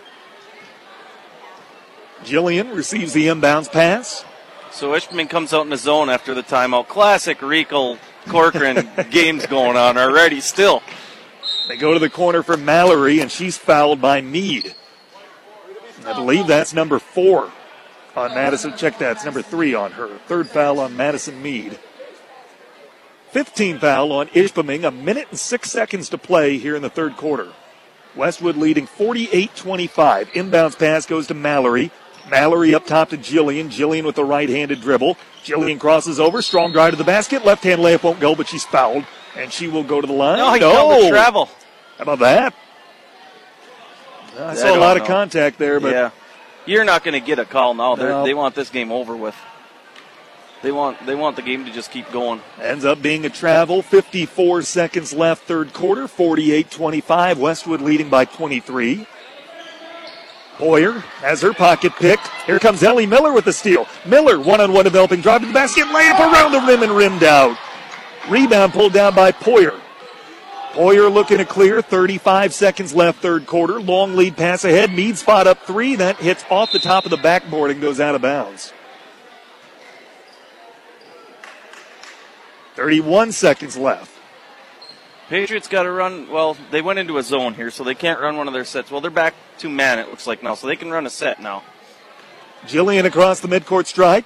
Jillian 2.24 2.76
receives 2.76 3.14
the 3.14 3.28
inbounds 3.28 3.72
pass. 3.72 4.26
So 4.72 4.92
Ishpeming 4.92 5.30
comes 5.30 5.54
out 5.54 5.64
in 5.64 5.70
the 5.70 5.78
zone 5.78 6.10
after 6.10 6.34
the 6.34 6.44
timeout. 6.44 6.88
Classic 6.88 7.42
Rico 7.42 7.98
Corcoran 8.28 8.90
games 9.12 9.46
going 9.46 9.76
on 9.76 9.98
already 9.98 10.40
still. 10.40 10.82
They 11.68 11.78
go 11.78 11.94
to 11.94 12.00
the 12.00 12.10
corner 12.10 12.42
for 12.42 12.56
Mallory, 12.58 13.20
and 13.20 13.30
she's 13.30 13.58
fouled 13.58 14.02
by 14.02 14.22
Mead. 14.22 14.74
I 16.06 16.14
believe 16.14 16.48
that's 16.48 16.74
number 16.74 17.00
four 17.00 17.52
on 18.16 18.34
Madison. 18.34 18.76
Check 18.76 18.98
that. 19.00 19.18
It's 19.18 19.26
number 19.26 19.42
three 19.42 19.74
on 19.74 19.92
her. 19.92 20.08
Third 20.28 20.50
foul 20.50 20.80
on 20.80 20.96
Madison 20.96 21.42
Mead. 21.42 21.78
15 23.32 23.80
foul 23.80 24.12
on 24.12 24.28
Ishpeming. 24.30 24.86
A 24.86 24.92
minute 24.92 25.28
and 25.30 25.40
six 25.40 25.70
seconds 25.70 26.10
to 26.10 26.18
play 26.18 26.58
here 26.58 26.76
in 26.76 26.82
the 26.82 26.90
third 26.90 27.18
quarter. 27.18 27.50
Westwood 28.16 28.58
leading 28.58 28.88
48 28.88 29.56
25. 29.56 30.30
Inbounds 30.32 30.78
pass 30.78 31.06
goes 31.06 31.28
to 31.28 31.34
Mallory. 31.34 31.92
Mallory 32.32 32.74
up 32.74 32.88
top 32.88 33.10
to 33.10 33.18
Jillian. 33.18 33.70
Jillian 33.70 34.06
with 34.06 34.16
the 34.16 34.24
right 34.24 34.48
handed 34.48 34.80
dribble. 34.80 35.18
Jillian 35.44 35.78
crosses 35.78 36.18
over. 36.18 36.42
Strong 36.42 36.72
drive 36.72 36.92
to 36.92 36.98
the 36.98 37.04
basket. 37.04 37.46
Left 37.46 37.64
hand 37.64 37.82
layup 37.82 38.04
won't 38.04 38.22
go, 38.22 38.36
but 38.36 38.48
she's 38.48 38.64
fouled. 38.64 39.04
And 39.36 39.52
she 39.52 39.68
will 39.68 39.84
go 39.84 40.00
to 40.00 40.08
the 40.08 40.14
line. 40.14 40.38
No, 40.38 40.54
he 40.54 40.60
no. 40.60 41.10
travel. 41.10 41.48
How 41.98 42.04
about 42.04 42.20
that? 42.20 42.56
I 44.40 44.56
saw 44.56 44.76
a 44.76 44.80
lot 44.80 44.96
know. 44.96 45.04
of 45.04 45.08
contact 45.08 45.58
there, 45.58 45.82
but 45.82 45.92
yeah, 45.92 46.12
you're 46.66 46.86
not 46.86 47.04
going 47.04 47.14
to 47.14 47.26
get 47.26 47.38
a 47.38 47.46
call 47.46 47.74
now. 47.74 47.96
No. 47.96 48.24
They 48.24 48.34
want 48.34 48.56
this 48.56 48.70
game 48.70 48.92
over 48.92 49.16
with. 49.16 49.36
They 50.62 50.72
want 50.72 51.06
they 51.06 51.16
want 51.16 51.36
the 51.36 51.42
game 51.42 51.66
to 51.66 51.72
just 51.72 51.92
keep 51.92 52.10
going. 52.12 52.40
ends 52.62 52.86
up 52.86 53.02
being 53.02 53.26
a 53.26 53.30
travel. 53.30 53.82
54 53.82 54.62
seconds 54.62 55.12
left, 55.12 55.44
third 55.44 55.74
quarter. 55.74 56.04
48-25. 56.04 57.38
Westwood 57.38 57.82
leading 57.82 58.10
by 58.10 58.26
23. 58.26 59.06
Poyer 60.62 61.02
has 61.22 61.42
her 61.42 61.54
pocket 61.54 61.92
picked. 61.96 62.28
Here 62.46 62.60
comes 62.60 62.84
Ellie 62.84 63.08
Miller 63.08 63.34
with 63.34 63.46
the 63.46 63.54
steal. 63.54 63.88
Miller 64.06 64.40
one-on-one 64.40 64.84
developing, 64.84 65.20
drive 65.20 65.42
to 65.42 65.48
the 65.48 65.54
basket, 65.54 65.86
layup 65.86 66.20
around 66.20 66.52
the 66.52 66.62
rim 66.62 66.84
and 66.84 66.92
rimmed 66.92 67.24
out. 67.24 67.58
Rebound 68.30 68.72
pulled 68.72 68.94
down 68.94 69.16
by 69.16 69.32
Poyer. 69.32 69.82
Poyer 70.74 71.12
looking 71.12 71.40
to 71.40 71.46
clear. 71.46 71.82
35 71.82 72.54
seconds 72.54 72.94
left, 72.94 73.24
third 73.24 73.48
quarter. 73.48 73.82
Long 73.82 74.16
lead 74.16 74.38
pass 74.38 74.64
ahead. 74.64 74.92
Mead 74.92 75.18
spot 75.18 75.48
up 75.48 75.64
three. 75.64 75.96
That 75.96 76.18
hits 76.18 76.46
off 76.52 76.72
the 76.72 76.80
top 76.80 77.06
of 77.06 77.12
the 77.12 77.18
backboard 77.18 77.72
and 77.72 77.82
goes 77.82 78.00
out 78.00 78.14
of 78.14 78.22
bounds. 78.22 78.72
31 82.76 83.32
seconds 83.32 83.76
left. 83.76 84.11
Patriots 85.32 85.70
got 85.70 85.84
to 85.84 85.92
run. 85.94 86.30
Well, 86.30 86.58
they 86.72 86.82
went 86.82 87.00
into 87.00 87.18
a 87.18 87.24
zone 87.24 87.54
here, 87.54 87.72
so 87.72 87.86
they 87.86 87.96
can't 87.96 88.20
run 88.20 88.36
one 88.36 88.50
of 88.50 88.54
their 88.54 88.66
sets. 88.66 88.92
Well, 88.92 89.00
they're 89.00 89.10
back 89.10 89.34
to 89.60 89.70
man. 89.70 89.98
It 89.98 90.10
looks 90.10 90.28
like 90.28 90.44
now, 90.44 90.56
so 90.56 90.68
they 90.68 90.76
can 90.76 90.92
run 90.92 91.06
a 91.06 91.10
set 91.10 91.42
now. 91.42 91.64
Jillian 92.64 93.06
across 93.06 93.40
the 93.40 93.48
midcourt 93.48 93.86
strike. 93.86 94.26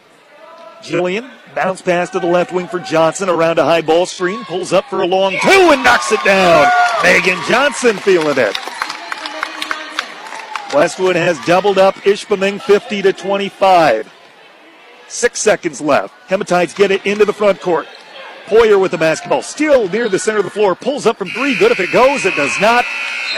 Jillian 0.81 1.29
bounce 1.53 1.83
pass 1.83 2.09
to 2.09 2.19
the 2.19 2.25
left 2.25 2.51
wing 2.51 2.67
for 2.67 2.79
Johnson 2.79 3.29
around 3.29 3.59
a 3.59 3.63
high 3.63 3.81
ball 3.81 4.07
screen, 4.07 4.43
pulls 4.45 4.73
up 4.73 4.89
for 4.89 5.03
a 5.03 5.05
long 5.05 5.33
two 5.43 5.69
and 5.71 5.83
knocks 5.83 6.11
it 6.11 6.23
down. 6.23 6.71
Megan 7.03 7.37
Johnson 7.47 7.97
feeling 7.97 8.39
it. 8.39 8.57
Westwood 10.73 11.15
has 11.15 11.39
doubled 11.45 11.77
up 11.77 11.93
Ishpeming 11.97 12.59
50 12.63 13.03
to 13.03 13.13
25. 13.13 14.11
Six 15.07 15.39
seconds 15.39 15.81
left. 15.81 16.15
Hematites 16.27 16.75
get 16.75 16.89
it 16.89 17.05
into 17.05 17.25
the 17.25 17.33
front 17.33 17.61
court. 17.61 17.85
Poyer 18.45 18.79
with 18.79 18.91
the 18.91 18.97
basketball, 18.97 19.41
still 19.41 19.89
near 19.89 20.07
the 20.07 20.19
center 20.19 20.37
of 20.37 20.43
the 20.43 20.51
floor, 20.51 20.75
pulls 20.75 21.07
up 21.07 21.17
from 21.17 21.29
three. 21.29 21.57
Good 21.57 21.71
if 21.71 21.79
it 21.79 21.91
goes, 21.91 22.25
it 22.25 22.35
does 22.35 22.59
not. 22.61 22.85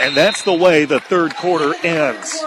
And 0.00 0.14
that's 0.14 0.42
the 0.42 0.52
way 0.52 0.84
the 0.84 1.00
third 1.00 1.34
quarter 1.34 1.74
ends. 1.82 2.38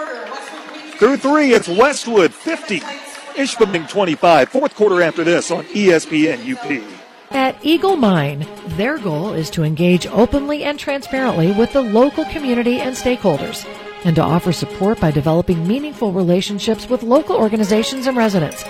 Through 0.98 1.16
three, 1.16 1.52
it's 1.52 1.66
Westwood 1.66 2.32
50, 2.32 2.78
Ishpeming 2.78 3.88
25. 3.88 4.48
Fourth 4.48 4.76
quarter 4.76 5.02
after 5.02 5.24
this 5.24 5.50
on 5.50 5.64
ESPN 5.64 6.52
UP. 6.54 7.00
At 7.32 7.56
Eagle 7.64 7.96
Mine, 7.96 8.46
their 8.76 8.98
goal 8.98 9.32
is 9.32 9.50
to 9.50 9.64
engage 9.64 10.06
openly 10.06 10.62
and 10.62 10.78
transparently 10.78 11.50
with 11.50 11.72
the 11.72 11.82
local 11.82 12.24
community 12.26 12.78
and 12.78 12.94
stakeholders, 12.94 13.66
and 14.04 14.14
to 14.14 14.22
offer 14.22 14.52
support 14.52 15.00
by 15.00 15.10
developing 15.10 15.66
meaningful 15.66 16.12
relationships 16.12 16.88
with 16.88 17.02
local 17.02 17.36
organizations 17.36 18.06
and 18.06 18.16
residents. 18.16 18.64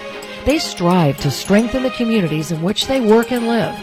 They 0.44 0.58
strive 0.58 1.20
to 1.20 1.30
strengthen 1.30 1.82
the 1.82 1.90
communities 1.90 2.50
in 2.50 2.62
which 2.62 2.86
they 2.86 3.00
work 3.00 3.30
and 3.30 3.46
live. 3.46 3.78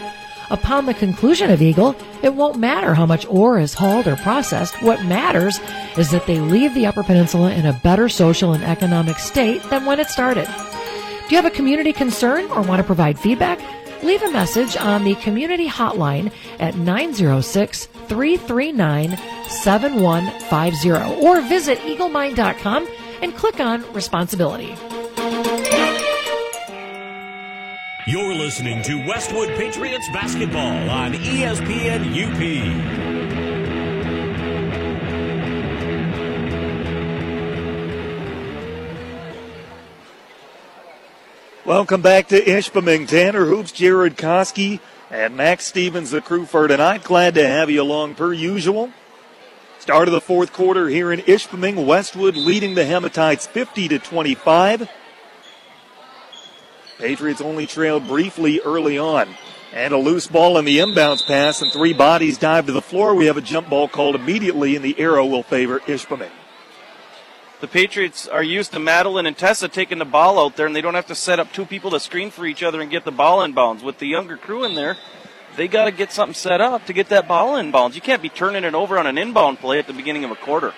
Upon 0.50 0.84
the 0.84 0.94
conclusion 0.94 1.50
of 1.50 1.62
Eagle, 1.62 1.94
it 2.22 2.34
won't 2.34 2.58
matter 2.58 2.92
how 2.92 3.06
much 3.06 3.24
ore 3.26 3.60
is 3.60 3.72
hauled 3.72 4.08
or 4.08 4.16
processed. 4.16 4.82
What 4.82 5.04
matters 5.04 5.60
is 5.96 6.10
that 6.10 6.26
they 6.26 6.40
leave 6.40 6.74
the 6.74 6.86
Upper 6.86 7.04
Peninsula 7.04 7.52
in 7.52 7.66
a 7.66 7.80
better 7.84 8.08
social 8.08 8.52
and 8.52 8.64
economic 8.64 9.18
state 9.18 9.62
than 9.70 9.86
when 9.86 10.00
it 10.00 10.08
started. 10.08 10.46
Do 10.46 11.36
you 11.36 11.40
have 11.40 11.50
a 11.50 11.54
community 11.54 11.92
concern 11.92 12.50
or 12.50 12.62
want 12.62 12.80
to 12.80 12.84
provide 12.84 13.16
feedback? 13.16 13.60
Leave 14.02 14.22
a 14.22 14.30
message 14.32 14.76
on 14.76 15.04
the 15.04 15.14
community 15.16 15.68
hotline 15.68 16.32
at 16.58 16.74
906 16.74 17.86
339 18.08 19.16
7150 19.48 20.90
or 21.24 21.40
visit 21.42 21.78
eaglemine.com 21.78 22.88
and 23.22 23.36
click 23.36 23.60
on 23.60 23.92
responsibility. 23.92 24.74
You're 28.10 28.34
listening 28.34 28.82
to 28.82 29.06
Westwood 29.06 29.50
Patriots 29.50 30.08
basketball 30.08 30.90
on 30.90 31.12
ESPN 31.12 32.10
UP. 32.10 32.40
Welcome 41.64 42.02
back 42.02 42.26
to 42.30 42.44
Ishpeming. 42.44 43.06
Tanner 43.06 43.44
Hoops, 43.44 43.70
Jared 43.70 44.16
Koski, 44.16 44.80
and 45.12 45.36
Max 45.36 45.66
Stevens, 45.66 46.10
the 46.10 46.20
crew 46.20 46.46
for 46.46 46.66
tonight. 46.66 47.04
Glad 47.04 47.36
to 47.36 47.46
have 47.46 47.70
you 47.70 47.80
along 47.80 48.16
per 48.16 48.32
usual. 48.32 48.90
Start 49.78 50.08
of 50.08 50.12
the 50.12 50.20
fourth 50.20 50.52
quarter 50.52 50.88
here 50.88 51.12
in 51.12 51.20
Ishpeming. 51.20 51.86
Westwood 51.86 52.34
leading 52.34 52.74
the 52.74 52.82
Hematites 52.82 53.46
50 53.46 53.86
to 53.86 54.00
25. 54.00 54.90
Patriots 57.00 57.40
only 57.40 57.66
trailed 57.66 58.06
briefly 58.06 58.60
early 58.60 58.98
on. 58.98 59.28
And 59.72 59.94
a 59.94 59.98
loose 59.98 60.26
ball 60.26 60.58
in 60.58 60.64
the 60.64 60.78
inbounds 60.78 61.26
pass, 61.26 61.62
and 61.62 61.72
three 61.72 61.94
bodies 61.94 62.36
dive 62.36 62.66
to 62.66 62.72
the 62.72 62.82
floor. 62.82 63.14
We 63.14 63.26
have 63.26 63.36
a 63.36 63.40
jump 63.42 63.70
ball 63.70 63.88
called 63.88 64.16
immediately, 64.16 64.76
and 64.76 64.84
the 64.84 64.98
arrow 64.98 65.24
will 65.24 65.42
favor 65.42 65.80
Ishpeming. 65.80 66.30
The 67.60 67.68
Patriots 67.68 68.26
are 68.26 68.42
used 68.42 68.72
to 68.72 68.78
Madeline 68.78 69.26
and 69.26 69.36
Tessa 69.36 69.68
taking 69.68 69.98
the 69.98 70.04
ball 70.04 70.44
out 70.44 70.56
there, 70.56 70.66
and 70.66 70.76
they 70.76 70.80
don't 70.80 70.94
have 70.94 71.06
to 71.06 71.14
set 71.14 71.38
up 71.38 71.52
two 71.52 71.64
people 71.64 71.90
to 71.92 72.00
screen 72.00 72.30
for 72.30 72.44
each 72.44 72.62
other 72.62 72.80
and 72.80 72.90
get 72.90 73.04
the 73.04 73.12
ball 73.12 73.42
in 73.42 73.52
bounds. 73.52 73.82
With 73.82 73.98
the 73.98 74.06
younger 74.06 74.36
crew 74.36 74.64
in 74.64 74.74
there, 74.74 74.96
they 75.56 75.68
got 75.68 75.84
to 75.84 75.92
get 75.92 76.12
something 76.12 76.34
set 76.34 76.60
up 76.60 76.86
to 76.86 76.92
get 76.92 77.08
that 77.10 77.28
ball 77.28 77.56
in 77.56 77.70
bounds. 77.70 77.96
You 77.96 78.02
can't 78.02 78.22
be 78.22 78.28
turning 78.28 78.64
it 78.64 78.74
over 78.74 78.98
on 78.98 79.06
an 79.06 79.18
inbound 79.18 79.60
play 79.60 79.78
at 79.78 79.86
the 79.86 79.92
beginning 79.92 80.24
of 80.24 80.30
a 80.30 80.36
quarter. 80.36 80.74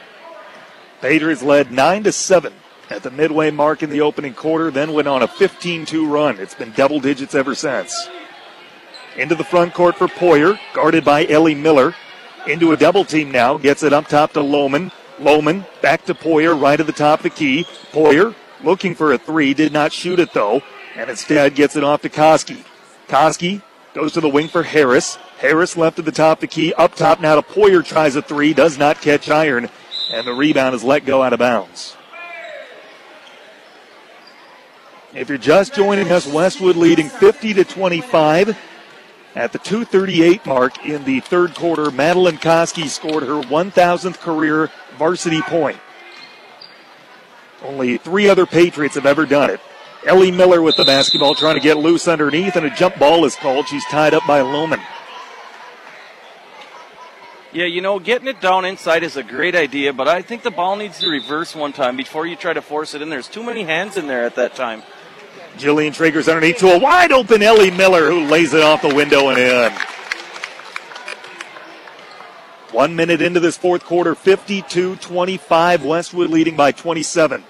Patriots 1.01 1.43
led 1.43 1.73
9 1.73 2.05
to 2.05 2.13
7 2.13 2.53
at 2.93 3.03
the 3.03 3.11
midway 3.11 3.51
mark 3.51 3.83
in 3.83 3.91
the 3.91 4.03
opening 4.03 4.35
quarter, 4.35 4.71
then 4.71 4.93
went 4.93 5.09
on 5.09 5.23
a 5.23 5.29
15 5.29 5.87
2 5.87 6.07
run. 6.07 6.39
It's 6.39 6.55
been 6.55 6.73
double 6.73 7.01
digits 7.01 7.35
ever 7.35 7.55
since. 7.55 8.09
Into 9.17 9.35
the 9.35 9.45
front 9.45 9.75
court 9.75 9.97
for 9.97 10.09
Poyer, 10.09 10.59
guarded 10.75 11.05
by 11.05 11.27
Ellie 11.27 11.55
Miller. 11.55 11.95
Into 12.47 12.73
a 12.73 12.77
double 12.77 13.05
team 13.05 13.31
now, 13.31 13.57
gets 13.57 13.83
it 13.83 13.93
up 13.93 14.09
top 14.09 14.33
to 14.33 14.41
Lohman. 14.41 14.93
Lohman 15.19 15.65
back 15.81 16.05
to 16.07 16.15
Poyer, 16.15 16.61
right 16.61 16.81
at 16.81 16.87
the 16.87 16.93
top 16.93 17.21
of 17.21 17.25
the 17.25 17.31
key. 17.31 17.65
Poyer 17.93 18.35
looking 18.63 18.95
for 18.95 19.13
a 19.13 19.19
three, 19.19 19.55
did 19.55 19.73
not 19.73 19.93
shoot 19.93 20.19
it 20.19 20.33
though, 20.33 20.63
and 20.97 21.11
instead 21.11 21.55
gets 21.55 21.77
it 21.77 21.85
off 21.85 22.03
to 22.03 22.09
Koski. 22.09 22.65
Koski 23.09 23.63
goes 23.95 24.13
to 24.13 24.21
the 24.21 24.29
wing 24.29 24.49
for 24.49 24.63
Harris. 24.63 25.17
Harris 25.39 25.77
left 25.77 25.99
at 25.99 26.05
the 26.05 26.13
top 26.13 26.39
of 26.39 26.41
the 26.43 26.47
key, 26.47 26.73
up 26.75 26.95
top 26.95 27.21
now 27.21 27.35
to 27.35 27.43
Poyer, 27.43 27.85
tries 27.85 28.17
a 28.17 28.23
three, 28.23 28.55
does 28.55 28.79
not 28.79 29.01
catch 29.01 29.29
iron, 29.29 29.69
and 30.11 30.27
the 30.27 30.33
rebound 30.33 30.75
is 30.75 30.85
let 30.85 31.05
go 31.05 31.23
out 31.23 31.33
of 31.33 31.39
bounds. 31.39 31.97
If 35.15 35.29
you're 35.29 35.37
just 35.37 35.75
joining 35.75 36.11
us, 36.11 36.27
Westwood 36.27 36.77
leading 36.77 37.11
50 37.11 37.53
to 37.55 37.65
25. 37.65 38.57
At 39.35 39.53
the 39.53 39.59
238 39.59 40.47
mark 40.47 40.87
in 40.87 41.05
the 41.05 41.21
third 41.21 41.55
quarter, 41.55 41.91
Madeline 41.91 42.39
Koski 42.39 42.89
scored 42.89 43.23
her 43.23 43.43
1,000th 43.43 44.19
career 44.21 44.71
varsity 44.97 45.43
point. 45.43 45.79
Only 47.63 47.99
three 47.99 48.29
other 48.31 48.47
Patriots 48.47 48.95
have 48.95 49.05
ever 49.05 49.27
done 49.27 49.51
it. 49.51 49.61
Ellie 50.07 50.31
Miller 50.31 50.63
with 50.63 50.77
the 50.77 50.85
basketball 50.85 51.35
trying 51.35 51.55
to 51.55 51.61
get 51.61 51.77
loose 51.77 52.09
underneath, 52.09 52.57
and 52.57 52.67
a 52.67 52.71
jump 52.71 52.99
ball 52.99 53.25
is 53.27 53.37
called. 53.37 53.69
She's 53.69 53.85
tied 53.87 54.15
up 54.15 54.27
by 54.27 54.41
Lohman. 54.41 54.83
Yeah, 57.53 57.67
you 57.67 57.83
know, 57.83 57.99
getting 57.99 58.29
it 58.29 58.41
down 58.41 58.65
inside 58.65 59.03
is 59.03 59.19
a 59.19 59.23
great 59.23 59.55
idea, 59.55 59.93
but 59.93 60.09
I 60.09 60.23
think 60.23 60.43
the 60.43 60.51
ball 60.51 60.75
needs 60.77 61.01
to 61.01 61.09
reverse 61.09 61.55
one 61.55 61.75
time 61.75 61.99
before 61.99 62.27
you 62.27 62.35
try 62.35 62.55
to 62.55 62.63
force 62.63 62.95
it 62.95 63.03
in. 63.03 63.11
There's 63.11 63.29
too 63.29 63.43
many 63.43 63.65
hands 63.65 63.99
in 63.99 64.07
there 64.07 64.25
at 64.25 64.37
that 64.37 64.55
time. 64.55 64.83
Jillian 65.57 65.95
triggers 65.95 66.29
underneath 66.29 66.59
to 66.59 66.73
a 66.73 66.79
wide 66.79 67.13
open 67.13 67.43
Ellie 67.43 67.71
Miller 67.71 68.11
who 68.11 68.25
lays 68.27 68.55
it 68.55 68.63
off 68.63 68.83
the 68.83 68.95
window 68.95 69.29
and 69.29 69.39
in. 69.39 69.73
One 72.73 72.97
minute 72.97 73.21
into 73.21 73.39
this 73.39 73.57
fourth 73.59 73.85
quarter, 73.85 74.15
52 74.15 74.97
25. 74.97 75.85
Westwood 75.85 76.31
leading 76.31 76.57
by 76.57 76.73
27. 76.73 77.45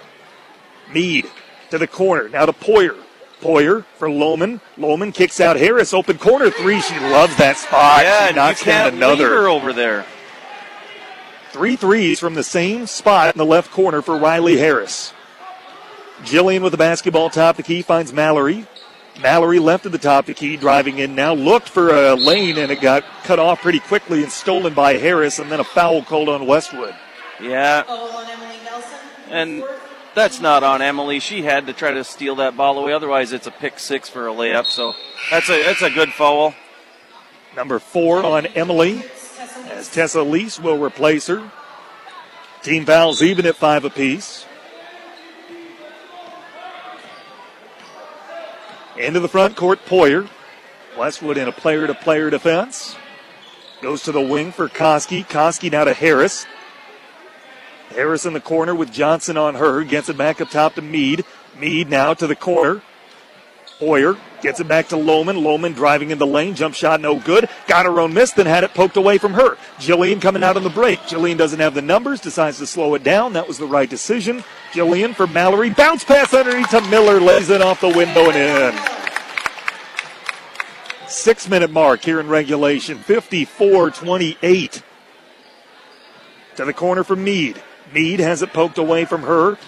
Mead 0.93 1.27
to 1.71 1.79
the 1.79 1.87
corner. 1.87 2.29
Now 2.29 2.47
to 2.47 2.53
Poyer. 2.53 2.97
Poyer 3.41 3.85
for 3.99 4.09
Lohman. 4.09 4.61
Lohman 4.77 5.15
kicks 5.15 5.41
out 5.41 5.57
Harris. 5.57 5.95
Open 5.95 6.19
corner 6.19 6.51
three. 6.51 6.81
She 6.81 6.99
loves 6.99 7.37
that 7.37 7.57
spot. 7.57 8.03
Yeah, 8.03 8.29
she 8.29 8.35
knocks 8.35 8.65
down 8.65 8.95
another. 8.95 9.49
over 9.49 9.73
there. 9.73 10.05
Three 11.51 11.77
threes 11.77 12.19
from 12.19 12.35
the 12.35 12.45
same 12.45 12.87
spot 12.87 13.35
in 13.35 13.39
the 13.39 13.45
left 13.45 13.71
corner 13.71 14.01
for 14.03 14.17
Riley 14.17 14.59
Harris. 14.59 15.13
Jillian 16.25 16.63
with 16.63 16.73
the 16.73 16.79
basketball 16.79 17.31
top 17.31 17.57
the 17.57 17.63
key 17.63 17.83
finds 17.83 18.13
Mallory. 18.13 18.67
Mallory 19.21 19.59
left 19.59 19.85
at 19.85 19.93
the 19.93 19.99
top 19.99 20.21
of 20.21 20.27
the 20.27 20.35
key, 20.35 20.57
driving 20.57 20.99
in 20.99 21.15
now, 21.15 21.35
looked 21.35 21.69
for 21.69 21.95
a 21.95 22.15
lane 22.15 22.57
and 22.57 22.73
it 22.73 22.81
got 22.81 23.05
cut 23.25 23.39
off 23.39 23.61
pretty 23.61 23.81
quickly 23.81 24.23
and 24.23 24.33
stolen 24.33 24.73
by 24.73 24.95
Harris, 24.95 25.39
and 25.39 25.53
then 25.53 25.61
a 25.61 25.65
foul 25.65 26.03
called 26.03 26.29
on 26.29 26.47
Westwood. 26.47 26.95
Yeah. 27.41 27.83
And 29.29 29.63
that's 30.15 30.41
not 30.41 30.63
on 30.63 30.83
Emily. 30.83 31.21
She 31.21 31.43
had 31.43 31.67
to 31.67 31.73
try 31.73 31.93
to 31.93 32.05
steal 32.05 32.37
that 32.37 32.57
ball 32.57 32.79
away. 32.79 32.93
Otherwise, 32.93 33.33
it's 33.33 33.47
a 33.47 33.51
pick 33.51 33.79
six 33.79 34.09
for 34.09 34.29
a 34.29 34.33
layup. 34.33 34.67
So 34.67 34.95
that's 35.31 35.49
a 35.49 35.63
that's 35.63 35.83
a 35.83 35.91
good 35.91 36.13
foul. 36.13 36.55
Number 37.57 37.79
four 37.79 38.25
on 38.25 38.47
Emily, 38.47 39.03
as 39.71 39.93
Tessa 39.93 40.23
Lease 40.23 40.59
will 40.59 40.79
replace 40.79 41.27
her. 41.27 41.51
Team 42.63 42.87
fouls 42.87 43.23
even 43.23 43.45
at 43.45 43.57
five 43.57 43.85
apiece. 43.85 44.47
Into 48.97 49.21
the 49.21 49.29
front 49.29 49.57
court, 49.57 49.85
Poyer. 49.87 50.29
Westwood 50.99 51.39
in 51.39 51.49
a 51.49 51.53
player 51.53 51.87
to 51.87 51.95
player 51.95 52.29
defense. 52.29 52.97
Goes 53.81 54.03
to 54.05 54.13
the 54.13 54.21
wing 54.21 54.53
for 54.53 54.69
Koski. 54.69 55.27
Koski 55.27 55.73
now 55.73 55.85
to 55.85 55.95
Harris. 55.95 56.47
Harris 57.91 58.27
in 58.27 58.33
the 58.33 58.41
corner 58.41 58.75
with 58.75 58.93
Johnson 58.93 59.37
on 59.37 59.55
her. 59.55 59.83
Gets 59.85 60.09
it 60.09 60.19
back 60.19 60.41
up 60.41 60.51
top 60.51 60.75
to 60.75 60.83
Mead. 60.83 61.25
Mead 61.59 61.89
now 61.89 62.15
to 62.15 62.27
the 62.27 62.37
corner. 62.37 62.83
Poyer 63.81 64.19
gets 64.43 64.61
it 64.61 64.69
back 64.69 64.89
to 64.89 64.97
Lohman. 64.97 65.43
Lohman 65.43 65.75
driving 65.75 66.11
in 66.11 66.19
the 66.19 66.27
lane. 66.27 66.55
Jump 66.55 66.75
shot 66.75 67.01
no 67.01 67.19
good. 67.19 67.49
Got 67.67 67.87
her 67.87 68.01
own 68.01 68.13
miss, 68.13 68.33
then 68.33 68.47
had 68.47 68.65
it 68.65 68.75
poked 68.75 68.97
away 68.97 69.19
from 69.19 69.33
her. 69.35 69.57
Jillian 69.79 70.21
coming 70.21 70.43
out 70.43 70.57
on 70.57 70.65
the 70.65 70.71
break. 70.71 70.99
Jillian 71.01 71.39
doesn't 71.39 71.61
have 71.61 71.75
the 71.75 71.83
numbers, 71.83 72.21
decides 72.21 72.59
to 72.59 72.67
slow 72.67 72.95
it 72.95 73.03
down. 73.03 73.33
That 73.33 73.49
was 73.49 73.59
the 73.59 73.67
right 73.67 73.89
decision. 73.89 74.45
Jillian 74.73 75.15
for 75.15 75.27
Mallory. 75.27 75.71
Bounce 75.71 76.05
pass 76.05 76.35
underneath 76.35 76.71
to 76.71 76.81
Miller. 76.83 77.21
Lays 77.21 77.49
it 77.49 77.63
off 77.63 77.81
the 77.81 77.89
window 77.89 78.31
and 78.31 78.75
in. 78.75 79.03
Six 81.09 81.49
minute 81.49 81.71
mark 81.71 82.03
here 82.03 82.21
in 82.21 82.29
regulation. 82.29 82.99
54 82.99 83.91
28. 83.91 84.83
To 86.57 86.65
the 86.65 86.73
corner 86.73 87.05
for 87.05 87.17
Mead. 87.17 87.63
Mead 87.93 88.21
has 88.21 88.43
it 88.43 88.53
poked 88.53 88.79
away 88.79 89.05
from 89.05 89.23
her. 89.23 89.59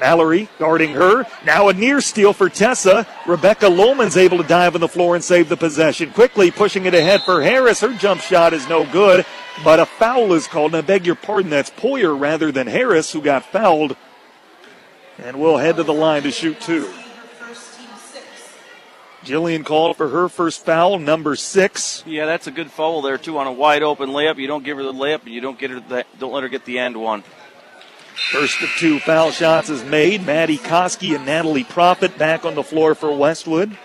Mallory 0.00 0.48
guarding 0.58 0.92
her. 0.92 1.26
Now 1.44 1.68
a 1.68 1.72
near 1.72 2.00
steal 2.00 2.32
for 2.32 2.48
Tessa. 2.48 3.06
Rebecca 3.26 3.66
Lohman's 3.66 4.16
able 4.16 4.38
to 4.38 4.48
dive 4.48 4.74
on 4.74 4.80
the 4.80 4.88
floor 4.88 5.14
and 5.14 5.22
save 5.22 5.48
the 5.48 5.56
possession. 5.56 6.10
Quickly 6.12 6.50
pushing 6.50 6.86
it 6.86 6.94
ahead 6.94 7.22
for 7.22 7.42
Harris. 7.42 7.80
Her 7.80 7.94
jump 7.94 8.20
shot 8.20 8.52
is 8.52 8.68
no 8.68 8.90
good, 8.90 9.24
but 9.62 9.78
a 9.78 9.86
foul 9.86 10.32
is 10.32 10.46
called. 10.46 10.74
And 10.74 10.82
I 10.82 10.86
beg 10.86 11.06
your 11.06 11.14
pardon, 11.14 11.50
that's 11.50 11.70
Poyer 11.70 12.18
rather 12.18 12.50
than 12.50 12.66
Harris 12.66 13.12
who 13.12 13.20
got 13.20 13.44
fouled. 13.44 13.96
And 15.18 15.38
we'll 15.38 15.58
head 15.58 15.76
to 15.76 15.82
the 15.82 15.92
line 15.92 16.22
to 16.22 16.30
shoot 16.30 16.60
two. 16.60 16.90
Jillian 19.22 19.66
called 19.66 19.98
for 19.98 20.08
her 20.08 20.30
first 20.30 20.64
foul, 20.64 20.98
number 20.98 21.36
six. 21.36 22.02
Yeah, 22.06 22.24
that's 22.24 22.46
a 22.46 22.50
good 22.50 22.70
foul 22.70 23.02
there 23.02 23.18
too 23.18 23.36
on 23.36 23.46
a 23.46 23.52
wide 23.52 23.82
open 23.82 24.10
layup. 24.10 24.38
You 24.38 24.46
don't 24.46 24.64
give 24.64 24.78
her 24.78 24.82
the 24.82 24.94
layup, 24.94 25.24
and 25.24 25.34
you 25.34 25.42
don't 25.42 25.58
get 25.58 25.70
her. 25.70 26.04
Don't 26.18 26.32
let 26.32 26.42
her 26.42 26.48
get 26.48 26.64
the 26.64 26.78
end 26.78 26.96
one. 26.96 27.22
First 28.14 28.62
of 28.62 28.68
two 28.78 28.98
foul 29.00 29.30
shots 29.30 29.68
is 29.70 29.84
made. 29.84 30.24
Maddie 30.24 30.58
Koski 30.58 31.16
and 31.16 31.26
Natalie 31.26 31.64
Profit 31.64 32.16
back 32.16 32.44
on 32.44 32.54
the 32.54 32.62
floor 32.62 32.94
for 32.94 33.14
Westwood. 33.14 33.76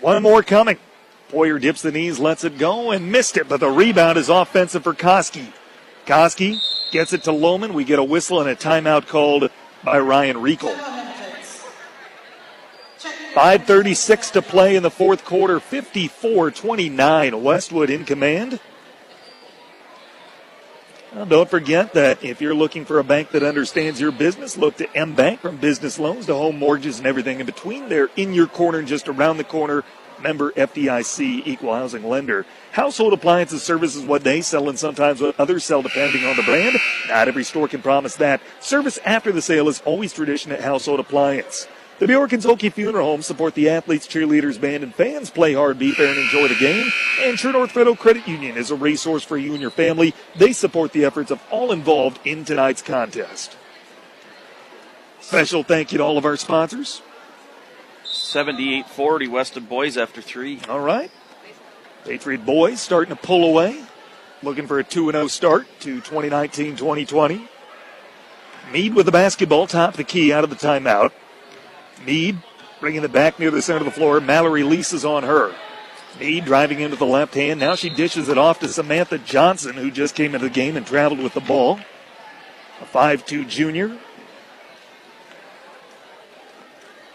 One 0.00 0.22
more 0.22 0.42
coming. 0.42 0.78
Poyer 1.30 1.60
dips 1.60 1.82
the 1.82 1.92
knees, 1.92 2.18
lets 2.18 2.42
it 2.42 2.58
go, 2.58 2.90
and 2.90 3.12
missed 3.12 3.36
it, 3.36 3.48
but 3.48 3.60
the 3.60 3.68
rebound 3.68 4.18
is 4.18 4.28
offensive 4.28 4.82
for 4.82 4.94
Koski. 4.94 5.52
Koski 6.06 6.58
gets 6.90 7.12
it 7.12 7.22
to 7.24 7.30
Lohman. 7.30 7.72
We 7.72 7.84
get 7.84 7.98
a 7.98 8.04
whistle 8.04 8.40
and 8.40 8.48
a 8.48 8.56
timeout 8.56 9.06
called 9.06 9.50
by 9.84 9.98
Ryan 10.00 10.38
Reekle. 10.38 10.76
5.36 13.34 14.32
to 14.32 14.42
play 14.42 14.74
in 14.74 14.82
the 14.82 14.90
fourth 14.90 15.24
quarter, 15.24 15.60
54 15.60 16.50
29. 16.50 17.42
Westwood 17.42 17.88
in 17.88 18.04
command. 18.04 18.58
Well, 21.14 21.26
don't 21.26 21.48
forget 21.48 21.92
that 21.94 22.24
if 22.24 22.40
you're 22.40 22.54
looking 22.54 22.84
for 22.84 22.98
a 22.98 23.04
bank 23.04 23.30
that 23.30 23.44
understands 23.44 24.00
your 24.00 24.10
business, 24.10 24.56
look 24.56 24.76
to 24.78 24.96
M 24.96 25.14
Bank 25.14 25.40
from 25.40 25.58
business 25.58 25.98
loans 25.98 26.26
to 26.26 26.34
home 26.34 26.58
mortgages 26.58 26.98
and 26.98 27.06
everything 27.06 27.38
in 27.38 27.46
between. 27.46 27.88
They're 27.88 28.10
in 28.16 28.34
your 28.34 28.48
corner 28.48 28.78
and 28.78 28.88
just 28.88 29.08
around 29.08 29.36
the 29.36 29.44
corner. 29.44 29.84
Member 30.20 30.50
FDIC 30.50 31.46
equal 31.46 31.74
housing 31.74 32.02
lender. 32.02 32.44
Household 32.72 33.12
appliances 33.12 33.62
service 33.62 33.94
is 33.94 34.04
what 34.04 34.24
they 34.24 34.40
sell 34.40 34.68
and 34.68 34.78
sometimes 34.78 35.20
what 35.20 35.38
others 35.38 35.64
sell 35.64 35.82
depending 35.82 36.24
on 36.24 36.36
the 36.36 36.42
brand. 36.42 36.76
Not 37.08 37.28
every 37.28 37.44
store 37.44 37.68
can 37.68 37.80
promise 37.80 38.16
that. 38.16 38.40
Service 38.58 38.98
after 39.04 39.30
the 39.32 39.40
sale 39.40 39.68
is 39.68 39.80
always 39.84 40.12
tradition 40.12 40.52
at 40.52 40.60
Household 40.60 41.00
Appliance. 41.00 41.68
The 42.00 42.06
Bjork 42.06 42.32
and 42.32 42.42
Zhulkie 42.42 42.72
Funeral 42.72 43.04
Home 43.04 43.20
support 43.20 43.54
the 43.54 43.68
athletes, 43.68 44.06
cheerleaders, 44.06 44.58
band, 44.58 44.82
and 44.82 44.94
fans. 44.94 45.28
Play 45.28 45.52
hard, 45.52 45.78
be 45.78 45.92
fair, 45.92 46.08
and 46.08 46.18
enjoy 46.18 46.48
the 46.48 46.54
game. 46.54 46.90
And 47.20 47.36
True 47.36 47.52
North 47.52 47.72
Federal 47.72 47.94
Credit 47.94 48.26
Union 48.26 48.56
is 48.56 48.70
a 48.70 48.74
resource 48.74 49.22
for 49.22 49.36
you 49.36 49.52
and 49.52 49.60
your 49.60 49.70
family. 49.70 50.14
They 50.34 50.54
support 50.54 50.92
the 50.92 51.04
efforts 51.04 51.30
of 51.30 51.42
all 51.50 51.72
involved 51.72 52.18
in 52.26 52.46
tonight's 52.46 52.80
contest. 52.80 53.54
Special 55.20 55.62
thank 55.62 55.92
you 55.92 55.98
to 55.98 56.04
all 56.04 56.16
of 56.16 56.24
our 56.24 56.38
sponsors. 56.38 57.02
78-40 58.06 59.28
Weston 59.28 59.66
boys 59.66 59.98
after 59.98 60.22
three. 60.22 60.58
All 60.70 60.80
right. 60.80 61.10
Patriot 62.06 62.46
boys 62.46 62.80
starting 62.80 63.14
to 63.14 63.20
pull 63.20 63.44
away. 63.44 63.78
Looking 64.42 64.66
for 64.66 64.78
a 64.78 64.84
2-0 64.84 65.28
start 65.28 65.66
to 65.80 66.00
2019-2020. 66.00 67.46
Mead 68.72 68.94
with 68.94 69.04
the 69.04 69.12
basketball, 69.12 69.66
top 69.66 69.96
the 69.96 70.04
key 70.04 70.32
out 70.32 70.44
of 70.44 70.48
the 70.48 70.56
timeout. 70.56 71.12
Mead 72.04 72.38
bringing 72.80 73.04
it 73.04 73.12
back 73.12 73.38
near 73.38 73.50
the 73.50 73.62
center 73.62 73.80
of 73.80 73.84
the 73.84 73.90
floor. 73.90 74.20
Mallory 74.20 74.62
leases 74.62 75.04
on 75.04 75.22
her. 75.22 75.54
Mead 76.18 76.44
driving 76.44 76.80
into 76.80 76.96
the 76.96 77.06
left 77.06 77.34
hand. 77.34 77.60
Now 77.60 77.74
she 77.74 77.90
dishes 77.90 78.28
it 78.28 78.38
off 78.38 78.58
to 78.60 78.68
Samantha 78.68 79.18
Johnson, 79.18 79.74
who 79.74 79.90
just 79.90 80.14
came 80.14 80.34
into 80.34 80.48
the 80.48 80.54
game 80.54 80.76
and 80.76 80.86
traveled 80.86 81.20
with 81.20 81.34
the 81.34 81.40
ball. 81.40 81.78
A 82.80 82.86
5 82.86 83.26
2 83.26 83.44
junior. 83.44 83.96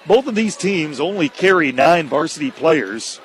Both 0.06 0.28
of 0.28 0.36
these 0.36 0.56
teams 0.56 1.00
only 1.00 1.30
carry 1.30 1.72
nine 1.72 2.08
varsity 2.08 2.52
players. 2.52 3.20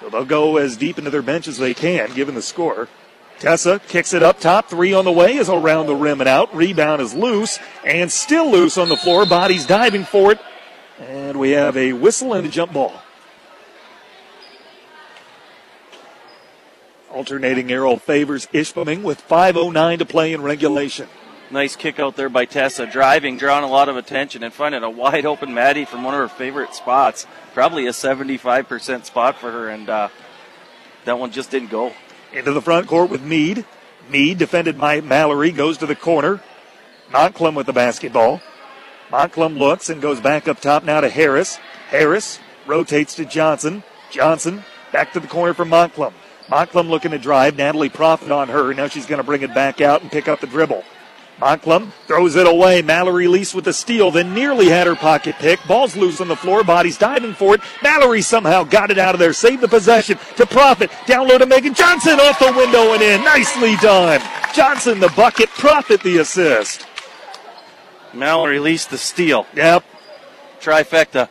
So 0.00 0.08
they'll 0.08 0.24
go 0.24 0.56
as 0.56 0.78
deep 0.78 0.96
into 0.96 1.10
their 1.10 1.20
bench 1.20 1.46
as 1.46 1.58
they 1.58 1.74
can, 1.74 2.14
given 2.14 2.34
the 2.34 2.42
score. 2.42 2.88
Tessa 3.40 3.80
kicks 3.88 4.12
it 4.12 4.22
up 4.22 4.38
top. 4.38 4.68
Three 4.68 4.92
on 4.92 5.06
the 5.06 5.10
way 5.10 5.36
is 5.36 5.48
around 5.48 5.86
the 5.86 5.94
rim 5.94 6.20
and 6.20 6.28
out. 6.28 6.54
Rebound 6.54 7.00
is 7.00 7.14
loose 7.14 7.58
and 7.86 8.12
still 8.12 8.50
loose 8.50 8.76
on 8.76 8.90
the 8.90 8.98
floor. 8.98 9.24
Bodies 9.24 9.66
diving 9.66 10.04
for 10.04 10.32
it. 10.32 10.38
And 11.00 11.40
we 11.40 11.52
have 11.52 11.74
a 11.74 11.94
whistle 11.94 12.34
and 12.34 12.46
a 12.46 12.50
jump 12.50 12.74
ball. 12.74 12.92
Alternating 17.10 17.72
arrow 17.72 17.96
favors 17.96 18.46
Ishpeming 18.48 19.02
with 19.02 19.26
5.09 19.26 19.98
to 19.98 20.04
play 20.04 20.34
in 20.34 20.42
regulation. 20.42 21.08
Nice 21.50 21.76
kick 21.76 21.98
out 21.98 22.16
there 22.16 22.28
by 22.28 22.44
Tessa, 22.44 22.86
driving, 22.86 23.38
drawing 23.38 23.64
a 23.64 23.68
lot 23.68 23.88
of 23.88 23.96
attention, 23.96 24.44
and 24.44 24.52
finding 24.52 24.82
a 24.82 24.90
wide 24.90 25.24
open 25.24 25.52
Maddie 25.54 25.86
from 25.86 26.04
one 26.04 26.14
of 26.14 26.20
her 26.20 26.28
favorite 26.28 26.74
spots. 26.74 27.26
Probably 27.54 27.86
a 27.86 27.90
75% 27.90 29.06
spot 29.06 29.36
for 29.38 29.50
her, 29.50 29.70
and 29.70 29.88
uh, 29.88 30.08
that 31.06 31.18
one 31.18 31.32
just 31.32 31.50
didn't 31.50 31.70
go. 31.70 31.92
Into 32.32 32.52
the 32.52 32.62
front 32.62 32.86
court 32.86 33.10
with 33.10 33.22
Mead. 33.22 33.64
Mead, 34.08 34.38
defended 34.38 34.78
by 34.78 35.00
Mallory, 35.00 35.50
goes 35.50 35.78
to 35.78 35.86
the 35.86 35.96
corner. 35.96 36.40
Montclum 37.12 37.54
with 37.54 37.66
the 37.66 37.72
basketball. 37.72 38.40
Montclum 39.10 39.58
looks 39.58 39.90
and 39.90 40.00
goes 40.00 40.20
back 40.20 40.46
up 40.46 40.60
top 40.60 40.84
now 40.84 41.00
to 41.00 41.08
Harris. 41.08 41.56
Harris 41.88 42.38
rotates 42.66 43.14
to 43.16 43.24
Johnson. 43.24 43.82
Johnson 44.10 44.62
back 44.92 45.12
to 45.12 45.20
the 45.20 45.26
corner 45.26 45.54
for 45.54 45.64
Montclum. 45.64 46.14
Montclum 46.48 46.88
looking 46.88 47.10
to 47.10 47.18
drive. 47.18 47.56
Natalie 47.56 47.88
Profit 47.88 48.30
on 48.30 48.48
her. 48.48 48.72
Now 48.74 48.86
she's 48.86 49.06
going 49.06 49.20
to 49.20 49.24
bring 49.26 49.42
it 49.42 49.54
back 49.54 49.80
out 49.80 50.02
and 50.02 50.10
pick 50.10 50.28
up 50.28 50.40
the 50.40 50.46
dribble. 50.46 50.84
Montclum 51.40 51.92
throws 52.06 52.36
it 52.36 52.46
away. 52.46 52.82
Mallory 52.82 53.26
Lease 53.26 53.54
with 53.54 53.64
the 53.64 53.72
steal, 53.72 54.10
then 54.10 54.34
nearly 54.34 54.68
had 54.68 54.86
her 54.86 54.94
pocket 54.94 55.36
pick. 55.36 55.58
Ball's 55.66 55.96
loose 55.96 56.20
on 56.20 56.28
the 56.28 56.36
floor. 56.36 56.62
Bodies 56.62 56.98
diving 56.98 57.32
for 57.32 57.54
it. 57.54 57.62
Mallory 57.82 58.20
somehow 58.20 58.62
got 58.62 58.90
it 58.90 58.98
out 58.98 59.14
of 59.14 59.18
there. 59.18 59.32
Saved 59.32 59.62
the 59.62 59.68
possession 59.68 60.18
to 60.36 60.46
Profit. 60.46 60.90
Down 61.06 61.28
low 61.28 61.38
to 61.38 61.46
Megan 61.46 61.72
Johnson 61.72 62.20
off 62.20 62.38
the 62.38 62.52
window 62.52 62.92
and 62.92 63.02
in. 63.02 63.24
Nicely 63.24 63.76
done. 63.76 64.20
Johnson 64.54 65.00
the 65.00 65.12
bucket. 65.16 65.48
Profit 65.50 66.02
the 66.02 66.18
assist. 66.18 66.86
Mallory 68.12 68.58
Lease 68.58 68.86
the 68.86 68.98
steal. 68.98 69.46
Yep. 69.54 69.84
Trifecta. 70.60 71.28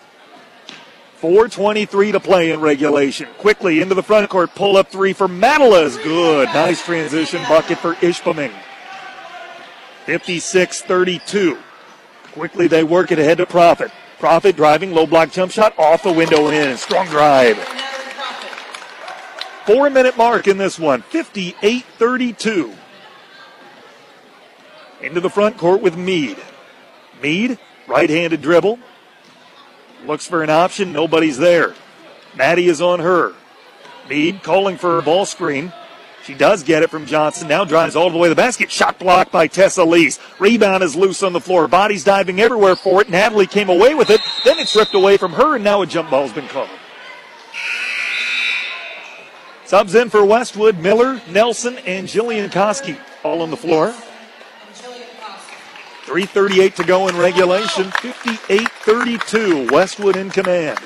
4.23 1.22 2.14
to 2.14 2.20
play 2.20 2.52
in 2.52 2.62
regulation. 2.62 3.28
Quickly 3.38 3.82
into 3.82 3.94
the 3.94 4.02
front 4.04 4.30
court. 4.30 4.56
Pull 4.56 4.78
up 4.78 4.88
three 4.88 5.14
for 5.14 5.28
Madela 5.28 5.84
is 5.84 5.98
good. 5.98 6.48
Nice 6.48 6.84
transition 6.84 7.42
bucket 7.48 7.78
for 7.78 7.96
Ishpeming. 7.96 8.54
56 10.10 10.82
32. 10.82 11.56
Quickly 12.32 12.68
they 12.68 12.84
work 12.84 13.12
it 13.12 13.20
ahead 13.20 13.38
to 13.38 13.46
Profit. 13.46 13.92
Profit 14.18 14.56
driving, 14.56 14.92
low 14.92 15.06
block 15.06 15.30
jump 15.30 15.52
shot 15.52 15.78
off 15.78 16.02
the 16.02 16.12
window 16.12 16.48
in. 16.48 16.78
Strong 16.78 17.06
drive. 17.10 17.58
Four 19.68 19.88
minute 19.92 20.18
mark 20.18 20.48
in 20.48 20.58
this 20.58 20.80
one. 20.80 21.04
58 21.04 21.86
32. 21.86 22.74
Into 25.02 25.22
the 25.22 25.30
front 25.30 25.60
court 25.60 25.80
with 25.80 25.96
Mead. 25.96 26.38
Mead, 27.22 27.60
right 27.86 28.10
handed 28.10 28.42
dribble. 28.42 28.80
Looks 30.08 30.26
for 30.26 30.42
an 30.42 30.50
option. 30.50 30.92
Nobody's 30.92 31.38
there. 31.38 31.76
Maddie 32.36 32.68
is 32.68 32.82
on 32.82 33.00
her. 33.00 33.36
Mead 34.10 34.42
calling 34.42 34.76
for 34.78 34.98
a 34.98 35.04
ball 35.04 35.28
screen. 35.28 35.72
She 36.24 36.34
does 36.34 36.64
get 36.64 36.84
it 36.84 36.90
from 36.90 37.06
Johnson. 37.06 37.48
Now 37.48 37.66
drives 37.66 37.96
all 37.96 38.10
the 38.10 38.18
way 38.18 38.28
to 38.28 38.36
the 38.36 38.42
basket. 38.42 38.72
Shot 38.72 39.00
blocked 39.00 39.32
by 39.32 39.48
Tessa 39.48 39.84
Lease. 39.84 40.20
Rebound 40.40 40.84
is 40.84 40.96
loose 40.96 41.24
on 41.24 41.34
the 41.34 41.40
floor. 41.40 41.68
Bodies 41.68 42.04
diving 42.04 42.40
everywhere 42.40 42.76
for 42.76 43.02
it. 43.02 43.10
Natalie 43.10 43.48
came 43.48 43.70
away 43.70 43.96
with 43.96 44.10
it. 44.10 44.22
Then 44.46 44.60
it's 44.60 44.76
ripped 44.76 44.94
away 44.94 45.18
from 45.18 45.34
her, 45.34 45.56
and 45.56 45.64
now 45.64 45.82
a 45.82 45.88
jump 45.88 46.10
ball's 46.10 46.34
been 46.34 46.48
called. 46.48 46.70
Subs 49.66 49.96
in 49.96 50.10
for 50.10 50.26
Westwood, 50.26 50.80
Miller, 50.80 51.22
Nelson, 51.30 51.78
and 51.80 52.08
Jillian 52.08 52.50
Koski 52.50 53.00
all 53.24 53.42
on 53.42 53.52
the 53.52 53.58
floor. 53.58 53.94
3.38 56.06 56.74
to 56.76 56.84
go 56.84 57.08
in 57.08 57.16
regulation. 57.16 57.92
58 57.92 58.68
32. 58.68 59.68
Westwood 59.72 60.16
in 60.16 60.32
command. 60.32 60.80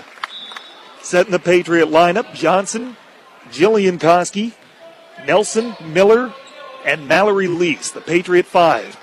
Setting 1.02 1.32
the 1.32 1.40
Patriot 1.40 1.88
lineup 1.88 2.34
Johnson, 2.34 2.98
Jillian 3.50 4.00
Koski, 4.00 4.54
Nelson, 5.26 5.76
Miller, 5.84 6.34
and 6.86 7.08
Mallory 7.08 7.48
Lease, 7.48 7.92
the 7.92 8.02
Patriot 8.02 8.46
five. 8.46 8.98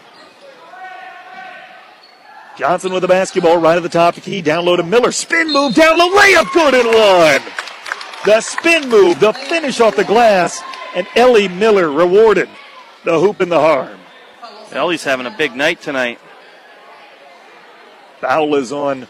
Johnson 2.57 2.93
with 2.93 3.03
the 3.03 3.09
basketball 3.09 3.57
right 3.57 3.77
at 3.77 3.83
the 3.83 3.89
top 3.89 4.17
of 4.17 4.25
the 4.25 4.31
key. 4.31 4.43
Down 4.43 4.67
low 4.67 4.77
to 4.77 4.83
Miller. 4.83 5.13
Spin 5.13 5.51
move 5.51 5.75
down 5.75 5.99
low. 5.99 6.11
Layup 6.11 6.53
good 6.53 6.75
and 6.75 6.89
one. 6.89 7.53
The 8.27 8.41
spin 8.43 8.91
move, 8.91 9.19
the 9.19 9.33
finish 9.33 9.81
off 9.81 9.97
the 9.97 10.05
glass, 10.05 10.61
and 10.95 11.07
Ellie 11.17 11.49
Miller 11.49 11.91
rewarded 11.91 12.51
the 13.05 13.19
hoop 13.19 13.41
and 13.41 13.51
the 13.51 13.59
harm. 13.59 13.99
Ellie's 14.73 15.05
having 15.05 15.27
a 15.27 15.35
big 15.37 15.57
night 15.57 15.81
tonight. 15.81 16.19
Foul 18.21 18.55
is 18.57 18.73
on 18.73 19.09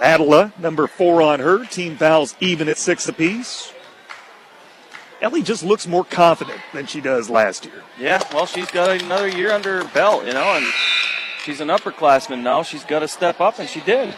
Adela, 0.00 0.52
number 0.58 0.86
four 0.86 1.22
on 1.22 1.40
her. 1.40 1.64
Team 1.64 1.96
fouls 1.96 2.36
even 2.38 2.68
at 2.68 2.76
six 2.76 3.08
apiece. 3.08 3.72
Ellie 5.24 5.42
just 5.42 5.64
looks 5.64 5.86
more 5.86 6.04
confident 6.04 6.60
than 6.74 6.84
she 6.84 7.00
does 7.00 7.30
last 7.30 7.64
year. 7.64 7.82
Yeah, 7.98 8.22
well, 8.34 8.44
she's 8.44 8.70
got 8.70 9.00
another 9.00 9.26
year 9.26 9.52
under 9.52 9.82
her 9.82 9.88
belt, 9.88 10.26
you 10.26 10.34
know, 10.34 10.54
and 10.54 10.66
she's 11.42 11.62
an 11.62 11.68
upperclassman 11.68 12.42
now. 12.42 12.62
She's 12.62 12.84
got 12.84 12.98
to 12.98 13.08
step 13.08 13.40
up, 13.40 13.58
and 13.58 13.66
she 13.66 13.80
did. 13.80 14.14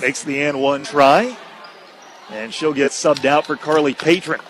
Makes 0.00 0.24
the 0.24 0.42
and 0.42 0.60
one 0.60 0.82
try, 0.82 1.36
and 2.30 2.52
she'll 2.52 2.72
get 2.72 2.90
subbed 2.90 3.24
out 3.24 3.46
for 3.46 3.54
Carly 3.54 3.94
Patron. 3.94 4.40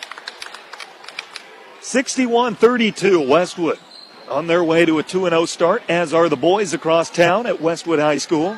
61 1.83 2.55
32, 2.55 3.21
Westwood 3.21 3.79
on 4.31 4.47
their 4.47 4.65
way 4.65 4.87
to 4.87 4.99
a 4.99 5.03
2 5.03 5.29
0 5.29 5.45
start, 5.45 5.83
as 5.87 6.15
are 6.15 6.31
the 6.31 6.37
boys 6.37 6.73
across 6.73 7.11
town 7.11 7.47
at 7.47 7.61
Westwood 7.61 7.99
High 7.99 8.17
School. 8.17 8.57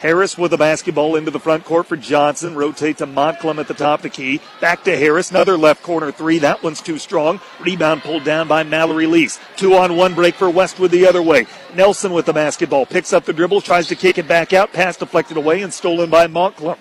Harris 0.00 0.38
with 0.38 0.50
the 0.50 0.56
basketball 0.56 1.14
into 1.14 1.30
the 1.30 1.38
front 1.38 1.64
court 1.64 1.86
for 1.86 1.96
Johnson. 1.96 2.54
Rotate 2.54 2.98
to 2.98 3.06
Montclair 3.06 3.60
at 3.60 3.68
the 3.68 3.74
top 3.74 4.00
of 4.00 4.04
the 4.04 4.08
key. 4.08 4.40
Back 4.58 4.82
to 4.84 4.96
Harris. 4.96 5.30
Another 5.30 5.58
left 5.58 5.82
corner 5.82 6.10
three. 6.10 6.38
That 6.38 6.62
one's 6.62 6.80
too 6.80 6.96
strong. 6.96 7.38
Rebound 7.60 8.02
pulled 8.02 8.24
down 8.24 8.48
by 8.48 8.62
Mallory 8.62 9.06
Lease. 9.06 9.38
Two 9.56 9.74
on 9.74 9.96
one 9.96 10.14
break 10.14 10.34
for 10.34 10.48
Westwood 10.48 10.90
the 10.90 11.06
other 11.06 11.20
way. 11.20 11.46
Nelson 11.74 12.14
with 12.14 12.24
the 12.24 12.32
basketball. 12.32 12.86
Picks 12.86 13.12
up 13.12 13.26
the 13.26 13.34
dribble. 13.34 13.60
Tries 13.60 13.88
to 13.88 13.94
kick 13.94 14.16
it 14.16 14.26
back 14.26 14.54
out. 14.54 14.72
Pass 14.72 14.96
deflected 14.96 15.36
away 15.36 15.60
and 15.60 15.72
stolen 15.72 16.08
by 16.08 16.26
Montclair. 16.26 16.78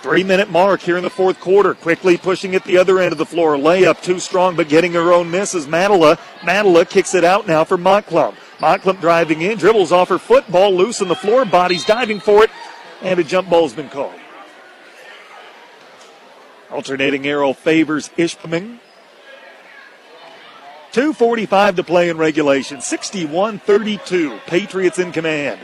Three 0.00 0.24
minute 0.24 0.50
mark 0.50 0.80
here 0.80 0.96
in 0.96 1.02
the 1.02 1.10
fourth 1.10 1.40
quarter. 1.40 1.74
Quickly 1.74 2.16
pushing 2.16 2.54
it 2.54 2.64
the 2.64 2.78
other 2.78 3.00
end 3.00 3.12
of 3.12 3.18
the 3.18 3.26
floor. 3.26 3.56
Layup 3.56 4.00
too 4.02 4.18
strong, 4.18 4.56
but 4.56 4.70
getting 4.70 4.92
her 4.94 5.12
own 5.12 5.30
miss 5.30 5.54
is 5.54 5.66
Madela. 5.66 6.16
Madela 6.40 6.88
kicks 6.88 7.14
it 7.14 7.24
out 7.24 7.46
now 7.46 7.64
for 7.64 7.76
Montclair. 7.76 8.32
Montclair 8.60 8.94
driving 8.94 9.42
in, 9.42 9.58
dribbles 9.58 9.92
off 9.92 10.08
her 10.08 10.18
foot, 10.18 10.50
ball 10.50 10.74
loose 10.74 11.02
on 11.02 11.08
the 11.08 11.14
floor, 11.14 11.44
bodies 11.44 11.84
diving 11.84 12.20
for 12.20 12.44
it, 12.44 12.50
and 13.02 13.18
a 13.18 13.24
jump 13.24 13.50
ball's 13.50 13.74
been 13.74 13.88
called. 13.88 14.14
Alternating 16.70 17.26
arrow 17.26 17.52
favors 17.52 18.08
Ishpeming. 18.16 18.78
2.45 20.92 21.76
to 21.76 21.84
play 21.84 22.08
in 22.08 22.16
regulation. 22.16 22.80
61 22.80 23.58
32. 23.58 24.38
Patriots 24.46 24.98
in 24.98 25.12
command. 25.12 25.60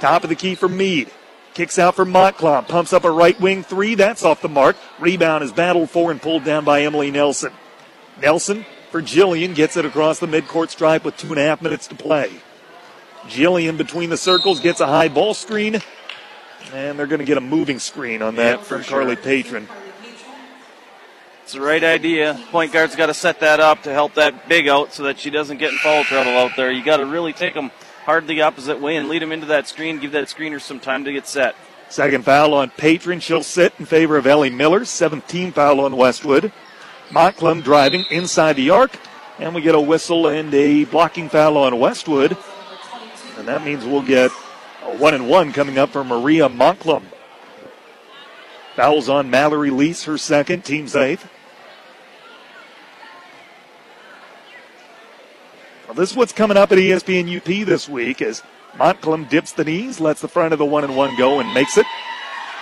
Top 0.00 0.24
of 0.24 0.28
the 0.28 0.34
key 0.34 0.56
for 0.56 0.68
Mead. 0.68 1.10
Kicks 1.54 1.78
out 1.78 1.94
for 1.94 2.04
Montclair. 2.04 2.62
Pumps 2.62 2.92
up 2.92 3.04
a 3.04 3.10
right 3.10 3.40
wing 3.40 3.62
three. 3.62 3.94
That's 3.94 4.24
off 4.24 4.42
the 4.42 4.48
mark. 4.48 4.76
Rebound 4.98 5.44
is 5.44 5.52
battled 5.52 5.90
for 5.90 6.10
and 6.10 6.20
pulled 6.20 6.44
down 6.44 6.64
by 6.64 6.82
Emily 6.82 7.10
Nelson. 7.10 7.52
Nelson 8.20 8.66
for 8.96 9.02
Jillian. 9.02 9.54
Gets 9.54 9.76
it 9.76 9.84
across 9.84 10.20
the 10.20 10.26
midcourt 10.26 10.70
stripe 10.70 11.04
with 11.04 11.16
two 11.18 11.28
and 11.28 11.38
a 11.38 11.42
half 11.42 11.60
minutes 11.60 11.86
to 11.88 11.94
play. 11.94 12.30
Jillian 13.24 13.76
between 13.76 14.08
the 14.08 14.16
circles 14.16 14.60
gets 14.60 14.80
a 14.80 14.86
high 14.86 15.08
ball 15.08 15.34
screen. 15.34 15.82
And 16.72 16.98
they're 16.98 17.06
going 17.06 17.18
to 17.18 17.26
get 17.26 17.36
a 17.36 17.42
moving 17.42 17.78
screen 17.78 18.22
on 18.22 18.36
that 18.36 18.58
Yeah, 18.58 18.64
from 18.64 18.82
for 18.82 18.88
Carly. 18.90 19.16
Patron. 19.16 19.68
It's 21.42 21.52
the 21.52 21.60
right 21.60 21.84
idea. 21.84 22.40
Point 22.50 22.72
guard's 22.72 22.96
got 22.96 23.06
to 23.06 23.14
set 23.14 23.40
that 23.40 23.60
up 23.60 23.82
to 23.82 23.92
help 23.92 24.14
that 24.14 24.48
big 24.48 24.66
out 24.66 24.92
so 24.94 25.02
that 25.04 25.18
she 25.18 25.28
doesn't 25.30 25.58
get 25.58 25.72
in 25.72 25.78
foul 25.78 26.02
trouble 26.02 26.32
out 26.32 26.52
there. 26.56 26.72
You 26.72 26.82
got 26.82 26.96
to 26.96 27.06
really 27.06 27.32
take 27.34 27.52
them 27.54 27.70
hard 28.04 28.26
the 28.26 28.42
opposite 28.42 28.80
way 28.80 28.96
and 28.96 29.08
lead 29.08 29.20
them 29.22 29.30
into 29.30 29.46
that 29.46 29.68
screen. 29.68 29.98
Give 30.00 30.12
that 30.12 30.24
screener 30.28 30.60
some 30.60 30.80
time 30.80 31.04
to 31.04 31.12
get 31.12 31.26
set. 31.28 31.54
Second 31.90 32.24
foul 32.24 32.54
on 32.54 32.70
Patron. 32.70 33.20
She'll 33.20 33.44
sit 33.44 33.74
in 33.78 33.84
favor 33.84 34.16
of 34.16 34.26
Ellie 34.26 34.50
Miller. 34.50 34.84
17 34.86 35.52
foul 35.52 35.80
on 35.80 35.96
Westwood. 35.96 36.50
Montclair 37.10 37.60
driving 37.62 38.04
inside 38.10 38.54
the 38.54 38.70
arc. 38.70 38.98
And 39.38 39.54
we 39.54 39.60
get 39.60 39.74
a 39.74 39.80
whistle 39.80 40.28
and 40.28 40.52
a 40.54 40.84
blocking 40.84 41.28
foul 41.28 41.58
on 41.58 41.78
Westwood. 41.78 42.36
And 43.38 43.46
that 43.48 43.64
means 43.64 43.84
we'll 43.84 44.02
get 44.02 44.30
a 44.82 44.96
one 44.96 45.14
and 45.14 45.28
one 45.28 45.52
coming 45.52 45.76
up 45.78 45.90
for 45.90 46.04
Maria 46.04 46.48
Montclair. 46.48 47.02
Fouls 48.76 49.08
on 49.08 49.30
Mallory 49.30 49.70
Lease, 49.70 50.04
her 50.04 50.18
second, 50.18 50.64
team's 50.64 50.96
eighth. 50.96 51.28
Well, 55.86 55.94
this 55.94 56.10
is 56.10 56.16
what's 56.16 56.32
coming 56.32 56.56
up 56.56 56.72
at 56.72 56.78
ESPN 56.78 57.36
UP 57.36 57.66
this 57.66 57.88
week 57.88 58.20
as 58.20 58.42
Montclair 58.78 59.28
dips 59.28 59.52
the 59.52 59.64
knees, 59.64 60.00
lets 60.00 60.20
the 60.20 60.28
front 60.28 60.52
of 60.52 60.58
the 60.58 60.64
one 60.64 60.84
and 60.84 60.96
one 60.96 61.16
go, 61.16 61.40
and 61.40 61.52
makes 61.54 61.78
it. 61.78 61.86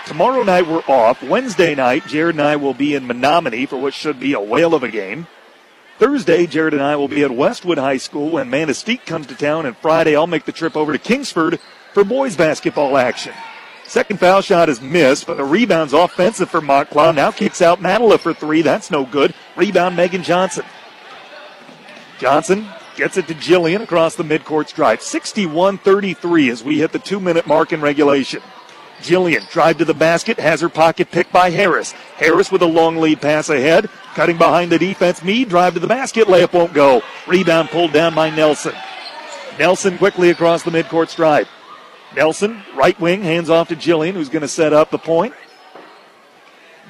Tomorrow 0.06 0.43
night 0.43 0.66
we're 0.66 0.82
off. 0.86 1.22
Wednesday 1.22 1.74
night, 1.74 2.06
Jared 2.06 2.35
and 2.35 2.43
I 2.43 2.56
will 2.56 2.74
be 2.74 2.94
in 2.94 3.06
Menominee 3.06 3.64
for 3.64 3.78
what 3.78 3.94
should 3.94 4.20
be 4.20 4.35
a 4.35 4.40
whale 4.40 4.74
of 4.74 4.82
a 4.82 4.89
game. 4.90 5.26
Thursday, 5.98 6.47
Jared 6.47 6.74
and 6.74 6.82
I 6.82 6.97
will 6.97 7.09
be 7.09 7.22
at 7.22 7.31
Westwood 7.31 7.78
High 7.78 7.97
School 7.97 8.31
when 8.31 8.51
Manistee 8.51 8.98
comes 8.98 9.26
to 9.28 9.35
town, 9.35 9.64
and 9.64 9.74
Friday 9.78 10.14
I'll 10.14 10.26
make 10.26 10.44
the 10.44 10.52
trip 10.52 10.76
over 10.76 10.93
to 10.93 10.98
Kingsford 10.98 11.59
for 11.94 12.05
boys 12.05 12.36
basketball 12.36 12.98
action. 12.98 13.32
Second 13.86 14.20
foul 14.20 14.43
shot 14.43 14.68
is 14.68 14.82
missed, 14.82 15.26
but 15.26 15.39
the 15.39 15.44
rebound's 15.44 15.94
offensive 15.94 16.51
for 16.51 16.60
Montclair. 16.60 17.14
Now 17.14 17.31
kicks 17.31 17.62
out 17.62 17.81
Madela 17.81 18.18
for 18.18 18.35
three. 18.35 18.60
That's 18.60 18.90
no 18.90 19.06
good. 19.06 19.32
Rebound 19.56 19.97
Megan 19.97 20.22
Johnson. 20.22 20.66
Johnson 22.18 22.66
gets 22.97 23.16
it 23.16 23.26
to 23.28 23.35
Jillian 23.35 23.82
across 23.82 24.16
the 24.16 24.22
midcourt 24.22 24.68
stripe. 24.68 25.01
61 25.01 25.78
33 25.78 26.51
as 26.51 26.62
we 26.62 26.78
hit 26.81 26.93
the 26.93 26.98
two 26.98 27.20
minute 27.20 27.47
mark 27.47 27.72
in 27.72 27.81
regulation. 27.81 28.43
Jillian 29.00 29.48
drive 29.50 29.78
to 29.78 29.84
the 29.84 29.94
basket, 29.94 30.38
has 30.38 30.60
her 30.60 30.68
pocket 30.68 31.10
picked 31.10 31.32
by 31.32 31.50
Harris. 31.50 31.92
Harris 32.16 32.50
with 32.50 32.62
a 32.62 32.66
long 32.66 32.96
lead 32.96 33.20
pass 33.20 33.48
ahead, 33.48 33.90
cutting 34.14 34.38
behind 34.38 34.72
the 34.72 34.78
defense. 34.78 35.22
Mead 35.22 35.48
drive 35.48 35.74
to 35.74 35.80
the 35.80 35.86
basket, 35.86 36.26
layup 36.26 36.52
won't 36.52 36.72
go. 36.72 37.02
Rebound 37.26 37.68
pulled 37.70 37.92
down 37.92 38.14
by 38.14 38.30
Nelson. 38.30 38.74
Nelson 39.58 39.98
quickly 39.98 40.30
across 40.30 40.62
the 40.62 40.70
midcourt 40.70 41.08
stripe. 41.08 41.48
Nelson, 42.16 42.62
right 42.74 42.98
wing, 43.00 43.22
hands 43.22 43.50
off 43.50 43.68
to 43.68 43.76
Jillian, 43.76 44.14
who's 44.14 44.28
going 44.28 44.42
to 44.42 44.48
set 44.48 44.72
up 44.72 44.90
the 44.90 44.98
point. 44.98 45.34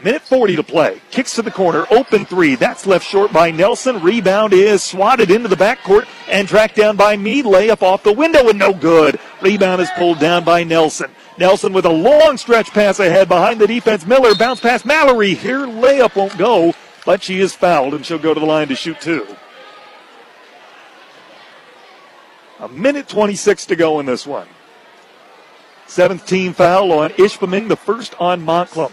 Minute 0.02 0.22
40 0.22 0.56
to 0.56 0.62
play. 0.62 1.01
Kicks 1.10 1.35
to 1.36 1.43
the 1.43 1.51
corner. 1.51 1.86
Open 1.90 2.26
three. 2.26 2.56
That's 2.56 2.86
left 2.86 3.06
short 3.06 3.32
by 3.32 3.51
Nelson. 3.51 4.02
Rebound 4.02 4.52
is 4.52 4.82
swatted 4.82 5.31
into 5.31 5.48
the 5.48 5.56
backcourt 5.56 6.06
and 6.28 6.47
tracked 6.47 6.76
down 6.76 6.97
by 6.97 7.16
Mead. 7.16 7.47
Layup 7.47 7.81
off 7.81 8.02
the 8.02 8.12
window 8.12 8.51
and 8.51 8.59
no 8.59 8.74
good. 8.74 9.18
Rebound 9.40 9.81
is 9.81 9.89
pulled 9.97 10.18
down 10.18 10.44
by 10.44 10.62
Nelson. 10.62 11.10
Nelson 11.36 11.73
with 11.73 11.85
a 11.85 11.93
long 11.93 12.36
stretch 12.36 12.70
pass 12.70 13.01
ahead 13.01 13.28
behind 13.28 13.61
the 13.61 13.66
defense. 13.66 14.06
Miller 14.06 14.35
bounce 14.35 14.61
past 14.61 14.86
Mallory. 14.86 15.35
Here 15.35 15.66
layup 15.66 16.15
won't 16.15 16.39
go, 16.39 16.74
but 17.05 17.23
she 17.23 17.40
is 17.40 17.55
fouled 17.55 17.94
and 17.94 18.06
she'll 18.06 18.19
go 18.19 18.35
to 18.35 18.40
the 18.40 18.47
line 18.47 18.69
to 18.69 18.77
shoot 18.77 19.01
two. 19.01 19.27
A 22.61 22.69
minute 22.69 23.09
26 23.09 23.66
to 23.66 23.77
go 23.77 23.98
in 23.98 24.06
this 24.06 24.27
one. 24.27 24.48
Seventh 25.86 26.27
team 26.27 26.52
foul 26.52 26.93
on 26.93 27.11
Ishpeming, 27.11 27.69
the 27.69 27.77
first 27.77 28.15
on 28.20 28.43
Montclair. 28.43 28.89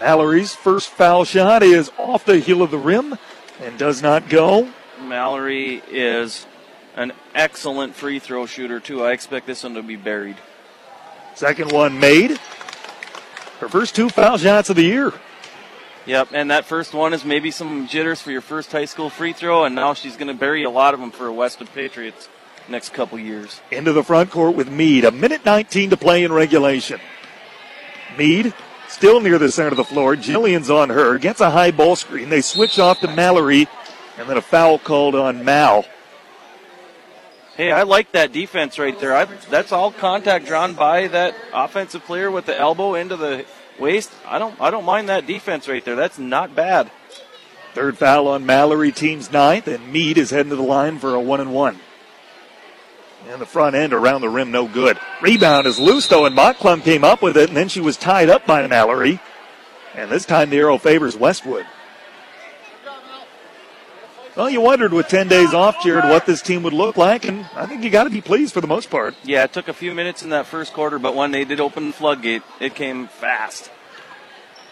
Mallory's 0.00 0.54
first 0.54 0.88
foul 0.90 1.24
shot 1.24 1.62
is 1.62 1.90
off 1.98 2.24
the 2.24 2.38
heel 2.38 2.62
of 2.62 2.70
the 2.70 2.78
rim 2.78 3.16
and 3.62 3.78
does 3.78 4.02
not 4.02 4.28
go. 4.28 4.68
Mallory 5.08 5.82
is 5.90 6.46
an 6.94 7.12
excellent 7.34 7.94
free 7.94 8.18
throw 8.18 8.46
shooter, 8.46 8.80
too. 8.80 9.04
I 9.04 9.12
expect 9.12 9.46
this 9.46 9.62
one 9.62 9.74
to 9.74 9.82
be 9.82 9.96
buried. 9.96 10.36
Second 11.34 11.72
one 11.72 12.00
made. 12.00 12.38
Her 13.60 13.68
first 13.68 13.94
two 13.94 14.08
foul 14.08 14.38
shots 14.38 14.70
of 14.70 14.76
the 14.76 14.82
year. 14.82 15.12
Yep, 16.06 16.28
and 16.32 16.50
that 16.50 16.64
first 16.64 16.94
one 16.94 17.12
is 17.12 17.24
maybe 17.24 17.50
some 17.50 17.88
jitters 17.88 18.22
for 18.22 18.30
your 18.30 18.40
first 18.40 18.70
high 18.70 18.84
school 18.84 19.10
free 19.10 19.32
throw, 19.32 19.64
and 19.64 19.74
now 19.74 19.92
she's 19.92 20.16
going 20.16 20.28
to 20.28 20.34
bury 20.34 20.62
a 20.62 20.70
lot 20.70 20.94
of 20.94 21.00
them 21.00 21.10
for 21.10 21.30
Westwood 21.32 21.72
Patriots 21.74 22.28
next 22.68 22.92
couple 22.92 23.18
years. 23.18 23.60
Into 23.70 23.92
the 23.92 24.04
front 24.04 24.30
court 24.30 24.54
with 24.54 24.70
Mead. 24.70 25.04
A 25.04 25.10
minute 25.10 25.44
19 25.44 25.90
to 25.90 25.96
play 25.96 26.24
in 26.24 26.32
regulation. 26.32 27.00
Mead 28.16 28.54
still 28.88 29.20
near 29.20 29.38
the 29.38 29.50
center 29.50 29.70
of 29.70 29.76
the 29.76 29.84
floor. 29.84 30.16
Jillian's 30.16 30.70
on 30.70 30.90
her. 30.90 31.18
Gets 31.18 31.40
a 31.40 31.50
high 31.50 31.70
ball 31.70 31.96
screen. 31.96 32.28
They 32.28 32.40
switch 32.40 32.78
off 32.78 33.00
to 33.00 33.08
Mallory, 33.08 33.68
and 34.18 34.28
then 34.28 34.36
a 34.36 34.42
foul 34.42 34.78
called 34.78 35.14
on 35.14 35.44
Mal. 35.44 35.84
Hey, 37.56 37.72
I 37.72 37.84
like 37.84 38.12
that 38.12 38.32
defense 38.32 38.78
right 38.78 38.98
there. 39.00 39.16
I, 39.16 39.24
that's 39.24 39.72
all 39.72 39.90
contact 39.90 40.46
drawn 40.46 40.74
by 40.74 41.08
that 41.08 41.34
offensive 41.54 42.04
player 42.04 42.30
with 42.30 42.44
the 42.44 42.58
elbow 42.58 42.94
into 42.94 43.16
the 43.16 43.46
waist. 43.78 44.12
I 44.26 44.38
don't, 44.38 44.60
I 44.60 44.70
don't 44.70 44.84
mind 44.84 45.08
that 45.08 45.26
defense 45.26 45.66
right 45.66 45.84
there. 45.84 45.96
That's 45.96 46.18
not 46.18 46.54
bad. 46.54 46.90
Third 47.72 47.96
foul 47.96 48.28
on 48.28 48.46
Mallory, 48.46 48.92
team's 48.92 49.32
ninth, 49.32 49.68
and 49.68 49.92
Mead 49.92 50.18
is 50.18 50.30
heading 50.30 50.50
to 50.50 50.56
the 50.56 50.62
line 50.62 50.98
for 50.98 51.14
a 51.14 51.20
one 51.20 51.40
and 51.40 51.52
one. 51.54 51.78
And 53.28 53.40
the 53.40 53.46
front 53.46 53.74
end 53.74 53.92
around 53.92 54.20
the 54.20 54.28
rim, 54.28 54.50
no 54.50 54.68
good. 54.68 54.98
Rebound 55.20 55.66
is 55.66 55.78
loose 55.78 56.08
though, 56.08 56.26
and 56.26 56.34
Montclum 56.34 56.82
came 56.82 57.04
up 57.04 57.22
with 57.22 57.36
it, 57.36 57.48
and 57.48 57.56
then 57.56 57.68
she 57.68 57.80
was 57.80 57.96
tied 57.96 58.28
up 58.28 58.46
by 58.46 58.66
Mallory. 58.66 59.18
And 59.94 60.10
this 60.10 60.26
time 60.26 60.50
the 60.50 60.58
arrow 60.58 60.78
favors 60.78 61.16
Westwood. 61.16 61.66
Well, 64.36 64.50
you 64.50 64.60
wondered 64.60 64.92
with 64.92 65.08
10 65.08 65.28
days 65.28 65.54
off, 65.54 65.82
Jared, 65.82 66.04
what 66.04 66.26
this 66.26 66.42
team 66.42 66.62
would 66.64 66.74
look 66.74 66.98
like, 66.98 67.24
and 67.24 67.46
I 67.54 67.64
think 67.64 67.82
you 67.82 67.88
got 67.88 68.04
to 68.04 68.10
be 68.10 68.20
pleased 68.20 68.52
for 68.52 68.60
the 68.60 68.66
most 68.66 68.90
part. 68.90 69.14
Yeah, 69.24 69.44
it 69.44 69.54
took 69.54 69.68
a 69.68 69.72
few 69.72 69.94
minutes 69.94 70.22
in 70.22 70.28
that 70.28 70.44
first 70.46 70.74
quarter, 70.74 70.98
but 70.98 71.14
when 71.14 71.30
they 71.30 71.46
did 71.46 71.58
open 71.58 71.86
the 71.86 71.92
floodgate, 71.94 72.42
it 72.60 72.74
came 72.74 73.08
fast. 73.08 73.70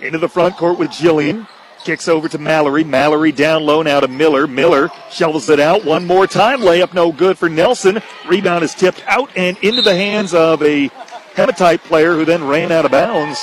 Into 0.01 0.19
the 0.19 0.29
front 0.29 0.59
court 0.59 0.79
with 0.79 0.91
Jillian. 0.91 1.49
Kicks 1.83 2.09
over 2.09 2.29
to 2.29 2.37
Mallory. 2.37 2.85
Mallory 2.85 3.33
down 3.33 3.65
low 3.65 3.81
now 3.81 4.01
to 4.01 4.09
Miller. 4.09 4.47
Miller 4.47 4.91
shovels 5.11 5.49
it 5.49 5.61
out 5.61 5.85
one 5.85 6.07
more 6.07 6.27
time. 6.27 6.61
Layup 6.61 6.93
no 6.93 7.11
good 7.11 7.39
for 7.39 7.49
Nelson. 7.49 8.03
Rebound 8.27 8.65
is 8.65 8.75
tipped 8.75 9.03
out 9.07 9.31
and 9.35 9.57
into 9.59 9.81
the 9.81 9.95
hands 9.95 10.35
of 10.35 10.63
a 10.63 10.89
Hematite 11.37 11.83
player 11.85 12.15
who 12.15 12.25
then 12.27 12.47
ran 12.47 12.71
out 12.71 12.85
of 12.85 12.91
bounds. 12.91 13.43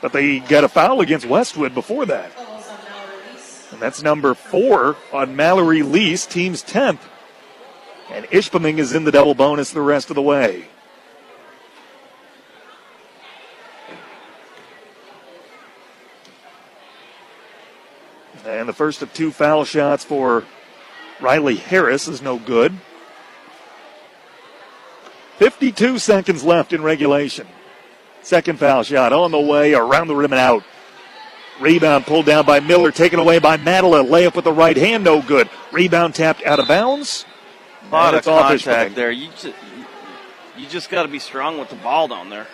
But 0.00 0.12
they 0.12 0.40
got 0.40 0.64
a 0.64 0.68
foul 0.68 1.00
against 1.00 1.26
Westwood 1.26 1.74
before 1.74 2.06
that. 2.06 2.32
That's 3.80 4.02
number 4.02 4.34
four 4.34 4.96
on 5.10 5.34
Mallory 5.34 5.82
Lease, 5.82 6.26
team's 6.26 6.62
10th. 6.62 7.00
And 8.10 8.26
Ishpeming 8.26 8.78
is 8.78 8.92
in 8.92 9.04
the 9.04 9.10
double 9.10 9.34
bonus 9.34 9.70
the 9.70 9.80
rest 9.80 10.10
of 10.10 10.16
the 10.16 10.22
way. 10.22 10.68
And 18.44 18.68
the 18.68 18.74
first 18.74 19.00
of 19.00 19.14
two 19.14 19.30
foul 19.30 19.64
shots 19.64 20.04
for 20.04 20.44
Riley 21.18 21.56
Harris 21.56 22.06
is 22.06 22.20
no 22.20 22.38
good. 22.38 22.76
52 25.38 25.98
seconds 25.98 26.44
left 26.44 26.74
in 26.74 26.82
regulation. 26.82 27.46
Second 28.22 28.58
foul 28.58 28.82
shot 28.82 29.14
on 29.14 29.30
the 29.30 29.40
way, 29.40 29.72
around 29.72 30.08
the 30.08 30.14
rim 30.14 30.32
and 30.32 30.40
out. 30.40 30.64
Rebound 31.60 32.06
pulled 32.06 32.26
down 32.26 32.46
by 32.46 32.60
Miller, 32.60 32.90
taken 32.90 33.18
away 33.18 33.38
by 33.38 33.58
Madela. 33.58 34.06
Layup 34.06 34.34
with 34.34 34.44
the 34.44 34.52
right 34.52 34.76
hand, 34.76 35.04
no 35.04 35.20
good. 35.20 35.48
Rebound 35.72 36.14
tapped 36.14 36.42
out 36.44 36.58
of 36.58 36.66
bounds. 36.66 37.26
A 37.88 37.92
lot 37.92 38.14
of 38.14 38.24
contact 38.24 38.94
there. 38.94 39.10
You 39.10 39.30
just, 39.30 39.54
you 40.56 40.66
just 40.68 40.90
got 40.90 41.02
to 41.02 41.08
be 41.08 41.18
strong 41.18 41.58
with 41.58 41.68
the 41.68 41.76
ball 41.76 42.08
down 42.08 42.30
there. 42.30 42.46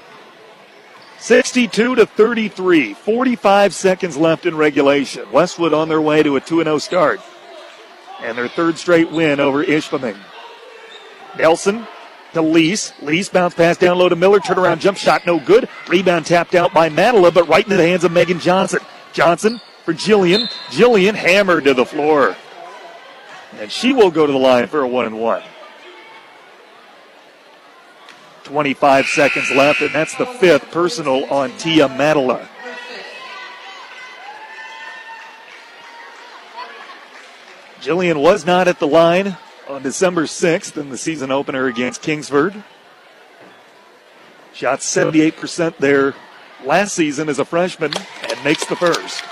62 1.18 1.94
to 1.94 2.06
33. 2.06 2.94
45 2.94 3.74
seconds 3.74 4.16
left 4.16 4.44
in 4.44 4.56
regulation. 4.56 5.30
Westwood 5.30 5.72
on 5.72 5.88
their 5.88 6.00
way 6.00 6.22
to 6.22 6.36
a 6.36 6.40
2 6.40 6.62
0 6.64 6.78
start. 6.78 7.20
And 8.20 8.36
their 8.36 8.48
third 8.48 8.76
straight 8.78 9.10
win 9.10 9.40
over 9.40 9.64
Ishpeming. 9.64 10.16
Nelson 11.38 11.86
to 12.32 12.42
Lease. 12.42 12.92
Lease 13.02 13.28
bounce 13.28 13.54
pass 13.54 13.76
down 13.76 13.98
low 13.98 14.08
to 14.08 14.16
Miller. 14.16 14.40
Turnaround 14.40 14.80
jump 14.80 14.98
shot, 14.98 15.26
no 15.26 15.38
good. 15.38 15.68
Rebound 15.88 16.26
tapped 16.26 16.54
out 16.54 16.72
by 16.72 16.88
Madela, 16.88 17.32
but 17.32 17.48
right 17.48 17.64
into 17.64 17.76
the 17.76 17.86
hands 17.86 18.04
of 18.04 18.12
Megan 18.12 18.40
Johnson. 18.40 18.80
Johnson 19.16 19.62
for 19.86 19.94
Jillian. 19.94 20.46
Jillian 20.68 21.14
hammered 21.14 21.64
to 21.64 21.72
the 21.72 21.86
floor. 21.86 22.36
And 23.58 23.72
she 23.72 23.94
will 23.94 24.10
go 24.10 24.26
to 24.26 24.32
the 24.32 24.38
line 24.38 24.66
for 24.66 24.82
a 24.82 24.86
one 24.86 25.06
and 25.06 25.18
one. 25.18 25.42
25 28.44 29.06
seconds 29.06 29.50
left, 29.50 29.80
and 29.80 29.94
that's 29.94 30.14
the 30.16 30.26
fifth 30.26 30.70
personal 30.70 31.24
on 31.32 31.50
Tia 31.56 31.88
Madela. 31.88 32.46
Jillian 37.80 38.20
was 38.20 38.44
not 38.44 38.68
at 38.68 38.78
the 38.78 38.86
line 38.86 39.38
on 39.66 39.82
December 39.82 40.24
6th 40.24 40.76
in 40.76 40.90
the 40.90 40.98
season 40.98 41.30
opener 41.30 41.66
against 41.66 42.02
Kingsford. 42.02 42.62
Shot 44.52 44.80
78% 44.80 45.78
there 45.78 46.14
last 46.64 46.94
season 46.94 47.30
as 47.30 47.38
a 47.38 47.44
freshman 47.46 47.92
and 48.36 48.44
makes 48.44 48.64
the 48.66 48.76
first. 48.76 49.24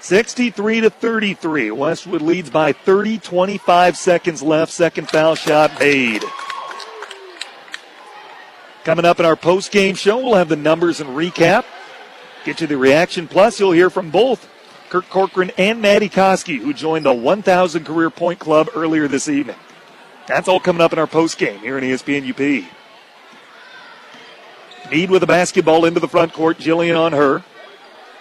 Sixty-three 0.00 0.82
to 0.82 0.90
thirty-three. 0.90 1.70
Westwood 1.70 2.20
leads 2.20 2.50
by 2.50 2.72
30. 2.72 3.18
25 3.18 3.96
seconds 3.96 4.42
left. 4.42 4.70
Second 4.70 5.08
foul 5.08 5.34
shot 5.34 5.78
made. 5.80 6.24
Coming 8.84 9.06
up 9.06 9.18
in 9.18 9.24
our 9.24 9.36
post-game 9.36 9.94
show, 9.94 10.18
we'll 10.18 10.34
have 10.34 10.50
the 10.50 10.56
numbers 10.56 11.00
and 11.00 11.08
recap. 11.10 11.64
Get 12.44 12.60
you 12.60 12.66
the 12.66 12.76
reaction. 12.76 13.26
Plus, 13.26 13.58
you'll 13.58 13.72
hear 13.72 13.88
from 13.88 14.10
both 14.10 14.46
Kirk 14.90 15.08
Corcoran 15.08 15.50
and 15.56 15.80
Maddie 15.80 16.10
Koski, 16.10 16.58
who 16.58 16.74
joined 16.74 17.06
the 17.06 17.14
1,000 17.14 17.84
Career 17.84 18.10
Point 18.10 18.38
Club 18.38 18.68
earlier 18.74 19.08
this 19.08 19.30
evening. 19.30 19.56
That's 20.26 20.48
all 20.48 20.60
coming 20.60 20.82
up 20.82 20.92
in 20.92 20.98
our 20.98 21.06
post-game 21.06 21.60
here 21.60 21.78
in 21.78 21.84
ESPN 21.84 22.28
UP. 22.28 22.70
Mead 24.94 25.10
with 25.10 25.24
a 25.24 25.26
basketball 25.26 25.86
into 25.86 25.98
the 25.98 26.06
front 26.06 26.32
court. 26.32 26.56
Jillian 26.56 26.96
on 26.96 27.14
her. 27.14 27.42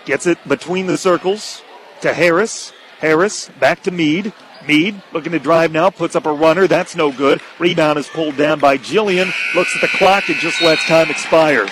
Gets 0.05 0.25
it 0.25 0.39
between 0.47 0.87
the 0.87 0.97
circles 0.97 1.61
to 2.01 2.11
Harris. 2.15 2.73
Harris 2.97 3.49
back 3.59 3.83
to 3.83 3.91
Mead. 3.91 4.33
Mead 4.67 4.99
looking 5.11 5.33
to 5.33 5.39
drive 5.39 5.71
now, 5.71 5.91
puts 5.91 6.15
up 6.15 6.25
a 6.25 6.33
runner. 6.33 6.65
That's 6.65 6.95
no 6.95 7.11
good. 7.11 7.41
Rebound 7.59 7.99
is 7.99 8.07
pulled 8.07 8.37
down 8.37 8.57
by 8.57 8.79
Jillian. 8.79 9.31
Looks 9.53 9.75
at 9.75 9.81
the 9.81 9.97
clock 9.99 10.27
and 10.29 10.37
just 10.39 10.63
lets 10.63 10.83
time 10.85 11.11
expire. 11.11 11.67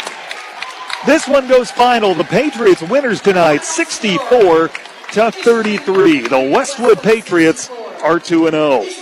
This 1.08 1.28
one 1.28 1.48
goes 1.48 1.72
final. 1.72 2.14
The 2.14 2.24
Patriots 2.24 2.84
winners 2.84 3.22
tonight, 3.22 3.64
64 3.64 4.68
to 5.14 5.32
33. 5.32 6.28
The 6.28 6.52
Westwood 6.54 7.02
Patriots 7.02 7.72
are 8.04 8.20
2 8.20 8.52
0. 8.52 9.01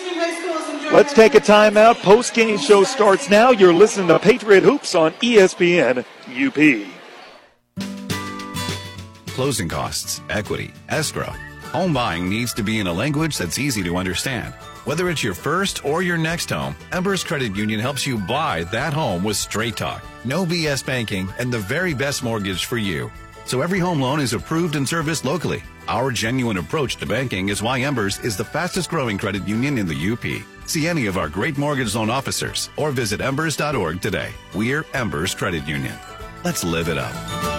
Let's 0.92 1.14
take 1.14 1.36
a 1.36 1.40
timeout. 1.40 2.02
Post 2.02 2.34
game 2.34 2.58
show 2.58 2.84
starts 2.84 3.30
now. 3.30 3.52
You're 3.52 3.76
listening 3.76 4.08
to 4.08 4.18
Patriot 4.18 4.64
Hoops 4.64 4.96
on 4.96 5.12
ESPN 5.22 6.04
UP. 6.28 6.88
Closing 9.28 9.70
costs, 9.70 10.20
equity, 10.32 10.74
escrow. 10.90 11.32
Home 11.74 11.94
buying 11.94 12.28
needs 12.28 12.54
to 12.56 12.64
be 12.64 12.80
in 12.80 12.88
a 12.88 12.94
language 12.94 13.38
that's 13.38 13.60
easy 13.60 13.84
to 13.84 13.98
understand. 13.98 14.56
Whether 14.86 15.12
it's 15.12 15.24
your 15.24 15.36
first 15.36 15.86
or 15.86 16.02
your 16.02 16.18
next 16.18 16.50
home, 16.50 16.76
Embers 16.92 17.24
Credit 17.24 17.56
Union 17.56 17.80
helps 17.80 18.08
you 18.08 18.18
buy 18.18 18.64
that 18.72 18.92
home 18.92 19.24
with 19.24 19.38
straight 19.38 19.78
talk, 19.78 20.04
no 20.26 20.44
BS 20.44 20.84
banking, 20.84 21.30
and 21.38 21.54
the 21.54 21.60
very 21.60 21.94
best 21.94 22.24
mortgage 22.24 22.66
for 22.66 22.78
you. 22.78 23.12
So 23.46 23.62
every 23.62 23.78
home 23.78 24.02
loan 24.02 24.20
is 24.20 24.34
approved 24.34 24.76
and 24.76 24.90
serviced 24.90 25.24
locally. 25.24 25.62
Our 25.88 26.10
genuine 26.10 26.58
approach 26.58 26.96
to 26.96 27.06
banking 27.06 27.50
is 27.50 27.62
why 27.62 27.82
Embers 27.82 28.20
is 28.22 28.38
the 28.38 28.44
fastest 28.44 28.90
growing 28.90 29.20
credit 29.20 29.48
union 29.48 29.78
in 29.78 29.86
the 29.86 30.12
UP. 30.12 30.59
See 30.70 30.88
any 30.88 31.08
of 31.08 31.18
our 31.18 31.28
great 31.28 31.58
mortgage 31.58 31.96
loan 31.96 32.12
officers 32.12 32.70
or 32.78 32.92
visit 32.92 33.22
embers.org 33.22 34.02
today. 34.02 34.30
We're 34.54 34.86
Embers 34.94 35.34
Credit 35.34 35.68
Union. 35.68 35.98
Let's 36.44 36.64
live 36.64 36.90
it 36.90 36.98
up. 37.00 37.59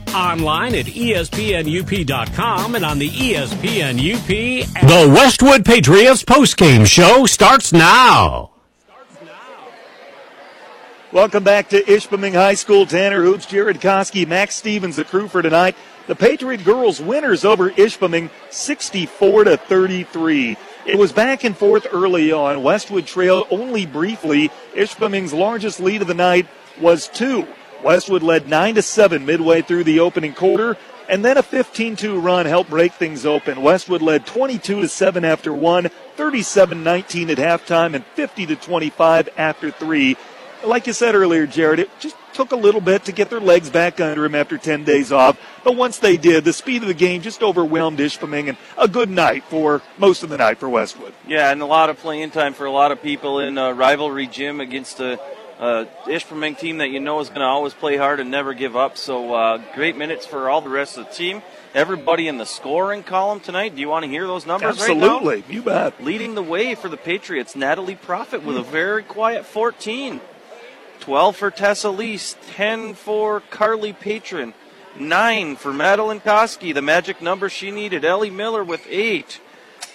Online 0.13 0.75
at 0.75 0.85
ESPNUP.com 0.87 2.75
and 2.75 2.85
on 2.85 2.99
the 2.99 3.07
E 3.07 3.33
ESPN 3.33 3.95
UP. 3.97 4.67
app. 4.75 4.81
The 4.87 5.13
Westwood 5.13 5.63
Patriots 5.63 6.23
postgame 6.23 6.85
show 6.85 7.25
starts 7.25 7.71
now. 7.71 8.51
Welcome 11.13 11.43
back 11.43 11.69
to 11.69 11.81
Ishpeming 11.83 12.33
High 12.33 12.53
School. 12.55 12.85
Tanner 12.85 13.21
Hoops, 13.21 13.45
Jared 13.45 13.81
Koski, 13.81 14.27
Max 14.27 14.55
Stevens, 14.55 14.95
the 14.97 15.03
crew 15.05 15.27
for 15.27 15.41
tonight. 15.41 15.75
The 16.07 16.15
Patriot 16.15 16.63
girls 16.65 17.01
winners 17.01 17.45
over 17.45 17.69
Ishpeming 17.71 18.29
64 18.49 19.45
to 19.45 19.57
33. 19.57 20.57
It 20.85 20.97
was 20.97 21.11
back 21.11 21.43
and 21.43 21.55
forth 21.55 21.87
early 21.91 22.31
on. 22.31 22.63
Westwood 22.63 23.05
trailed 23.07 23.47
only 23.49 23.85
briefly. 23.85 24.49
Ishpeming's 24.73 25.33
largest 25.33 25.79
lead 25.79 26.01
of 26.01 26.07
the 26.07 26.13
night 26.13 26.47
was 26.79 27.07
two. 27.07 27.47
Westwood 27.83 28.23
led 28.23 28.47
9 28.47 28.75
to 28.75 28.81
7 28.81 29.25
midway 29.25 29.61
through 29.61 29.83
the 29.83 29.99
opening 29.99 30.33
quarter, 30.33 30.77
and 31.09 31.25
then 31.25 31.37
a 31.37 31.43
15-2 31.43 32.23
run 32.23 32.45
helped 32.45 32.69
break 32.69 32.93
things 32.93 33.25
open. 33.25 33.61
Westwood 33.61 34.01
led 34.01 34.25
22 34.25 34.81
to 34.81 34.87
7 34.87 35.25
after 35.25 35.53
1, 35.53 35.89
37-19 36.17 37.29
at 37.29 37.37
halftime, 37.37 37.95
and 37.95 38.05
50 38.05 38.45
to 38.47 38.55
25 38.55 39.29
after 39.37 39.71
3. 39.71 40.15
Like 40.63 40.85
you 40.85 40.93
said 40.93 41.15
earlier, 41.15 41.47
Jared, 41.47 41.79
it 41.79 41.89
just 41.99 42.15
took 42.33 42.51
a 42.51 42.55
little 42.55 42.81
bit 42.81 43.05
to 43.05 43.11
get 43.11 43.29
their 43.29 43.39
legs 43.39 43.69
back 43.69 43.99
under 43.99 44.23
him 44.23 44.35
after 44.35 44.57
10 44.57 44.83
days 44.83 45.11
off. 45.11 45.39
But 45.63 45.75
once 45.75 45.97
they 45.97 46.17
did, 46.17 46.45
the 46.45 46.53
speed 46.53 46.83
of 46.83 46.87
the 46.87 46.93
game 46.93 47.21
just 47.21 47.41
overwhelmed 47.41 47.99
Ishpeming, 47.99 48.47
and 48.47 48.57
a 48.77 48.87
good 48.87 49.09
night 49.09 49.43
for 49.45 49.81
most 49.97 50.23
of 50.23 50.29
the 50.29 50.37
night 50.37 50.59
for 50.59 50.69
Westwood. 50.69 51.13
Yeah, 51.27 51.51
and 51.51 51.61
a 51.61 51.65
lot 51.65 51.89
of 51.89 51.97
playing 51.97 52.31
time 52.31 52.53
for 52.53 52.65
a 52.65 52.71
lot 52.71 52.91
of 52.91 53.01
people 53.01 53.39
in 53.39 53.57
a 53.57 53.73
rivalry 53.73 54.27
gym 54.27 54.61
against 54.61 54.99
a 54.99 55.19
uh, 55.61 55.85
Ishpeming 56.05 56.57
team 56.57 56.79
that 56.79 56.89
you 56.89 56.99
know 56.99 57.19
is 57.19 57.29
going 57.29 57.41
to 57.41 57.45
always 57.45 57.73
play 57.73 57.95
hard 57.95 58.19
and 58.19 58.31
never 58.31 58.53
give 58.53 58.75
up. 58.75 58.97
So 58.97 59.33
uh, 59.33 59.61
great 59.75 59.95
minutes 59.95 60.25
for 60.25 60.49
all 60.49 60.59
the 60.61 60.69
rest 60.69 60.97
of 60.97 61.07
the 61.07 61.13
team. 61.13 61.43
Everybody 61.73 62.27
in 62.27 62.37
the 62.37 62.45
scoring 62.45 63.03
column 63.03 63.39
tonight. 63.39 63.75
Do 63.75 63.81
you 63.81 63.87
want 63.87 64.03
to 64.03 64.09
hear 64.09 64.27
those 64.27 64.45
numbers 64.45 64.79
right 64.79 64.97
now? 64.97 65.05
Absolutely, 65.05 65.43
you 65.53 65.61
bet. 65.61 66.03
Leading 66.03 66.35
the 66.35 66.43
way 66.43 66.75
for 66.75 66.89
the 66.89 66.97
Patriots, 66.97 67.55
Natalie 67.55 67.95
Profit 67.95 68.43
with 68.43 68.57
a 68.57 68.63
very 68.63 69.03
quiet 69.03 69.45
14. 69.45 70.19
12 70.99 71.35
for 71.35 71.49
Tessa 71.49 71.89
Lease, 71.89 72.35
10 72.51 72.93
for 72.93 73.39
Carly 73.39 73.91
Patron, 73.91 74.53
9 74.99 75.55
for 75.55 75.73
Madeline 75.73 76.19
Koski, 76.19 76.75
the 76.75 76.81
magic 76.81 77.21
number 77.23 77.49
she 77.49 77.71
needed. 77.71 78.05
Ellie 78.05 78.29
Miller 78.29 78.63
with 78.63 78.85
8. 78.87 79.39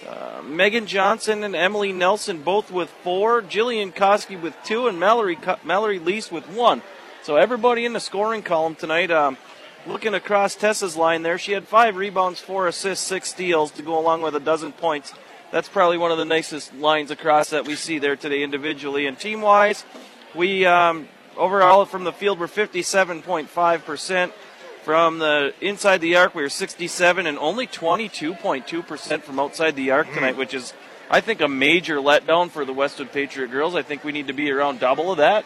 Uh, 0.05 0.43
Megan 0.43 0.87
Johnson 0.87 1.43
and 1.43 1.57
Emily 1.57 1.93
Nelson 1.93 2.43
both 2.43 2.71
with 2.71 2.91
4. 3.03 3.43
Jillian 3.43 3.95
Koski 3.95 4.41
with 4.41 4.55
2, 4.65 4.89
and 4.89 5.01
Mallory, 5.01 5.39
Mallory 5.65 5.99
Lease 5.99 6.31
with 6.31 6.49
1. 6.51 6.83
So 7.23 7.37
everybody 7.37 7.85
in 7.85 7.93
the 7.93 8.01
scoring 8.01 8.43
column 8.43 8.75
tonight. 8.75 9.11
Um, 9.11 9.39
looking 9.87 10.15
across 10.15 10.55
Tessa's 10.55 10.97
line 10.97 11.23
there, 11.23 11.39
she 11.39 11.53
had 11.53 11.67
5 11.67 11.97
rebounds, 11.97 12.41
4 12.41 12.69
assists, 12.69 13.07
6 13.07 13.29
steals 13.29 13.71
to 13.73 13.83
go 13.83 13.99
along 13.99 14.23
with 14.23 14.35
a 14.35 14.41
dozen 14.41 14.73
points. 14.73 15.15
That's 15.51 15.69
probably 15.69 15.97
one 15.97 16.11
of 16.11 16.19
the 16.19 16.25
nicest 16.25 16.75
lines 16.75 17.11
across 17.11 17.51
that 17.51 17.67
we 17.67 17.77
see 17.77 17.99
there 17.99 18.17
today 18.17 18.43
individually. 18.43 19.07
And 19.07 19.19
team 19.19 19.41
wise, 19.41 19.85
we 20.35 20.67
um, 20.67 21.09
overall 21.37 21.85
from 21.85 22.05
the 22.05 22.13
field 22.13 22.39
we're 22.39 22.49
57.5%, 22.49 24.33
From 24.87 25.19
the 25.19 25.53
inside 25.61 26.01
the 26.01 26.15
arc, 26.15 26.37
we 26.37 26.43
were 26.43 26.49
67 26.49 27.27
and 27.27 27.37
only 27.41 27.67
22.2% 27.67 29.23
from 29.23 29.41
outside 29.41 29.75
the 29.75 29.91
arc 29.91 30.07
tonight, 30.15 30.37
which 30.37 30.55
is, 30.55 30.75
I 31.11 31.21
think, 31.21 31.41
a 31.41 31.49
major 31.49 31.97
letdown 31.97 32.51
for 32.51 32.65
the 32.65 32.73
Westwood 32.73 33.11
Patriot 33.11 33.49
girls. 33.49 33.75
I 33.75 33.83
think 33.83 34.05
we 34.05 34.13
need 34.13 34.29
to 34.29 34.33
be 34.33 34.49
around 34.49 34.79
double 34.79 35.11
of 35.11 35.19
that. 35.19 35.45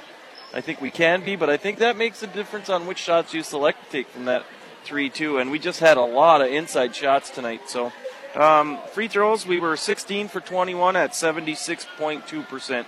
I 0.53 0.61
think 0.61 0.83
we 0.83 0.91
can 0.91 1.25
be, 1.25 1.37
but 1.37 1.49
I 1.49 1.57
think 1.57 1.79
that 1.79 1.97
makes 1.97 2.23
a 2.23 2.27
difference 2.27 2.69
on 2.69 2.87
which 2.87 2.99
shots 2.99 3.33
you 3.33 3.43
select 3.43 3.83
to 3.87 3.91
take 3.91 4.09
from 4.09 4.27
that 4.27 4.45
3 4.85 5.09
2. 5.09 5.39
And 5.39 5.51
we 5.51 5.59
just 5.59 5.81
had 5.81 5.97
a 5.97 6.03
lot 6.03 6.43
of 6.43 6.49
inside 6.49 6.95
shots 6.95 7.31
tonight. 7.31 7.71
So, 7.71 7.95
um, 8.35 8.79
free 8.93 9.09
throws, 9.09 9.47
we 9.47 9.59
were 9.59 9.79
16 9.79 10.29
for 10.29 10.41
21 10.41 10.97
at 10.97 11.13
76.2%. 11.13 12.85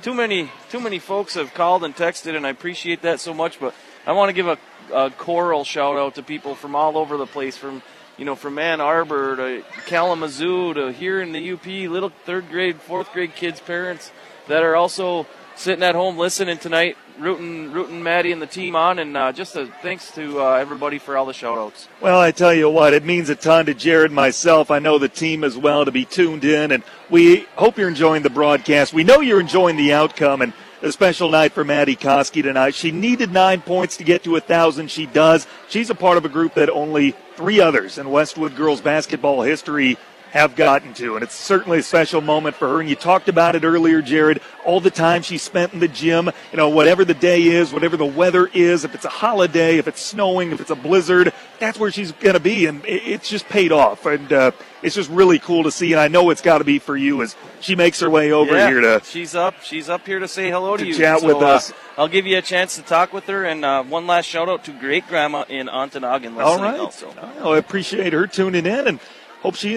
Too 0.00 0.14
many, 0.14 0.50
too 0.70 0.80
many 0.80 0.98
folks 0.98 1.34
have 1.34 1.52
called 1.52 1.84
and 1.84 1.94
texted, 1.94 2.36
and 2.36 2.46
I 2.46 2.48
appreciate 2.48 3.02
that 3.02 3.20
so 3.20 3.34
much. 3.34 3.60
But 3.60 3.74
I 4.06 4.12
want 4.12 4.30
to 4.30 4.32
give 4.32 4.48
a, 4.48 4.56
a 4.92 5.10
choral 5.10 5.64
shout 5.64 5.96
out 5.96 6.14
to 6.16 6.22
people 6.22 6.54
from 6.54 6.74
all 6.74 6.96
over 6.96 7.16
the 7.16 7.26
place, 7.26 7.56
from 7.56 7.82
you 8.16 8.26
know, 8.26 8.36
from 8.36 8.58
Ann 8.58 8.82
Arbor 8.82 9.36
to 9.36 9.64
Kalamazoo 9.86 10.74
to 10.74 10.92
here 10.92 11.22
in 11.22 11.32
the 11.32 11.52
UP, 11.52 11.64
little 11.64 12.10
third 12.26 12.50
grade, 12.50 12.78
fourth 12.80 13.10
grade 13.12 13.34
kids' 13.34 13.60
parents 13.60 14.12
that 14.46 14.62
are 14.62 14.76
also 14.76 15.26
sitting 15.56 15.82
at 15.82 15.94
home 15.94 16.18
listening 16.18 16.58
tonight, 16.58 16.98
rooting, 17.18 17.72
rooting 17.72 18.02
Maddie 18.02 18.32
and 18.32 18.42
the 18.42 18.46
team 18.46 18.76
on, 18.76 18.98
and 18.98 19.16
uh, 19.16 19.32
just 19.32 19.56
a 19.56 19.66
thanks 19.82 20.10
to 20.12 20.40
uh, 20.40 20.52
everybody 20.54 20.98
for 20.98 21.16
all 21.16 21.26
the 21.26 21.32
shout 21.32 21.56
outs. 21.56 21.88
Well, 22.00 22.20
I 22.20 22.30
tell 22.30 22.52
you 22.52 22.68
what, 22.68 22.92
it 22.92 23.04
means 23.04 23.30
a 23.30 23.34
ton 23.34 23.66
to 23.66 23.74
Jared 23.74 24.12
myself. 24.12 24.70
I 24.70 24.78
know 24.80 24.98
the 24.98 25.08
team 25.08 25.44
as 25.44 25.56
well 25.56 25.84
to 25.84 25.92
be 25.92 26.04
tuned 26.04 26.44
in, 26.44 26.72
and 26.72 26.82
we 27.08 27.46
hope 27.56 27.78
you're 27.78 27.88
enjoying 27.88 28.22
the 28.22 28.30
broadcast. 28.30 28.92
We 28.92 29.04
know 29.04 29.20
you're 29.20 29.40
enjoying 29.40 29.76
the 29.76 29.92
outcome, 29.92 30.42
and 30.42 30.52
a 30.82 30.92
special 30.92 31.30
night 31.30 31.52
for 31.52 31.64
Maddie 31.64 31.96
Koski 31.96 32.42
tonight. 32.42 32.74
She 32.74 32.90
needed 32.90 33.32
nine 33.32 33.60
points 33.60 33.96
to 33.98 34.04
get 34.04 34.24
to 34.24 34.36
a 34.36 34.40
thousand. 34.40 34.90
She 34.90 35.06
does. 35.06 35.46
She's 35.68 35.90
a 35.90 35.94
part 35.94 36.16
of 36.16 36.24
a 36.24 36.28
group 36.28 36.54
that 36.54 36.70
only 36.70 37.14
three 37.36 37.60
others 37.60 37.98
in 37.98 38.10
Westwood 38.10 38.56
girls 38.56 38.80
basketball 38.80 39.42
history 39.42 39.98
have 40.30 40.56
gotten 40.56 40.94
to. 40.94 41.14
And 41.16 41.22
it's 41.22 41.34
certainly 41.34 41.78
a 41.78 41.82
special 41.82 42.20
moment 42.20 42.56
for 42.56 42.68
her. 42.68 42.80
And 42.80 42.88
you 42.88 42.96
talked 42.96 43.28
about 43.28 43.56
it 43.56 43.64
earlier, 43.64 44.02
Jared, 44.02 44.40
all 44.64 44.80
the 44.80 44.90
time 44.90 45.22
she 45.22 45.38
spent 45.38 45.72
in 45.72 45.80
the 45.80 45.88
gym, 45.88 46.30
you 46.50 46.56
know, 46.56 46.68
whatever 46.68 47.04
the 47.04 47.14
day 47.14 47.42
is, 47.42 47.72
whatever 47.72 47.96
the 47.96 48.06
weather 48.06 48.48
is, 48.52 48.84
if 48.84 48.94
it's 48.94 49.04
a 49.04 49.10
holiday, 49.10 49.78
if 49.78 49.88
it's 49.88 50.00
snowing, 50.00 50.52
if 50.52 50.60
it's 50.60 50.70
a 50.70 50.76
blizzard, 50.76 51.32
that's 51.58 51.78
where 51.78 51.90
she's 51.90 52.12
going 52.12 52.34
to 52.34 52.40
be. 52.40 52.66
And 52.66 52.82
it's 52.86 53.28
just 53.28 53.48
paid 53.48 53.72
off. 53.72 54.06
And, 54.06 54.32
uh, 54.32 54.52
it's 54.82 54.94
just 54.94 55.10
really 55.10 55.38
cool 55.38 55.64
to 55.64 55.70
see, 55.70 55.92
and 55.92 56.00
I 56.00 56.08
know 56.08 56.30
it's 56.30 56.40
got 56.40 56.58
to 56.58 56.64
be 56.64 56.78
for 56.78 56.96
you 56.96 57.22
as 57.22 57.36
she 57.60 57.76
makes 57.76 58.00
her 58.00 58.08
way 58.08 58.32
over 58.32 58.56
yeah, 58.56 58.68
here 58.68 58.80
to. 58.80 59.02
She's 59.04 59.34
up. 59.34 59.62
She's 59.62 59.88
up 59.88 60.06
here 60.06 60.18
to 60.18 60.28
say 60.28 60.50
hello 60.50 60.76
to, 60.76 60.82
to 60.82 60.88
you. 60.88 60.96
Chat 60.96 61.20
so, 61.20 61.26
with 61.26 61.42
us. 61.42 61.70
Uh, 61.70 61.74
I'll 61.98 62.08
give 62.08 62.26
you 62.26 62.38
a 62.38 62.42
chance 62.42 62.76
to 62.76 62.82
talk 62.82 63.12
with 63.12 63.24
her, 63.26 63.44
and 63.44 63.64
uh, 63.64 63.82
one 63.82 64.06
last 64.06 64.26
shout 64.26 64.48
out 64.48 64.64
to 64.64 64.72
great 64.72 65.06
grandma 65.06 65.44
in 65.48 65.66
Ontonagon. 65.66 66.42
All 66.42 66.58
right. 66.58 66.80
Also. 66.80 67.12
I 67.44 67.58
appreciate 67.58 68.12
her 68.12 68.26
tuning 68.26 68.64
in, 68.64 68.86
and 68.86 69.00
hope 69.42 69.56
she 69.56 69.76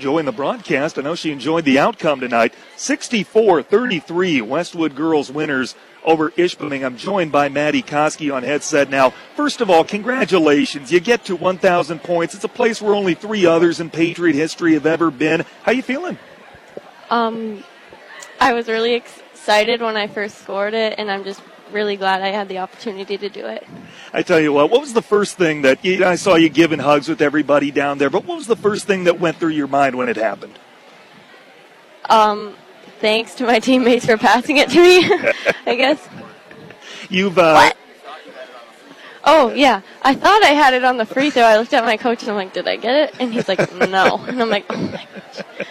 enjoying 0.00 0.24
the 0.24 0.32
broadcast. 0.32 0.98
I 0.98 1.02
know 1.02 1.14
she 1.14 1.30
enjoyed 1.30 1.66
the 1.66 1.78
outcome 1.78 2.20
tonight. 2.20 2.54
64-33, 2.78 4.40
Westwood 4.40 4.94
girls 4.94 5.30
winners 5.30 5.74
over 6.02 6.30
Ishpeming. 6.30 6.86
I'm 6.86 6.96
joined 6.96 7.32
by 7.32 7.50
Maddie 7.50 7.82
Koski 7.82 8.34
on 8.34 8.42
headset 8.42 8.88
now. 8.88 9.10
First 9.36 9.60
of 9.60 9.68
all, 9.68 9.84
congratulations. 9.84 10.90
You 10.90 11.00
get 11.00 11.26
to 11.26 11.36
1,000 11.36 12.02
points. 12.02 12.34
It's 12.34 12.44
a 12.44 12.48
place 12.48 12.80
where 12.80 12.94
only 12.94 13.12
three 13.12 13.44
others 13.44 13.78
in 13.78 13.90
Patriot 13.90 14.34
history 14.34 14.72
have 14.72 14.86
ever 14.86 15.10
been. 15.10 15.44
How 15.64 15.72
you 15.72 15.82
feeling? 15.82 16.16
Um, 17.10 17.62
I 18.40 18.54
was 18.54 18.68
really 18.68 18.94
excited 18.94 19.82
when 19.82 19.98
I 19.98 20.06
first 20.06 20.38
scored 20.38 20.72
it, 20.72 20.94
and 20.96 21.10
I'm 21.10 21.24
just 21.24 21.42
really 21.72 21.96
glad 21.96 22.22
I 22.22 22.28
had 22.28 22.48
the 22.48 22.58
opportunity 22.58 23.16
to 23.18 23.28
do 23.28 23.46
it. 23.46 23.66
I 24.12 24.22
tell 24.22 24.40
you 24.40 24.52
what, 24.52 24.70
what 24.70 24.80
was 24.80 24.92
the 24.92 25.02
first 25.02 25.36
thing 25.36 25.62
that 25.62 25.84
you, 25.84 26.04
I 26.04 26.16
saw 26.16 26.34
you 26.34 26.48
giving 26.48 26.78
hugs 26.78 27.08
with 27.08 27.20
everybody 27.20 27.70
down 27.70 27.98
there? 27.98 28.10
But 28.10 28.24
what 28.24 28.36
was 28.36 28.46
the 28.46 28.56
first 28.56 28.86
thing 28.86 29.04
that 29.04 29.20
went 29.20 29.36
through 29.36 29.50
your 29.50 29.68
mind 29.68 29.96
when 29.96 30.08
it 30.08 30.16
happened? 30.16 30.58
Um, 32.08 32.54
thanks 33.00 33.34
to 33.36 33.44
my 33.44 33.58
teammates 33.58 34.06
for 34.06 34.16
passing 34.16 34.56
it 34.56 34.70
to 34.70 34.80
me. 34.80 35.04
I 35.66 35.74
guess. 35.76 36.08
You've 37.08 37.38
uh, 37.38 37.54
what? 37.54 37.76
Oh 39.22 39.52
yeah, 39.52 39.82
I 40.02 40.14
thought 40.14 40.42
I 40.42 40.50
had 40.50 40.74
it 40.74 40.84
on 40.84 40.96
the 40.96 41.04
free 41.04 41.30
throw. 41.30 41.42
I 41.42 41.58
looked 41.58 41.74
at 41.74 41.84
my 41.84 41.96
coach 41.96 42.22
and 42.22 42.30
I'm 42.30 42.36
like, 42.36 42.52
"Did 42.52 42.66
I 42.66 42.76
get 42.76 42.94
it?" 42.94 43.20
And 43.20 43.32
he's 43.32 43.48
like, 43.48 43.58
"No." 43.88 44.18
And 44.26 44.40
I'm 44.40 44.48
like, 44.48 44.64
"Oh 44.70 44.76
my 44.76 45.06
gosh." 45.14 45.66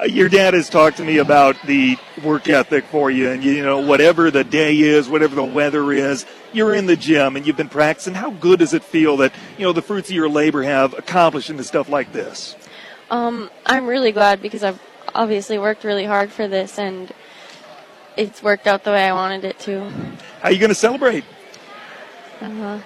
your 0.06 0.28
dad 0.28 0.54
has 0.54 0.68
talked 0.68 0.98
to 0.98 1.04
me 1.04 1.18
about 1.18 1.56
the 1.66 1.96
work 2.22 2.48
ethic 2.48 2.84
for 2.86 3.10
you, 3.10 3.30
and 3.30 3.42
you 3.44 3.62
know 3.62 3.80
whatever 3.80 4.30
the 4.30 4.44
day 4.44 4.78
is, 4.78 5.08
whatever 5.08 5.34
the 5.34 5.44
weather 5.44 5.92
is, 5.92 6.26
you're 6.52 6.74
in 6.74 6.86
the 6.86 6.96
gym 6.96 7.36
and 7.36 7.46
you've 7.46 7.56
been 7.56 7.68
practicing. 7.68 8.14
How 8.14 8.30
good 8.30 8.58
does 8.60 8.74
it 8.74 8.82
feel 8.82 9.16
that 9.18 9.32
you 9.58 9.64
know 9.64 9.72
the 9.72 9.82
fruits 9.82 10.08
of 10.08 10.14
your 10.14 10.28
labor 10.28 10.62
have 10.62 10.96
accomplished 10.96 11.50
into 11.50 11.64
stuff 11.64 11.88
like 11.88 12.12
this? 12.12 12.56
Um, 13.10 13.50
I'm 13.66 13.86
really 13.86 14.12
glad 14.12 14.40
because 14.40 14.62
I've 14.62 14.80
obviously 15.14 15.58
worked 15.58 15.84
really 15.84 16.04
hard 16.04 16.30
for 16.30 16.48
this, 16.48 16.78
and 16.78 17.12
it's 18.16 18.42
worked 18.42 18.66
out 18.66 18.84
the 18.84 18.90
way 18.90 19.04
I 19.04 19.12
wanted 19.12 19.44
it 19.44 19.58
to. 19.60 19.90
How 20.40 20.48
are 20.48 20.52
you 20.52 20.58
going 20.58 20.70
to 20.70 20.74
celebrate? 20.74 21.24
Uh, 22.40 22.80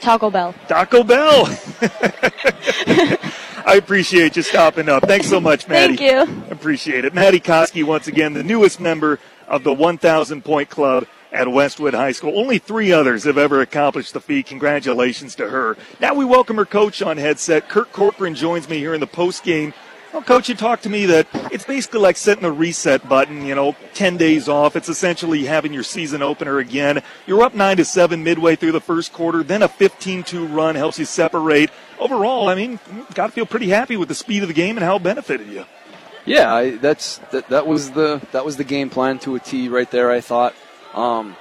Taco 0.00 0.30
Bell. 0.30 0.54
Taco 0.68 1.02
Bell. 1.02 1.46
I 3.66 3.76
appreciate 3.76 4.36
you 4.36 4.42
stopping 4.42 4.88
up. 4.88 5.04
Thanks 5.04 5.26
so 5.28 5.40
much, 5.40 5.66
Maddie. 5.68 5.96
Thank 5.96 6.28
you. 6.28 6.44
Appreciate 6.50 7.04
it. 7.04 7.14
Maddie 7.14 7.40
Koski, 7.40 7.82
once 7.82 8.08
again, 8.08 8.34
the 8.34 8.42
newest 8.42 8.78
member 8.78 9.18
of 9.48 9.64
the 9.64 9.72
1,000 9.72 10.44
point 10.44 10.68
club 10.68 11.06
at 11.32 11.50
Westwood 11.50 11.94
High 11.94 12.12
School. 12.12 12.38
Only 12.38 12.58
three 12.58 12.92
others 12.92 13.24
have 13.24 13.38
ever 13.38 13.60
accomplished 13.60 14.12
the 14.12 14.20
feat. 14.20 14.46
Congratulations 14.46 15.34
to 15.36 15.48
her. 15.48 15.76
Now 15.98 16.14
we 16.14 16.24
welcome 16.24 16.56
her 16.56 16.66
coach 16.66 17.00
on 17.02 17.16
headset. 17.16 17.68
Kurt 17.68 17.90
Corcoran 17.92 18.34
joins 18.34 18.68
me 18.68 18.78
here 18.78 18.94
in 18.94 19.00
the 19.00 19.06
post 19.06 19.42
game 19.42 19.72
well, 20.14 20.22
Coach, 20.22 20.48
you 20.48 20.54
talked 20.54 20.84
to 20.84 20.88
me 20.88 21.06
that 21.06 21.26
it's 21.50 21.64
basically 21.64 21.98
like 21.98 22.16
setting 22.16 22.44
a 22.44 22.50
reset 22.50 23.08
button, 23.08 23.44
you 23.44 23.56
know, 23.56 23.74
10 23.94 24.16
days 24.16 24.48
off. 24.48 24.76
It's 24.76 24.88
essentially 24.88 25.44
having 25.44 25.72
your 25.72 25.82
season 25.82 26.22
opener 26.22 26.58
again. 26.58 27.02
You're 27.26 27.42
up 27.42 27.52
9 27.52 27.78
to 27.78 27.84
7 27.84 28.22
midway 28.22 28.54
through 28.54 28.70
the 28.70 28.80
first 28.80 29.12
quarter, 29.12 29.42
then 29.42 29.62
a 29.62 29.68
15 29.68 30.22
2 30.22 30.46
run 30.46 30.76
helps 30.76 31.00
you 31.00 31.04
separate. 31.04 31.70
Overall, 31.98 32.48
I 32.48 32.54
mean, 32.54 32.78
got 33.14 33.26
to 33.26 33.32
feel 33.32 33.44
pretty 33.44 33.70
happy 33.70 33.96
with 33.96 34.06
the 34.08 34.14
speed 34.14 34.42
of 34.42 34.48
the 34.48 34.54
game 34.54 34.76
and 34.76 34.84
how 34.84 34.96
it 34.96 35.02
benefited 35.02 35.48
you. 35.48 35.64
Yeah, 36.24 36.54
I, 36.54 36.70
that's 36.76 37.18
that, 37.32 37.48
that 37.48 37.66
was 37.66 37.90
the 37.90 38.22
that 38.30 38.44
was 38.44 38.56
the 38.56 38.64
game 38.64 38.90
plan 38.90 39.18
to 39.20 39.34
a 39.34 39.40
T 39.40 39.68
right 39.68 39.90
there. 39.90 40.12
I 40.12 40.20
thought, 40.20 40.54
um, 40.94 41.36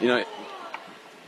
you 0.00 0.08
know, 0.08 0.24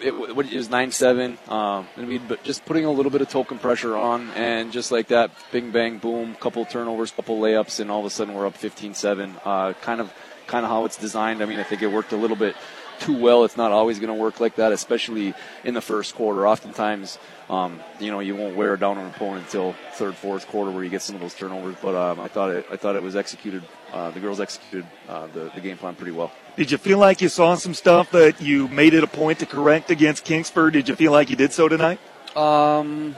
it, 0.02 0.12
it 0.12 0.56
was 0.56 0.70
nine 0.70 0.90
seven. 0.90 1.38
Um, 1.48 1.86
I 1.96 2.02
mean, 2.02 2.22
but 2.28 2.42
just 2.44 2.64
putting 2.64 2.84
a 2.84 2.90
little 2.90 3.10
bit 3.10 3.20
of 3.20 3.28
token 3.28 3.58
pressure 3.58 3.96
on, 3.96 4.30
and 4.30 4.72
just 4.72 4.90
like 4.92 5.08
that, 5.08 5.30
bing 5.52 5.70
bang 5.70 5.98
boom, 5.98 6.34
couple 6.34 6.64
turnovers, 6.64 7.10
couple 7.10 7.38
layups, 7.38 7.80
and 7.80 7.90
all 7.90 8.00
of 8.00 8.06
a 8.06 8.10
sudden 8.10 8.34
we're 8.34 8.46
up 8.46 8.56
15-7. 8.56 9.40
Uh, 9.44 9.72
kind 9.74 10.00
of, 10.00 10.12
kind 10.46 10.64
of 10.64 10.70
how 10.70 10.84
it's 10.84 10.96
designed. 10.96 11.42
I 11.42 11.46
mean, 11.46 11.60
I 11.60 11.62
think 11.62 11.82
it 11.82 11.88
worked 11.88 12.12
a 12.12 12.16
little 12.16 12.36
bit 12.36 12.56
too 13.00 13.16
well. 13.16 13.44
It's 13.44 13.56
not 13.56 13.72
always 13.72 13.98
going 13.98 14.14
to 14.14 14.20
work 14.20 14.40
like 14.40 14.56
that, 14.56 14.72
especially 14.72 15.34
in 15.64 15.74
the 15.74 15.80
first 15.80 16.14
quarter. 16.14 16.46
Oftentimes, 16.46 17.18
um, 17.48 17.80
you 17.98 18.10
know, 18.10 18.20
you 18.20 18.36
won't 18.36 18.56
wear 18.56 18.76
down 18.76 18.98
an 18.98 19.06
opponent 19.06 19.46
until 19.46 19.74
third, 19.94 20.14
fourth 20.14 20.46
quarter 20.48 20.70
where 20.70 20.84
you 20.84 20.90
get 20.90 21.02
some 21.02 21.16
of 21.16 21.20
those 21.20 21.34
turnovers. 21.34 21.76
But 21.82 21.94
um, 21.94 22.20
I 22.20 22.28
thought 22.28 22.50
it, 22.50 22.66
I 22.70 22.76
thought 22.76 22.96
it 22.96 23.02
was 23.02 23.16
executed. 23.16 23.62
Uh, 23.92 24.10
the 24.10 24.20
girls 24.20 24.40
executed 24.40 24.86
uh, 25.08 25.26
the, 25.28 25.50
the 25.54 25.60
game 25.60 25.76
plan 25.76 25.94
pretty 25.94 26.12
well. 26.12 26.30
Did 26.56 26.70
you 26.70 26.78
feel 26.78 26.98
like 26.98 27.20
you 27.20 27.28
saw 27.28 27.54
some 27.56 27.74
stuff 27.74 28.10
that 28.12 28.40
you 28.40 28.68
made 28.68 28.94
it 28.94 29.02
a 29.02 29.06
point 29.06 29.40
to 29.40 29.46
correct 29.46 29.90
against 29.90 30.24
Kingsford? 30.24 30.74
Did 30.74 30.88
you 30.88 30.94
feel 30.94 31.12
like 31.12 31.30
you 31.30 31.36
did 31.36 31.52
so 31.52 31.68
tonight? 31.68 31.98
Um, 32.36 33.16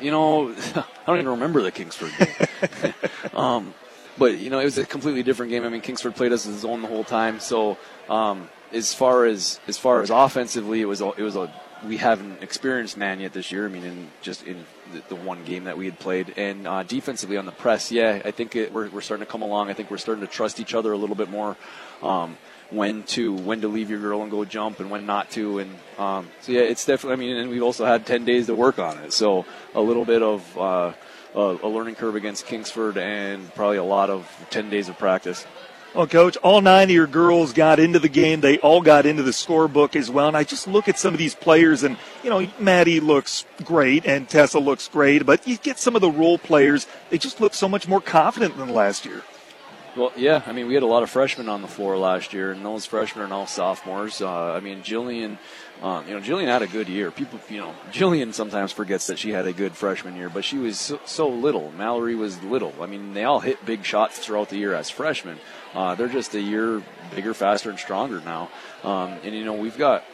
you 0.00 0.10
know, 0.10 0.50
I 0.74 0.84
don't 1.06 1.18
even 1.18 1.28
remember 1.28 1.62
the 1.62 1.72
Kingsford 1.72 2.12
game. 2.18 2.94
um, 3.34 3.74
but 4.18 4.38
you 4.38 4.50
know, 4.50 4.58
it 4.58 4.64
was 4.64 4.78
a 4.78 4.84
completely 4.84 5.22
different 5.22 5.50
game. 5.50 5.64
I 5.64 5.68
mean, 5.68 5.80
Kingsford 5.80 6.14
played 6.14 6.32
us 6.32 6.46
in 6.46 6.58
zone 6.58 6.82
the 6.82 6.88
whole 6.88 7.04
time, 7.04 7.40
so 7.40 7.78
um, 8.08 8.48
as 8.72 8.92
far 8.92 9.24
as 9.24 9.58
as 9.66 9.78
far 9.78 10.02
as 10.02 10.10
offensively, 10.10 10.80
it 10.80 10.86
was 10.86 11.00
a, 11.00 11.12
it 11.12 11.22
was 11.22 11.36
a 11.36 11.52
we 11.86 11.96
haven't 11.96 12.42
experienced 12.42 12.96
man 12.96 13.20
yet 13.20 13.32
this 13.32 13.50
year. 13.50 13.64
I 13.64 13.68
mean, 13.68 13.84
in 13.84 14.10
just 14.20 14.44
in 14.46 14.66
the, 14.92 15.02
the 15.08 15.14
one 15.14 15.44
game 15.44 15.64
that 15.64 15.76
we 15.76 15.84
had 15.86 15.98
played, 15.98 16.34
and 16.36 16.66
uh, 16.66 16.82
defensively 16.82 17.36
on 17.36 17.46
the 17.46 17.52
press, 17.52 17.90
yeah, 17.90 18.22
I 18.24 18.30
think 18.30 18.56
it, 18.56 18.72
we're, 18.72 18.88
we're 18.90 19.00
starting 19.00 19.26
to 19.26 19.30
come 19.30 19.42
along. 19.42 19.70
I 19.70 19.74
think 19.74 19.90
we're 19.90 19.98
starting 19.98 20.24
to 20.24 20.30
trust 20.30 20.60
each 20.60 20.74
other 20.74 20.92
a 20.92 20.96
little 20.96 21.16
bit 21.16 21.30
more. 21.30 21.56
Um, 22.02 22.36
when 22.70 23.02
to 23.02 23.34
when 23.34 23.62
to 23.62 23.68
leave 23.68 23.90
your 23.90 23.98
girl 23.98 24.22
and 24.22 24.30
go 24.30 24.44
jump 24.44 24.78
and 24.78 24.92
when 24.92 25.04
not 25.04 25.28
to 25.28 25.58
and 25.58 25.76
um, 25.98 26.28
so 26.40 26.52
yeah 26.52 26.60
it's 26.60 26.86
definitely 26.86 27.14
I 27.14 27.16
mean 27.16 27.36
and 27.36 27.50
we've 27.50 27.64
also 27.64 27.84
had 27.84 28.06
10 28.06 28.24
days 28.24 28.46
to 28.46 28.54
work 28.54 28.78
on 28.78 28.96
it 28.98 29.12
so 29.12 29.44
a 29.74 29.80
little 29.80 30.04
bit 30.04 30.22
of 30.22 30.56
uh, 30.56 30.92
a 31.34 31.68
learning 31.68 31.94
curve 31.94 32.16
against 32.16 32.46
Kingsford 32.46 32.98
and 32.98 33.52
probably 33.54 33.76
a 33.76 33.84
lot 33.84 34.10
of 34.10 34.28
10 34.50 34.70
days 34.70 34.88
of 34.88 34.98
practice. 34.98 35.46
Well, 35.92 36.06
Coach, 36.06 36.36
all 36.36 36.60
nine 36.60 36.84
of 36.84 36.94
your 36.94 37.08
girls 37.08 37.52
got 37.52 37.80
into 37.80 37.98
the 37.98 38.08
game. 38.08 38.40
They 38.40 38.58
all 38.58 38.80
got 38.80 39.06
into 39.06 39.24
the 39.24 39.32
scorebook 39.32 39.96
as 39.96 40.08
well. 40.08 40.28
And 40.28 40.36
I 40.36 40.44
just 40.44 40.68
look 40.68 40.88
at 40.88 41.00
some 41.00 41.12
of 41.12 41.18
these 41.18 41.34
players, 41.34 41.82
and, 41.82 41.96
you 42.22 42.30
know, 42.30 42.46
Maddie 42.60 43.00
looks 43.00 43.44
great 43.64 44.06
and 44.06 44.28
Tessa 44.28 44.60
looks 44.60 44.86
great, 44.86 45.26
but 45.26 45.48
you 45.48 45.56
get 45.56 45.80
some 45.80 45.96
of 45.96 46.00
the 46.00 46.10
role 46.10 46.38
players, 46.38 46.86
they 47.10 47.18
just 47.18 47.40
look 47.40 47.54
so 47.54 47.68
much 47.68 47.88
more 47.88 48.00
confident 48.00 48.56
than 48.56 48.68
last 48.68 49.04
year. 49.04 49.22
Well, 49.96 50.12
yeah, 50.16 50.42
I 50.46 50.52
mean, 50.52 50.68
we 50.68 50.74
had 50.74 50.84
a 50.84 50.86
lot 50.86 51.02
of 51.02 51.10
freshmen 51.10 51.48
on 51.48 51.62
the 51.62 51.68
floor 51.68 51.98
last 51.98 52.32
year, 52.32 52.52
and 52.52 52.64
those 52.64 52.86
freshmen 52.86 53.24
are 53.24 53.28
now 53.28 53.46
sophomores. 53.46 54.22
Uh, 54.22 54.52
I 54.52 54.60
mean, 54.60 54.82
Jillian, 54.82 55.38
um, 55.82 56.06
you 56.06 56.14
know, 56.14 56.20
Jillian 56.20 56.46
had 56.46 56.62
a 56.62 56.68
good 56.68 56.88
year. 56.88 57.10
People, 57.10 57.40
you 57.48 57.58
know, 57.58 57.74
Jillian 57.90 58.32
sometimes 58.32 58.70
forgets 58.70 59.08
that 59.08 59.18
she 59.18 59.32
had 59.32 59.48
a 59.48 59.52
good 59.52 59.72
freshman 59.72 60.14
year, 60.14 60.28
but 60.28 60.44
she 60.44 60.58
was 60.58 60.78
so, 60.78 61.00
so 61.04 61.28
little. 61.28 61.72
Mallory 61.72 62.14
was 62.14 62.40
little. 62.44 62.72
I 62.80 62.86
mean, 62.86 63.14
they 63.14 63.24
all 63.24 63.40
hit 63.40 63.66
big 63.66 63.84
shots 63.84 64.20
throughout 64.20 64.50
the 64.50 64.58
year 64.58 64.74
as 64.74 64.90
freshmen. 64.90 65.40
Uh, 65.74 65.94
they're 65.94 66.08
just 66.08 66.34
a 66.34 66.40
year 66.40 66.82
bigger, 67.14 67.34
faster, 67.34 67.70
and 67.70 67.78
stronger 67.78 68.20
now. 68.20 68.50
Um, 68.84 69.18
and 69.24 69.34
you 69.34 69.44
know, 69.44 69.54
we've 69.54 69.78
got 69.78 70.04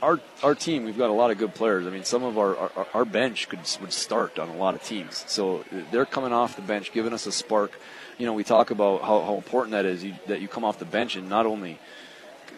our 0.00 0.20
our 0.42 0.54
team, 0.54 0.84
we've 0.84 0.98
got 0.98 1.10
a 1.10 1.12
lot 1.12 1.30
of 1.30 1.38
good 1.38 1.54
players. 1.54 1.86
I 1.86 1.90
mean, 1.90 2.04
some 2.04 2.22
of 2.22 2.38
our, 2.38 2.56
our, 2.56 2.86
our 2.94 3.04
bench 3.04 3.48
could 3.48 3.60
would 3.80 3.92
start 3.92 4.38
on 4.38 4.48
a 4.48 4.56
lot 4.56 4.74
of 4.74 4.82
teams. 4.82 5.24
So 5.28 5.64
they're 5.90 6.06
coming 6.06 6.32
off 6.32 6.56
the 6.56 6.62
bench, 6.62 6.92
giving 6.92 7.12
us 7.12 7.26
a 7.26 7.32
spark. 7.32 7.72
You 8.18 8.26
know, 8.26 8.34
we 8.34 8.44
talk 8.44 8.70
about 8.70 9.02
how, 9.02 9.22
how 9.22 9.36
important 9.36 9.72
that 9.72 9.84
is 9.84 10.04
you, 10.04 10.14
that 10.26 10.40
you 10.40 10.48
come 10.48 10.64
off 10.64 10.78
the 10.78 10.84
bench 10.84 11.16
and 11.16 11.28
not 11.28 11.46
only 11.46 11.78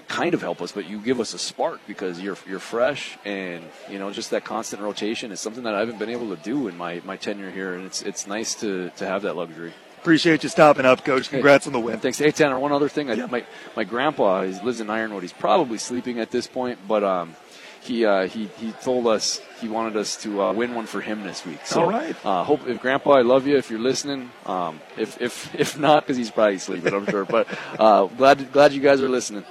kind 0.09 0.35
of 0.35 0.43
help 0.43 0.61
us, 0.61 0.73
but 0.73 0.89
you 0.89 1.01
give 1.01 1.21
us 1.21 1.33
a 1.35 1.39
spark 1.39 1.81
because 1.87 2.21
you're 2.21 2.37
you're 2.47 2.59
fresh 2.59 3.17
and 3.25 3.65
you 3.91 3.99
know 3.99 4.13
just 4.13 4.31
that 4.31 4.45
constant 4.45 4.83
rotation 4.83 5.33
is 5.33 5.41
something 5.41 5.65
that 5.65 5.75
I 5.75 5.81
haven't 5.81 5.99
been 5.99 6.11
able 6.11 6.35
to 6.35 6.43
do 6.43 6.69
in 6.69 6.77
my, 6.77 7.01
my 7.05 7.17
tenure 7.17 7.51
here, 7.51 7.75
and 7.75 7.87
it's 7.87 8.03
it's 8.03 8.27
nice 8.27 8.55
to 8.57 8.91
to 8.97 9.07
have 9.07 9.23
that 9.23 9.37
luxury. 9.37 9.73
Appreciate 10.05 10.43
you 10.43 10.51
stopping 10.51 10.85
up, 10.85 11.03
Coach. 11.03 11.31
Congrats 11.31 11.65
hey, 11.65 11.71
on 11.71 11.73
the 11.73 11.81
win. 11.81 11.99
Thanks. 11.99 12.19
Hey, 12.19 12.31
Tanner, 12.31 12.59
one 12.59 12.73
other 12.73 12.91
thing. 12.91 13.11
I. 13.11 13.15
My 13.25 13.43
my 13.75 13.85
grandpa 13.85 14.43
he 14.43 14.53
lives 14.61 14.83
in 14.83 14.91
Ironwood. 14.91 15.23
He's 15.23 15.33
probably 15.33 15.79
sleeping 15.79 16.21
at 16.21 16.31
this 16.31 16.47
point, 16.47 16.79
but 16.87 17.03
um, 17.03 17.35
he 17.81 18.05
uh, 18.05 18.27
he 18.27 18.51
he 18.59 18.73
told 18.83 19.07
us 19.07 19.41
he 19.63 19.69
wanted 19.71 19.97
us 19.97 20.19
to 20.19 20.43
uh, 20.43 20.53
win 20.53 20.75
one 20.75 20.85
for 20.85 21.01
him 21.01 21.23
this 21.23 21.47
week. 21.47 21.65
So, 21.65 21.85
All 21.85 21.91
right. 21.91 22.15
Uh, 22.23 22.45
hope 22.45 22.69
if 22.69 22.83
Grandpa, 22.83 23.13
I 23.13 23.23
love 23.23 23.47
you. 23.47 23.57
If 23.57 23.71
you're 23.71 23.81
listening, 23.81 24.31
um, 24.45 24.79
if 24.99 25.19
if 25.23 25.55
if 25.55 25.79
not, 25.79 26.03
because 26.03 26.19
he's 26.19 26.31
probably 26.31 26.59
sleeping, 26.59 26.93
I'm 26.93 27.07
sure. 27.07 27.25
But 27.25 27.49
uh, 27.79 28.05
glad 28.05 28.53
glad 28.53 28.75
you 28.75 28.83
guys 28.83 29.01
are 29.01 29.09
listening. 29.09 29.47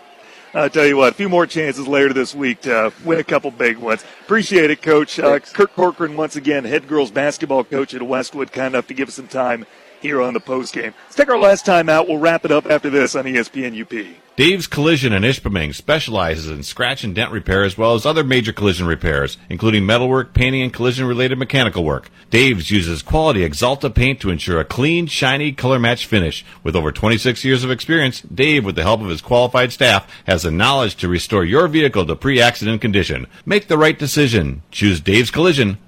I'll 0.53 0.69
tell 0.69 0.85
you 0.85 0.97
what, 0.97 1.13
a 1.13 1.15
few 1.15 1.30
more 1.30 1.47
chances 1.47 1.88
later 1.88 2.13
this 2.13 2.35
week 2.35 2.61
to 2.61 2.93
win 3.03 3.19
a 3.19 3.23
couple 3.23 3.49
big 3.49 3.80
ones. 3.80 4.05
Appreciate 4.21 4.69
it, 4.69 4.84
Coach. 4.84 5.17
Uh, 5.17 5.39
Kirk 5.39 5.73
Corcoran, 5.73 6.15
once 6.15 6.35
again, 6.35 6.63
head 6.63 6.88
girls 6.88 7.09
basketball 7.09 7.63
coach 7.63 7.95
at 7.95 8.03
Westwood, 8.03 8.51
kind 8.51 8.75
enough 8.75 8.85
to 8.85 8.93
give 8.93 9.07
us 9.07 9.15
some 9.15 9.27
time 9.27 9.65
here 10.03 10.21
on 10.21 10.34
the 10.34 10.39
post 10.39 10.75
game. 10.75 10.93
Let's 11.05 11.15
take 11.15 11.30
our 11.30 11.39
last 11.39 11.65
time 11.65 11.89
out. 11.89 12.07
We'll 12.07 12.19
wrap 12.19 12.45
it 12.45 12.51
up 12.51 12.67
after 12.67 12.91
this 12.91 13.15
on 13.15 13.23
ESPN 13.23 13.81
UP. 13.81 14.17
Dave's 14.35 14.65
Collision 14.65 15.13
in 15.13 15.21
Ishpeming 15.21 15.75
specializes 15.75 16.49
in 16.49 16.63
scratch 16.63 17.03
and 17.03 17.13
dent 17.13 17.31
repair 17.31 17.63
as 17.63 17.77
well 17.77 17.93
as 17.93 18.03
other 18.03 18.23
major 18.23 18.51
collision 18.51 18.88
repairs, 18.88 19.38
including 19.47 19.85
metalwork, 19.85 20.34
painting, 20.34 20.63
and 20.63 20.73
collision 20.73 21.05
related 21.05 21.38
mechanical 21.38 21.84
work. 21.84 22.09
Dave's 22.31 22.71
uses 22.71 23.03
quality 23.03 23.47
Axalta 23.47 23.93
paint 23.93 24.19
to 24.21 24.31
ensure 24.31 24.59
a 24.59 24.65
clean, 24.65 25.05
shiny, 25.05 25.51
color 25.51 25.77
match 25.77 26.07
finish. 26.07 26.43
With 26.63 26.75
over 26.75 26.91
26 26.91 27.45
years 27.45 27.63
of 27.63 27.69
experience, 27.69 28.21
Dave, 28.21 28.65
with 28.65 28.75
the 28.75 28.81
help 28.81 29.01
of 29.01 29.09
his 29.09 29.21
qualified 29.21 29.71
staff, 29.71 30.11
has 30.25 30.41
the 30.41 30.49
knowledge 30.49 30.95
to 30.95 31.07
restore 31.07 31.45
your 31.45 31.67
vehicle 31.67 32.05
to 32.07 32.15
pre 32.15 32.41
accident 32.41 32.81
condition. 32.81 33.27
Make 33.45 33.67
the 33.67 33.77
right 33.77 33.99
decision. 33.99 34.63
Choose 34.71 34.99
Dave's 34.99 35.30
Collision. 35.30 35.77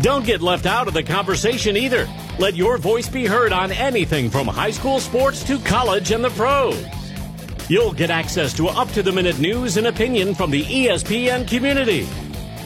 Don't 0.00 0.24
get 0.24 0.40
left 0.40 0.64
out 0.64 0.88
of 0.88 0.94
the 0.94 1.02
conversation 1.02 1.76
either. 1.76 2.08
Let 2.38 2.56
your 2.56 2.78
voice 2.78 3.06
be 3.06 3.26
heard 3.26 3.52
on 3.52 3.70
anything 3.70 4.30
from 4.30 4.46
high 4.46 4.70
school 4.70 4.98
sports 4.98 5.44
to 5.44 5.58
college 5.58 6.10
and 6.10 6.24
the 6.24 6.30
pros. 6.30 6.82
You'll 7.68 7.92
get 7.92 8.08
access 8.08 8.54
to 8.54 8.68
up 8.68 8.88
to 8.92 9.02
the 9.02 9.12
minute 9.12 9.38
news 9.38 9.76
and 9.76 9.86
opinion 9.86 10.34
from 10.34 10.50
the 10.50 10.62
ESPN 10.62 11.46
community. 11.46 12.08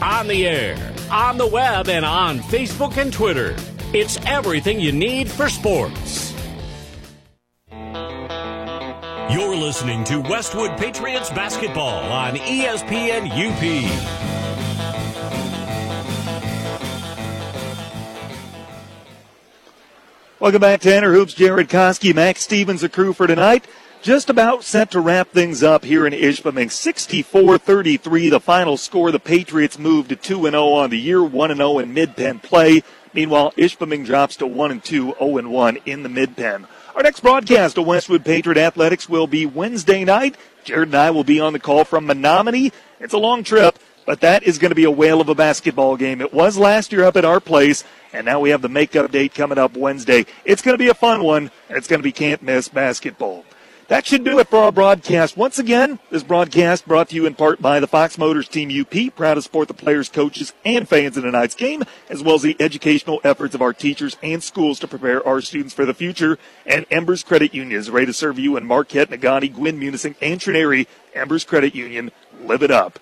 On 0.01 0.29
the 0.29 0.47
air, 0.47 0.77
on 1.11 1.37
the 1.37 1.47
web, 1.47 1.89
and 1.89 2.05
on 2.05 2.39
Facebook 2.39 2.99
and 2.99 3.13
Twitter. 3.13 3.57
It's 3.93 4.17
everything 4.27 4.79
you 4.79 4.93
need 4.93 5.29
for 5.29 5.49
sports. 5.49 6.33
You're 9.31 9.57
listening 9.57 10.05
to 10.05 10.21
Westwood 10.21 10.77
Patriots 10.79 11.31
basketball 11.31 12.13
on 12.13 12.37
ESPN 12.37 13.29
UP. 13.29 14.34
Welcome 20.45 20.61
back, 20.61 20.83
to 20.83 20.91
Tanner 20.91 21.15
Hoops, 21.15 21.33
Jared 21.33 21.71
Koski, 21.71 22.15
Max 22.15 22.43
Stevens, 22.43 22.83
the 22.83 22.91
crew 22.91 23.15
for 23.15 23.27
tonight. 23.27 23.67
Just 24.03 24.29
about 24.29 24.63
set 24.63 24.91
to 24.91 25.01
wrap 25.01 25.31
things 25.31 25.63
up 25.63 25.87
here 25.87 26.07
in 26.07 26.13
Ishpeming. 26.13 26.67
64-33, 26.67 28.29
the 28.29 28.41
final 28.41 28.77
score. 28.77 29.11
The 29.11 29.19
Patriots 29.19 29.79
move 29.79 30.09
to 30.09 30.17
2-0 30.17 30.55
on 30.55 30.91
the 30.91 31.01
year, 31.01 31.21
1-0 31.21 31.83
in 31.83 31.95
mid-pen 31.95 32.41
play. 32.41 32.83
Meanwhile, 33.15 33.53
Ishpeming 33.53 34.05
drops 34.05 34.37
to 34.37 34.45
1-2, 34.45 35.17
0-1 35.17 35.81
in 35.87 36.03
the 36.03 36.11
mid-pen. 36.11 36.67
Our 36.95 37.03
next 37.03 37.21
broadcast 37.21 37.79
of 37.79 37.87
Westwood 37.87 38.23
Patriot 38.23 38.59
Athletics 38.59 39.09
will 39.09 39.27
be 39.27 39.47
Wednesday 39.47 40.05
night. 40.05 40.37
Jared 40.63 40.89
and 40.89 40.95
I 40.95 41.11
will 41.11 41.25
be 41.25 41.41
on 41.41 41.55
the 41.55 41.59
call 41.59 41.85
from 41.85 42.05
Menominee. 42.05 42.71
It's 43.01 43.15
a 43.15 43.19
long 43.19 43.45
trip, 43.45 43.79
but 44.07 44.21
that 44.21 44.43
is 44.43 44.59
going 44.59 44.71
to 44.71 44.75
be 44.75 44.85
a 44.85 44.91
whale 44.91 45.21
of 45.21 45.29
a 45.29 45.35
basketball 45.35 45.97
game. 45.97 46.21
It 46.21 46.33
was 46.33 46.57
last 46.57 46.93
year 46.93 47.05
up 47.05 47.17
at 47.17 47.25
our 47.25 47.41
place, 47.41 47.85
and 48.13 48.25
now 48.25 48.41
we 48.41 48.51
have 48.51 48.63
the 48.63 48.69
makeup 48.69 49.11
date 49.11 49.35
coming 49.35 49.59
up 49.59 49.77
Wednesday. 49.77 50.27
It's 50.45 50.63
going 50.63 50.75
to 50.75 50.83
be 50.83 50.91
a 50.91 50.95
fun 50.95 51.23
one, 51.23 51.51
and 51.69 51.79
it's 51.79 51.89
going 51.89 52.01
to 52.01 52.05
be 52.05 52.13
can't 52.13 52.43
miss 52.43 52.69
basketball. 52.69 53.45
That 53.89 54.07
should 54.07 54.25
do 54.25 54.39
it 54.39 54.49
for 54.49 54.61
our 54.61 54.73
broadcast. 54.73 55.37
Once 55.37 55.59
again, 55.59 55.99
this 56.11 56.23
broadcast 56.23 56.89
brought 56.89 57.11
to 57.11 57.17
you 57.17 57.27
in 57.27 57.35
part 57.35 57.61
by 57.61 57.81
the 57.81 57.87
Fox 57.87 58.17
Motors 58.17 58.49
Team 58.49 58.71
UP, 58.71 59.15
proud 59.15 59.35
to 59.35 59.43
support 59.43 59.69
the 59.69 59.75
players, 59.75 60.09
coaches, 60.09 60.55
and 60.65 60.89
fans 60.89 61.19
in 61.19 61.23
tonight's 61.23 61.55
game, 61.55 61.83
as 62.09 62.23
well 62.23 62.37
as 62.37 62.43
the 62.43 62.57
educational 62.59 63.21
efforts 63.25 63.55
of 63.55 63.61
our 63.61 63.75
teachers 63.75 64.17
and 64.23 64.43
schools 64.43 64.79
to 64.79 64.89
prepare 64.89 65.27
our 65.29 65.43
students 65.43 65.75
for 65.75 65.85
the 65.85 65.93
future. 65.93 66.39
And 66.65 66.87
Embers 66.91 67.23
Credit 67.23 67.53
Union 67.53 67.79
is 67.79 67.91
ready 67.91 68.07
to 68.07 68.15
serve 68.15 68.39
you 68.39 68.57
in 68.57 68.65
Marquette, 68.65 69.11
Negaunee, 69.11 69.53
Gwinn, 69.53 69.79
Munising, 69.79 70.15
and 70.23 70.41
Trenary. 70.41 70.87
Embers 71.13 71.45
Credit 71.45 71.75
Union, 71.75 72.11
live 72.41 72.63
it 72.63 72.71
up. 72.71 72.99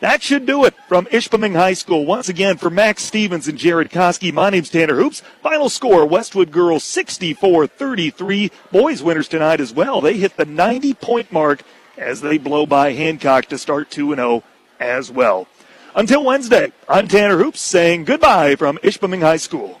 That 0.00 0.22
should 0.22 0.44
do 0.44 0.64
it 0.64 0.74
from 0.88 1.06
Ishpeming 1.06 1.54
High 1.54 1.72
School. 1.72 2.04
Once 2.04 2.28
again, 2.28 2.56
for 2.56 2.68
Max 2.68 3.02
Stevens 3.02 3.48
and 3.48 3.56
Jared 3.56 3.90
Koski, 3.90 4.32
my 4.32 4.50
name's 4.50 4.68
Tanner 4.68 4.96
Hoops. 4.96 5.20
Final 5.42 5.68
score, 5.68 6.04
Westwood 6.04 6.50
girls 6.50 6.84
64-33. 6.84 8.50
Boys 8.70 9.02
winners 9.02 9.28
tonight 9.28 9.60
as 9.60 9.72
well. 9.72 10.00
They 10.00 10.18
hit 10.18 10.36
the 10.36 10.46
90-point 10.46 11.32
mark 11.32 11.62
as 11.96 12.20
they 12.20 12.38
blow 12.38 12.66
by 12.66 12.92
Hancock 12.92 13.46
to 13.46 13.56
start 13.56 13.90
2-0 13.90 14.42
as 14.78 15.10
well. 15.10 15.46
Until 15.94 16.24
Wednesday, 16.24 16.72
I'm 16.88 17.08
Tanner 17.08 17.38
Hoops 17.38 17.60
saying 17.60 18.04
goodbye 18.04 18.56
from 18.56 18.78
Ishpeming 18.78 19.20
High 19.20 19.36
School. 19.36 19.80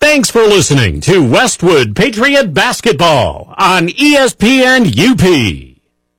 Thanks 0.00 0.30
for 0.30 0.42
listening 0.42 1.00
to 1.02 1.24
Westwood 1.24 1.94
Patriot 1.94 2.52
Basketball 2.52 3.54
on 3.56 3.88
ESPN 3.88 4.88
UP. 4.98 5.71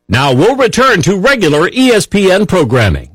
Now 0.08 0.34
we'll 0.34 0.58
return 0.58 1.02
to 1.04 1.18
regular 1.18 1.70
ESPN 1.70 2.48
programming. 2.48 3.13